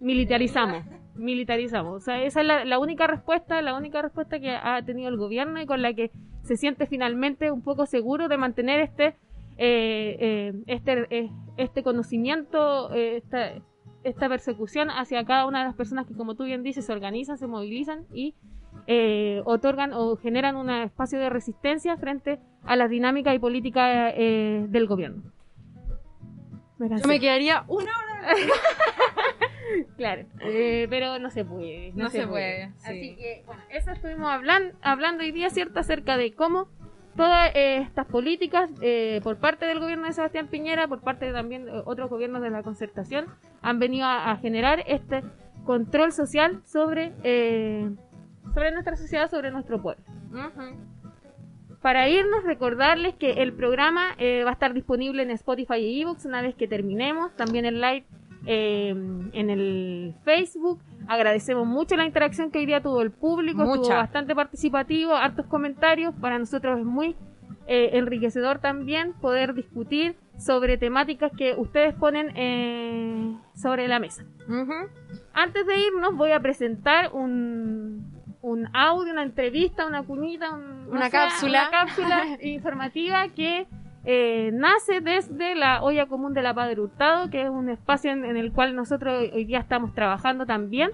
militarizamos. 0.00 0.84
Militarizamos. 1.14 1.94
O 1.94 2.00
sea, 2.00 2.22
esa 2.22 2.40
es 2.40 2.46
la, 2.46 2.64
la 2.64 2.78
única 2.78 3.06
respuesta, 3.06 3.62
la 3.62 3.76
única 3.76 4.02
respuesta 4.02 4.40
que 4.40 4.50
ha 4.50 4.82
tenido 4.84 5.08
el 5.08 5.16
gobierno 5.16 5.60
y 5.60 5.66
con 5.66 5.80
la 5.80 5.94
que 5.94 6.10
se 6.42 6.56
siente 6.56 6.86
finalmente 6.86 7.50
un 7.50 7.62
poco 7.62 7.86
seguro 7.86 8.28
de 8.28 8.36
mantener 8.36 8.80
este, 8.80 9.16
eh, 9.56 10.16
eh, 10.18 10.52
este, 10.66 11.06
eh, 11.10 11.30
este 11.56 11.82
conocimiento, 11.82 12.92
esta, 12.92 14.28
persecución 14.28 14.90
hacia 14.90 15.24
cada 15.24 15.46
una 15.46 15.60
de 15.60 15.66
las 15.66 15.74
personas 15.74 16.06
que, 16.06 16.14
como 16.14 16.34
tú 16.34 16.44
bien 16.44 16.62
dices, 16.62 16.84
se 16.86 16.92
organizan, 16.92 17.38
se 17.38 17.46
movilizan 17.46 18.06
y 18.12 18.34
otorgan 19.44 19.92
o 19.94 20.16
generan 20.16 20.56
un 20.56 20.68
espacio 20.68 21.18
de 21.18 21.30
resistencia 21.30 21.96
frente 21.96 22.38
a 22.64 22.76
las 22.76 22.90
dinámicas 22.90 23.34
y 23.34 23.38
políticas 23.38 24.12
eh, 24.16 24.66
del 24.68 24.86
gobierno. 24.86 25.33
Yo 26.88 27.08
me 27.08 27.20
quedaría 27.20 27.64
una 27.68 27.90
hora. 27.90 28.34
Claro, 29.96 30.24
eh, 30.40 30.86
pero 30.90 31.18
no 31.18 31.30
se 31.30 31.44
puede. 31.44 31.92
No, 31.94 32.04
No 32.04 32.10
se 32.10 32.26
puede, 32.26 32.68
sí. 32.78 32.84
Así 32.86 33.16
que, 33.16 33.42
bueno, 33.46 33.62
eso 33.70 33.90
estuvimos 33.92 34.30
hablan- 34.30 34.72
hablando 34.82 35.24
hoy 35.24 35.32
día, 35.32 35.50
¿cierto? 35.50 35.80
Acerca 35.80 36.16
de 36.16 36.32
cómo 36.32 36.68
todas 37.16 37.50
eh, 37.54 37.78
estas 37.78 38.06
políticas 38.06 38.70
eh, 38.82 39.20
por 39.24 39.38
parte 39.38 39.66
del 39.66 39.80
gobierno 39.80 40.06
de 40.06 40.12
Sebastián 40.12 40.48
Piñera, 40.48 40.86
por 40.86 41.00
parte 41.00 41.26
de 41.26 41.32
también 41.32 41.64
de 41.64 41.72
otros 41.86 42.08
gobiernos 42.10 42.42
de 42.42 42.50
la 42.50 42.62
concertación, 42.62 43.26
han 43.62 43.78
venido 43.78 44.06
a, 44.06 44.30
a 44.32 44.36
generar 44.36 44.84
este 44.86 45.22
control 45.64 46.12
social 46.12 46.60
sobre, 46.64 47.12
eh, 47.24 47.90
sobre 48.52 48.70
nuestra 48.72 48.96
sociedad, 48.96 49.30
sobre 49.30 49.50
nuestro 49.50 49.80
pueblo. 49.82 50.04
Para 51.84 52.08
irnos, 52.08 52.44
recordarles 52.44 53.14
que 53.14 53.42
el 53.42 53.52
programa 53.52 54.14
eh, 54.16 54.42
va 54.42 54.48
a 54.48 54.52
estar 54.54 54.72
disponible 54.72 55.22
en 55.22 55.30
Spotify 55.32 55.74
y 55.74 56.00
Evox 56.00 56.24
una 56.24 56.40
vez 56.40 56.54
que 56.54 56.66
terminemos. 56.66 57.36
También 57.36 57.66
en 57.66 57.78
live 57.82 58.06
eh, 58.46 58.88
en 58.88 59.50
el 59.50 60.14
Facebook. 60.24 60.80
Agradecemos 61.08 61.66
mucho 61.66 61.94
la 61.96 62.06
interacción 62.06 62.50
que 62.50 62.60
hoy 62.60 62.64
día 62.64 62.80
tuvo 62.80 63.02
el 63.02 63.10
público. 63.10 63.64
Estuvo 63.64 63.90
bastante 63.90 64.34
participativo, 64.34 65.12
hartos 65.12 65.44
comentarios. 65.44 66.14
Para 66.22 66.38
nosotros 66.38 66.78
es 66.78 66.86
muy 66.86 67.16
eh, 67.66 67.90
enriquecedor 67.98 68.60
también 68.60 69.12
poder 69.20 69.52
discutir 69.52 70.16
sobre 70.38 70.78
temáticas 70.78 71.32
que 71.36 71.54
ustedes 71.54 71.94
ponen 71.94 72.32
eh, 72.34 73.36
sobre 73.54 73.88
la 73.88 73.98
mesa. 73.98 74.24
Antes 75.34 75.66
de 75.66 75.86
irnos 75.86 76.16
voy 76.16 76.32
a 76.32 76.40
presentar 76.40 77.12
un, 77.12 78.03
un 78.44 78.68
audio, 78.74 79.12
una 79.12 79.22
entrevista, 79.22 79.86
una 79.86 80.02
cuñita, 80.02 80.52
un- 80.54 80.88
Una 80.90 81.08
cápsula. 81.10 81.68
una 81.68 81.70
cápsula 81.70 82.22
informativa 82.42 83.28
que 83.28 83.66
eh, 84.04 84.50
nace 84.52 85.00
desde 85.00 85.54
la 85.54 85.82
olla 85.82 86.06
común 86.06 86.34
de 86.34 86.42
la 86.42 86.52
Padre 86.52 86.78
Hurtado, 86.80 87.30
que 87.30 87.42
es 87.42 87.48
un 87.48 87.70
espacio 87.70 88.12
en, 88.12 88.24
en 88.24 88.36
el 88.36 88.52
cual 88.52 88.76
nosotros 88.76 89.30
hoy- 89.32 89.44
día 89.46 89.60
estamos 89.60 89.94
trabajando 89.94 90.44
también. 90.44 90.90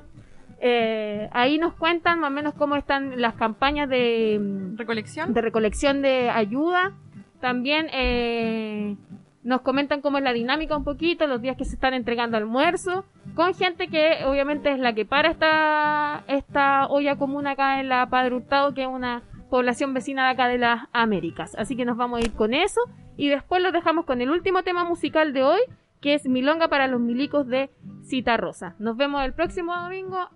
Eh, 0.60 1.28
ahí 1.32 1.58
nos 1.58 1.72
cuentan 1.74 2.20
más 2.20 2.30
o 2.30 2.34
menos 2.34 2.54
cómo 2.54 2.76
están 2.76 3.20
las 3.20 3.34
campañas 3.34 3.88
de 3.88 4.38
recolección, 4.76 5.32
de 5.34 5.40
recolección 5.40 6.02
de 6.02 6.30
ayuda. 6.30 6.92
También 7.40 7.86
eh, 7.92 8.96
nos 9.42 9.62
comentan 9.62 10.02
cómo 10.02 10.18
es 10.18 10.24
la 10.24 10.32
dinámica 10.32 10.76
un 10.76 10.84
poquito, 10.84 11.26
los 11.26 11.40
días 11.40 11.56
que 11.56 11.64
se 11.64 11.74
están 11.74 11.94
entregando 11.94 12.36
almuerzo, 12.36 13.04
con 13.34 13.54
gente 13.54 13.88
que 13.88 14.24
obviamente 14.26 14.70
es 14.70 14.78
la 14.78 14.92
que 14.92 15.06
para 15.06 15.30
esta, 15.30 16.24
esta 16.28 16.86
olla 16.88 17.16
común 17.16 17.46
acá 17.46 17.80
en 17.80 17.88
la 17.88 18.08
Padre 18.10 18.34
Hurtado, 18.34 18.74
que 18.74 18.82
es 18.82 18.88
una 18.88 19.22
población 19.48 19.94
vecina 19.94 20.24
de 20.24 20.30
acá 20.30 20.48
de 20.48 20.58
las 20.58 20.88
Américas. 20.92 21.54
Así 21.58 21.76
que 21.76 21.84
nos 21.84 21.96
vamos 21.96 22.20
a 22.20 22.24
ir 22.24 22.32
con 22.32 22.54
eso 22.54 22.80
y 23.16 23.28
después 23.28 23.62
los 23.62 23.72
dejamos 23.72 24.04
con 24.04 24.20
el 24.20 24.30
último 24.30 24.62
tema 24.62 24.84
musical 24.84 25.32
de 25.32 25.42
hoy, 25.42 25.60
que 26.00 26.14
es 26.14 26.26
Milonga 26.26 26.68
para 26.68 26.86
los 26.86 27.00
Milicos 27.00 27.46
de 27.46 27.70
Cita 28.04 28.36
Rosa. 28.36 28.74
Nos 28.78 28.96
vemos 28.96 29.22
el 29.24 29.32
próximo 29.32 29.74
domingo 29.74 30.28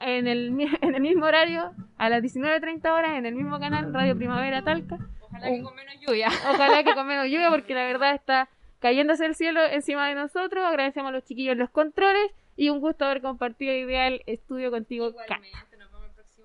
en 0.00 0.26
el, 0.26 0.54
en 0.80 0.94
el 0.94 1.00
mismo 1.00 1.26
horario, 1.26 1.72
a 1.98 2.08
las 2.08 2.22
19.30 2.22 2.90
horas, 2.90 3.18
en 3.18 3.26
el 3.26 3.34
mismo 3.34 3.58
canal, 3.58 3.92
Radio 3.92 4.16
Primavera 4.16 4.62
Talca. 4.62 4.98
Ojalá 5.36 5.54
que 5.54 5.62
con 5.62 5.74
menos 5.76 5.94
lluvia. 6.00 6.28
Ojalá 6.50 6.84
que 6.84 6.94
con 6.94 7.06
menos 7.06 7.26
lluvia, 7.26 7.50
porque 7.50 7.74
la 7.74 7.84
verdad 7.86 8.14
está 8.14 8.48
cayéndose 8.80 9.26
el 9.26 9.34
cielo 9.34 9.64
encima 9.64 10.08
de 10.08 10.14
nosotros. 10.14 10.64
Agradecemos 10.64 11.10
a 11.10 11.12
los 11.12 11.24
chiquillos 11.24 11.56
los 11.56 11.70
controles 11.70 12.30
y 12.56 12.70
un 12.70 12.80
gusto 12.80 13.04
haber 13.04 13.22
compartido 13.22 13.72
el 13.72 14.22
estudio 14.26 14.70
contigo, 14.70 15.14
Kat. 15.28 15.40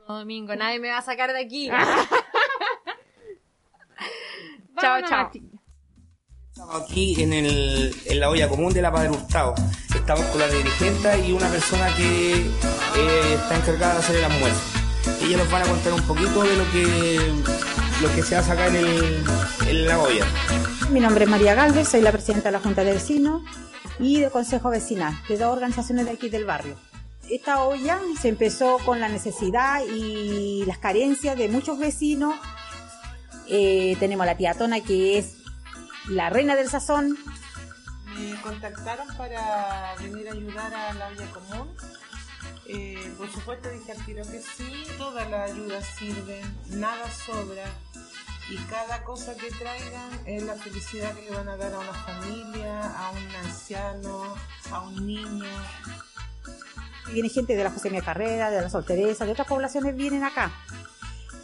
domingo, 0.08 0.56
nadie 0.56 0.80
me 0.80 0.90
va 0.90 0.98
a 0.98 1.02
sacar 1.02 1.32
de 1.32 1.40
aquí. 1.40 1.70
Chao, 4.80 5.02
chao, 5.02 5.10
chao. 5.10 5.32
chao. 5.32 5.62
Estamos 6.50 6.84
aquí 6.84 7.22
en, 7.22 7.34
el, 7.34 7.96
en 8.06 8.20
la 8.20 8.30
olla 8.30 8.48
común 8.50 8.74
de 8.74 8.82
la 8.82 8.92
Padre 8.92 9.10
Hurtado. 9.10 9.54
Estamos 9.94 10.26
con 10.28 10.40
la 10.40 10.48
dirigente 10.48 11.28
y 11.28 11.32
una 11.32 11.50
persona 11.50 11.88
que 11.96 12.34
eh, 12.34 13.34
está 13.36 13.58
encargada 13.58 13.94
de 13.94 14.00
hacer 14.00 14.16
el 14.18 14.24
almuerzo. 14.26 14.80
Ellos 15.24 15.38
nos 15.38 15.52
van 15.52 15.64
a 15.64 15.66
contar 15.66 15.94
un 15.94 16.02
poquito 16.08 16.44
de 16.44 16.58
lo 16.58 16.72
que, 16.72 17.20
lo 18.02 18.12
que 18.16 18.24
se 18.24 18.36
hace 18.36 18.52
acá 18.52 18.68
en, 18.68 18.76
el, 18.78 19.24
en 19.68 19.88
la 19.88 20.00
olla. 20.00 20.26
Mi 20.90 21.00
nombre 21.00 21.26
es 21.26 21.30
María 21.30 21.54
Galvez, 21.54 21.88
soy 21.88 22.02
la 22.02 22.12
presidenta 22.12 22.50
de 22.50 22.54
la 22.54 22.60
Junta 22.60 22.84
de 22.84 22.94
Vecinos 22.94 23.44
y 24.00 24.20
de 24.20 24.32
Consejo 24.32 24.72
Vecinal, 24.72 25.14
de 25.28 25.38
dos 25.38 25.54
organizaciones 25.54 26.06
de 26.06 26.12
aquí 26.12 26.30
del 26.30 26.46
barrio. 26.46 26.76
Esta 27.30 27.64
olla 27.64 28.00
se 28.20 28.30
empezó 28.30 28.80
con 28.80 29.00
la 29.00 29.08
necesidad 29.08 29.82
y 29.86 30.66
las 30.66 30.80
carencias 30.80 31.38
de 31.38 31.48
muchos 31.48 31.78
vecinos. 31.78 32.34
Eh, 33.48 33.96
tenemos 34.00 34.24
a 34.24 34.28
la 34.28 34.38
tía 34.38 34.56
Tona, 34.56 34.80
que 34.80 35.20
es 35.20 35.36
la 36.10 36.32
reina 36.32 36.56
del 36.56 36.70
sazón. 36.70 37.18
Me 38.18 38.42
contactaron 38.42 39.08
para 39.16 39.94
venir 40.02 40.28
a 40.28 40.32
ayudar 40.32 40.74
a 40.74 40.94
la 40.94 41.08
olla 41.08 41.28
común. 41.32 41.70
Eh, 42.74 43.14
por 43.18 43.30
supuesto 43.32 43.70
dije 43.70 43.92
al 43.92 44.06
tiro 44.06 44.24
que 44.24 44.42
sí, 44.42 44.86
todas 44.98 45.30
las 45.30 45.52
ayudas 45.52 45.86
sirven, 45.98 46.42
nada 46.70 47.10
sobra 47.12 47.66
y 48.50 48.56
cada 48.70 49.04
cosa 49.04 49.36
que 49.36 49.50
traigan 49.52 50.10
es 50.26 50.44
la 50.44 50.56
felicidad 50.56 51.14
que 51.16 51.24
le 51.30 51.32
van 51.36 51.50
a 51.50 51.58
dar 51.58 51.74
a 51.74 51.80
una 51.80 51.94
familia, 51.94 52.82
a 52.98 53.12
un 53.12 53.36
anciano, 53.46 54.36
a 54.72 54.80
un 54.82 55.06
niño. 55.06 55.46
Viene 57.12 57.30
gente 57.30 57.56
de 57.56 57.64
la 57.64 57.72
José 57.72 57.90
Mía 57.90 58.02
Carrera, 58.02 58.50
de 58.50 58.62
la 58.62 58.70
Solteresa, 58.70 59.26
de 59.26 59.32
otras 59.32 59.48
poblaciones 59.48 59.96
vienen 59.96 60.24
acá. 60.24 60.52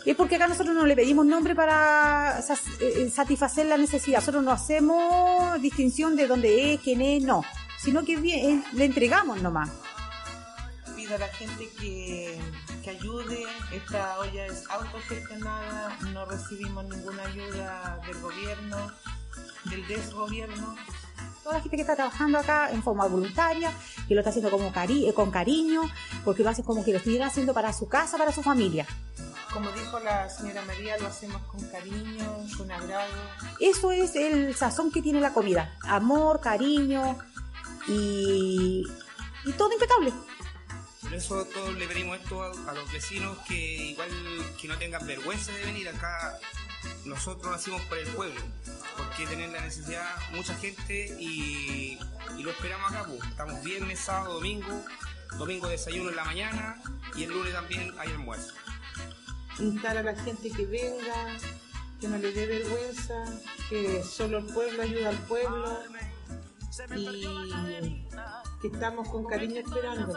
es 0.06 0.16
porque 0.16 0.38
acá 0.38 0.48
nosotros 0.48 0.74
no 0.74 0.86
le 0.86 0.96
pedimos 0.96 1.26
nombre 1.26 1.54
para 1.56 2.42
sa- 2.42 2.56
eh, 2.80 3.12
satisfacer 3.14 3.66
la 3.66 3.76
necesidad. 3.78 4.20
Nosotros 4.20 4.44
no 4.44 4.52
hacemos 4.52 5.62
distinción 5.62 6.16
de 6.16 6.28
dónde 6.28 6.74
es, 6.74 6.80
quién 6.80 7.02
es, 7.02 7.22
no. 7.24 7.44
Sino 7.78 8.06
que 8.06 8.14
eh, 8.14 8.64
le 8.74 8.86
entregamos 8.86 9.42
nomás. 9.42 9.70
Pido 11.08 11.16
a 11.16 11.20
la 11.20 11.28
gente 11.30 11.70
que, 11.80 12.38
que 12.84 12.90
ayude. 12.90 13.46
Esta 13.72 14.20
olla 14.20 14.46
es 14.46 14.70
autogestionada, 14.70 15.98
no 16.12 16.26
recibimos 16.26 16.84
ninguna 16.84 17.24
ayuda 17.24 18.02
del 18.06 18.20
gobierno, 18.20 18.92
del 19.66 19.88
desgobierno. 19.88 20.76
Toda 21.44 21.56
la 21.56 21.62
gente 21.62 21.78
que 21.78 21.82
está 21.84 21.96
trabajando 21.96 22.38
acá 22.40 22.72
en 22.72 22.84
forma 22.84 23.06
voluntaria, 23.08 23.72
que 24.10 24.16
lo 24.16 24.20
está 24.20 24.32
haciendo 24.32 24.52
como 24.52 24.74
cari- 24.74 25.08
eh, 25.08 25.14
con 25.14 25.32
cariño, 25.32 25.84
porque 26.26 26.44
lo 26.44 26.50
hace 26.50 26.62
como 26.64 26.84
que 26.84 26.92
lo 26.92 26.98
estuviera 26.98 27.28
haciendo 27.28 27.54
para 27.54 27.72
su 27.72 27.88
casa, 27.88 28.18
para 28.18 28.34
su 28.34 28.44
familia. 28.44 28.86
Como 29.54 29.72
dijo 29.72 30.00
la 30.02 30.30
señora 30.30 30.62
María, 30.64 30.98
lo 30.98 31.08
hacemos 31.08 31.42
con 31.44 31.62
cariño, 31.70 32.38
con 32.58 32.70
agrado. 32.70 33.14
Eso 33.62 33.94
es 33.94 34.14
el 34.18 34.54
sazón 34.56 34.92
que 34.92 35.02
tiene 35.02 35.22
la 35.22 35.32
comida. 35.32 35.74
Amor, 35.84 36.42
cariño 36.42 37.18
y, 37.88 38.84
y 39.46 39.52
todo 39.54 39.72
impecable. 39.72 40.12
Por 41.02 41.14
eso 41.14 41.46
todos 41.46 41.76
le 41.76 41.88
pedimos 41.88 42.18
esto 42.18 42.42
a, 42.44 42.52
a 42.70 42.74
los 42.74 42.92
vecinos 42.92 43.38
que 43.48 43.56
igual 43.56 44.10
que 44.60 44.68
no 44.68 44.78
tengan 44.78 45.06
vergüenza 45.06 45.52
de 45.52 45.66
venir 45.66 45.88
acá. 45.90 46.40
Nosotros 47.06 47.52
nacimos 47.52 47.82
por 47.84 47.98
el 47.98 48.08
pueblo, 48.10 48.40
porque 48.98 49.26
tener 49.28 49.50
la 49.50 49.62
necesidad 49.62 50.16
mucha 50.32 50.54
gente 50.56 51.16
y, 51.20 51.98
y 52.38 52.44
lo 52.44 52.52
esperamos 52.52 52.92
acá. 52.92 53.06
pues. 53.06 53.24
Estamos 53.30 53.64
viernes, 53.64 54.00
sábado, 54.00 54.36
domingo, 54.36 54.84
domingo 55.38 55.68
desayuno 55.68 56.10
en 56.10 56.16
la 56.16 56.26
mañana 56.26 56.82
y 57.16 57.24
el 57.24 57.32
lunes 57.32 57.54
también 57.54 57.94
hay 58.00 58.10
almuerzo. 58.10 58.54
Instar 59.60 59.98
a 59.98 60.04
la 60.04 60.16
gente 60.16 60.52
que 60.52 60.66
venga, 60.66 61.38
que 62.00 62.08
no 62.08 62.18
le 62.18 62.32
dé 62.32 62.46
vergüenza, 62.46 63.24
que 63.70 64.04
solo 64.04 64.40
el 64.40 64.46
pueblo 64.46 64.84
ayuda 64.84 65.10
al 65.10 65.18
pueblo 65.20 65.80
y 66.96 67.28
que 68.62 68.68
estamos 68.68 69.10
con 69.10 69.26
cariño 69.26 69.62
esperando 69.62 70.14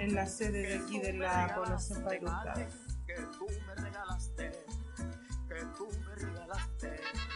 en 0.00 0.14
la 0.14 0.26
sede 0.26 0.62
de 0.66 0.74
aquí 0.76 0.98
de 0.98 1.12
la 1.12 1.54
población 1.54 2.02
Padre 2.02 2.20
Hurtado. 2.22 2.66
Los 6.48 7.29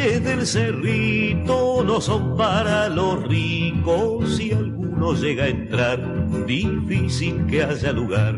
del 0.00 0.46
cerrito 0.46 1.84
no 1.84 2.00
son 2.00 2.36
para 2.36 2.88
los 2.88 3.22
ricos. 3.28 4.36
Si 4.36 4.50
alguno 4.50 5.12
llega 5.12 5.44
a 5.44 5.48
entrar, 5.48 6.46
difícil 6.46 7.46
que 7.46 7.62
haya 7.62 7.92
lugar. 7.92 8.34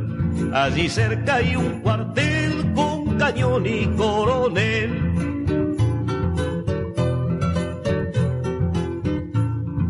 Allí 0.53 0.89
cerca 0.89 1.37
hay 1.37 1.55
un 1.55 1.81
cuartel 1.81 2.73
con 2.75 3.17
cañón 3.17 3.65
y 3.67 3.87
coronel. 3.97 5.13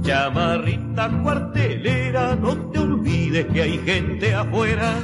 Chamarrita 0.03 1.23
cuartelera, 1.23 2.37
no 2.37 2.55
te 2.71 2.79
olvides 2.81 3.47
que 3.47 3.63
hay 3.63 3.79
gente 3.79 4.35
afuera. 4.35 4.95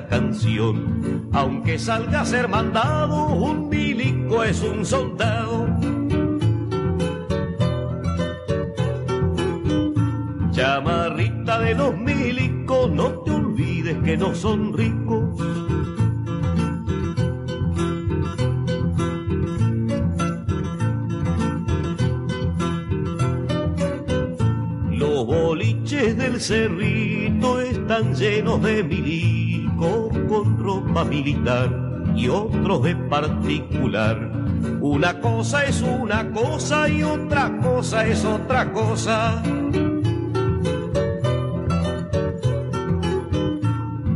Canción. 0.00 1.28
Aunque 1.32 1.78
salga 1.78 2.22
a 2.22 2.24
ser 2.24 2.48
mandado, 2.48 3.26
un 3.26 3.68
milico 3.68 4.42
es 4.42 4.62
un 4.62 4.84
soldado. 4.84 5.68
Chamarrita 10.50 11.58
de 11.60 11.74
los 11.74 11.96
milicos, 11.96 12.90
no 12.90 13.10
te 13.20 13.30
olvides 13.30 13.98
que 14.02 14.16
no 14.16 14.34
son 14.34 14.72
ricos. 14.72 15.21
Boliches 25.62 26.16
del 26.16 26.40
cerrito 26.40 27.60
están 27.60 28.14
llenos 28.16 28.60
de 28.62 28.82
milicos 28.82 30.10
con 30.28 30.58
ropa 30.58 31.04
militar 31.04 31.70
y 32.16 32.26
otros 32.28 32.82
de 32.82 32.96
particular. 32.96 34.32
Una 34.80 35.20
cosa 35.20 35.64
es 35.64 35.80
una 35.82 36.30
cosa 36.32 36.88
y 36.88 37.04
otra 37.04 37.58
cosa 37.60 38.06
es 38.06 38.24
otra 38.24 38.72
cosa. 38.72 39.40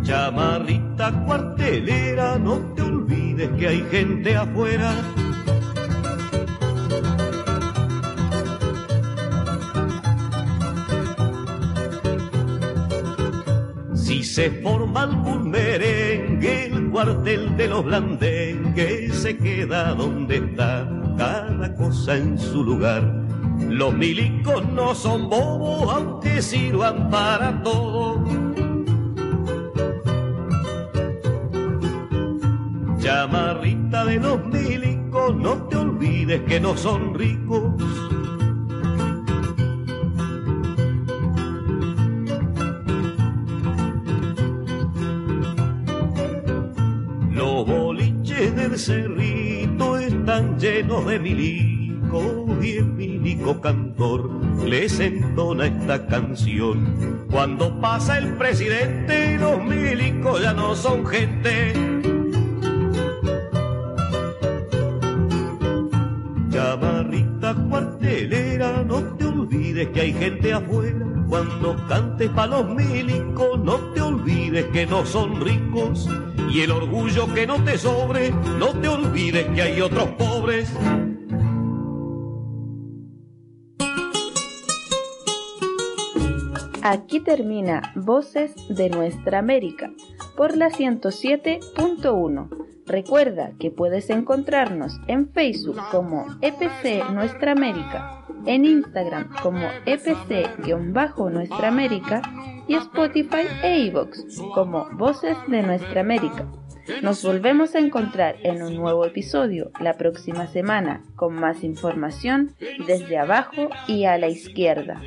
Chamarrita 0.03 1.25
cuartelera, 1.27 2.39
no 2.39 2.59
te 2.75 2.83
olvides 2.83 3.51
que 3.53 3.69
hay 3.69 3.87
gente 3.91 4.37
afuera. 4.37 4.93
Se 14.37 14.51
forma 14.51 15.05
algún 15.05 15.51
merengue, 15.51 16.67
el 16.67 16.91
cuartel 16.91 17.57
de 17.57 17.69
los 17.69 17.83
blandengues 17.83 19.15
se 19.15 19.35
queda 19.35 19.95
donde 19.95 20.37
está, 20.37 20.87
cada 21.17 21.75
cosa 21.75 22.19
en 22.19 22.39
su 22.39 22.63
lugar. 22.63 23.03
Los 23.67 23.95
milicos 23.95 24.63
no 24.75 24.95
son 24.95 25.31
bobos, 25.31 25.91
aunque 25.91 26.43
sirvan 26.43 27.09
para 27.09 27.63
todo. 27.63 28.23
Chamarrita 32.99 34.05
de 34.05 34.17
los 34.17 34.45
milicos, 34.45 35.35
no 35.35 35.67
te 35.69 35.77
olvides 35.77 36.43
que 36.43 36.61
no 36.61 36.77
son 36.77 37.15
ricos. 37.15 37.73
Cerrito 48.79 49.99
están 49.99 50.59
llenos 50.59 51.07
de 51.07 51.19
milicos 51.19 52.63
y 52.63 52.77
el 52.77 52.87
milico 52.87 53.61
cantor 53.61 54.31
les 54.65 55.01
entona 55.01 55.67
esta 55.67 56.07
canción. 56.07 57.27
Cuando 57.31 57.81
pasa 57.81 58.19
el 58.19 58.35
presidente, 58.35 59.39
los 59.39 59.63
milicos 59.65 60.43
ya 60.43 60.53
no 60.53 60.75
son 60.75 61.07
gente. 61.07 61.73
Chamarrita 66.51 67.55
cuartelera, 67.69 68.85
no 68.85 69.03
te 69.17 69.25
olvides 69.25 69.89
que 69.89 70.01
hay 70.01 70.13
gente 70.13 70.53
afuera. 70.53 71.07
Cuando 71.29 71.77
cantes 71.89 72.31
pa' 72.31 72.47
los 72.47 72.69
milicos, 72.69 73.46
que 74.77 74.85
no 74.85 75.07
son 75.07 75.41
ricos. 75.41 76.07
Y 76.51 76.61
el 76.61 76.71
orgullo 76.71 77.33
que 77.33 77.47
no 77.47 77.65
te 77.65 77.79
sobre, 77.79 78.31
no 78.31 78.79
te 78.79 78.89
olvides 78.89 79.47
que 79.55 79.63
hay 79.63 79.81
otros 79.81 80.11
pobres. 80.19 80.71
Aquí 86.83 87.21
termina 87.21 87.91
Voces 87.95 88.53
de 88.69 88.91
Nuestra 88.91 89.39
América 89.39 89.91
por 90.37 90.55
la 90.55 90.69
107.1. 90.69 92.76
Recuerda 92.87 93.53
que 93.59 93.71
puedes 93.71 94.11
encontrarnos 94.11 95.01
en 95.09 95.29
Facebook 95.31 95.81
como 95.91 96.27
EPC 96.41 97.11
Nuestra 97.13 97.53
América, 97.53 98.25
en 98.47 98.65
Instagram 98.65 99.29
como 99.43 99.67
EPC-Nuestra 99.87 101.69
América 101.69 102.23
y 102.69 102.75
Spotify 102.75 103.47
e 103.63 103.81
iVoox 103.87 104.41
como 104.55 104.89
Voces 104.93 105.37
de 105.49 105.63
Nuestra 105.63 106.01
América. 106.01 106.47
Nos 107.03 107.25
volvemos 107.25 107.75
a 107.75 107.81
encontrar 107.81 108.37
en 108.43 108.63
un 108.63 108.77
nuevo 108.77 109.05
episodio 109.05 109.73
la 109.81 109.95
próxima 109.95 110.47
semana 110.47 111.03
con 111.17 111.35
más 111.35 111.65
información 111.65 112.55
desde 112.87 113.19
abajo 113.19 113.69
y 113.89 114.05
a 114.05 114.17
la 114.19 114.29
izquierda. 114.29 115.03